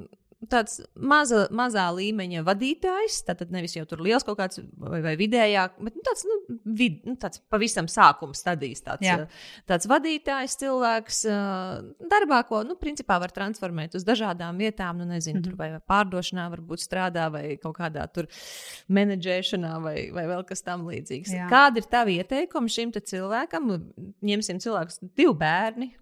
tāds 0.47 0.79
maza, 0.95 1.47
mazā 1.55 1.89
līmeņa 1.97 2.45
vadītājs. 2.47 3.19
Tātad 3.27 3.51
nevis 3.55 3.75
jau 3.75 3.83
tur 3.91 4.03
liels 4.05 4.23
kaut 4.27 4.39
kāds 4.39 4.61
vai, 4.79 5.01
vai 5.03 5.15
vidējā, 5.19 5.65
bet 5.83 5.97
nu, 5.99 6.05
tāds, 6.07 6.23
nu, 6.29 6.37
vid, 6.79 7.01
nu, 7.09 7.17
tāds 7.19 7.43
pavisam 7.51 7.89
sākuma 7.91 8.37
stadijas. 8.39 8.85
Tāds, 8.87 9.07
Jā. 9.07 9.17
tāds 9.69 9.91
vadītājs, 9.91 10.57
cilvēks 10.63 11.21
darbā, 12.13 12.41
ko 12.47 12.63
nu, 12.69 12.79
principā 12.79 13.19
var 13.23 13.35
transformēt 13.35 13.99
uz 13.99 14.07
dažādām 14.07 14.63
vietām. 14.63 15.03
Nu, 15.03 15.09
nezinu, 15.11 15.41
mm 15.41 15.43
-hmm. 15.43 15.51
tur 15.51 15.59
vai 15.59 15.83
pārdošanā 15.91 16.49
varbūt 16.55 16.87
strādā 16.87 17.27
vai 17.33 17.57
kaut 17.57 17.77
kādā 17.79 18.07
tur 18.13 18.31
menedžēšanā 18.89 19.75
vai, 19.83 20.11
vai 20.15 20.27
vēl 20.31 20.47
kas 20.47 20.63
tam 20.63 20.87
līdzīgs. 20.87 21.35
Jā. 21.35 21.51
Kāda 21.51 21.83
ir 21.83 21.91
tava 21.91 22.11
ieteikuma 22.11 22.69
šim 22.69 22.93
cilvēkam? 22.93 23.75
Ņemsim 24.23 24.59
cilvēkus, 24.63 25.03
divi 25.17 25.35
bērni 25.35 25.97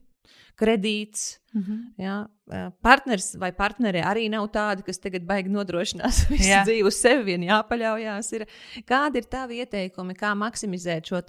kredīts. 0.56 1.36
Mm 1.56 1.62
-hmm. 1.62 2.04
jā, 2.04 2.70
partners 2.84 3.30
vai 3.40 3.48
partneri 3.52 4.02
arī 4.04 4.26
nav 4.28 4.50
tādi, 4.52 4.82
kas 4.84 4.98
tagad 5.00 5.24
baigi 5.24 5.48
nodrošinās 5.48 6.18
visu 6.30 6.50
jā. 6.50 6.64
dzīvi 6.64 6.84
uz 6.84 6.98
sevi, 7.00 7.24
vien 7.24 7.46
jāpaļaujas. 7.46 8.32
Ir. 8.36 8.44
Kādi 8.84 9.22
ir 9.22 9.24
tavi 9.24 9.62
ieteikumi, 9.64 10.14
kā 10.14 10.34
maksimizēt 10.36 11.08
šo 11.08 11.22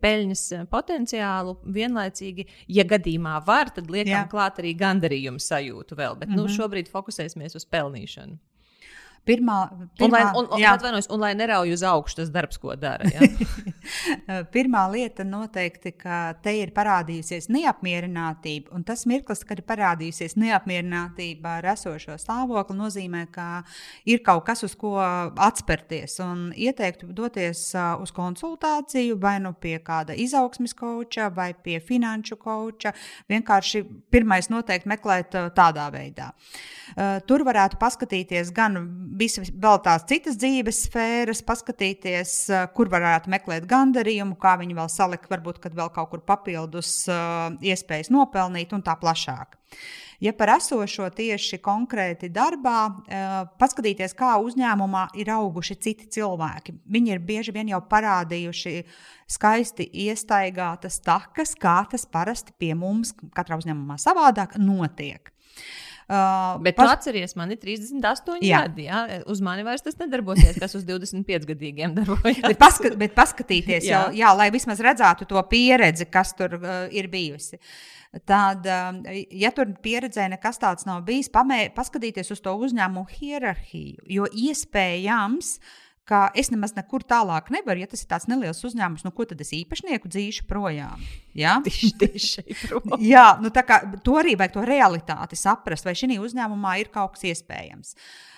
peļņas 0.00 0.44
potenciālu 0.70 1.56
vienlaicīgi, 1.66 2.46
ja 2.68 2.84
gadījumā 2.84 3.42
var, 3.46 3.70
tad 3.74 3.90
liekam 3.90 4.22
jā. 4.22 4.28
klāt 4.30 4.62
arī 4.62 4.74
gandarījumu 4.78 5.38
sajūtu 5.38 5.98
vēl, 5.98 6.18
bet 6.18 6.28
mm 6.28 6.34
-hmm. 6.34 6.36
nu, 6.36 6.44
mhm. 6.44 6.52
šobrīd 6.52 6.88
fokusēsimies 6.88 7.56
uz 7.56 7.64
pelnīšanu. 7.66 8.38
Pirmā, 9.22 9.56
pirmā, 10.00 10.18
un, 10.34 10.48
lai, 10.50 10.64
un, 10.64 10.64
atvainojos, 10.66 11.06
un 11.14 11.20
lai 11.22 11.30
nerauj 11.38 11.70
uz 11.76 11.82
augšu 11.86 12.16
tas 12.18 12.30
darbs, 12.34 12.56
ko 12.58 12.74
dara. 12.74 13.06
pirmā 14.54 14.80
lieta 14.90 15.22
noteikti, 15.22 15.92
ka 15.94 16.16
te 16.42 16.56
ir 16.58 16.72
parādījusies 16.74 17.46
neapmierinātība, 17.54 18.72
un 18.74 18.82
tas 18.86 19.04
mirklis, 19.06 19.44
kad 19.46 19.62
ir 19.62 19.66
parādījusies 19.68 20.34
neapmierinātība 20.42 21.52
ar 21.60 21.68
esošo 21.76 22.16
stāvokli, 22.18 22.74
nozīmē, 22.80 23.20
ka 23.30 23.46
ir 24.10 24.24
kaut 24.26 24.42
kas, 24.48 24.64
uz 24.66 24.74
ko 24.80 24.96
atspērties. 24.98 26.18
Un 26.26 26.42
ieteiktu 26.58 27.12
doties 27.14 27.62
uz 28.02 28.14
konsultāciju 28.16 29.20
vai 29.22 29.36
nu 29.44 29.54
pie 29.54 29.76
kāda 29.86 30.18
izaugsmes 30.18 30.74
koča 30.74 31.30
vai 31.30 31.52
pie 31.54 31.78
finanšu 31.78 32.40
koča. 32.42 32.90
Vienkārši 33.30 33.84
pirmais 34.10 34.50
noteikti 34.50 34.90
meklēt 34.96 35.38
tādā 35.54 35.86
veidā. 35.94 36.32
Tur 37.30 37.46
varētu 37.46 37.78
paskatīties 37.78 38.50
gan 38.54 38.82
visas 39.18 39.50
vēl 39.52 39.80
tās 39.84 40.06
citas 40.08 40.38
dzīves 40.40 40.84
sfēras, 40.86 41.42
paskatīties, 41.46 42.36
kur 42.76 42.90
varētu 42.92 43.32
meklēt 43.32 43.66
gandarījumu, 43.70 44.38
kā 44.40 44.56
viņi 44.60 44.78
vēl 44.78 44.92
salikt, 44.92 45.30
varbūt 45.32 45.60
vēl 45.72 45.92
kaut 45.94 46.12
kur 46.12 46.24
papildus 46.26 47.04
iespējas 47.60 48.12
nopelnīt 48.14 48.72
un 48.72 48.84
tā 48.84 48.96
plašāk. 49.00 49.58
Ja 50.22 50.30
par 50.38 50.52
esošo 50.54 51.08
tieši 51.10 51.58
konkrēti 51.58 52.28
darbā, 52.30 52.76
paskatīties, 53.58 54.12
kā 54.14 54.36
uzņēmumā 54.38 55.08
ir 55.18 55.32
auguši 55.34 55.76
citi 55.82 56.06
cilvēki. 56.14 56.76
Viņi 56.94 57.10
ir 57.10 57.22
bieži 57.26 57.54
vien 57.56 57.72
jau 57.72 57.80
parādījuši 57.90 58.76
skaisti 59.34 59.88
iestaigātas 60.04 61.00
takas, 61.02 61.56
kā 61.58 61.80
tas 61.90 62.06
parasti 62.06 62.54
pie 62.54 62.70
mums, 62.78 63.16
katrā 63.34 63.58
uzņēmumā 63.58 63.98
savādāk, 63.98 64.54
notiek. 64.62 65.32
Uh, 66.08 66.58
bet 66.64 66.76
paš... 66.76 66.88
tu 66.88 66.92
atceries, 66.96 67.34
man 67.38 67.52
ir 67.54 67.60
38 67.62 68.42
jā. 68.44 68.62
gadi. 68.66 68.86
Jā? 68.88 69.02
Uz 69.30 69.42
mani 69.44 69.64
vairs 69.66 69.84
tas 69.84 69.98
nedarbosies, 70.00 70.58
kas 70.60 70.76
uz 70.78 70.86
25 70.88 71.48
gadiem 71.52 71.94
darbojas. 71.96 72.42
bet, 72.44 72.58
paskat, 72.60 72.98
bet 73.00 73.16
paskatīties, 73.16 73.86
jā. 73.86 74.06
Jau, 74.08 74.16
jā, 74.18 74.32
lai 74.38 74.50
vismaz 74.54 74.82
redzētu 74.82 75.28
to 75.30 75.42
pieredzi, 75.50 76.08
kas 76.10 76.34
tur 76.38 76.58
uh, 76.58 76.72
ir 76.94 77.10
bijusi. 77.12 77.60
Tad, 78.28 78.66
uh, 78.68 79.22
ja 79.32 79.52
tur 79.56 79.70
pieredzē 79.84 80.26
nekas 80.34 80.60
tāds 80.60 80.88
nav 80.88 81.04
bijis, 81.06 81.30
pamē, 81.32 81.64
paskatīties 81.76 82.34
uz 82.34 82.42
to 82.44 82.52
uzņēmumu 82.66 83.06
hierarhiju, 83.14 84.04
jo 84.18 84.28
iespējams, 84.28 85.56
uh, 85.56 85.78
ka 86.08 86.24
es 86.38 86.50
nemaz 86.52 86.74
nekur 86.76 87.04
tālāk 87.06 87.52
nevaru. 87.54 87.84
Ja 87.84 87.90
tas 87.90 88.02
ir 88.02 88.10
tāds 88.10 88.28
neliels 88.30 88.62
uzņēmums, 88.66 89.04
nu 89.06 89.12
ko 89.14 89.26
tad 89.28 89.40
es 89.44 89.52
īpašnieku 89.56 90.10
dzīšu 90.10 90.48
projām? 90.50 91.02
Ja? 91.38 91.60
Tieši, 91.66 91.92
tieši 92.00 92.44
Jā, 93.12 93.28
nu, 93.42 93.52
kā, 93.54 93.80
to 94.04 94.18
arī 94.20 94.34
vajag 94.38 94.58
to 94.58 94.66
realitāti 94.68 95.38
saprast, 95.38 95.86
vai 95.88 95.96
šī 95.98 96.18
uzņēmumā 96.18 96.76
ir 96.82 96.92
kaut 96.92 97.16
kas 97.16 97.30
iespējams. 97.32 97.96
Uh, 97.96 98.31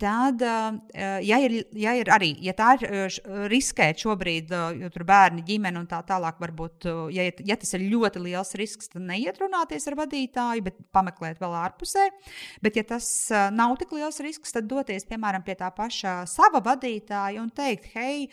tad, 0.00 0.42
ja 1.22 1.38
ir, 1.44 1.54
ja 1.78 1.92
ir 1.94 2.08
arī, 2.10 2.32
ja 2.42 2.54
tā 2.56 2.72
ir 2.80 3.12
riskēt 3.52 4.02
šobrīd, 4.02 4.50
jo 4.80 4.90
tur 4.90 5.04
bērni, 5.06 5.44
ģimene 5.46 5.78
un 5.78 5.86
tā 5.90 6.00
tālāk, 6.08 6.40
varbūt, 6.42 6.88
ja, 7.14 7.28
ja 7.30 7.58
tas 7.60 7.74
ir 7.76 7.86
ļoti 7.92 8.24
liels 8.24 8.54
risks, 8.58 8.90
tad 8.92 9.04
neiet 9.06 9.38
runāties 9.42 9.86
ar 9.86 9.98
vadītāju, 10.00 10.66
bet 10.66 10.80
pameklēt 10.96 11.38
vēl 11.42 11.54
ārpusē. 11.62 12.08
Bet, 12.64 12.80
ja 12.80 12.86
tas 12.96 13.08
nav 13.54 13.76
tik 13.80 13.94
liels 13.94 14.18
risks, 14.24 14.54
tad 14.56 14.66
doties, 14.70 15.06
piemēram, 15.06 15.46
pie 15.46 15.54
tā 15.60 15.70
paša 15.74 16.24
sava 16.30 16.62
vadītāja 16.64 17.42
un 17.42 17.52
teikt, 17.54 17.92
hei, 17.94 18.26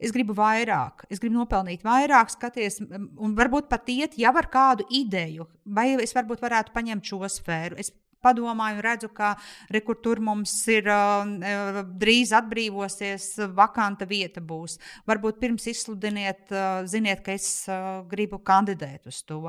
es 0.00 0.14
gribu 0.14 0.32
vairāk, 0.38 1.02
es 1.12 1.20
gribu 1.20 1.40
nopelnīt 1.40 1.82
vairāk, 1.84 2.30
skaties, 2.32 2.78
un 2.80 3.34
varbūt 3.36 3.66
pat 3.72 3.90
iet 3.92 4.14
jau 4.20 4.32
ar 4.38 4.48
kādu 4.52 4.86
ideju, 4.96 5.48
vai 5.66 5.90
es 6.00 6.14
varbūt 6.16 6.40
varētu 6.46 6.72
paņemt 6.76 7.10
šo 7.10 7.26
sfēru. 7.28 7.76
Es 7.80 7.90
padomāju, 8.24 8.82
redzu, 8.84 9.10
ka 9.14 9.34
re, 9.72 9.82
tur 10.02 10.20
mums 10.24 10.52
ir 10.72 10.88
uh, 10.90 11.80
drīz 12.00 12.34
atbrīvosies, 12.36 13.32
vakanta 13.56 14.08
vieta 14.08 14.42
būs. 14.44 14.78
Varbūt 15.08 15.40
pirms 15.42 15.66
izsludiniet, 15.72 16.46
uh, 16.52 16.82
ziniet, 16.90 17.24
ka 17.26 17.34
es 17.36 17.66
uh, 17.68 18.02
gribu 18.10 18.40
kandidēt 18.44 19.10
uz 19.10 19.22
to, 19.28 19.42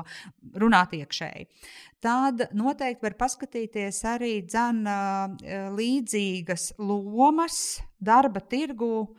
runāt 0.58 0.96
iekšēji. 0.98 1.48
Tad 2.02 2.48
noteikti 2.58 3.06
var 3.06 3.18
paskatīties 3.20 4.02
arī 4.10 4.34
dzen, 4.46 4.82
uh, 4.88 5.72
līdzīgas 5.76 6.72
lomas 6.82 7.82
darba 8.02 8.42
tirgu, 8.42 9.14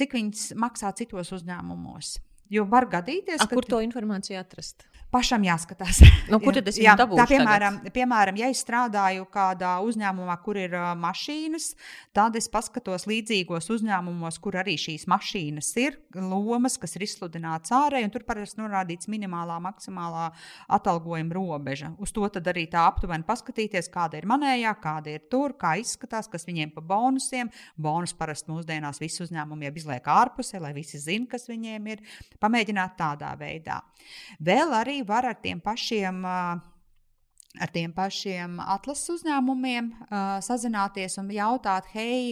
cik 0.00 0.14
viņas 0.16 0.54
maksā 0.56 0.94
citos 0.96 1.28
uzņēmumos. 1.36 2.14
Jo 2.50 2.66
var 2.68 2.88
gadīties, 2.90 3.40
A, 3.40 3.48
kur 3.48 3.64
to 3.64 3.80
informāciju 3.84 4.40
atrast 4.40 4.88
pašam 5.12 5.44
jāskatās. 5.44 6.00
Nu, 6.32 6.38
kur 6.40 6.54
tad 6.56 6.68
es 6.70 6.78
jā, 6.80 6.94
tā, 6.96 7.04
piemēram, 7.28 7.80
tagad? 7.82 7.92
piemēram, 7.92 8.36
ja 8.40 8.48
es 8.48 8.60
strādāju 8.62 9.26
kādā 9.32 9.72
uzņēmumā, 9.84 10.36
kur 10.44 10.56
ir 10.56 10.72
uh, 10.78 10.92
mašīnas, 10.96 11.72
tad 12.16 12.38
es 12.38 12.46
paskatos 12.48 13.04
līdzīgos 13.10 13.68
uzņēmumos, 13.74 14.38
kur 14.40 14.56
arī 14.62 14.78
šīs 14.80 15.04
mašīnas 15.10 15.68
ir, 15.82 15.98
lomas, 16.16 16.78
kas 16.80 16.96
ir 16.96 17.04
izsludināts 17.04 17.74
ārēji, 17.74 18.06
un 18.06 18.14
tur 18.14 18.24
parasti 18.28 18.62
norādīts 18.62 19.10
minimālā, 19.12 19.58
maksimālā 19.66 20.30
atalgojuma 20.72 21.36
robeža. 21.36 21.90
Uz 22.00 22.14
to 22.16 22.24
tad 22.32 22.48
arī 22.54 22.64
tā 22.72 22.86
aptuveni 22.88 23.26
paskatīties, 23.28 23.90
kāda 23.92 24.22
ir 24.22 24.28
manējā, 24.30 24.72
kāda 24.80 25.18
ir 25.18 25.26
tur, 25.32 25.56
kā 25.60 25.74
izskatās, 25.82 26.30
kas 26.32 26.48
viņiem 26.48 26.72
pa 26.72 26.86
bonusiem. 26.94 27.52
Bonus 27.76 28.16
parasti 28.16 28.54
mūsdienās 28.54 29.02
visi 29.02 29.26
uzņēmumi 29.26 29.68
jau 29.68 29.74
izliek 29.82 30.08
ārpusē, 30.14 30.62
lai 30.62 30.72
visi 30.78 31.02
zinātu, 31.02 31.34
kas 31.34 31.50
viņiem 31.50 31.92
ir. 31.92 32.06
Pamēģināt 32.42 32.98
tādā 32.98 33.32
veidā. 33.38 33.80
Vēl 34.42 34.74
arī 34.76 35.00
var 35.06 35.30
ar 35.30 35.40
tiem 35.42 35.62
pašiem. 35.62 36.22
Ar 37.52 37.68
tiem 37.68 37.90
pašiem 37.92 38.54
atlases 38.64 39.10
uzņēmumiem 39.12 39.90
uh, 39.92 40.38
sazināties 40.40 41.18
un 41.20 41.26
jautāt, 41.36 41.90
hei, 41.92 42.30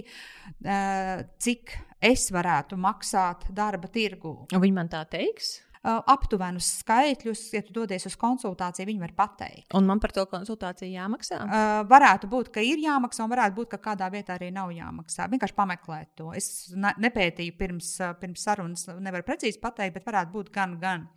uh, 0.64 1.20
cik 1.36 1.74
es 2.00 2.30
varētu 2.32 2.78
maksāt 2.80 3.44
darba 3.52 3.90
tirgu. 3.92 4.32
Viņi 4.48 4.78
man 4.78 4.88
tā 4.88 5.02
teiks? 5.12 5.58
Uh, 5.80 5.96
aptuvenus 6.12 6.66
skaitļus, 6.82 7.42
ja 7.54 7.62
tu 7.64 7.72
dodies 7.72 8.04
uz 8.04 8.12
konsultāciju, 8.20 8.84
viņi 8.84 9.00
var 9.00 9.14
pateikt. 9.16 9.70
Un 9.78 9.86
man 9.88 10.00
par 10.02 10.12
to 10.12 10.26
konsultāciju 10.28 10.92
jāmaksā? 10.92 11.38
Uh, 11.40 11.68
varētu 11.88 12.28
būt, 12.28 12.50
ka 12.52 12.60
ir 12.60 12.82
jāmaksā, 12.82 13.24
un 13.24 13.32
varētu 13.32 13.56
būt, 13.56 13.70
ka 13.72 13.78
kādā 13.86 14.10
vietā 14.12 14.36
arī 14.36 14.50
nav 14.52 14.74
jāmaksā. 14.76 15.30
Vienkārši 15.32 15.56
pameklēt 15.56 16.10
to. 16.20 16.26
Es 16.36 16.68
ne, 16.76 16.92
nepētīju 17.00 17.54
pirms, 17.56 17.94
uh, 18.04 18.12
pirms 18.20 18.44
sarunas, 18.44 18.84
nevaru 19.00 19.24
precīzi 19.24 19.56
pateikt, 19.62 19.96
bet 19.96 20.10
varētu 20.10 20.34
būt 20.34 20.52
gan, 20.52 20.76
gan. 20.82 21.08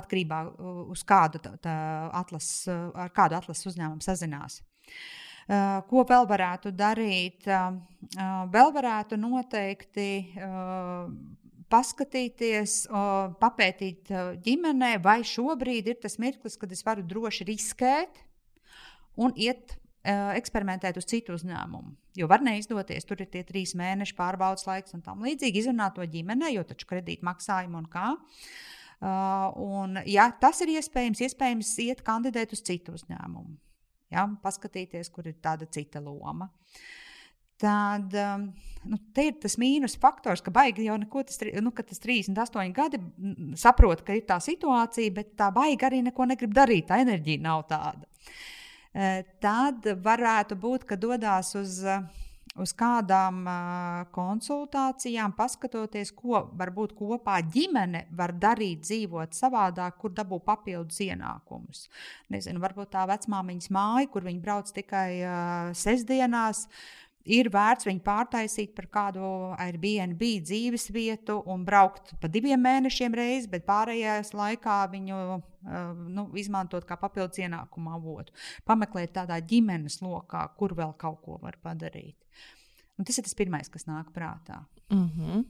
Atkarībā 0.00 0.40
no 0.48 0.72
uh, 0.88 1.04
kādu 1.12 1.44
atlas, 1.60 2.48
uh, 2.72 2.88
ar 2.96 3.12
kādu 3.12 3.36
atlases 3.42 3.74
uzņēmumu 3.74 4.08
sazinās. 4.08 4.62
Uh, 5.42 5.82
ko 5.92 6.08
vēl 6.08 6.24
varētu 6.32 6.72
darīt? 6.72 7.44
Uh, 7.44 7.76
uh, 8.16 8.34
vēl 8.56 8.72
varētu 8.72 9.20
noteikti 9.20 10.08
paskatīties, 11.72 12.86
papētīt 13.42 14.12
ģimenē, 14.44 14.96
vai 15.04 15.20
šobrīd 15.26 15.88
ir 15.92 16.00
tas 16.02 16.18
mirklis, 16.22 16.58
kad 16.60 16.72
es 16.74 16.84
varu 16.86 17.04
droši 17.08 17.48
riskēt 17.48 18.20
un 19.20 19.34
iet 19.40 19.78
eksperimentēt 20.02 20.98
uz 20.98 21.06
citu 21.08 21.36
uzņēmumu. 21.38 21.94
Jo 22.18 22.28
var 22.28 22.42
neizdoties, 22.44 23.06
tur 23.08 23.22
ir 23.22 23.30
tie 23.32 23.44
trīs 23.46 23.76
mēneši 23.78 24.16
pārbaudas 24.18 24.66
laiks 24.68 24.96
un 24.96 25.04
tam 25.04 25.22
līdzīgi. 25.24 25.62
Izrunāt 25.62 25.96
to 25.96 26.04
ģimenē, 26.04 26.50
jo 26.56 26.64
taču 26.66 26.88
kredīt 26.90 27.22
maksājumu 27.24 27.78
un 27.80 27.86
kā. 27.92 28.08
Uh, 29.02 29.48
un, 29.58 29.98
ja 30.06 30.28
tas 30.42 30.60
ir 30.62 30.74
iespējams, 30.76 31.22
iespējams 31.26 31.70
iet 31.82 32.02
kandidēt 32.06 32.52
uz 32.54 32.60
citu 32.66 32.94
uzņēmumu. 32.98 33.56
Ja, 34.12 34.26
paskatīties, 34.42 35.08
kur 35.10 35.30
ir 35.30 35.38
tāda 35.42 35.66
cita 35.72 36.02
loma. 36.04 36.50
Uh, 36.50 37.01
tad 37.60 38.14
um, 38.14 38.46
nu, 38.88 38.98
ir 39.22 39.36
tas 39.42 39.56
mīnus 39.60 39.96
faktors, 40.00 40.42
ka 40.44 40.52
baigi 40.54 40.86
jau 40.88 40.96
neko 41.00 41.24
tas, 41.28 41.38
nu, 41.62 41.74
tas 41.76 42.02
38 42.02 42.74
gadi 42.76 43.00
saprot, 43.58 44.02
ka 44.06 44.16
ir 44.16 44.26
tā 44.28 44.38
situācija, 44.42 45.14
bet 45.18 45.36
tā 45.38 45.52
baigi 45.54 45.88
arī 45.88 46.02
neko 46.08 46.26
negrib 46.32 46.54
darīt. 46.56 46.88
Tā 46.90 47.02
enerģija 47.04 47.44
nav 47.44 47.66
tāda. 47.70 48.08
E, 48.92 49.22
tad 49.42 49.86
varētu 50.04 50.58
būt, 50.58 50.88
ka 50.88 51.00
dodas 51.00 51.54
uz. 51.58 51.80
Uz 52.60 52.74
kādām 52.76 53.46
uh, 53.48 54.02
konsultācijām, 54.12 55.32
paskatoties, 55.32 56.10
ko 56.12 56.42
varbūt 56.60 56.90
kopā 56.98 57.38
ģimene 57.48 58.02
var 58.12 58.34
darīt, 58.36 58.82
dzīvot 58.84 59.32
savādāk, 59.32 59.96
kur 60.02 60.12
dabūt 60.12 60.44
papildus 60.44 61.00
ienākumus. 61.00 61.86
Nezinu, 62.34 62.60
varbūt 62.60 62.92
tā 62.92 63.06
vecmāmiņas 63.08 63.70
māja, 63.72 64.10
kur 64.12 64.28
viņi 64.28 64.44
brauc 64.44 64.68
tikai 64.76 65.06
uh, 65.22 65.72
sestdienās, 65.72 66.66
uh, 66.66 67.01
ir 67.24 67.50
vērts 67.52 67.86
viņu 67.86 68.02
pārtaisīt 68.04 68.74
par 68.76 68.88
kādu 68.92 69.22
Airbnb 69.60 70.22
dzīves 70.42 70.88
vietu 70.94 71.38
un 71.50 71.64
braukt 71.64 72.14
pa 72.20 72.30
diviem 72.32 72.60
mēnešiem 72.62 73.14
reizes, 73.14 73.48
bet 73.50 73.66
pārējās 73.68 74.32
laikā 74.34 74.78
viņu 74.92 75.18
nu, 76.10 76.26
izmantot 76.38 76.86
kā 76.88 76.98
papildus 76.98 77.42
ienākumu 77.42 77.94
avotu. 77.94 78.34
Pameklēt 78.66 79.14
tādā 79.16 79.38
ģimenes 79.38 80.00
lokā, 80.02 80.44
kur 80.58 80.74
vēl 80.78 80.96
kaut 80.98 81.22
ko 81.24 81.38
var 81.42 81.58
padarīt. 81.62 82.16
Un 82.98 83.06
tas 83.08 83.18
ir 83.18 83.26
tas 83.26 83.38
pirmais, 83.38 83.70
kas 83.72 83.86
nāk 83.88 84.12
prātā. 84.14 84.64
Mm 84.90 85.08
-hmm. 85.08 85.44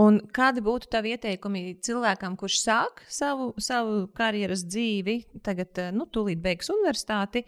Un 0.00 0.22
kādi 0.32 0.62
būtu 0.64 0.88
tavi 0.88 1.12
ieteikumi 1.12 1.76
cilvēkam, 1.84 2.36
kurš 2.36 2.62
sāk 2.64 3.02
savu, 3.08 3.52
savu 3.60 4.06
karjeras 4.16 4.64
dzīvi, 4.64 5.18
tagad, 5.42 5.68
nu, 5.92 6.06
tūlīt 6.06 6.40
beigs 6.40 6.70
universitāti? 6.72 7.44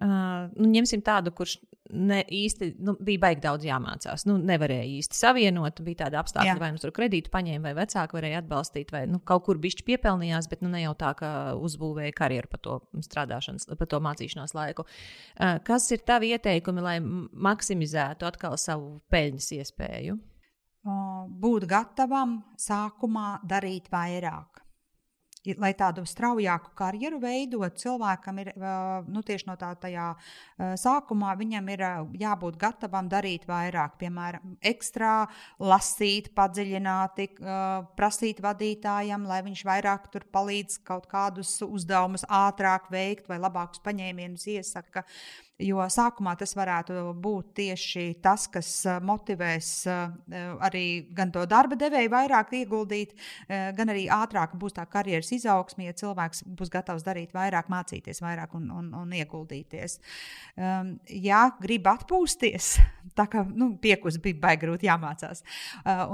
Uh, 0.00 0.46
nu, 0.54 0.68
ņemsim 0.70 1.02
tādu, 1.02 1.32
kurš 1.34 1.56
ne 1.90 2.18
īsti 2.22 2.70
nu, 2.84 2.94
bija 3.04 3.22
baigi 3.22 3.42
daudz 3.44 3.66
jāmācās. 3.66 4.24
Nu, 4.28 4.36
nevarēja 4.40 4.86
īsti 4.98 5.18
savienot. 5.18 5.80
Bija 5.84 6.04
tāda 6.04 6.20
apstākļa, 6.22 6.56
vai 6.60 6.70
nu 6.74 6.82
tur 6.82 6.92
kredītu 6.96 7.32
paņēma, 7.32 7.68
vai 7.68 7.74
vecāki 7.78 8.18
varēja 8.18 8.42
atbalstīt, 8.42 8.92
vai 8.94 9.04
nu, 9.10 9.20
kaut 9.24 9.46
kur 9.48 9.60
bišķi 9.62 9.86
piepelnījās, 9.88 10.50
bet 10.50 10.64
nu, 10.64 10.72
ne 10.72 10.82
jau 10.84 10.94
tā, 10.98 11.14
ka 11.18 11.32
uzbūvēja 11.58 12.16
karjeru 12.18 12.52
pa 12.52 12.60
to 12.64 12.78
strādāšanas, 13.06 13.68
pa 13.78 13.88
to 13.88 14.02
mācīšanās 14.04 14.54
laiku. 14.58 14.86
Kas 15.66 15.90
ir 15.94 16.04
tavi 16.08 16.34
ieteikumi, 16.36 16.84
lai 16.84 16.98
maksimizētu 17.00 18.28
atkal 18.28 18.58
savu 18.60 18.98
peļņas 19.12 19.50
iespēju? 19.58 20.20
Būt 21.42 21.66
gatavam 21.68 22.38
sākumā 22.60 23.38
darīt 23.48 23.90
vairāk 23.92 24.67
lai 25.56 25.72
tādu 25.78 26.04
straujāku 26.08 26.72
karjeru 26.78 27.20
veidot, 27.22 27.76
cilvēkam 27.80 28.40
ir 28.42 28.52
nu, 29.08 29.22
tieši 29.24 29.48
no 29.48 29.56
tā 29.60 29.70
tajā 29.80 30.10
sākumā, 30.80 31.32
viņam 31.38 31.72
ir 31.74 31.84
jābūt 32.20 32.58
gatavam 32.60 33.08
darīt 33.10 33.46
vairāk, 33.48 33.96
piemēram, 34.02 34.56
ekstrā, 34.72 35.14
lasīt, 35.62 36.32
padziļināti, 36.36 37.30
prasīt 37.98 38.42
vadītājam, 38.44 39.26
lai 39.28 39.42
viņš 39.46 39.64
vairāk 39.68 40.08
tur 40.12 40.26
palīdz 40.32 40.80
kaut 40.88 41.08
kādus 41.10 41.56
uzdevumus 41.66 42.26
ātrāk 42.28 42.90
veikt 42.92 43.30
vai 43.30 43.40
labākus 43.42 43.82
paņēmienus 43.84 44.48
iesaka. 44.58 45.04
Jo 45.58 45.82
sākumā 45.90 46.36
tas 46.38 46.52
varētu 46.54 47.16
būt 47.18 47.48
tieši 47.58 48.02
tas, 48.22 48.44
kas 48.46 48.68
motivēs 49.02 49.70
arī 50.62 50.82
gan 51.10 51.32
to 51.34 51.42
darba 51.50 51.74
devēju 51.78 52.12
vairāk 52.12 52.52
ieguldīt, 52.60 53.16
gan 53.48 53.90
arī 53.90 54.04
ātrāk 54.06 54.54
būs 54.60 54.76
tā 54.76 54.84
karjeras 54.86 55.32
izaugsme, 55.34 55.88
ja 55.88 55.96
cilvēks 55.98 56.44
būs 56.46 56.70
gatavs 56.70 57.02
darīt 57.02 57.34
vairāk, 57.34 57.66
mācīties 57.74 58.22
vairāk 58.22 58.54
un, 58.54 58.68
un, 58.70 58.92
un 59.00 59.16
ieguldīties. 59.18 59.98
Um, 60.54 60.94
ja 61.10 61.48
grib 61.58 61.90
atpūsties, 61.90 62.76
tā 63.18 63.26
kā 63.26 63.42
nu, 63.50 63.72
piekus 63.82 64.20
bija 64.22 64.38
baigi 64.44 64.62
grūti 64.62 64.86
jāmācās, 64.86 65.42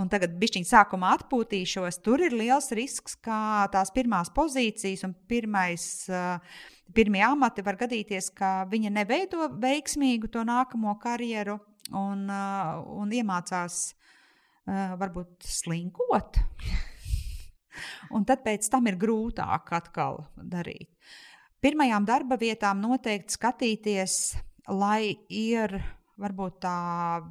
un 0.00 0.08
tagad 0.12 0.38
bišķiņ 0.40 0.70
sākumā 0.72 1.18
atpūtīšos, 1.18 2.00
tur 2.00 2.24
ir 2.24 2.32
liels 2.32 2.72
risks, 2.72 3.20
ka 3.20 3.68
tās 3.76 3.92
pirmās 3.92 4.32
pozīcijas 4.32 5.04
un 5.04 5.12
pirmais 5.28 5.84
uh, 6.08 6.40
pirmie 6.94 7.22
amati 7.26 7.64
var 7.64 7.78
gadīties, 7.80 8.30
ka 8.36 8.64
viņa 8.70 8.92
neveido 8.94 9.48
veiksmīgu 9.62 10.30
to 10.32 10.44
nākamo 10.46 10.94
karjeru 11.02 11.58
un, 11.92 12.26
uh, 12.28 12.80
un 13.00 13.12
iemācās 13.12 13.78
uh, 13.94 14.94
varbūt 15.00 15.46
slinkot. 15.48 16.40
un 18.14 18.24
tad 18.28 18.44
pēc 18.44 18.68
tam 18.70 18.88
ir 18.90 18.98
grūtāk 19.00 19.72
atkal 19.78 20.24
darīt. 20.36 20.90
Pirmajām 21.64 22.04
darba 22.04 22.36
vietām 22.36 22.82
noteikti 22.84 23.38
skatīties, 23.38 24.16
lai 24.68 25.14
ir 25.32 25.78
varbūt 26.20 26.58
tā 26.62 26.78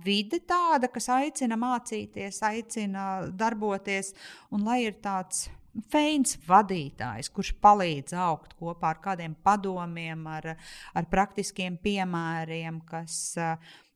vide 0.04 0.42
tāda, 0.48 0.90
kas 0.92 1.08
aicina 1.14 1.58
mācīties, 1.60 2.42
aicina 2.44 3.30
darboties, 3.30 4.12
un 4.52 4.66
lai 4.68 4.82
ir 4.88 4.98
tāds 5.04 5.48
feins 5.92 6.38
vadītājs, 6.48 7.32
kurš 7.34 7.54
palīdz 7.64 8.16
augt 8.26 8.54
kopā 8.60 8.94
ar 8.94 9.02
kādiem 9.04 9.36
padomiem, 9.46 10.26
ar, 10.28 10.54
ar 10.94 11.10
praktiskiem 11.10 11.78
piemēriem, 11.84 12.82
kas, 12.90 13.34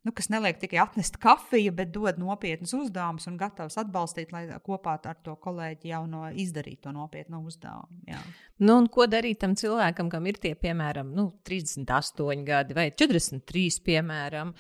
nu, 0.07 0.13
kas 0.15 0.29
neliek 0.31 0.59
tikai 0.61 0.79
atnest 0.79 1.17
kafiju, 1.19 1.73
bet 1.75 1.91
dod 1.91 2.19
nopietnus 2.21 2.71
uzdevumus 2.77 3.27
un 3.27 3.35
gatavs 3.39 3.75
atbalstīt, 3.81 4.31
lai 4.31 4.45
kopā 4.63 4.95
ar 5.03 5.17
to 5.23 5.33
kolēģi 5.43 5.91
jau 5.91 6.05
no 6.07 6.23
izdarītu 6.31 6.87
to 6.87 6.93
nopietnu 6.95 7.41
uzdevumu. 7.43 7.99
Jā. 8.07 8.21
Nu, 8.63 8.79
ko 8.93 9.05
darīt 9.09 9.41
tam 9.43 9.57
cilvēkam, 9.59 10.07
kam 10.09 10.29
ir 10.29 10.39
tie, 10.41 10.53
piemēram, 10.57 11.11
nu, 11.17 11.27
38 11.47 12.45
gadi 12.47 12.77
vai 12.77 12.87
43, 12.95 13.81
piemēram, 13.85 14.53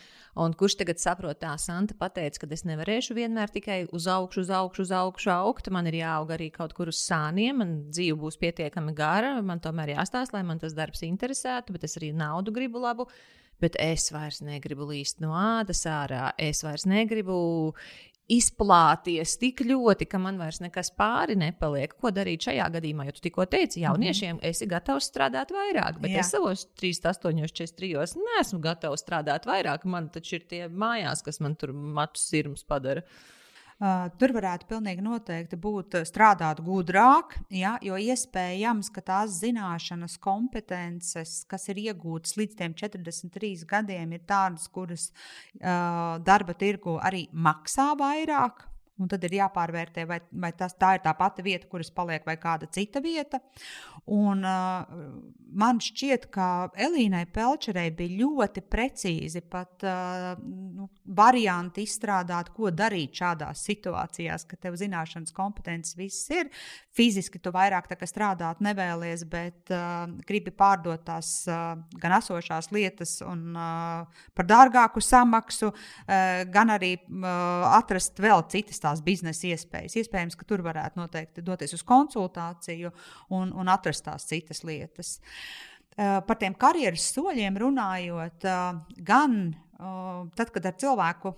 un 0.43 0.57
kurš 0.59 0.77
tagad 0.81 1.01
saprot, 1.01 1.39
tā 1.41 1.53
Santa 1.61 1.95
pateica, 1.97 2.43
ka 2.43 2.51
es 2.53 2.65
nevarēšu 2.67 3.15
vienmēr 3.17 3.53
tikai 3.55 3.79
uz 3.95 4.09
augšu, 4.11 4.43
uz 4.43 4.53
augšu, 4.59 4.83
uz 4.83 4.93
augšu 4.99 5.33
augt. 5.33 5.71
Man 5.73 5.87
ir 5.89 6.01
jāaug 6.01 6.35
arī 6.35 6.51
kaut 6.53 6.75
kur 6.77 6.91
uz 6.91 6.99
sāniem, 7.07 7.63
man 7.63 7.73
dzīve 7.87 8.19
būs 8.19 8.37
pietiekami 8.43 8.93
gara, 8.97 9.37
man 9.41 9.63
tomēr 9.63 9.95
jāstāsta, 9.95 10.37
lai 10.37 10.45
man 10.45 10.59
tas 10.61 10.75
darbs 10.77 11.07
interesētu, 11.07 11.73
bet 11.73 11.87
es 11.87 11.97
arī 11.97 12.11
naudu 12.13 12.53
gribu 12.53 12.83
labu. 12.83 13.07
Bet 13.61 13.77
es 13.81 14.11
vairs 14.13 14.41
negribu 14.45 14.85
līst 14.91 15.21
no 15.23 15.33
ādas 15.33 15.85
ārā, 15.89 16.31
es 16.37 16.61
vairs 16.65 16.85
negribu 16.85 17.73
izplāties 18.27 19.37
tik 19.39 19.61
ļoti, 19.63 20.05
ka 20.11 20.19
man 20.19 20.37
vairs 20.39 20.59
nekas 20.59 20.91
pāri 20.97 21.37
nepaliek. 21.39 21.93
Ko 21.95 22.11
darīt 22.11 22.43
šajā 22.49 22.65
gadījumā? 22.75 23.05
Jo 23.07 23.15
tu 23.15 23.23
tikko 23.23 23.45
teici, 23.47 23.81
jauniešiem 23.85 24.35
mm 24.35 24.39
-hmm. 24.41 24.49
esi 24.49 24.67
gatavs 24.67 25.07
strādāt 25.07 25.53
vairāk, 25.55 26.01
bet 26.01 26.11
Jā. 26.11 26.19
es 26.19 26.31
savos 26.35 26.67
38, 26.75 27.47
43 27.47 28.19
neesmu 28.27 28.59
gatavs 28.59 29.03
strādāt 29.03 29.47
vairāk. 29.47 29.85
Man 29.85 30.09
taču 30.09 30.35
ir 30.35 30.47
tie 30.47 30.67
mājās, 30.67 31.23
kas 31.23 31.39
man 31.39 31.55
tur 31.55 31.73
matu 31.73 32.19
sirmus 32.19 32.63
padara. 32.63 33.01
Uh, 33.77 34.07
tur 34.17 34.31
varētu 34.33 34.65
pilnīgi 34.71 35.03
noteikti 35.05 35.57
būt 35.61 35.99
strādāt 36.09 36.63
gudrāk, 36.65 37.35
ja, 37.53 37.75
jo 37.85 37.93
iespējams, 38.01 38.89
ka 38.89 39.03
tās 39.05 39.35
zināšanas, 39.43 40.15
kompetences, 40.17 41.43
kas 41.45 41.69
ir 41.69 41.83
iegūtas 41.83 42.33
līdz 42.39 42.57
43 42.57 43.67
gadiem, 43.69 44.15
ir 44.17 44.23
tādas, 44.25 44.65
kuras 44.73 45.11
uh, 45.11 46.17
darba 46.25 46.57
tirgu 46.57 46.97
arī 47.05 47.27
maksā 47.33 47.91
vairāk. 47.99 48.65
Un 48.97 49.09
tad 49.11 49.21
ir 49.27 49.35
jāpārvērtē, 49.37 50.07
vai, 50.09 50.17
vai 50.41 50.49
tas, 50.57 50.73
tā 50.79 50.95
ir 50.97 51.03
tā 51.03 51.13
pati 51.17 51.43
vieta, 51.45 51.67
kuras 51.69 51.91
paliek, 51.93 52.23
vai 52.25 52.37
kāda 52.41 52.69
cita 52.73 53.01
vieta. 53.03 53.39
Un, 54.07 54.41
uh, 54.47 54.87
man 55.59 55.81
šķiet, 55.83 56.29
ka 56.31 56.69
Elīnai 56.79 57.25
Pelčerei 57.33 57.91
bija 57.93 58.21
ļoti 58.23 58.63
precīzi 58.63 59.41
pat 59.45 59.83
uh, 59.85 60.39
nu, 60.39 60.87
varianti 61.17 61.83
izstrādāt, 61.83 62.53
ko 62.55 62.71
darīt 62.71 63.19
šādās 63.19 63.65
situācijās, 63.67 64.47
ka 64.47 64.57
tev 64.63 64.77
zināšanas, 64.79 65.35
kompetences 65.35 65.97
viss 65.99 66.31
ir. 66.33 66.49
Fiziski 66.95 67.41
tu 67.43 67.51
vairāk 67.53 67.91
strādāt 68.07 68.63
nevēlies, 68.63 69.27
bet 69.29 69.75
uh, 69.75 70.07
gribi 70.25 70.55
pārdot 70.55 71.03
tās 71.05 71.43
uh, 71.51 71.75
gan 71.99 72.17
esošās 72.17 72.71
lietas 72.71 73.19
un 73.27 73.51
uh, 73.53 74.23
par 74.33 74.47
dārgāku 74.49 75.03
samaksu, 75.03 75.73
uh, 75.73 76.41
gan 76.49 76.73
arī 76.73 76.95
uh, 76.97 77.67
atrast 77.75 78.23
vēl 78.23 78.47
citas 78.49 78.81
tās 78.87 79.03
biznesa 79.05 79.51
iespējas. 79.51 79.99
Iespējams, 80.01 80.39
ka 80.39 80.47
tur 80.47 80.65
varētu 80.65 81.03
noteikti 81.03 81.45
doties 81.45 81.75
uz 81.77 81.85
konsultāciju 81.87 82.93
un, 83.35 83.53
un 83.53 83.71
atrast 83.71 84.07
tās 84.07 84.27
citas 84.29 84.63
lietas. 84.67 85.17
Uh, 85.97 86.19
par 86.25 86.37
tiem 86.41 86.55
karjeras 86.57 87.07
soļiem 87.13 87.57
runājot, 87.57 88.45
uh, 88.45 88.99
gan 89.05 89.39
uh, 89.51 90.27
tad, 90.37 90.51
kad 90.53 90.69
ar 90.69 90.77
cilvēku 90.77 91.33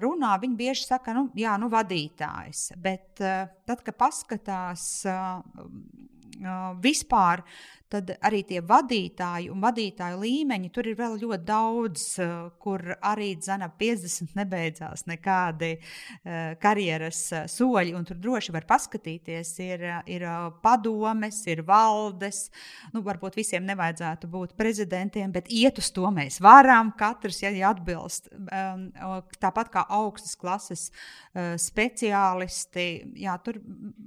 runā, 0.00 0.30
viņi 0.40 0.56
bieži 0.56 0.86
saka, 0.86 1.12
nu, 1.12 1.26
jā, 1.36 1.52
nu, 1.60 1.68
vadītājs. 1.72 2.70
Bet 2.80 3.20
tad, 3.20 3.82
kad 3.84 3.96
paskatās 4.00 5.04
vispār 6.80 7.42
tad 7.90 8.12
arī 8.22 8.42
tie 8.46 8.60
vadītāji 8.62 9.50
un 9.50 9.62
vadītāju 9.62 10.20
līmeņi, 10.22 10.70
tur 10.74 10.86
ir 10.86 10.96
vēl 10.98 11.16
ļoti 11.20 11.46
daudz, 11.46 12.04
eh, 12.22 12.32
kur 12.62 12.84
arī 12.96 13.32
dzana 13.40 13.70
50 13.80 14.36
nebeidzās 14.38 15.06
nekādi 15.08 15.70
uh, 15.76 16.54
karjeras 16.60 17.20
uh, 17.32 17.46
soļi, 17.50 17.94
tur 18.06 18.18
droši 18.20 18.54
var 18.54 18.66
paskatīties, 18.68 19.52
ir, 19.64 19.84
ir 20.10 20.24
padomes, 20.62 21.40
ir 21.50 21.62
valdes, 21.66 22.42
nu, 22.94 23.02
varbūt 23.06 23.38
visiem 23.40 23.64
nevajadzētu 23.68 24.30
būt 24.30 24.54
prezidentiem, 24.58 25.32
bet 25.32 25.50
iet 25.50 25.80
uz 25.80 25.90
to 25.94 26.08
mēs 26.14 26.40
varam, 26.44 26.92
katrs, 26.98 27.42
ja, 27.42 27.52
ja 27.54 27.72
atbilst. 27.74 28.30
Um, 28.30 28.86
tāpat 29.40 29.72
kā 29.72 29.84
augstas 29.90 30.36
klases 30.38 30.86
speciālisti, 31.60 32.86
jā, 33.22 33.36
tur 33.44 33.60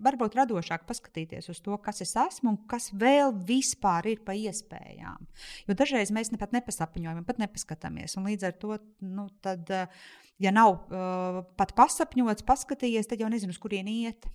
varbūt 0.03 0.37
radošāk 0.37 0.85
paskatīties 0.87 1.49
uz 1.51 1.61
to, 1.63 1.77
kas 1.83 2.03
es 2.05 2.13
esmu 2.19 2.53
un 2.53 2.59
kas 2.69 2.89
vēl 2.99 3.33
viss 3.47 3.72
vispār 3.73 4.07
ir 4.13 4.21
pa 4.25 4.35
iespējām. 4.37 5.25
Jo 5.67 5.77
dažreiz 5.77 6.11
mēs 6.13 6.31
ne 6.31 6.37
pat 6.37 6.53
nepasapņojam, 6.53 7.25
pat 7.25 7.41
nepaskatāmies. 7.41 8.17
Un 8.17 8.29
līdz 8.29 8.47
ar 8.47 8.53
to, 8.61 8.77
nu, 9.01 9.27
tad, 9.41 9.69
eh, 9.69 9.87
ja 10.39 10.51
nav 10.51 10.85
uh, 10.89 11.43
pat 11.57 11.73
pasapņots, 11.77 12.45
paskatījies, 12.45 13.07
tad 13.07 13.21
jau 13.21 13.29
nezinu, 13.29 13.53
uz 13.53 13.61
kurien 13.61 13.87
iet. 13.87 14.25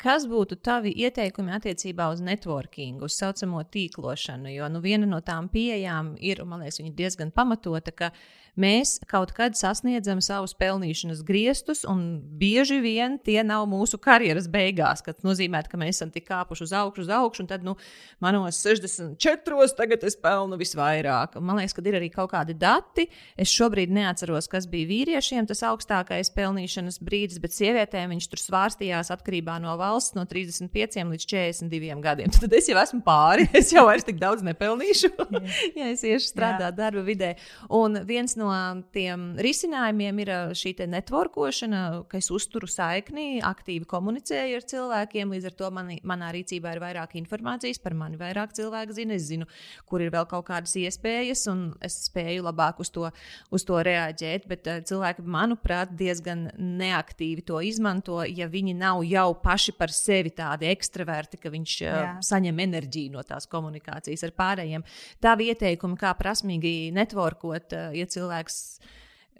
Kas 0.00 0.24
būtu 0.24 0.56
tavi 0.64 0.94
ieteikumi 0.96 1.52
attiecībā 1.52 2.06
uz 2.08 2.22
networking, 2.24 3.02
uz 3.04 3.18
tā 3.18 3.26
saucamo 3.26 3.60
tīklošanu? 3.68 4.48
Jo 4.54 4.70
nu, 4.72 4.80
viena 4.80 5.04
no 5.04 5.20
tām 5.20 5.50
pieejām 5.52 6.14
ir, 6.24 6.40
man 6.48 6.64
liekas, 6.64 6.80
diezgan 6.96 7.34
pamatota, 7.36 7.92
ka 7.92 8.08
uh, 8.08 8.43
mēs 8.60 8.98
kaut 9.10 9.32
kad 9.36 9.56
sasniedzam 9.58 10.20
savus 10.24 10.54
pelnīšanas 10.58 11.22
griestus, 11.26 11.84
un 11.88 12.20
bieži 12.38 12.80
vien 12.84 13.18
tie 13.22 13.40
nav 13.46 13.66
mūsu 13.70 13.98
karjeras 14.02 14.46
beigās. 14.50 15.02
Tas 15.04 15.24
nozīmē, 15.26 15.64
ka 15.68 15.80
mēs 15.80 15.98
esam 15.98 16.12
tik 16.14 16.26
kāpuši 16.28 16.66
uz 16.66 16.74
augšu, 16.76 17.04
uz 17.06 17.12
augšu, 17.14 17.44
un 17.44 17.50
tad 17.50 17.66
nu, 17.66 17.76
manos 18.22 18.60
64. 18.64 19.68
tagad 19.78 20.04
es 20.06 20.16
pelnu 20.20 20.58
visvairāk. 20.60 21.38
Man 21.40 21.60
liekas, 21.60 21.74
ka 21.76 21.84
ir 21.84 21.98
arī 21.98 22.10
kaut 22.12 22.32
kādi 22.32 22.56
dati. 22.58 23.08
Es 23.36 23.52
šobrīd 23.52 23.92
neatceros, 23.94 24.48
kas 24.50 24.68
bija 24.70 24.88
vīriešiem 24.90 25.48
tas 25.50 25.64
augstākais 25.66 26.32
pelnīšanas 26.34 27.00
brīdis, 27.04 27.40
bet 27.42 27.56
sievietēm 27.56 28.14
viņš 28.14 28.30
tur 28.32 28.42
svārstījās 28.42 29.12
atkarībā 29.14 29.58
no 29.62 29.74
valsts 29.80 30.16
no 30.18 30.26
35 30.28 31.02
līdz 31.10 31.28
42 31.30 32.00
gadiem. 32.04 32.32
Tad 32.34 32.52
es 32.56 32.68
jau 32.70 32.78
esmu 32.80 33.02
pāri, 33.06 33.48
es 33.60 33.72
jau 33.74 33.86
vairs 33.88 34.06
tik 34.06 34.20
daudz 34.22 34.44
nepelnīšu, 34.46 35.12
ja 35.78 35.90
es 35.90 36.04
iešu 36.06 36.30
strādāt 36.30 36.72
Jā. 36.72 36.76
darba 36.84 37.04
vidē. 37.06 37.34
Un 37.74 38.00
viens 38.06 38.36
no 38.40 38.43
no 38.44 38.82
tiem 38.94 39.32
risinājumiem 39.42 40.20
ir 40.24 40.32
šī 40.56 40.74
netvorkošana, 40.90 41.82
ka 42.10 42.18
es 42.20 42.30
uzturu 42.34 42.68
saikni, 42.70 43.40
aktīvi 43.44 43.86
komunicēju 43.88 44.58
ar 44.58 44.66
cilvēkiem. 44.70 45.32
Līdz 45.34 45.48
ar 45.50 45.56
to 45.58 45.70
mani, 45.74 45.98
manā 46.06 46.30
rīcībā 46.34 46.74
ir 46.74 46.82
vairāk 46.82 47.16
informācijas, 47.20 47.80
par 47.82 47.96
mani 47.98 48.18
vairāk 48.20 48.54
cilvēku 48.56 48.96
zina. 48.96 49.16
Es 49.16 49.28
zinu, 49.30 49.48
kur 49.88 50.02
ir 50.04 50.12
vēl 50.14 50.26
kaut 50.30 50.46
kādas 50.50 50.74
iespējas, 50.80 51.46
un 51.52 51.64
es 51.84 51.96
spēju 52.08 52.44
labāk 52.44 52.82
uz 52.84 52.90
to, 52.94 53.08
uz 53.54 53.66
to 53.66 53.80
reaģēt. 53.86 54.48
Bet 54.50 54.68
cilvēki, 54.90 55.24
manuprāt, 55.24 55.94
diezgan 55.96 56.48
neaktīvi 56.58 57.46
to 57.46 57.62
izmanto, 57.64 58.20
ja 58.28 58.48
viņi 58.50 58.76
nav 58.78 59.04
jau 59.08 59.28
paši 59.40 59.76
par 59.78 59.94
sevi 59.94 60.34
tādi 60.34 60.68
ekstraverti, 60.72 61.40
ka 61.40 61.52
viņš 61.54 61.76
Jā. 61.84 62.04
saņem 62.24 62.62
enerģiju 62.66 63.14
no 63.14 63.24
tās 63.26 63.48
komunikācijas 63.50 64.26
ar 64.28 64.34
pārējiem. 64.36 64.84
Tā 65.22 65.34
ieteikumi, 65.44 65.98
kā 66.00 66.12
prasmīgi 66.18 66.92
netvorkot, 66.94 67.74
ja 67.94 68.06
cilvēki 68.10 68.33
cilvēks 68.34 68.80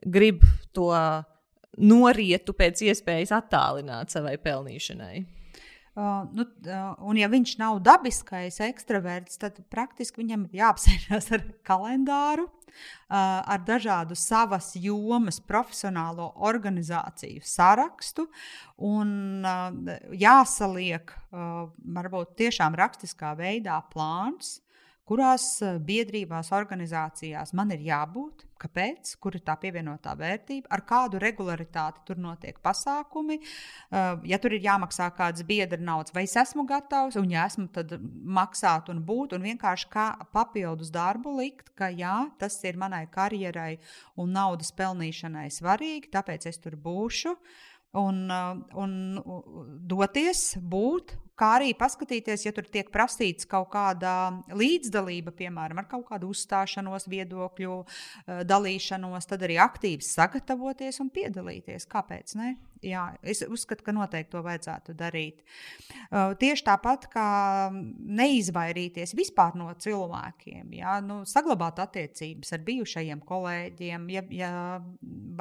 grib 0.05 0.45
to 0.73 0.91
norietu 1.79 2.55
pēc 2.55 2.85
iespējas 2.87 3.33
attālināt 3.35 4.11
savai 4.11 4.37
pelnīšanai. 4.39 5.25
Uh, 5.95 6.27
nu, 6.35 6.43
uh, 6.43 6.95
un, 7.07 7.15
ja 7.17 7.29
viņš 7.31 7.53
nav 7.61 7.79
dabiskais 7.87 8.59
ekstraverts, 8.67 9.39
tad 9.39 9.61
praktiski 9.71 10.25
viņam 10.25 10.49
ir 10.49 10.59
jāapsēžas 10.59 11.31
ar 11.37 11.45
kalendāru, 11.63 12.49
uh, 12.49 13.15
ar 13.15 13.63
dažādu 13.63 14.17
savas 14.19 14.73
jomas, 14.75 15.39
profesionālo 15.39 16.33
organizāciju 16.43 17.47
sarakstu 17.47 18.27
un 18.83 19.47
uh, 19.47 19.95
jāsaliek 20.19 21.15
uh, 21.15 21.71
varbūt 21.71 22.35
tiešām 22.43 22.75
rakstiskā 22.75 23.37
veidā 23.39 23.79
plāns 23.95 24.64
kurās 25.09 25.45
eh, 25.63 25.79
biedrībās, 25.85 26.51
organizācijās 26.57 27.53
man 27.57 27.73
ir 27.75 27.85
jābūt, 27.85 28.45
kāpēc, 28.65 29.11
kur 29.21 29.35
ir 29.37 29.43
tā 29.45 29.57
pievienotā 29.61 30.15
vērtība, 30.17 30.71
ar 30.73 30.85
kādu 30.89 31.21
regularitāti 31.21 32.05
tur 32.09 32.21
notiek 32.23 32.61
pasākumi. 32.65 33.41
Eh, 33.41 34.07
ja 34.31 34.39
tur 34.41 34.57
ir 34.57 34.65
jāmaksā 34.65 35.11
kāds 35.17 35.45
biedra 35.47 35.81
naudas, 35.81 36.15
vai 36.17 36.25
es 36.29 36.37
esmu 36.41 36.65
gatavs, 36.69 37.19
un 37.21 37.35
ja 37.35 37.45
esmu, 37.51 37.69
tad 37.75 37.93
maksāt 38.01 38.89
un 38.93 39.03
būt, 39.05 39.37
un 39.37 39.45
vienkārši 39.51 39.91
kā 39.93 40.09
papildus 40.33 40.93
darbu 40.95 41.37
likt, 41.43 41.75
ka 41.77 41.91
jā, 41.93 42.17
tas 42.41 42.57
ir 42.65 42.81
manai 42.81 43.05
karjerai 43.13 43.77
un 44.21 44.33
naudas 44.33 44.73
pelnīšanai 44.77 45.51
svarīgi, 45.53 46.13
tāpēc 46.15 46.49
es 46.49 46.61
tur 46.65 46.81
būšu. 46.81 47.37
Un, 47.95 48.25
eh, 48.33 48.65
un 48.81 48.97
doties, 49.87 50.55
būt, 50.59 51.19
Kā 51.35 51.49
arī 51.57 51.73
paskatīties, 51.75 52.45
ja 52.47 52.53
tur 52.55 52.69
tiek 52.71 52.93
prasīts 52.95 53.49
kaut 53.51 53.73
kāda 53.73 54.13
līdzdalība, 54.55 55.35
piemēram, 55.35 55.81
ar 55.83 55.89
kaut 55.91 56.07
kādu 56.13 56.31
uzstāšanos, 56.31 57.09
viedokļu 57.11 57.79
eh, 57.81 58.45
dalīšanos, 58.47 59.27
tad 59.31 59.43
arī 59.47 59.59
aktīvi 59.63 60.07
sagatavoties 60.07 61.03
un 61.03 61.11
piedalīties. 61.15 61.89
Kāpēc? 61.91 62.37
Ne? 62.39 62.55
Jā, 62.85 63.05
es 63.25 63.41
uzskatu, 63.47 63.83
ka 63.87 63.95
noteikti 63.97 64.35
to 64.35 64.43
vajadzētu 64.45 64.95
darīt. 64.99 65.41
Uh, 66.11 66.35
tieši 66.39 66.67
tāpat 66.67 67.07
kā 67.13 67.29
neizvairīties 67.73 69.15
vispār 69.17 69.57
no 69.57 69.71
cilvēkiem, 69.81 70.75
jā, 70.77 70.99
nu, 71.07 71.23
saglabāt 71.29 71.81
attiecības 71.83 72.53
ar 72.55 72.65
bijušajiem 72.67 73.25
kolēģiem, 73.25 74.09
ja, 74.13 74.25
ja 74.37 74.55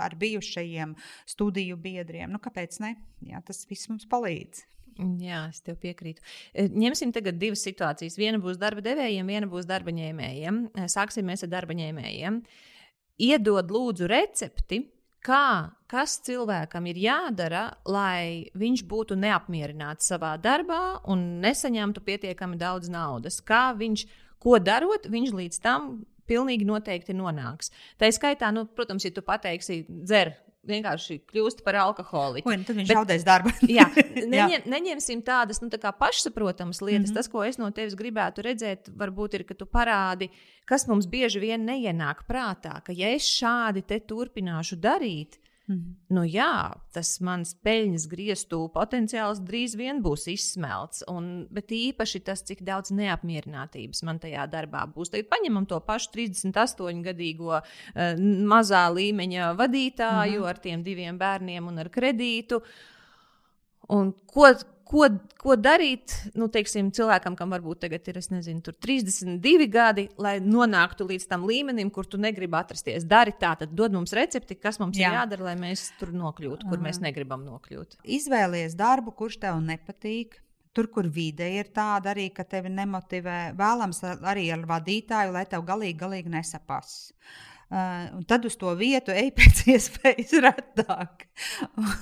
ar 0.06 0.18
bijušajiem 0.20 0.96
studiju 1.36 1.80
biedriem. 1.84 2.32
Nu, 2.32 2.40
kāpēc 2.44 2.80
ne? 2.84 2.96
Jā, 3.28 3.44
tas 3.46 3.66
viss 3.70 3.92
mums 3.92 4.08
palīdz. 4.10 4.64
Jā, 4.98 5.46
es 5.50 5.64
tev 5.66 5.80
piekrītu. 5.82 6.22
E, 6.54 6.68
ņemsim 6.70 7.14
tagad 7.16 7.40
divas 7.42 7.64
situācijas. 7.66 8.18
Viena 8.20 8.40
būs 8.42 8.60
darba 8.62 8.84
devējiem, 8.86 9.30
viena 9.30 9.50
būs 9.50 9.68
darba 9.70 9.94
ņēmējiem. 9.96 10.60
E, 10.74 10.88
sāksim 10.92 11.32
ar 11.34 11.50
darba 11.50 11.78
ņēmējiem. 11.78 12.42
Iedod 13.24 13.72
lūdzu 13.74 14.10
recepti, 14.10 14.84
kā, 15.24 15.74
kas 15.90 16.18
cilvēkam 16.26 16.88
ir 16.92 17.00
jādara, 17.02 17.66
lai 17.86 18.50
viņš 18.60 18.86
būtu 18.90 19.18
neapmierināts 19.20 20.10
savā 20.12 20.36
darbā 20.42 21.00
un 21.10 21.42
nesaņemtu 21.44 22.04
pietiekami 22.06 22.60
daudz 22.62 22.92
naudas. 22.94 23.40
Kā 23.42 23.72
viņš, 23.78 24.08
ko 24.44 24.60
darot, 24.60 25.08
viņš 25.10 25.36
līdz 25.40 25.62
tam 25.64 25.94
pilnīgi 26.30 26.68
noteikti 26.68 27.16
nonāks. 27.16 27.72
Tā 28.00 28.10
skaitā, 28.14 28.52
nu, 28.56 28.66
protams, 28.66 29.06
ja 29.06 29.12
tu 29.14 29.24
pateiksi, 29.26 29.84
dzer 29.90 30.36
vienkārši 30.68 31.20
kļūst 31.30 31.64
par 31.66 31.78
alkoholiku. 31.82 32.52
Nu 32.52 32.68
tad 32.68 32.78
viņš 32.80 32.90
Bet, 32.90 32.98
zaudēs 33.00 33.26
darbu. 33.28 33.54
jā, 33.78 33.88
neņem, 34.16 34.66
neņemsim 34.72 35.24
tādas 35.26 35.62
nu, 35.64 35.70
tā 35.74 35.92
pašsaprotamas 35.98 36.82
lietas. 36.82 37.10
Mm 37.10 37.12
-hmm. 37.12 37.16
Tas, 37.20 37.32
ko 37.32 37.44
es 37.44 37.60
no 37.60 37.70
tevis 37.72 37.98
gribētu 38.00 38.46
redzēt, 38.46 38.92
varbūt 38.98 39.40
ir, 39.40 39.46
ka 39.50 39.54
tu 39.54 39.66
parādi, 39.66 40.30
kas 40.66 40.88
mums 40.88 41.08
bieži 41.08 41.40
vien 41.40 41.66
neienāk 41.66 42.26
prātā, 42.28 42.82
ka 42.84 42.94
ja 42.96 43.12
es 43.16 43.24
šādi 43.24 43.84
turpināšu 43.84 44.80
darīt, 44.80 45.40
Mm. 45.72 45.94
Nu, 46.12 46.26
jā, 46.28 46.76
tas 46.92 47.14
mans 47.24 47.54
peļņas 47.64 48.06
griestu 48.12 48.58
potenciāls 48.74 49.40
drīz 49.48 49.78
vien 49.80 50.02
būs 50.04 50.26
izsmelts. 50.34 51.06
Un, 51.08 51.46
bet 51.56 51.72
īpaši 51.72 52.20
tas, 52.28 52.44
cik 52.44 52.66
daudz 52.68 52.92
neapmierinātības 52.96 54.04
man 54.04 54.20
tajā 54.24 54.44
darbā 54.52 54.84
būs. 54.92 55.14
Tagad 55.14 55.30
paņemam 55.32 55.68
to 55.72 55.80
pašu 55.88 56.12
38-gadīgo 56.18 57.54
uh, 57.56 57.64
mazā 58.52 58.84
līmeņa 58.92 59.54
vadītāju 59.60 60.42
-hmm. 60.42 60.50
ar 60.50 60.60
tiem 60.60 60.84
diviem 60.84 61.18
bērniem 61.18 61.72
un 61.72 61.80
ar 61.80 61.90
kredītu. 61.94 62.60
Un 63.88 64.12
ko, 64.28 64.52
ko, 64.88 65.08
ko 65.40 65.56
darīt 65.60 66.14
nu, 66.40 66.48
teiksim, 66.52 66.92
cilvēkam, 66.96 67.38
kam 67.40 67.54
varbūt 67.54 67.84
tagad 67.86 68.08
ir 68.12 68.20
nezinu, 68.34 68.62
32 68.64 69.68
gadi, 69.72 70.08
lai 70.22 70.36
nonāktu 70.44 71.08
līdz 71.10 71.28
tam 71.30 71.48
līmenim, 71.50 71.92
kur 71.94 72.08
tu 72.10 72.20
negribi 72.22 72.58
atrasties. 72.60 73.08
Dari 73.10 73.36
tā, 73.40 73.56
tad 73.60 73.76
dod 73.76 73.96
mums 73.96 74.16
recepti, 74.16 74.58
kas 74.60 74.80
mums 74.82 75.00
Jā. 75.00 75.10
ir 75.10 75.20
jādara, 75.22 75.50
lai 75.52 75.56
mēs 75.60 75.90
tur 76.00 76.14
nokļūtu, 76.16 76.70
kur 76.70 76.84
mēs 76.84 77.02
negribam 77.04 77.46
nokļūt. 77.48 78.00
Izvēlies 78.20 78.78
darbu, 78.80 79.16
kurš 79.18 79.42
tev 79.46 79.62
nepatīk. 79.64 80.40
Tur, 80.74 80.88
kur 80.90 81.06
vide 81.06 81.46
ir 81.54 81.68
tāda 81.70 82.16
arī, 82.16 82.32
ka 82.34 82.42
tevi 82.50 82.72
nemotivē, 82.74 83.52
vēlams 83.54 84.00
arī 84.26 84.48
ar 84.56 84.64
vadītāju, 84.66 85.36
lai 85.36 85.44
tev 85.46 85.62
galīgi, 85.68 86.00
galīgi 86.00 86.32
nesapas. 86.34 86.96
Uh, 87.14 87.53
Uh, 87.74 88.18
un 88.20 88.26
tad 88.30 88.44
uz 88.46 88.54
to 88.60 88.70
vietu 88.78 89.10
ej 89.16 89.32
pēc 89.38 89.64
iespējas 89.74 90.34
retāk. 90.46 91.24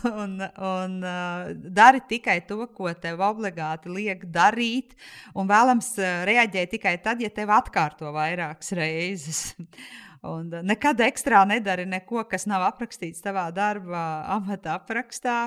un 0.10 0.34
un 0.42 0.98
uh, 1.00 1.52
dari 1.54 2.02
tikai 2.10 2.42
to, 2.50 2.66
ko 2.76 2.92
tev 2.92 3.24
obligāti 3.24 3.88
liek 3.94 4.26
darīt. 4.34 4.98
Un 5.32 5.48
vēlams 5.48 5.94
uh, 6.02 6.26
reaģēt 6.28 6.76
tikai 6.76 6.98
tad, 7.06 7.24
ja 7.24 7.32
tev 7.32 7.54
atkārto 7.56 8.12
vairākas 8.12 8.74
reizes. 8.76 9.42
Un 10.28 10.52
nekad 10.68 11.00
ekstrā 11.02 11.46
nedari 11.50 11.88
neko, 11.90 12.26
kas 12.30 12.44
nav 12.52 12.68
aprakstīts 12.68 13.24
tavā 13.24 13.48
darba 13.56 14.26
amata 14.36 14.76
aprakstā. 14.76 15.38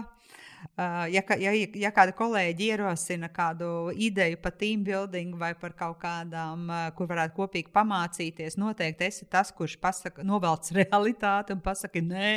Ja, 0.76 1.20
ja, 1.38 1.52
ja 1.54 1.90
kāda 1.94 2.10
kolēģi 2.16 2.66
ierosina 2.72 3.28
kādu 3.30 3.92
ideju 3.94 4.40
par 4.42 4.54
team 4.58 4.82
building 4.86 5.36
vai 5.38 5.52
par 5.58 5.74
kaut 5.78 6.00
kādām, 6.02 6.66
kur 6.98 7.06
varētu 7.10 7.36
kopīgi 7.36 7.70
pamācīties, 7.74 8.56
noteikti 8.58 9.06
esi 9.06 9.28
tas, 9.30 9.52
kurš 9.54 9.76
pasaka, 9.82 10.24
novelc 10.26 10.70
realitāti 10.78 11.54
un 11.54 11.60
pasaka, 11.64 12.02
nē, 12.02 12.32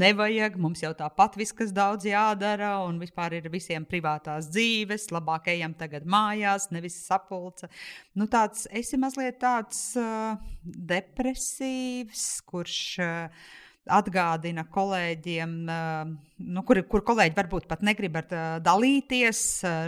nevajag, 0.00 0.56
mums 0.60 0.84
jau 0.84 0.94
tāpat 0.96 1.36
viss, 1.40 1.56
kas 1.56 1.74
daudz 1.76 2.08
jādara, 2.08 2.76
un 2.86 3.00
vispār 3.02 3.36
ir 3.40 3.50
visiem 3.52 3.84
privātās 3.88 4.48
dzīves, 4.54 5.10
labāk 5.12 5.50
ejam 5.52 5.76
tagad 5.76 6.08
mājās, 6.08 6.70
nevis 6.72 6.96
sapulce. 7.04 7.68
Nu, 8.16 8.30
tāds, 8.32 8.64
esi 8.72 9.00
mazliet 9.00 9.42
tāds 9.42 9.90
uh, 10.00 10.40
depresīvs, 10.64 12.24
kurš. 12.48 12.80
Uh, 13.04 13.60
atgādina 13.92 14.64
kolēģiem, 14.72 15.56
nu, 15.66 16.64
kur, 16.66 16.80
kur 16.88 17.04
kolēģi 17.04 17.36
varbūt 17.36 17.66
pat 17.68 17.84
negrib 17.84 18.16
ar 18.20 18.60
dalīties, 18.64 19.40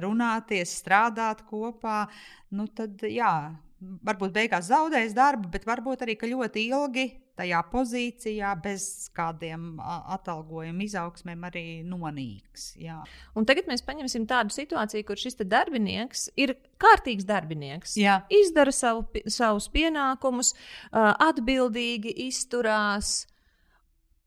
runāties, 0.05 0.75
strādāt 0.83 1.45
kopā. 1.49 2.05
Nu, 2.53 2.69
tad, 2.69 3.01
jā, 3.09 3.33
varbūt 3.81 4.35
beigās 4.35 4.69
zaudēs 4.71 5.15
darbu, 5.17 5.51
bet 5.53 5.69
varbūt 5.69 6.05
arī 6.05 6.17
ļoti 6.23 6.67
ilgi 6.71 7.07
tajā 7.37 7.59
pozīcijā 7.69 8.55
bez 8.65 9.11
kādiem 9.17 9.77
atalgojuma 9.85 10.87
izaugsmēm 10.87 11.43
arī 11.45 11.65
nonīks. 11.85 12.71
Jā. 12.81 13.03
Un 13.37 13.45
tagad 13.49 13.69
mēs 13.69 13.85
paņemsim 13.85 14.25
tādu 14.29 14.55
situāciju, 14.57 15.05
kur 15.05 15.21
šis 15.21 15.37
darbinieks 15.45 16.31
ir 16.41 16.55
kārtīgs 16.81 17.29
darbinieks. 17.29 17.99
Jā. 18.01 18.23
Izdara 18.33 18.73
savu, 18.73 19.05
savus 19.29 19.69
pienākumus, 19.73 20.55
atbildīgi 20.93 22.17
izturās 22.25 23.27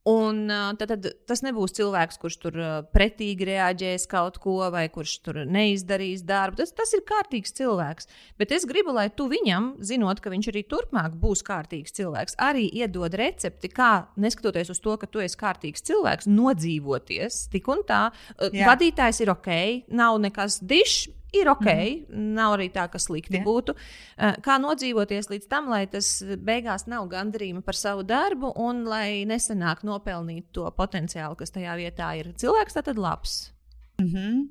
Un 0.10 0.48
tad, 0.80 0.90
tad 0.90 1.06
tas 1.30 1.44
nebūs 1.46 1.74
cilvēks, 1.78 2.18
kurš 2.22 2.38
tur 2.42 2.56
pretīgi 2.96 3.46
reaģēs 3.50 4.08
kaut 4.10 4.40
ko, 4.42 4.56
vai 4.74 4.88
kurš 4.92 5.16
tur 5.26 5.42
neizdarīs 5.46 6.24
darbu. 6.26 6.62
Tas, 6.62 6.74
tas 6.76 6.94
ir 6.98 7.04
kārtīgs 7.08 7.54
cilvēks. 7.60 8.10
Bet 8.40 8.54
es 8.56 8.66
gribu, 8.70 8.96
lai 8.96 9.10
tu 9.14 9.28
viņam, 9.30 9.76
zinot, 9.86 10.24
ka 10.24 10.34
viņš 10.34 10.50
arī 10.54 10.64
turpmāk 10.72 11.20
būs 11.20 11.44
kārtīgs 11.46 11.94
cilvēks, 12.00 12.40
arī 12.42 12.66
iedod 12.82 13.14
recepti, 13.20 13.70
kā, 13.74 13.92
neskatoties 14.18 14.74
uz 14.74 14.82
to, 14.82 14.96
ka 14.98 15.10
tu 15.12 15.22
esi 15.24 15.38
kārtīgs 15.40 15.86
cilvēks, 15.90 16.30
nodzīvoties 16.32 17.46
tik 17.54 17.70
un 17.70 17.86
tā. 17.88 18.08
Jā. 18.50 18.72
Vadītājs 18.72 19.24
ir 19.24 19.34
ok, 19.36 19.54
nav 20.00 20.18
nekas 20.24 20.62
dišs 20.64 21.19
ir 21.34 21.50
ok. 21.50 21.66
Mm 21.66 21.70
-hmm. 21.70 22.34
Nav 22.34 22.54
arī 22.58 22.70
tā, 22.72 22.88
ka 22.90 23.00
slikti 23.00 23.38
yeah. 23.38 23.46
būtu. 23.46 23.76
Eh, 24.18 24.36
kā 24.42 24.60
nodzīvoties 24.60 25.30
līdz 25.30 25.48
tam, 25.48 25.70
lai 25.70 25.88
tas 25.88 26.24
beigās 26.24 26.88
nav 26.88 27.08
gandarījuma 27.08 27.62
par 27.62 27.76
savu 27.76 28.04
darbu 28.04 28.54
un 28.56 28.84
lai 28.84 29.26
nesenāk 29.26 29.84
nopelnīt 29.84 30.46
to 30.52 30.72
potenciālu, 30.72 31.36
kas 31.36 31.52
tajā 31.52 31.76
vietā 31.76 32.20
ir. 32.20 32.34
Cilvēks 32.34 32.74
tad 32.74 32.98
labs. 32.98 33.54
Mm 34.00 34.08
-hmm. 34.08 34.50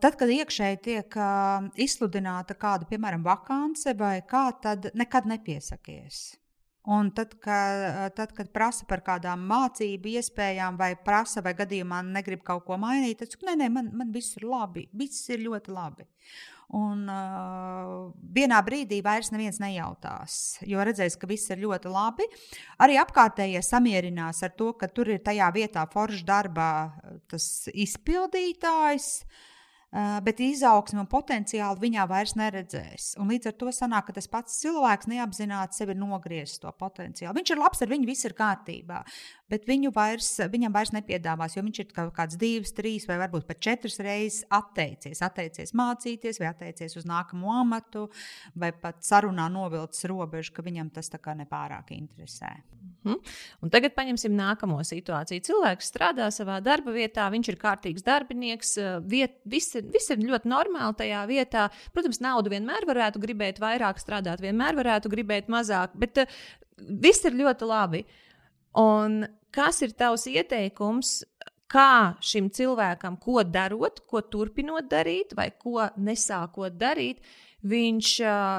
Tad, 0.00 0.16
kad 0.16 0.28
iekšēji 0.28 0.76
tiek 0.82 1.16
uh, 1.16 1.68
izsludināta 1.76 2.54
kāda, 2.54 2.88
piemēram, 2.90 3.22
vakance 3.22 3.94
vai 3.94 4.20
kā, 4.22 4.52
tad 4.62 4.90
nekad 4.94 5.26
nepiesakies. 5.26 6.39
Un 6.90 7.10
tad, 7.14 7.36
ka, 7.38 7.56
tad, 8.16 8.32
kad 8.34 8.48
prasa 8.50 8.86
par 8.90 9.04
kādām 9.06 9.44
mācību 9.46 10.10
iespējām, 10.18 10.78
vai 10.80 10.96
prasa, 10.98 11.42
vai 11.44 11.52
gadījumā 11.54 12.00
negrib 12.08 12.42
kaut 12.46 12.64
ko 12.66 12.78
mainīt, 12.82 13.20
tad 13.20 13.36
nē, 13.46 13.54
nē, 13.60 13.68
man, 13.70 13.92
man 13.94 14.10
viss 14.14 14.38
ir 14.40 14.48
labi, 14.50 14.88
viss 14.98 15.28
ir 15.30 15.44
ļoti 15.44 15.74
labi. 15.76 16.08
Un 16.74 17.06
uh, 17.10 18.10
vienā 18.34 18.58
brīdī 18.66 19.00
vairs 19.02 19.32
neviens 19.34 19.58
nejautās, 19.62 20.34
jo 20.66 20.82
redzēs, 20.86 21.18
ka 21.18 21.30
viss 21.30 21.50
ir 21.50 21.62
ļoti 21.62 21.90
labi. 21.90 22.26
Arī 22.82 22.98
apkārtējie 23.02 23.62
samierinās 23.66 24.42
ar 24.46 24.54
to, 24.58 24.72
ka 24.78 24.90
tur 24.90 25.10
ir 25.14 25.22
tajā 25.26 25.50
vietā 25.54 25.86
foršs 25.90 26.26
darbā 26.26 26.72
tas 27.30 27.46
izpildītājs. 27.74 29.12
Uh, 29.20 29.46
bet 29.90 30.38
izaugsmu 30.44 31.02
un 31.02 31.08
potenciālu 31.10 31.80
viņā 31.82 32.06
vairs 32.10 32.36
neredzēs. 32.38 33.14
Un 33.18 33.32
līdz 33.32 33.50
ar 33.50 33.56
to 33.58 33.72
sanāk, 33.74 34.06
ka 34.06 34.14
tas 34.20 34.30
pats 34.30 34.60
cilvēks 34.62 35.10
neapzināti 35.10 35.80
sevi 35.80 35.96
nogriezis 35.98 36.62
to 36.62 36.70
potenciālu. 36.78 37.34
Viņš 37.40 37.52
ir 37.54 37.60
labs, 37.60 37.82
ar 37.82 37.90
viņu 37.90 38.06
viss 38.06 38.28
ir 38.28 38.36
kārtībā, 38.38 39.00
bet 39.50 39.66
viņu 39.66 39.90
vairs, 39.94 40.30
viņam 40.52 40.76
vairs 40.76 40.94
nepiedāvās, 40.94 41.56
jo 41.56 41.66
viņš 41.66 41.82
ir 41.82 41.90
kaut 41.96 42.14
kāds 42.14 42.38
divas, 42.38 42.74
trīs 42.76 43.08
vai 43.10 43.18
varbūt 43.24 43.48
pat 43.50 43.62
četras 43.66 43.98
reizes 44.04 44.44
atteicies. 44.46 45.24
Atteicies 45.26 45.74
mācīties, 45.74 46.38
vai 46.42 46.52
atteicies 46.52 46.94
uz 47.00 47.08
nākamo 47.10 47.50
amatu, 47.58 48.06
vai 48.54 48.70
pat 48.70 49.02
sarunā 49.06 49.50
novilcis 49.50 50.06
robežu, 50.10 50.54
ka 50.54 50.66
viņam 50.66 50.94
tas 50.94 51.10
tā 51.10 51.18
kā 51.22 51.34
nepārāk 51.38 51.90
interesē. 51.98 52.60
Hmm. 53.00 53.16
Un 53.64 53.72
tagad 53.72 53.94
paņemsim 53.96 54.34
nākamo 54.36 54.82
situāciju. 54.84 55.42
Cilvēks 55.46 55.88
strādā 55.88 56.26
savā 56.34 56.58
darba 56.64 56.92
vietā, 56.92 57.24
viņš 57.32 57.48
ir 57.52 57.56
kārtīgs 57.60 58.04
darbinieks, 58.04 58.74
viet, 59.08 59.38
viss, 59.48 59.76
ir, 59.80 59.88
viss 59.92 60.12
ir 60.12 60.22
ļoti 60.22 60.50
normāli 60.52 60.98
tajā 61.00 61.24
vietā. 61.30 61.66
Protams, 61.94 62.22
naudu 62.22 62.52
vienmēr 62.52 62.86
varētu 62.88 63.22
gribēt 63.22 63.60
vairāk 63.62 64.00
strādāt, 64.02 64.42
vienmēr 64.44 64.78
varētu 64.78 65.12
gribēt 65.12 65.50
mazāk, 65.52 65.96
bet 65.98 66.22
uh, 66.22 66.40
viss 66.78 67.26
ir 67.26 67.36
ļoti 67.40 67.68
labi. 67.68 68.04
Un 68.78 69.24
kas 69.54 69.82
ir 69.86 69.96
tavs 69.98 70.28
ieteikums? 70.30 71.20
Kā 71.70 72.16
šim 72.26 72.48
cilvēkam, 72.50 73.14
ko 73.22 73.44
darot, 73.46 74.00
ko 74.10 74.24
turpinot 74.26 74.88
darīt, 74.90 75.36
vai 75.38 75.52
ko 75.54 75.84
nesākot 76.02 76.74
darīt, 76.74 77.20
uh, 77.22 77.49
Viņš 77.60 78.10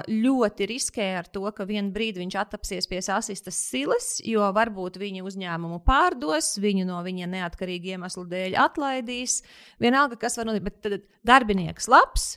ļoti 0.06 0.66
riskē 0.70 1.08
ar 1.18 1.28
to, 1.34 1.42
ka 1.58 1.66
vienā 1.66 1.90
brīdī 1.94 2.22
viņš 2.22 2.36
attapsies 2.38 2.86
pie 2.90 3.00
asistas 3.02 3.58
silas, 3.58 4.12
jo 4.22 4.46
varbūt 4.54 5.00
viņa 5.02 5.24
uzņēmumu 5.26 5.80
pārdos, 5.88 6.54
viņu 6.62 6.86
no 6.86 7.00
viņa 7.02 7.30
neatkarīga 7.32 7.96
iemesla 7.96 8.28
dēļ 8.30 8.58
atlaidīs. 8.62 9.40
Vienalga, 9.82 10.20
kas 10.22 10.38
var 10.38 10.52
notikt, 10.52 10.68
bet 10.70 10.82
tad 10.86 10.98
darbinieks 11.26 11.90
labs, 11.90 12.36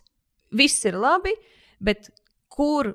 viss 0.56 0.88
ir 0.88 0.96
labi, 0.96 1.34
bet 1.84 2.08
kur 2.48 2.94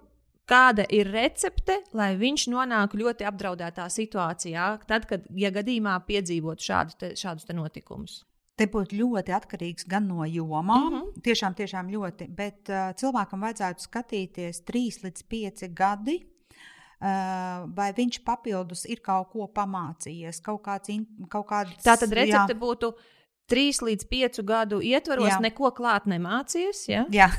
kāda 0.49 0.87
ir 0.89 1.11
recepte, 1.13 1.77
lai 1.93 2.15
viņš 2.17 2.47
nonāktu 2.49 3.03
ļoti 3.03 3.27
apdraudētā 3.29 3.85
situācijā, 3.93 4.71
tad, 4.89 5.05
kad, 5.09 5.29
ja 5.37 5.53
gadījumā 5.53 5.99
piedzīvotu 6.09 6.71
šādu 6.71 6.97
te, 6.97 7.11
šādus 7.19 7.45
te 7.45 7.53
notikumus? 7.53 8.23
Te 8.60 8.68
būtu 8.68 8.98
ļoti 8.99 9.36
atkarīgs 9.36 9.88
gan 9.88 10.10
no 10.10 10.26
jomām, 10.27 10.68
mm 10.68 10.95
-hmm. 10.95 11.22
tiešām, 11.23 11.56
tiešām 11.56 11.91
ļoti, 11.94 12.27
bet 12.36 12.72
uh, 12.72 12.90
cilvēkam 12.99 13.45
vajadzētu 13.48 13.86
skatīties 13.88 14.65
3 14.68 15.06
līdz 15.06 15.23
5 15.36 15.69
gadi. 15.73 16.19
Uh, 16.99 17.64
vai 17.72 17.94
viņš 17.95 18.18
papildus 18.27 18.84
ir 18.91 18.99
kaut 18.99 19.30
ko 19.31 19.45
pamācījies, 19.56 20.41
kaut 20.44 20.60
kāds, 20.65 20.91
kaut 21.31 21.48
kāds 21.48 21.77
tā 21.80 21.95
tad 21.95 22.11
recepte 22.11 22.52
jā. 22.52 22.60
būtu 22.60 22.91
trīs 23.49 23.81
līdz 23.84 24.05
piecu 24.09 24.43
gadu 24.47 24.80
ietvaros 24.85 25.31
jā. 25.31 25.39
neko 25.43 25.71
klāt 25.76 26.05
nemācies. 26.09 26.84
Ja? 26.89 27.03
Jā, 27.13 27.30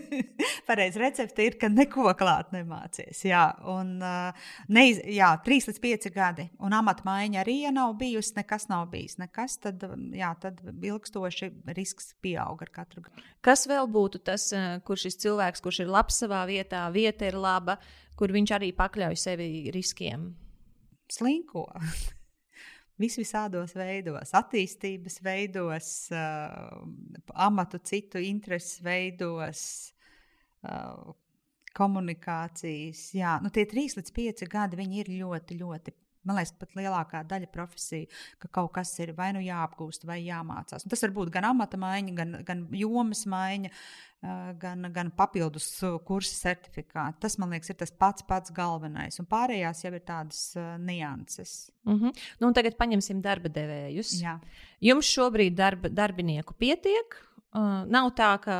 pareizi 0.68 1.02
recepte 1.02 1.46
ir, 1.46 1.56
ka 1.60 1.70
neko 1.72 2.12
klāt 2.18 2.52
nemācies. 2.54 3.24
Jā, 3.26 3.44
un 3.70 3.96
neiz, 4.70 5.00
jā, 5.10 5.32
trīs 5.46 5.68
līdz 5.70 5.80
pieci 5.82 6.12
gadi, 6.14 6.46
un 6.62 6.76
amatmaiņa 6.76 7.42
arī, 7.42 7.56
ja 7.66 7.74
nav 7.74 7.96
bijusi, 8.00 8.36
nekas 8.38 8.68
nav 8.70 8.88
bijis. 8.92 9.18
Nekas, 9.20 9.58
tad, 9.64 9.84
jā, 10.16 10.32
tad 10.42 10.60
ilgstoši 10.64 11.50
risks 11.76 12.14
pieaug 12.24 12.62
ar 12.64 12.72
katru 12.74 13.04
gadu. 13.06 13.26
Kas 13.44 13.66
vēl 13.70 13.90
būtu 13.90 14.22
tas, 14.26 14.50
uh, 14.56 14.78
kur 14.86 15.00
šis 15.00 15.18
cilvēks, 15.22 15.64
kurš 15.64 15.82
ir 15.84 15.92
labs 15.92 16.22
savā 16.22 16.44
vietā, 16.50 16.86
vieta 16.94 17.28
ir 17.28 17.38
laba, 17.40 17.78
kur 18.18 18.32
viņš 18.34 18.54
arī 18.58 18.72
pakļauj 18.76 19.20
sevi 19.20 19.50
riskiem? 19.74 20.30
Slinko 21.10 21.66
visvisādos 23.00 23.74
veidos, 23.78 24.34
attīstības 24.36 25.20
veidos, 25.24 25.88
uh, 26.12 26.84
amatu 27.46 27.80
citu 27.84 28.20
interesu 28.22 28.84
veidos, 28.84 29.62
uh, 30.68 31.16
komunikācijas. 31.76 33.08
Jā, 33.16 33.38
nu 33.42 33.52
tie 33.54 33.64
trīs 33.70 33.96
līdz 33.98 34.14
pieci 34.14 34.50
gadi 34.50 34.86
ir 35.00 35.12
ļoti, 35.20 35.58
ļoti 35.60 35.96
Man 36.28 36.36
liekas, 36.36 36.52
pat 36.60 36.74
lielākā 36.76 37.22
daļa 37.24 37.48
profesiju, 37.52 38.08
ka 38.42 38.50
kaut 38.52 38.74
kas 38.76 38.92
ir 39.00 39.14
vai 39.16 39.30
nu 39.32 39.40
jāapgūst, 39.40 40.04
vai 40.08 40.18
jāmācās. 40.26 40.84
Un 40.84 40.92
tas 40.92 41.00
var 41.06 41.14
būt 41.16 41.30
gan 41.32 41.46
amata 41.48 41.80
maiņa, 41.80 42.16
gan, 42.18 42.34
gan 42.44 42.66
jomas 42.76 43.24
maiņa, 43.30 43.70
gan, 44.60 44.84
gan 44.92 45.10
papildus 45.16 45.66
kursa 46.04 46.50
certifikāti. 46.50 47.20
Tas, 47.24 47.38
man 47.40 47.54
liekas, 47.54 47.72
ir 47.72 47.78
tas 47.80 47.92
pats 47.92 48.26
pats 48.28 48.52
galvenais. 48.52 49.16
Un 49.22 49.28
pārējās 49.30 49.84
jau 49.86 49.94
ir 49.96 50.04
tādas 50.04 50.42
nianses. 50.78 51.70
Mm 51.88 51.98
-hmm. 51.98 52.22
nu, 52.40 52.52
tagad 52.52 52.76
paņemsim 52.76 53.22
darba 53.24 53.48
devējus. 53.48 54.20
Jā. 54.22 54.38
Jums 54.80 55.08
šobrīd 55.08 55.56
darba, 55.56 55.88
darbinieku 55.88 56.54
pietiek. 56.54 57.16
Uh, 57.50 57.82
nav 57.90 58.12
tā, 58.14 58.36
ka 58.38 58.56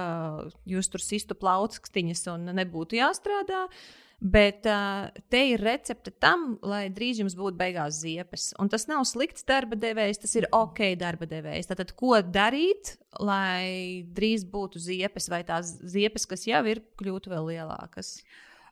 jūs 0.66 0.88
tur 0.90 0.98
sistu 0.98 1.36
plaukstiņas 1.38 2.26
un 2.32 2.50
nebūtu 2.58 2.98
jāstrādā. 2.98 3.68
Bet 4.20 4.66
uh, 4.68 5.06
te 5.32 5.38
ir 5.48 5.62
recepte 5.64 6.10
tam, 6.20 6.58
lai 6.60 6.90
drīz 6.92 7.22
jums 7.22 7.36
būtu 7.38 7.56
beigās 7.56 8.02
ziepes. 8.02 8.50
Un 8.60 8.68
tas 8.68 8.84
nav 8.90 9.06
slikts 9.08 9.46
darba 9.48 9.78
devējs, 9.80 10.20
tas 10.26 10.34
ir 10.36 10.48
ok 10.52 10.90
darba 11.00 11.28
devējs. 11.30 11.70
Tātad, 11.70 11.94
ko 11.96 12.18
darīt, 12.20 12.98
lai 13.20 14.05
drīz 14.16 14.44
būtu 14.48 14.80
ziepes, 14.82 15.28
vai 15.32 15.42
tās 15.47 15.76
ziepes, 15.84 16.26
kas 16.28 16.47
jau 16.48 16.62
ir, 16.68 16.82
kļūtu 17.01 17.32
vēl 17.32 17.52
lielākas? 17.55 18.20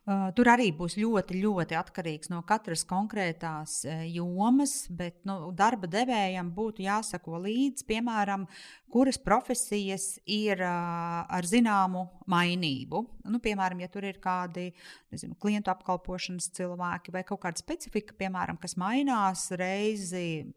Uh, 0.09 0.31
tur 0.33 0.47
arī 0.49 0.71
būs 0.73 0.95
ļoti, 0.97 1.37
ļoti 1.43 1.75
atkarīgs 1.77 2.31
no 2.31 2.39
katras 2.47 2.81
konkrētās 2.87 3.83
uh, 3.85 3.99
jomas, 4.09 4.87
bet 4.89 5.19
nu, 5.27 5.51
darba 5.53 5.89
devējam 5.91 6.49
būtu 6.55 6.81
jāsako 6.81 7.41
līdzi, 7.43 7.85
piemēram, 7.85 8.47
kuras 8.89 9.19
profesijas 9.21 10.15
ir 10.25 10.63
uh, 10.65 11.27
ar 11.29 11.45
zināmu 11.45 12.07
mainību. 12.31 13.03
Nu, 13.29 13.43
piemēram, 13.43 13.83
ja 13.83 13.91
tur 13.91 14.07
ir 14.09 14.17
kādi 14.23 14.71
nezinu, 15.11 15.37
klientu 15.37 15.75
apkalpošanas 15.75 16.49
cilvēki 16.57 17.13
vai 17.13 17.25
kaut 17.27 17.43
kāda 17.45 17.61
specifika, 17.61 18.17
piemēram, 18.17 18.57
kas 18.57 18.79
mainās 18.81 19.51
reizi 19.59 20.47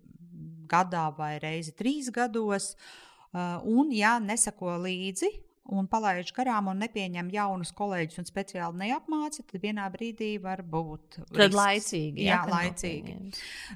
gadā 0.71 1.11
vai 1.19 1.35
reizi 1.43 1.77
trīs 1.77 2.09
gados. 2.15 2.73
Uh, 2.73 3.12
un, 3.33 3.93
ja 3.97 4.19
nesako 4.21 4.77
līdzi 4.85 5.31
un 5.71 5.87
palaiž 5.87 6.33
garām 6.35 6.67
un 6.73 6.81
nepieņem 6.83 7.29
jaunus 7.33 7.71
kolēģus 7.79 8.19
un 8.23 8.27
speciāli 8.27 8.81
neapmāca, 8.81 9.45
tad 9.47 9.63
vienā 9.63 9.87
brīdī 9.95 10.35
var 10.43 10.65
būt. 10.67 11.21
Tad 11.21 11.39
risks. 11.39 11.57
laicīgi. 11.57 12.25
Jā, 12.27 12.41
jā 12.41 12.41
laicīgi. 12.51 13.15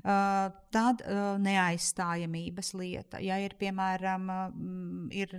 Uh, 0.00 0.48
tad 0.74 1.04
uh, 1.06 1.36
neaizstājamības 1.42 2.72
lieta. 2.80 3.20
Ja 3.22 3.38
ir, 3.42 3.54
piemēram, 3.60 4.26
uh, 4.32 4.56
ir 5.14 5.36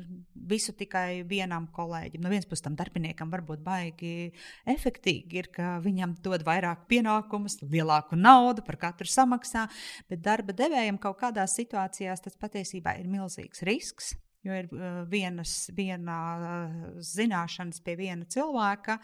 visu 0.48 0.72
tikai 0.78 1.26
vienam 1.28 1.68
kolēģim, 1.76 2.24
no 2.24 2.32
vienas 2.32 2.48
puses 2.48 2.64
tam 2.64 2.78
darbiniekam 2.80 3.34
varbūt 3.34 3.64
baigi 3.66 4.32
efektīgi 4.72 5.42
ir, 5.42 5.52
ka 5.52 5.76
viņam 5.84 6.16
dod 6.24 6.46
vairāk 6.48 6.88
pienākumus, 6.88 7.60
lielāku 7.68 8.16
naudu 8.20 8.64
par 8.64 8.80
katru 8.88 9.10
samaksā, 9.12 9.68
bet 10.08 10.24
darba 10.24 10.56
devējiem 10.56 11.02
kaut 11.02 11.20
kādās 11.20 11.60
situācijās 11.60 12.24
tas 12.24 12.40
patiesībā 12.40 12.96
ir 13.02 13.12
milzīgs 13.12 13.68
risks 13.68 14.16
jo 14.46 14.54
ir 14.56 14.70
uh, 14.72 15.02
vienas, 15.10 15.68
viena 15.76 16.20
uh, 16.38 16.78
zināšanas 17.04 17.82
pie 17.84 17.98
viena 18.00 18.28
cilvēka. 18.30 19.00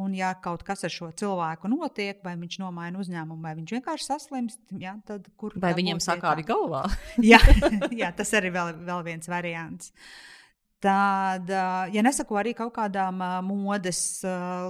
Un, 0.00 0.14
ja 0.16 0.30
kaut 0.40 0.62
kas 0.64 0.86
ar 0.88 0.92
šo 0.92 1.10
cilvēku 1.20 1.68
notiek, 1.68 2.22
vai 2.24 2.32
viņš 2.40 2.56
nomaina 2.62 2.96
uzņēmumu, 3.02 3.42
vai 3.44 3.52
viņš 3.58 3.74
vienkārši 3.76 4.06
saslimst, 4.08 4.60
ja, 4.80 4.94
tad 5.04 5.26
kur 5.36 5.52
vai 5.60 5.74
viņam 5.76 6.00
sakāvi 6.00 6.46
galvā? 6.48 6.86
jā, 7.32 7.40
jā, 8.00 8.08
tas 8.16 8.32
arī 8.38 8.54
vēl, 8.54 8.72
vēl 8.88 9.02
viens 9.10 9.28
variants. 9.28 9.92
Tad, 10.82 11.44
uh, 11.52 11.92
ja 11.92 12.02
nesaku 12.02 12.40
arī 12.40 12.56
kaut 12.58 12.72
kādām 12.78 13.20
modes 13.44 14.00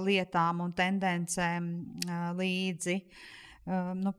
lietām 0.03 0.59
un 0.67 0.75
tendencēm 0.75 1.71
līdzi, 2.37 2.99
nu, 4.03 4.13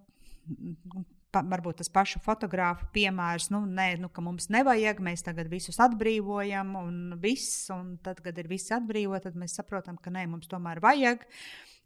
pa, 1.35 1.43
varbūt 1.51 1.83
tas 1.83 1.91
pašu 1.93 2.21
fotografu 2.25 2.87
piemērs, 2.95 3.51
nu, 3.55 3.65
nē, 3.67 3.89
nu, 4.03 4.11
ka 4.15 4.23
mums 4.25 4.49
nevajag, 4.55 5.03
mēs 5.05 5.27
tagad 5.27 5.51
visus 5.53 5.81
atbrīvojam, 5.83 6.75
un 6.81 7.19
viss, 7.23 7.67
un 7.75 7.97
tad, 8.05 8.23
kad 8.25 8.39
ir 8.41 8.49
visi 8.51 8.75
atbrīvoti, 8.77 9.29
tad 9.29 9.39
mēs 9.41 9.59
saprotam, 9.59 9.99
ka 10.01 10.15
nē, 10.15 10.27
mums 10.31 10.51
tomēr 10.51 10.83
vajag. 10.85 11.27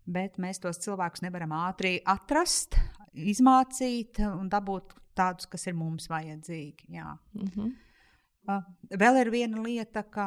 Bet 0.09 0.39
mēs 0.41 0.63
tos 0.63 0.81
cilvēkus 0.81 1.21
nevaram 1.21 1.53
ātri 1.53 1.99
atrast, 2.09 2.79
izmācīt 3.13 4.23
un 4.25 4.49
dabūt 4.49 4.95
tādus, 5.19 5.49
kas 5.51 5.67
ir 5.69 5.77
mums 5.77 6.09
vajadzīgi. 6.09 6.89
Jā. 6.95 7.17
Mm 7.35 7.51
-hmm. 7.51 7.75
Vēl 8.89 9.19
ir 9.21 9.29
viena 9.29 9.61
lieta, 9.61 10.01
ka 10.09 10.27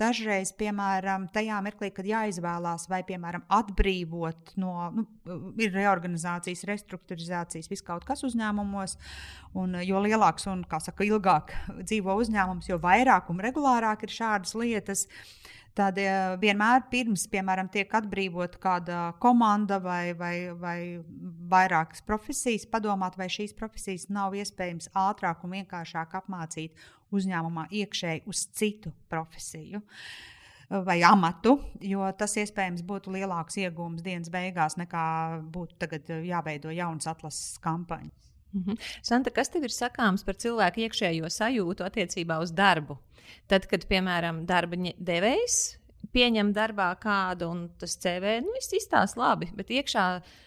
dažreiz, 0.00 0.50
piemēram, 0.58 1.28
tajā 1.30 1.60
mirklī, 1.62 1.92
kad 1.94 2.08
jāizvēlās, 2.08 2.88
vai, 2.90 3.04
piemēram, 3.06 3.44
atbrīvot 3.54 4.56
no, 4.58 4.72
nu, 4.96 5.04
reorganizācijas, 5.62 6.64
restruktūrizācijas, 6.66 7.70
viss 7.70 7.86
kaut 7.86 8.02
kas 8.08 8.26
uzņēmumos, 8.26 8.96
un 9.62 9.78
jo 9.86 10.02
lielāks 10.02 10.48
un, 10.50 10.64
kā 10.66 10.82
saka, 10.82 11.06
ilgāk 11.06 11.54
dzīvo 11.84 12.18
uzņēmums, 12.24 12.72
jo 12.72 12.80
vairāk 12.82 13.30
un 13.30 13.44
regulārāk 13.46 14.02
ir 14.08 14.16
šādas 14.16 14.56
lietas. 14.58 15.06
Tad 15.76 15.98
vienmēr 16.40 16.86
pirms, 16.88 17.26
piemēram, 17.28 17.68
tiek 17.72 17.90
atbrīvota 17.98 18.60
kāda 18.62 19.00
komanda 19.20 19.76
vai, 19.84 20.14
vai, 20.16 20.34
vai 20.56 20.78
vairākas 21.52 22.00
profesijas, 22.06 22.64
padomāt, 22.72 23.18
vai 23.20 23.28
šīs 23.32 23.52
profesijas 23.58 24.08
nav 24.08 24.36
iespējams 24.40 24.88
ātrāk 24.96 25.44
un 25.44 25.58
vienkāršāk 25.58 26.16
apmācīt 26.22 26.86
uzņēmumā 27.12 27.66
iekšēji 27.82 28.24
uz 28.30 28.46
citu 28.56 28.94
profesiju 29.12 29.82
vai 30.86 30.96
amatu, 31.06 31.58
jo 31.84 32.08
tas 32.18 32.34
iespējams 32.40 32.82
būtu 32.86 33.12
lielāks 33.14 33.60
iegūms 33.62 34.02
dienas 34.02 34.32
beigās 34.32 34.74
nekā 34.80 35.04
būtu 35.52 35.76
tagad 35.84 36.08
jāveido 36.26 36.72
jaunas 36.74 37.06
atlases 37.12 37.60
kampaņas. 37.62 38.32
-hmm. 38.64 38.76
Santa, 39.02 39.30
kas 39.30 39.48
tev 39.48 39.64
ir 39.64 39.74
sakāms 39.74 40.24
par 40.24 40.34
cilvēku 40.34 40.86
iekšējo 40.86 41.30
sajūtu 41.30 41.84
attiecībā 41.84 42.38
uz 42.42 42.52
darbu? 42.52 42.98
Tad, 43.46 43.66
kad, 43.66 43.86
piemēram, 43.90 44.46
darba 44.46 44.76
devējs 44.98 45.78
pieņem 46.12 46.52
darbā 46.56 46.90
kādu, 47.00 47.50
un 47.52 47.64
tas 47.80 47.96
CV 48.00 48.38
nu, 48.44 48.54
izstāsta 48.56 49.20
labi, 49.20 49.50
bet 49.56 49.72
iekšā 49.74 50.04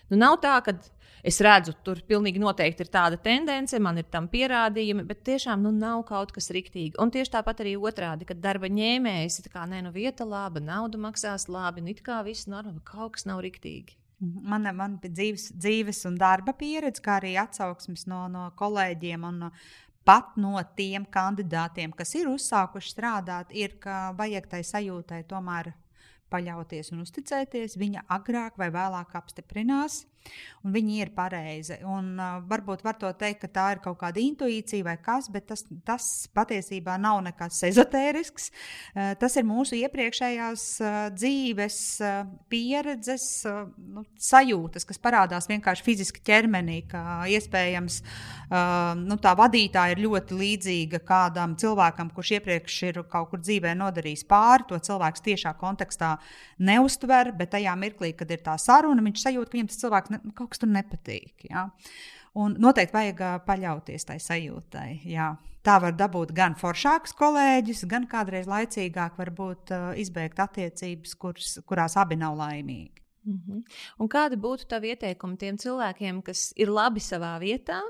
nu, 0.10 0.18
nav 0.18 0.40
tā, 0.44 0.56
ka 0.66 0.76
es 1.24 1.40
redzu, 1.44 1.76
tur 1.84 2.02
pilnīgi 2.08 2.42
noteikti 2.42 2.86
ir 2.86 2.92
tāda 2.94 3.20
tendence, 3.22 3.80
man 3.84 4.00
ir 4.00 4.08
tam 4.12 4.30
pierādījumi, 4.32 5.06
bet 5.10 5.26
tiešām 5.28 5.62
nu, 5.66 5.74
nav 5.76 6.06
kaut 6.10 6.34
kas 6.36 6.50
riktīgi. 6.56 6.96
Un 7.02 7.12
tieši 7.14 7.36
tāpat 7.36 7.64
arī 7.66 7.76
otrādi, 7.78 8.28
kad 8.30 8.42
darba 8.44 8.72
ņēmējs 8.72 9.42
ir 9.44 9.52
kā, 9.54 9.68
nē, 9.70 9.84
nu, 9.86 9.94
vieta 9.96 10.28
laba, 10.28 10.64
nauda 10.64 11.02
maksās 11.02 11.50
labi, 11.52 11.84
nu, 11.84 11.94
it 11.94 12.04
kā 12.06 12.22
viss 12.28 12.50
normāli, 12.50 12.82
kaut 12.88 13.18
kas 13.18 13.28
nav 13.30 13.44
riktīgi. 13.46 13.99
Man, 14.20 14.68
man 14.76 14.98
dzīves, 15.04 15.54
dzīves 15.56 16.04
un 16.10 16.18
darba 16.20 16.52
pieredze, 16.58 17.02
kā 17.04 17.20
arī 17.22 17.38
atsauksmes 17.40 18.04
no, 18.12 18.26
no 18.32 18.50
kolēģiem 18.60 19.24
un 19.30 19.38
no, 19.46 19.52
pat 20.04 20.36
no 20.42 20.60
tiem 20.76 21.06
kandidātiem, 21.08 21.94
kas 21.96 22.12
ir 22.20 22.28
uzsākuši 22.32 22.92
strādāt, 22.92 23.54
ir, 23.56 23.78
ka 23.80 24.10
vajag 24.18 24.50
tai 24.52 24.64
sajūtai 24.68 25.22
tomēr 25.30 25.72
paļauties 26.30 26.92
un 26.94 27.04
uzticēties. 27.06 27.78
Viņa 27.80 28.06
agrāk 28.12 28.60
vai 28.60 28.70
vēlāk 28.74 29.16
apstiprinās, 29.18 30.04
un 30.66 30.74
viņi 30.76 31.00
ir 31.04 31.12
pareizi. 31.16 31.78
Un, 31.88 32.12
uh, 32.20 32.40
varbūt 32.50 32.84
var 32.84 32.98
to 33.00 33.12
teikt, 33.20 33.44
ka 33.44 33.50
tā 33.56 33.68
ir 33.76 33.84
kaut 33.84 34.00
kāda 34.02 34.20
intuīcija 34.22 34.86
vai 34.86 34.98
kas, 35.02 35.30
bet 35.32 35.48
tas, 35.52 35.64
tas 35.88 36.06
patiesībā 36.36 36.98
nav 37.00 37.22
nekas 37.26 37.62
ezotērisks. 37.70 38.50
Uh, 38.94 39.14
tas 39.20 39.38
ir 39.40 39.48
mūsu 39.48 39.78
iepriekšējās 39.80 40.66
uh, 40.84 40.98
dzīves 41.16 41.80
uh, 42.04 42.20
pieredzes 42.52 43.28
uh, 43.48 43.62
nu, 43.96 44.04
sajūtas, 44.20 44.88
kas 44.90 45.02
parādās 45.02 45.48
vienkārši 45.52 45.86
fiziski 45.86 46.24
ķermenī, 46.28 46.82
ka 46.92 47.04
iespējams 47.32 48.02
uh, 48.04 48.98
nu, 49.00 49.20
tā 49.22 49.36
vadītāja 49.40 49.96
ir 49.96 50.04
ļoti 50.04 50.40
līdzīga 50.40 51.04
kādam 51.08 51.56
cilvēkam, 51.60 52.12
kurš 52.16 52.36
iepriekš 52.40 52.82
ir 52.90 53.02
kaut 53.10 53.32
kur 53.32 53.44
dzīvē 53.44 53.76
nodarījis 53.80 54.26
pāri. 54.30 54.68
To 54.70 54.80
cilvēks 54.90 55.24
tiešā 55.24 55.56
kontekstā 55.60 56.16
neustver, 56.60 57.32
bet 57.38 57.54
tajā 57.56 57.74
mirklī, 57.80 58.12
kad 58.18 58.30
ir 58.34 58.44
tā 58.44 58.58
saruna, 58.60 59.04
viņš 59.06 59.24
sajūt, 59.24 59.50
ka 59.50 59.58
viņam 59.58 59.70
tas 59.72 59.82
cilvēks 59.82 60.09
ne, 60.14 60.22
kaut 60.36 60.54
kas 60.54 60.62
tur 60.62 60.72
nepatīk. 60.72 61.48
Ja? 61.50 61.70
Un 62.40 62.56
noteikti 62.62 62.96
vajag 62.96 63.24
paļauties 63.48 64.06
tai 64.06 64.20
sajūtai. 64.24 65.02
Jā. 65.10 65.36
tā 65.64 65.76
var 65.82 65.94
dabūt 65.94 66.32
gan 66.34 66.56
foršākus 66.56 67.14
kolēģus, 67.20 67.84
gan 67.92 68.08
kādreiz 68.08 68.48
laicīgāk 68.48 69.18
varbūt 69.20 69.74
izbeigt 70.00 70.40
attiecības, 70.40 71.16
kuras, 71.20 71.60
kurās 71.68 71.98
abi 72.00 72.16
nav 72.16 72.38
laimīgi. 72.40 73.00
Mm 73.26 73.42
-hmm. 73.48 73.64
Un 74.00 74.08
kādi 74.08 74.36
būtu 74.36 74.68
tavi 74.68 74.88
ieteikumi 74.94 75.38
tiem 75.38 75.58
cilvēkiem, 75.58 76.22
kas 76.24 76.54
ir 76.56 76.70
labi 76.70 77.00
savā 77.00 77.40
vietā, 77.40 77.82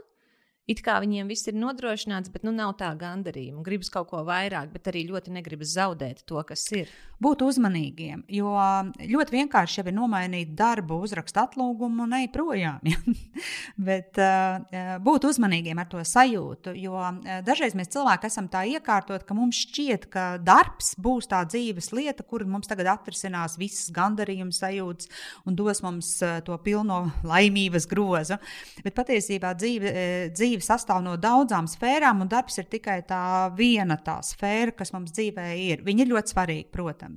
it 0.68 0.82
kā 0.86 1.00
viņiem 1.02 1.28
viss 1.28 1.48
ir 1.48 1.54
nodrošināts, 1.54 2.32
bet 2.34 2.44
nu, 2.44 2.52
nav 2.52 2.76
tā 2.78 2.90
gandarījuma. 2.98 3.64
Gribas 3.64 3.90
kaut 3.90 4.10
ko 4.10 4.24
vairāk, 4.28 4.72
bet 4.74 4.88
arī 4.88 5.08
ļoti 5.10 5.32
negribas 5.32 5.74
zaudēt 5.78 6.26
to, 6.26 6.44
kas 6.44 6.72
ir. 6.72 6.90
Būt 7.20 7.42
uzmanīgiem, 7.44 8.22
jo 8.32 8.54
ļoti 8.96 9.34
vienkārši 9.34 9.82
jau 9.82 9.84
ir 9.90 9.96
nomainīt 9.98 10.54
darbu, 10.56 11.02
uzrakst 11.04 11.36
atlūgumu 11.42 12.06
un 12.06 12.14
ej 12.16 12.30
projām. 12.32 12.80
Ja? 12.88 12.96
bet 13.90 14.16
uh, 14.24 14.96
būt 15.04 15.28
uzmanīgiem 15.28 15.82
ar 15.84 15.90
to 15.92 16.00
sajūtu, 16.00 16.72
jo 16.80 16.96
uh, 16.96 17.42
dažreiz 17.44 17.76
mēs 17.76 17.92
cilvēki 17.92 18.30
esam 18.30 18.48
tā 18.52 18.62
iekārtot, 18.72 19.26
ka 19.28 19.36
mums 19.36 19.60
šķiet, 19.66 20.08
ka 20.14 20.24
darbs 20.40 20.94
būs 20.96 21.28
tā 21.28 21.42
dzīves 21.50 21.92
lieta, 21.92 22.24
kur 22.24 22.46
mums 22.48 22.72
tagad 22.72 22.88
atrisinās 22.94 23.58
visas 23.60 23.92
gandarījuma 23.92 24.56
sajūtas 24.56 25.12
un 25.44 25.60
dos 25.60 25.84
mums 25.84 26.14
uh, 26.24 26.40
to 26.48 26.56
pilno 26.64 27.02
laimības 27.28 27.90
grozu. 27.92 28.40
Bet 28.86 28.96
patiesībā 28.96 29.52
dzīve, 29.60 29.92
dzīve 30.38 30.64
sastāv 30.64 31.04
no 31.04 31.18
daudzām 31.20 31.68
sfērām, 31.68 32.24
un 32.24 32.32
darbs 32.32 32.62
ir 32.64 32.72
tikai 32.72 33.02
tā 33.12 33.22
viena 33.60 34.00
tā 34.00 34.22
sfēra, 34.24 34.78
kas 34.80 34.96
mums 34.96 35.12
dzīvē 35.20 35.52
ir. 35.68 35.84
Viņi 35.84 36.06
ir 36.06 36.14
ļoti 36.16 36.38
svarīgi, 36.38 36.70
protams. 36.72 37.09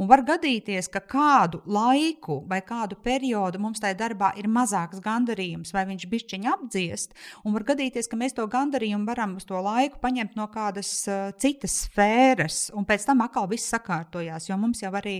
Un 0.00 0.08
var 0.10 0.22
gadīties, 0.26 0.88
ka 0.92 1.02
kādu 1.04 1.60
laiku 1.66 2.40
vai 2.48 2.60
kādu 2.66 2.98
periodu 3.02 3.60
mums 3.62 3.82
tajā 3.82 3.96
darbā 3.98 4.32
ir 4.40 4.48
mazāks 4.52 5.02
gandarījums, 5.04 5.72
vai 5.74 5.86
viņš 5.88 6.06
bišķiņi 6.12 6.50
apdziest, 6.52 7.16
un 7.44 7.56
var 7.56 7.66
gadīties, 7.68 8.08
ka 8.10 8.18
mēs 8.20 8.36
to 8.36 8.46
gandarījumu 8.50 9.08
varam 9.08 9.36
uz 9.40 9.46
to 9.48 9.60
laiku 9.62 10.00
paņemt 10.02 10.36
no 10.38 10.48
kādas 10.52 10.90
uh, 11.10 11.30
citas 11.40 11.76
sfēras, 11.86 12.60
un 12.76 12.86
pēc 12.88 13.06
tam 13.08 13.24
atkal 13.24 13.48
viss 13.50 13.70
sakārtojās, 13.72 14.48
jo 14.50 14.58
mums 14.60 14.82
jau 14.82 14.92
arī 14.98 15.18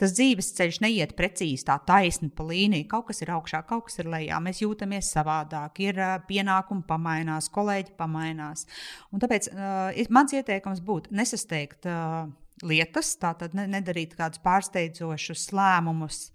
tas 0.00 0.14
dzīves 0.16 0.52
ceļš 0.58 0.80
neiet 0.84 1.14
precīzi 1.18 1.66
tā 1.68 1.78
taisni 1.88 2.30
pa 2.34 2.46
līniju. 2.48 2.88
Kaut 2.90 3.08
kas 3.10 3.22
ir 3.24 3.32
augšā, 3.34 3.62
kaut 3.68 3.88
kas 3.88 4.00
ir 4.02 4.10
lejā. 4.12 4.40
Mēs 4.42 4.62
jūtamies 4.62 5.12
savādāk, 5.14 5.82
ir 5.84 6.00
uh, 6.00 6.16
pienākumi 6.28 6.86
pamainās, 6.88 7.50
kolēģi 7.54 7.96
pamainās. 7.98 8.66
Un 9.12 9.22
tāpēc 9.24 9.50
uh, 9.52 10.04
mans 10.14 10.34
ieteikums 10.36 10.82
būtu 10.84 11.14
nesasteigt 11.16 11.88
uh, 11.88 12.28
lietas, 12.66 13.14
tātad 13.20 13.54
ne, 13.58 13.66
nedarīt 13.70 14.16
kādus 14.18 14.42
pārsteidzošus 14.44 15.50
lēmumus. 15.56 16.28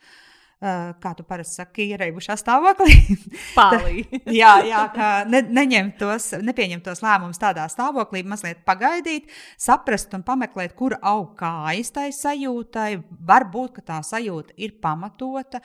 Uh, 0.64 0.94
kā 1.04 1.12
tu 1.18 1.26
parasti 1.28 1.60
saki, 1.60 1.90
ierēbušā 1.92 2.38
stāvoklī. 2.40 2.94
jā, 4.42 4.54
jā, 4.64 4.84
ka 4.96 5.08
ne, 5.28 5.42
neņemt 5.44 5.98
tos, 6.00 6.30
nepieņemt 6.40 6.86
tos 6.88 7.04
lēmumus 7.04 7.42
tādā 7.42 7.66
stāvoklī, 7.72 8.22
mazliet 8.24 8.62
pagaidīt, 8.68 9.28
saprast 9.60 10.16
un 10.16 10.24
pameklēt, 10.24 10.78
kur 10.80 10.96
aug 11.02 11.34
kājas 11.40 11.92
tai 11.96 12.08
sajūtai. 12.16 12.94
Varbūt, 13.28 13.84
tā 13.90 14.00
sajūta 14.08 14.56
ir 14.64 14.78
pamatota. 14.84 15.60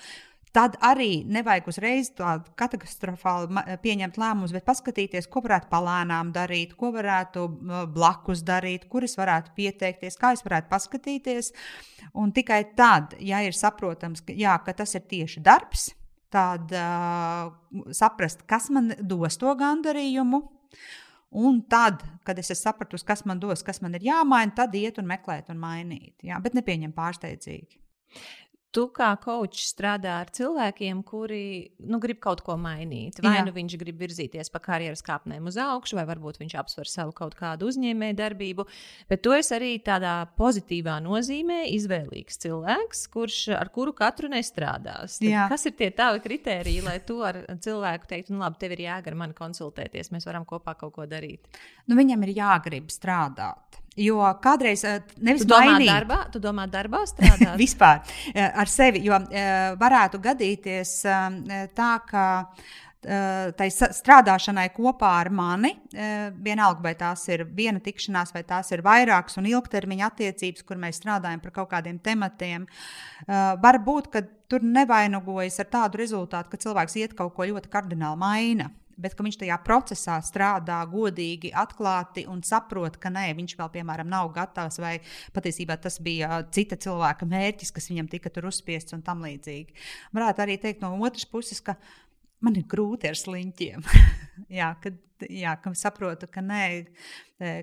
Tad 0.59 0.75
arī 0.83 1.21
nevajag 1.31 1.69
uzreiz 1.71 2.09
tādu 2.19 2.51
katastrofāli 2.59 3.61
pieņemt 3.79 4.17
lēmumus, 4.19 4.51
bet 4.57 4.65
paskatīties, 4.67 5.29
ko 5.31 5.45
varētu 5.45 5.69
palēnām 5.71 6.33
darīt, 6.35 6.73
ko 6.81 6.91
varētu 6.97 7.45
blakus 7.95 8.43
darīt, 8.47 8.89
kur 8.91 9.07
es 9.07 9.15
varētu 9.21 9.55
pieteikties, 9.55 10.19
kā 10.19 10.33
es 10.35 10.43
varētu 10.43 10.67
paskatīties. 10.73 11.53
Un 12.19 12.33
tikai 12.35 12.65
tad, 12.75 13.15
ja 13.23 13.45
ir 13.47 13.55
saprotams, 13.55 14.25
ka, 14.27 14.35
jā, 14.35 14.57
ka 14.67 14.75
tas 14.81 14.99
ir 14.99 15.07
tieši 15.07 15.45
darbs, 15.47 15.93
tad 16.35 16.75
uh, 16.75 17.53
saprast, 17.95 18.43
kas 18.51 18.67
man 18.75 18.97
dos 18.99 19.39
to 19.39 19.55
gandarījumu. 19.63 20.43
Un 21.39 21.63
tad, 21.71 22.03
kad 22.27 22.39
es 22.41 22.51
esmu 22.51 22.65
sapratusi, 22.65 23.07
kas 23.07 23.23
man 23.31 23.39
dos, 23.39 23.63
kas 23.63 23.79
man 23.85 23.95
ir 23.95 24.11
jāmaina, 24.11 24.57
tad 24.59 24.75
iet 24.75 24.99
un 24.99 25.07
meklēt 25.07 25.53
un 25.55 25.63
mainīt. 25.63 26.17
Jā, 26.27 26.43
bet 26.43 26.59
nepieņem 26.59 26.97
pārsteidzīgi 26.99 27.79
tu 28.75 28.85
kā 28.93 29.09
kočs 29.23 29.71
strādā 29.73 30.19
ar 30.23 30.31
cilvēkiem, 30.35 31.01
kuri 31.07 31.43
nu, 31.89 32.01
grib 32.03 32.21
kaut 32.25 32.43
ko 32.45 32.59
mainīt. 32.61 33.21
Vai 33.25 33.39
Jā. 33.39 33.45
nu 33.47 33.55
viņš 33.57 33.77
grib 33.81 34.01
virzīties 34.03 34.53
pa 34.53 34.61
karjeras 34.63 35.03
kāpnēm 35.07 35.49
uz 35.49 35.57
augšu, 35.63 35.97
vai 35.99 36.05
varbūt 36.09 36.41
viņš 36.43 36.57
apsver 36.61 36.91
savu 36.91 37.15
kaut 37.17 37.37
kādu 37.39 37.71
uzņēmēju 37.71 38.19
darbību. 38.19 38.67
Bet 39.09 39.25
tu 39.25 39.33
esi 39.37 39.55
arī 39.57 39.73
tādā 39.85 40.15
pozitīvā 40.39 40.99
nozīmē 41.05 41.63
izvēlīgs 41.79 42.41
cilvēks, 42.45 43.07
kurš, 43.15 43.41
ar 43.57 43.73
kuru 43.75 43.97
katru 43.97 44.31
nestrādās. 44.33 45.19
Tad 45.23 45.55
kas 45.55 45.69
ir 45.71 45.77
tie 45.81 45.91
tavi 45.97 46.23
kriteriji, 46.25 46.85
lai 46.85 46.99
tu 47.09 47.23
ar 47.25 47.41
cilvēku 47.57 48.13
teiktu, 48.13 48.37
nu 48.37 48.45
labi, 48.45 48.61
tev 48.61 48.77
ir 48.77 48.85
jāgar 48.89 49.17
mani 49.19 49.37
konsultēties, 49.39 50.13
mēs 50.13 50.29
varam 50.29 50.45
kopā 50.49 50.77
kaut 50.79 50.95
ko 50.99 51.09
darīt? 51.09 51.49
Nu, 51.89 51.97
viņam 51.99 52.29
ir 52.29 52.37
jāgrib 52.37 52.93
strādāt. 52.93 53.81
Jo 53.99 54.23
kādreiz 54.43 54.85
eh, 54.87 55.01
nevis 55.25 55.45
tu 55.45 55.51
domā 55.51 55.75
mainīt, 55.75 55.91
darbā, 55.91 56.19
tu 56.33 56.43
domā 56.43 56.67
darbā 56.71 57.03
strādāt? 57.09 57.57
vispār 57.63 58.03
eh, 58.33 58.45
ar 58.47 58.71
sevi, 58.71 59.03
jo 59.07 59.17
eh, 59.31 59.73
varētu 59.79 60.21
gadīties 60.23 61.01
tā, 61.77 61.95
ka 62.09 62.27
tai 62.99 63.69
strādāšanai 63.71 64.65
kopā 64.75 65.13
ar 65.21 65.29
mani, 65.31 65.71
vienalga 66.43 66.83
vai 66.83 66.93
tās 66.99 67.23
ir 67.31 67.45
viena 67.55 67.79
tikšanās, 67.81 68.33
vai 68.35 68.43
tās 68.45 68.73
ir 68.75 68.83
vairākas 68.83 69.39
un 69.39 69.47
ilgtermiņa 69.47 70.09
attiecības, 70.11 70.65
kur 70.67 70.81
mēs 70.83 70.99
strādājam 70.99 71.39
par 71.45 71.55
kaut 71.61 71.71
kādiem 71.71 72.01
tematiem, 72.03 72.67
var 73.63 73.79
būt, 73.87 74.11
ka 74.11 74.25
tur 74.51 74.67
nevainagojas 74.67 75.63
ar 75.63 75.71
tādu 75.77 76.03
rezultātu, 76.03 76.51
ka 76.51 76.61
cilvēks 76.67 76.99
iet 76.99 77.15
kaut 77.17 77.37
ko 77.39 77.47
ļoti 77.47 77.71
kardināli 77.71 78.19
maina 78.19 78.69
bet 78.99 79.15
ka 79.17 79.25
viņš 79.27 79.39
tajā 79.43 79.59
procesā 79.65 80.19
strādā 80.25 80.81
godīgi, 80.91 81.53
atklāti 81.55 82.27
un 82.31 82.43
saprot, 82.47 82.99
ka 83.01 83.13
nē, 83.15 83.31
viņš 83.39 83.57
vēl, 83.59 83.71
piemēram, 83.79 84.11
nav 84.11 84.33
gatavs, 84.37 84.81
vai 84.83 84.97
patiesībā 85.37 85.79
tas 85.83 86.01
bija 86.03 86.43
cita 86.55 86.79
cilvēka 86.81 87.29
mērķis, 87.29 87.73
kas 87.75 87.91
viņam 87.93 88.11
tika 88.13 88.33
tur 88.35 88.51
uzspiests 88.51 88.97
un 88.97 89.05
tam 89.07 89.25
līdzīgi. 89.27 89.77
Varētu 90.17 90.45
arī 90.45 90.59
teikt 90.61 90.85
no 90.85 90.95
otras 90.99 91.29
puses, 91.29 91.63
ka 91.65 91.79
man 92.45 92.59
ir 92.59 92.67
grūti 92.71 93.11
ar 93.11 93.19
sliņķiem. 93.19 93.87
jā, 94.61 94.73
kad, 94.83 94.99
jā, 95.27 95.55
ka 95.63 95.73
saprotu, 95.79 96.29
ka 96.31 96.43
nē, 96.45 96.63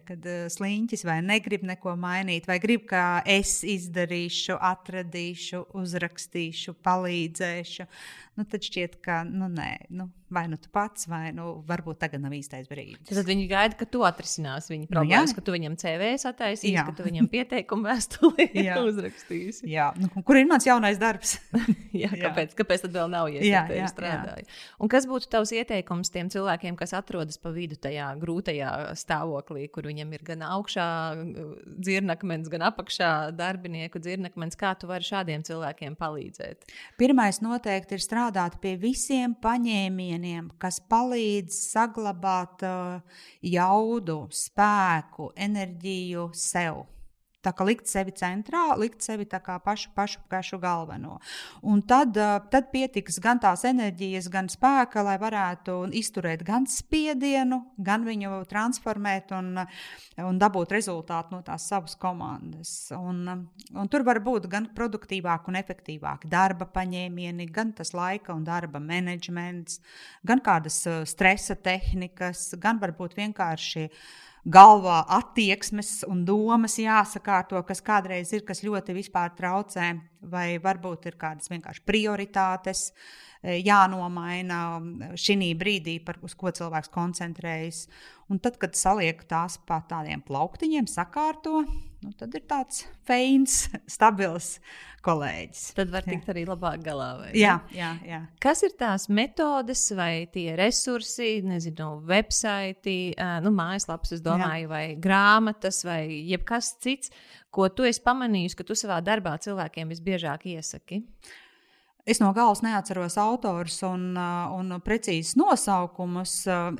kad 0.08 0.28
sliņķis 0.56 1.06
vai 1.08 1.18
negrib 1.26 1.66
neko 1.68 1.96
mainīt, 2.00 2.48
vai 2.50 2.60
grib, 2.64 2.86
ka 2.90 3.22
es 3.28 3.58
izdarīšu, 3.68 4.60
atradīšu, 4.74 5.66
uzrakstīšu, 5.82 6.78
palīdzēšu 6.86 7.90
nu, 8.36 8.44
tad 8.44 8.64
šķiet, 8.68 9.00
ka 9.04 9.22
nu, 9.28 9.48
nē, 9.52 9.88
nu, 9.96 10.10
vai 10.34 10.44
nu 10.52 10.58
tu 10.60 10.68
pats, 10.74 11.08
vai 11.08 11.30
nu, 11.36 11.62
varbūt 11.68 12.00
tagad 12.02 12.20
nav 12.24 12.34
īstais 12.36 12.68
brīdis. 12.68 13.08
Tad 13.08 13.28
viņi 13.30 13.46
gaida, 13.48 13.78
ka 13.80 13.88
tu 13.88 14.02
atrisināsi 14.08 14.74
viņu 14.74 14.90
problēmas, 14.90 15.32
nu, 15.32 15.32
jā. 15.32 15.38
ka 15.38 15.44
tu 15.48 15.56
viņam 15.56 15.78
CV 15.80 16.10
attaisīsi, 16.32 16.74
jā. 16.76 16.84
ka 16.90 16.96
tu 16.98 17.06
viņam 17.06 17.30
pieteikumu 17.32 17.88
vēstuli 17.88 18.50
uzrakstīsi. 18.90 19.70
Jā, 19.72 19.92
nu, 20.02 20.10
kur 20.28 20.40
ir 20.40 20.50
mans 20.50 20.68
jaunais 20.68 21.00
darbs? 21.00 21.38
jā, 22.04 22.12
kāpēc, 22.12 22.52
jā. 22.52 22.60
kāpēc 22.60 22.86
tad 22.88 22.98
vēl 22.98 23.14
nav 23.14 23.32
iesaistīts 23.32 23.96
strādājot? 23.96 24.60
Un 24.84 24.92
kas 24.92 25.08
būtu 25.10 25.32
tavs 25.32 25.56
ieteikums 25.56 26.12
tiem 26.12 26.32
cilvēkiem, 26.34 26.76
kas 26.80 26.96
atrodas 26.98 27.40
pa 27.46 27.54
vidu 27.54 27.78
tajā 27.78 28.08
grūtajā 28.22 28.72
stāvoklī, 28.98 29.68
kur 29.74 29.86
viņam 29.86 30.16
ir 30.18 30.24
gan 30.26 30.42
augšā 30.48 30.88
dzirnakmens, 31.78 32.50
gan 32.50 32.66
apakšā 32.72 33.12
darbinieku 33.38 34.02
dzirnakmens? 34.02 34.58
Kā 34.58 34.74
tu 34.80 34.90
vari 34.90 35.06
šādiem 35.06 35.46
cilvēkiem 35.46 35.98
palīdzēt? 36.00 36.66
Pirmais 36.98 37.42
noteikti 37.46 38.00
ir 38.00 38.04
strādāt 38.04 38.58
pie 38.64 38.74
visiem 38.82 39.38
paņēmieniem, 39.46 40.56
kas 40.62 40.82
palīdz 40.90 41.62
saglabāt 41.76 42.66
uh, 42.66 43.22
jaudu, 43.46 44.24
spēku, 44.34 45.30
enerģiju 45.48 46.32
sev. 46.34 46.86
Tā 47.46 47.52
kā 47.54 47.66
likt 47.68 47.90
sevi 47.90 48.14
centrā, 48.18 48.64
likt 48.80 49.06
sevi 49.06 49.28
pašu, 49.30 49.92
pašu, 49.94 50.20
pašu 50.30 50.58
galveno. 50.62 51.20
Un 51.62 51.84
tad, 51.86 52.18
tad 52.50 52.72
pietiks 52.72 53.20
gan 53.22 53.40
tās 53.44 53.66
enerģijas, 53.70 54.30
gan 54.34 54.50
spēka, 54.50 55.04
lai 55.06 55.18
varētu 55.22 55.78
izturēt 55.94 56.42
gan 56.48 56.66
spiedienu, 56.66 57.62
gan 57.78 58.06
viņu 58.08 58.42
transformēt 58.50 59.36
un, 59.38 59.62
un 60.26 60.42
dabūt 60.42 60.74
rezultātu 60.74 61.36
no 61.36 61.44
tās 61.46 61.68
savas 61.70 61.96
komandas. 62.02 62.74
Un, 62.98 63.48
un 63.76 63.94
tur 63.94 64.06
var 64.08 64.22
būt 64.26 64.50
gan 64.50 64.72
produktīvāk 64.76 65.50
un 65.52 65.62
efektīvāk 65.62 66.26
darba 66.32 66.66
paņēmieni, 66.66 67.50
gan 67.54 67.76
tas 67.78 67.94
laika 67.94 68.34
un 68.34 68.46
darba 68.48 68.82
menedžments, 68.82 69.82
gan 70.26 70.42
kādas 70.42 70.82
stresa 71.06 71.56
tehnikas, 71.56 72.56
gan 72.62 72.82
varbūt 72.82 73.18
vienkārši 73.20 73.90
galvā 74.46 75.00
attieksmes 75.18 76.04
un 76.10 76.22
domas 76.26 76.78
jāsakārto, 76.78 77.62
kas 77.66 77.82
kādreiz 77.86 78.32
ir, 78.36 78.46
kas 78.46 78.62
ļoti 78.66 78.94
vispār 78.98 79.34
traucē, 79.38 79.94
vai 80.30 80.58
varbūt 80.62 81.10
ir 81.10 81.18
kādas 81.22 81.50
vienkārši 81.50 81.82
prioritātes 81.86 82.88
e, 82.90 83.58
jānomaina 83.66 84.60
šī 85.18 85.52
brīdī, 85.58 85.98
par, 86.06 86.22
uz 86.26 86.38
ko 86.38 86.54
cilvēks 86.54 86.94
koncentrējas. 86.94 87.86
Un 88.30 88.42
tad, 88.42 88.60
kad 88.62 88.78
saliek 88.78 89.26
tās 89.30 89.58
pa 89.66 89.82
tādiem 89.90 90.22
plauktiņiem, 90.26 90.90
sakārto, 90.90 91.66
nu, 92.06 92.14
tad 92.18 92.36
ir 92.38 92.44
tāds 92.48 92.84
feins, 93.08 93.66
stabils 93.96 94.56
kolēģis. 95.06 95.64
Tad 95.78 95.92
var 95.94 96.06
tikt 96.06 96.26
jā. 96.26 96.34
arī 96.34 96.44
labāk 96.48 96.82
galā. 96.86 97.10
Jā, 97.38 97.60
jā, 97.76 97.92
jā. 98.06 98.22
Kas 98.42 98.64
ir 98.66 98.74
tās 98.80 99.08
metodes 99.14 99.84
vai 99.98 100.26
tie 100.34 100.56
resursi, 100.58 101.40
nezinu, 101.46 101.92
websaiti, 102.10 102.98
nu, 103.46 103.54
mājaslapas, 103.56 104.16
es 104.18 104.26
domāju, 104.26 104.66
jā. 104.66 104.72
vai 104.72 104.84
grāmatas 105.02 105.84
vai 105.86 106.02
jebkas 106.32 106.76
cits, 106.82 107.14
ko 107.54 107.70
tu 107.70 107.86
esi 107.88 108.02
pamanījis, 108.06 108.58
ka 108.58 108.66
tu 108.68 108.78
savā 108.78 108.98
darbā 109.06 109.38
cilvēkiem 109.46 109.94
visbiežāk 109.94 110.50
iesaki? 110.56 111.04
Es 112.06 112.20
no 112.22 112.28
galvas 112.38 112.62
neatceros 112.62 113.16
autors 113.18 113.80
un, 113.88 114.14
un 114.14 114.76
precīzus 114.86 115.34
nosaukumus. 115.42 116.36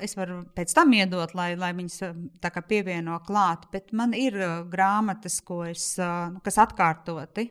Es 0.06 0.14
varu 0.14 0.44
pēc 0.54 0.74
tam 0.76 0.94
iedot, 0.94 1.34
lai, 1.34 1.48
lai 1.58 1.72
viņas 1.74 2.14
pievieno 2.68 3.18
klāt, 3.26 3.66
bet 3.72 3.90
man 3.90 4.14
ir 4.14 4.38
grāmatas, 4.70 5.40
es, 5.72 5.88
kas 6.46 6.60
atkārtoti 6.62 7.50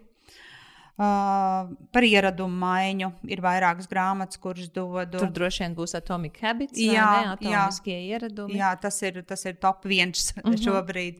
Uh, 0.95 1.73
par 1.91 2.05
ieradumu 2.07 2.55
maiņu 2.55 3.09
ir 3.27 3.41
vairākas 3.43 3.89
grāmatas, 3.91 4.39
kuras 4.39 4.69
dodu. 4.71 5.19
Tur 5.19 5.33
droši 5.35 5.65
vien 5.65 5.73
būs 5.75 5.91
Atomic 5.99 6.39
Habits, 6.39 6.79
jā, 6.79 7.07
ne, 7.11 7.33
atomiskie 7.33 7.97
jā, 7.97 8.15
ieradumi. 8.15 8.55
Jā, 8.61 8.69
tas 8.79 9.01
ir, 9.03 9.19
tas 9.27 9.43
ir 9.43 9.57
top 9.59 9.83
viens 9.83 10.29
uh 10.31 10.39
mhm. 10.39 10.53
-huh. 10.53 10.63
šobrīd. 10.63 11.19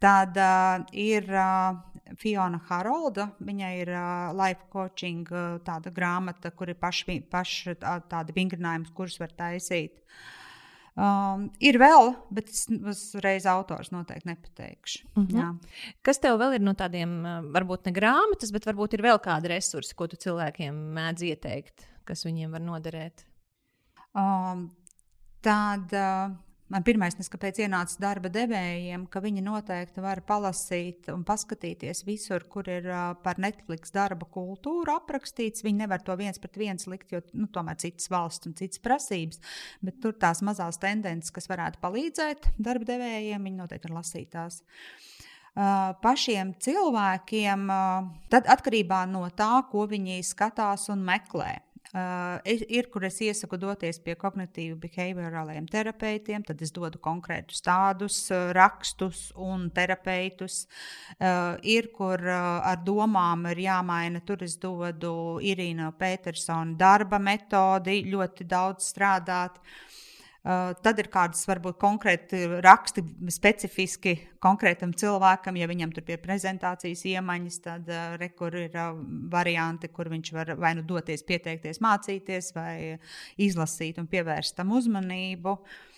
Tad 0.00 0.40
uh, 0.40 0.86
ir 0.96 1.28
uh, 1.28 1.76
Fiona 2.18 2.60
Harolda, 2.68 3.30
viņai 3.44 3.70
ir 3.82 3.92
uh, 3.94 4.32
life 4.36 4.66
coaching 4.72 5.28
uh, 5.30 5.58
tāda 5.66 5.92
grāmata, 5.94 6.52
kur 6.54 6.72
ir 6.72 6.78
paši, 6.80 7.20
paši 7.30 7.76
tā, 7.80 7.98
tādi 8.10 8.34
vingrinājumi, 8.36 8.90
kurus 8.96 9.18
var 9.20 9.34
taisīt. 9.36 10.00
Um, 11.00 11.46
ir 11.62 11.78
vēl, 11.80 12.10
bet 12.34 12.50
es 12.50 12.64
uzreiz 12.68 13.46
autors 13.48 13.92
noteikti 13.94 14.32
nepateikšu. 14.32 15.06
Uh 15.14 15.22
mhm. 15.22 15.30
-huh. 15.30 15.40
Jā. 15.40 15.94
Kas 16.02 16.18
tev 16.18 16.38
vēl 16.40 16.58
ir 16.58 16.66
no 16.66 16.74
tādiem, 16.74 17.22
varbūt 17.54 17.86
ne 17.86 17.92
grāmatas, 17.92 18.52
bet 18.52 18.66
varbūt 18.66 18.94
ir 18.94 19.02
vēl 19.02 19.22
kādi 19.22 19.54
resursi, 19.54 19.94
ko 19.94 20.06
tu 20.06 20.16
cilvēkiem 20.16 20.74
mēdz 20.74 21.22
ieteikt, 21.30 21.86
kas 22.04 22.24
viņiem 22.26 22.50
var 22.50 22.60
noderēt? 22.60 23.24
Um, 24.14 24.70
tāda 25.42 26.36
Man 26.70 26.84
pirmais, 26.86 27.16
kāpēc 27.18 27.58
ienāca 27.64 27.96
darba 27.98 28.30
devējiem, 28.30 29.08
ka 29.10 29.18
viņi 29.24 29.42
noteikti 29.42 30.02
var 30.04 30.20
palasīt 30.22 31.08
un 31.10 31.24
paskatīties 31.26 32.04
visur, 32.06 32.44
kur 32.46 32.68
ir 32.70 32.86
par 33.24 33.40
Netflix 33.42 33.90
darba 33.90 34.28
kultūru 34.30 34.94
aprakstīts. 34.94 35.64
Viņi 35.66 35.82
nevar 35.82 36.04
to 36.06 36.14
viens 36.20 36.38
pret 36.38 36.60
viens 36.60 36.86
likt, 36.86 37.10
jo 37.10 37.24
nu, 37.34 37.48
tomēr 37.50 37.80
citas 37.82 38.06
valsts 38.12 38.46
un 38.46 38.54
citas 38.58 38.78
prasības, 38.84 39.42
bet 39.82 39.98
tur 40.04 40.14
tās 40.14 40.44
mazās 40.46 40.78
tendences, 40.78 41.34
kas 41.34 41.50
varētu 41.50 41.82
palīdzēt 41.82 42.52
darba 42.62 42.86
devējiem, 42.92 43.50
viņi 43.50 43.62
noteikti 43.64 43.90
ir 43.90 43.96
lasītās. 43.96 44.60
Pašiem 46.06 46.54
cilvēkiem, 46.62 47.66
tad 48.30 48.46
atkarībā 48.54 49.02
no 49.10 49.24
tā, 49.34 49.56
ko 49.72 49.88
viņi 49.90 50.22
skatās 50.22 50.86
un 50.94 51.02
meklē. 51.02 51.56
Uh, 51.90 52.38
ir, 52.46 52.86
kur 52.86 53.02
es 53.08 53.16
iesaku 53.18 53.58
doties 53.58 53.98
pie 54.04 54.14
kognitīvu 54.14 54.76
behaviorāliem 54.78 55.64
terapeitiem, 55.66 56.44
tad 56.46 56.60
es 56.62 56.70
dodu 56.70 57.00
konkrētus 57.02 57.64
tādus 57.66 58.18
uh, 58.30 58.52
rakstus 58.54 59.24
un 59.34 59.66
terapeitus. 59.74 60.68
Uh, 61.18 61.58
ir, 61.66 61.90
kur 61.96 62.22
uh, 62.22 62.60
ar 62.62 62.78
domām 62.86 63.48
ir 63.50 63.64
jāmaina, 63.66 64.22
tur 64.22 64.46
es 64.46 64.54
dodu 64.62 65.40
Irīna 65.42 65.90
Petersona 65.98 66.78
darba 66.78 67.18
metodi, 67.18 68.04
ļoti 68.06 68.46
daudz 68.46 68.92
strādāt. 68.92 69.58
Uh, 69.58 70.09
tad 70.42 71.00
ir 71.02 71.10
kādas 71.12 71.42
varbūt 71.48 71.76
konkrēti 71.80 72.46
raksti, 72.64 73.04
specifiski 73.32 74.14
konkrētam 74.40 74.94
cilvēkam, 74.96 75.58
ja 75.60 75.68
viņam 75.68 75.92
tur 75.92 76.08
ir 76.08 76.22
prezentācijas 76.22 77.04
iemaņas, 77.12 77.60
tad 77.66 77.90
uh, 77.92 78.16
re, 78.20 78.30
kur 78.36 78.56
ir 78.56 78.72
uh, 78.72 78.96
varianti, 79.32 79.90
kur 79.92 80.08
viņš 80.08 80.32
var 80.32 80.54
vai 80.60 80.72
nu 80.78 80.86
doties, 80.88 81.26
pieteikties, 81.28 81.82
mācīties, 81.84 82.54
vai 82.56 82.74
izlasīt 83.36 84.00
un 84.00 84.08
pievērst 84.08 84.56
tam 84.56 84.72
uzmanību. 84.78 85.58
Uh, 85.60 85.89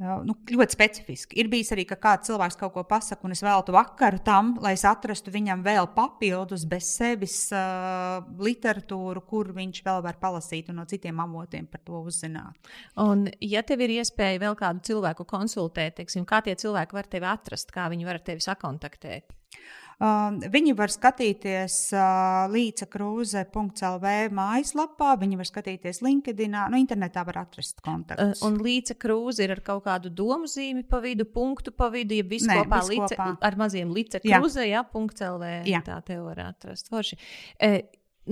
nu, 0.00 0.34
ļoti 0.50 0.74
specifiski. 0.74 1.36
Ir 1.40 1.50
bijis 1.52 1.72
arī, 1.74 1.84
ka 1.88 1.98
kāds 2.00 2.30
cilvēks 2.30 2.56
kaut 2.60 2.72
ko 2.74 2.84
pasakā, 2.88 3.26
un 3.26 3.34
es 3.36 3.42
veltu 3.44 3.74
vakaru 3.74 4.22
tam, 4.24 4.54
lai 4.62 4.74
es 4.76 4.84
atrastu 4.88 5.32
viņam 5.34 5.62
vēl 5.66 5.90
papildus, 5.94 6.64
bez 6.68 6.88
sevis 6.96 7.36
uh, 7.54 8.22
literatūru, 8.42 9.24
kur 9.28 9.52
viņš 9.56 9.82
vēl 9.86 10.02
var 10.06 10.18
palasīt 10.22 10.72
un 10.72 10.80
no 10.80 10.86
citiem 10.90 11.20
avotiem 11.22 11.68
par 11.70 11.84
to 11.86 12.02
uzzināt. 12.08 12.72
Un, 13.02 13.28
ja 13.40 13.62
tev 13.66 13.84
ir 13.84 13.98
iespēja 14.00 14.42
vēl 14.42 14.58
kādu 14.58 14.82
cilvēku 14.90 15.28
konsultēt, 15.28 16.00
teiksim, 16.00 16.26
kā 16.28 16.42
tie 16.42 16.56
cilvēki 16.58 16.98
var 16.98 17.12
tevi 17.12 17.30
atrast, 17.30 17.70
kā 17.74 17.86
viņi 17.92 18.08
var 18.08 18.20
ar 18.20 18.26
tevi 18.32 18.44
sakontaktēt? 18.44 19.30
Uh, 19.52 19.81
viņi 20.00 20.74
var 20.76 20.90
skatīties 20.92 21.76
uh, 21.94 22.46
Līta 22.52 22.86
Krūze.CLV 22.90 24.12
mājaslapā, 24.34 25.12
viņi 25.20 25.38
var 25.38 25.48
skatīties 25.48 26.02
LinkedIn, 26.02 26.54
no 26.54 26.64
nu, 26.72 26.80
internetā 26.80 27.24
var 27.28 27.42
atrast 27.44 27.82
kontaktus. 27.84 28.40
Uh, 28.40 28.48
un 28.48 28.60
Līta 28.64 28.96
Krūze 28.98 29.44
ir 29.44 29.54
ar 29.56 29.62
kaut 29.64 29.84
kādu 29.86 30.10
domu 30.10 30.50
zīmi 30.50 30.84
pa 30.88 31.02
vidu, 31.04 31.26
punktu 31.28 31.74
pa 31.76 31.90
vidu, 31.92 32.16
ja 32.18 32.26
viss 32.26 32.48
kopā, 32.48 32.80
līce, 32.88 33.18
kopā 33.18 33.36
ar 33.48 33.58
maziem 33.60 33.92
Līta 33.94 34.22
Krūze, 34.22 34.64
jā, 34.66 34.82
jā 34.82 35.02
.CLV, 35.22 35.52
jā. 35.68 35.82
tā 35.86 35.98
te 36.06 36.18
var 36.22 36.40
atrast. 36.48 36.90
Forši. 36.92 37.18
E, 37.62 37.72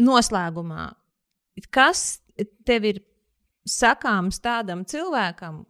noslēgumā, 0.00 0.88
kas 1.74 2.22
tev 2.66 2.88
ir 2.88 3.02
sakāms 3.68 4.40
tādam 4.42 4.82
cilvēkam, 4.88 5.62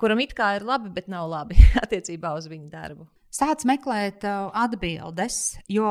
kuram 0.00 0.20
it 0.24 0.34
kā 0.36 0.54
ir 0.58 0.66
labi, 0.66 0.92
bet 0.92 1.08
nav 1.12 1.30
labi 1.30 1.58
attiecībā 1.84 2.34
uz 2.36 2.50
viņu 2.50 2.70
darbu? 2.72 3.08
Sāc 3.30 3.62
meklēt 3.68 4.24
uh, 4.26 4.48
atbildes, 4.58 5.60
jo 5.70 5.86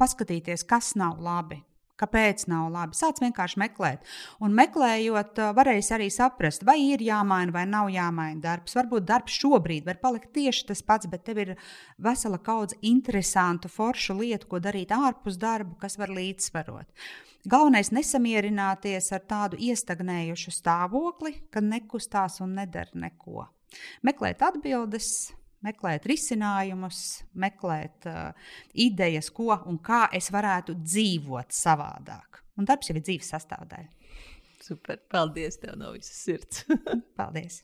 paskatīties, 0.00 0.64
kas 0.66 0.96
nav 0.98 1.20
labi. 1.22 1.60
Kāpēc 2.02 2.48
nav 2.50 2.72
labi? 2.74 2.96
Sāc 2.98 3.20
vienkārši 3.22 3.60
meklēt. 3.62 4.08
Un 4.42 4.56
meklējot, 4.58 5.38
uh, 5.38 5.52
varēs 5.54 5.92
arī 5.94 6.08
saprast, 6.10 6.64
vai 6.66 6.80
ir 6.88 7.04
jāmaina 7.06 7.54
vai 7.54 7.62
nav 7.70 7.90
jāmaina 7.94 8.42
darbs. 8.42 8.74
Varbūt 8.74 9.06
darbs 9.06 9.36
šobrīd 9.38 9.86
var 9.86 10.00
palikt 10.02 10.32
tieši 10.34 10.64
tas 10.72 10.82
pats, 10.82 11.06
bet 11.12 11.22
tev 11.28 11.38
ir 11.44 11.52
vesela 12.02 12.40
kaudze 12.42 12.80
interesantu, 12.82 13.70
foršu 13.70 14.16
lietu, 14.18 14.48
ko 14.50 14.58
darīt 14.64 14.90
ārpus 14.96 15.38
darba, 15.38 15.76
kas 15.84 15.94
var 16.00 16.10
līdzsvarot. 16.16 16.90
Galvenais 17.46 17.92
ir 17.92 17.98
nesamierināties 18.00 19.12
ar 19.14 19.22
tādu 19.30 19.60
iestagnējušu 19.62 20.50
stāvokli, 20.58 21.36
kad 21.54 21.66
nekustās 21.66 22.40
un 22.42 22.56
nedara 22.58 22.90
neko. 23.06 23.46
Meklēt 24.06 24.42
atbildes, 24.46 25.30
meklēt 25.66 26.06
risinājumus, 26.10 27.22
meklēt 27.38 28.08
uh, 28.10 28.52
idejas, 28.74 29.30
ko 29.34 29.54
un 29.70 29.78
kā 29.82 30.04
es 30.14 30.30
varētu 30.34 30.76
dzīvot 30.82 31.54
savādāk. 31.54 32.42
Un 32.58 32.68
darbs 32.68 32.90
jau 32.90 32.96
ir 32.98 33.04
dzīves 33.06 33.32
sastāvdaļa. 33.32 33.88
Super. 34.62 35.00
Paldies 35.10 35.58
tev 35.58 35.74
no 35.78 35.90
visas 35.94 36.18
sirds. 36.22 36.64
Paldies. 37.18 37.62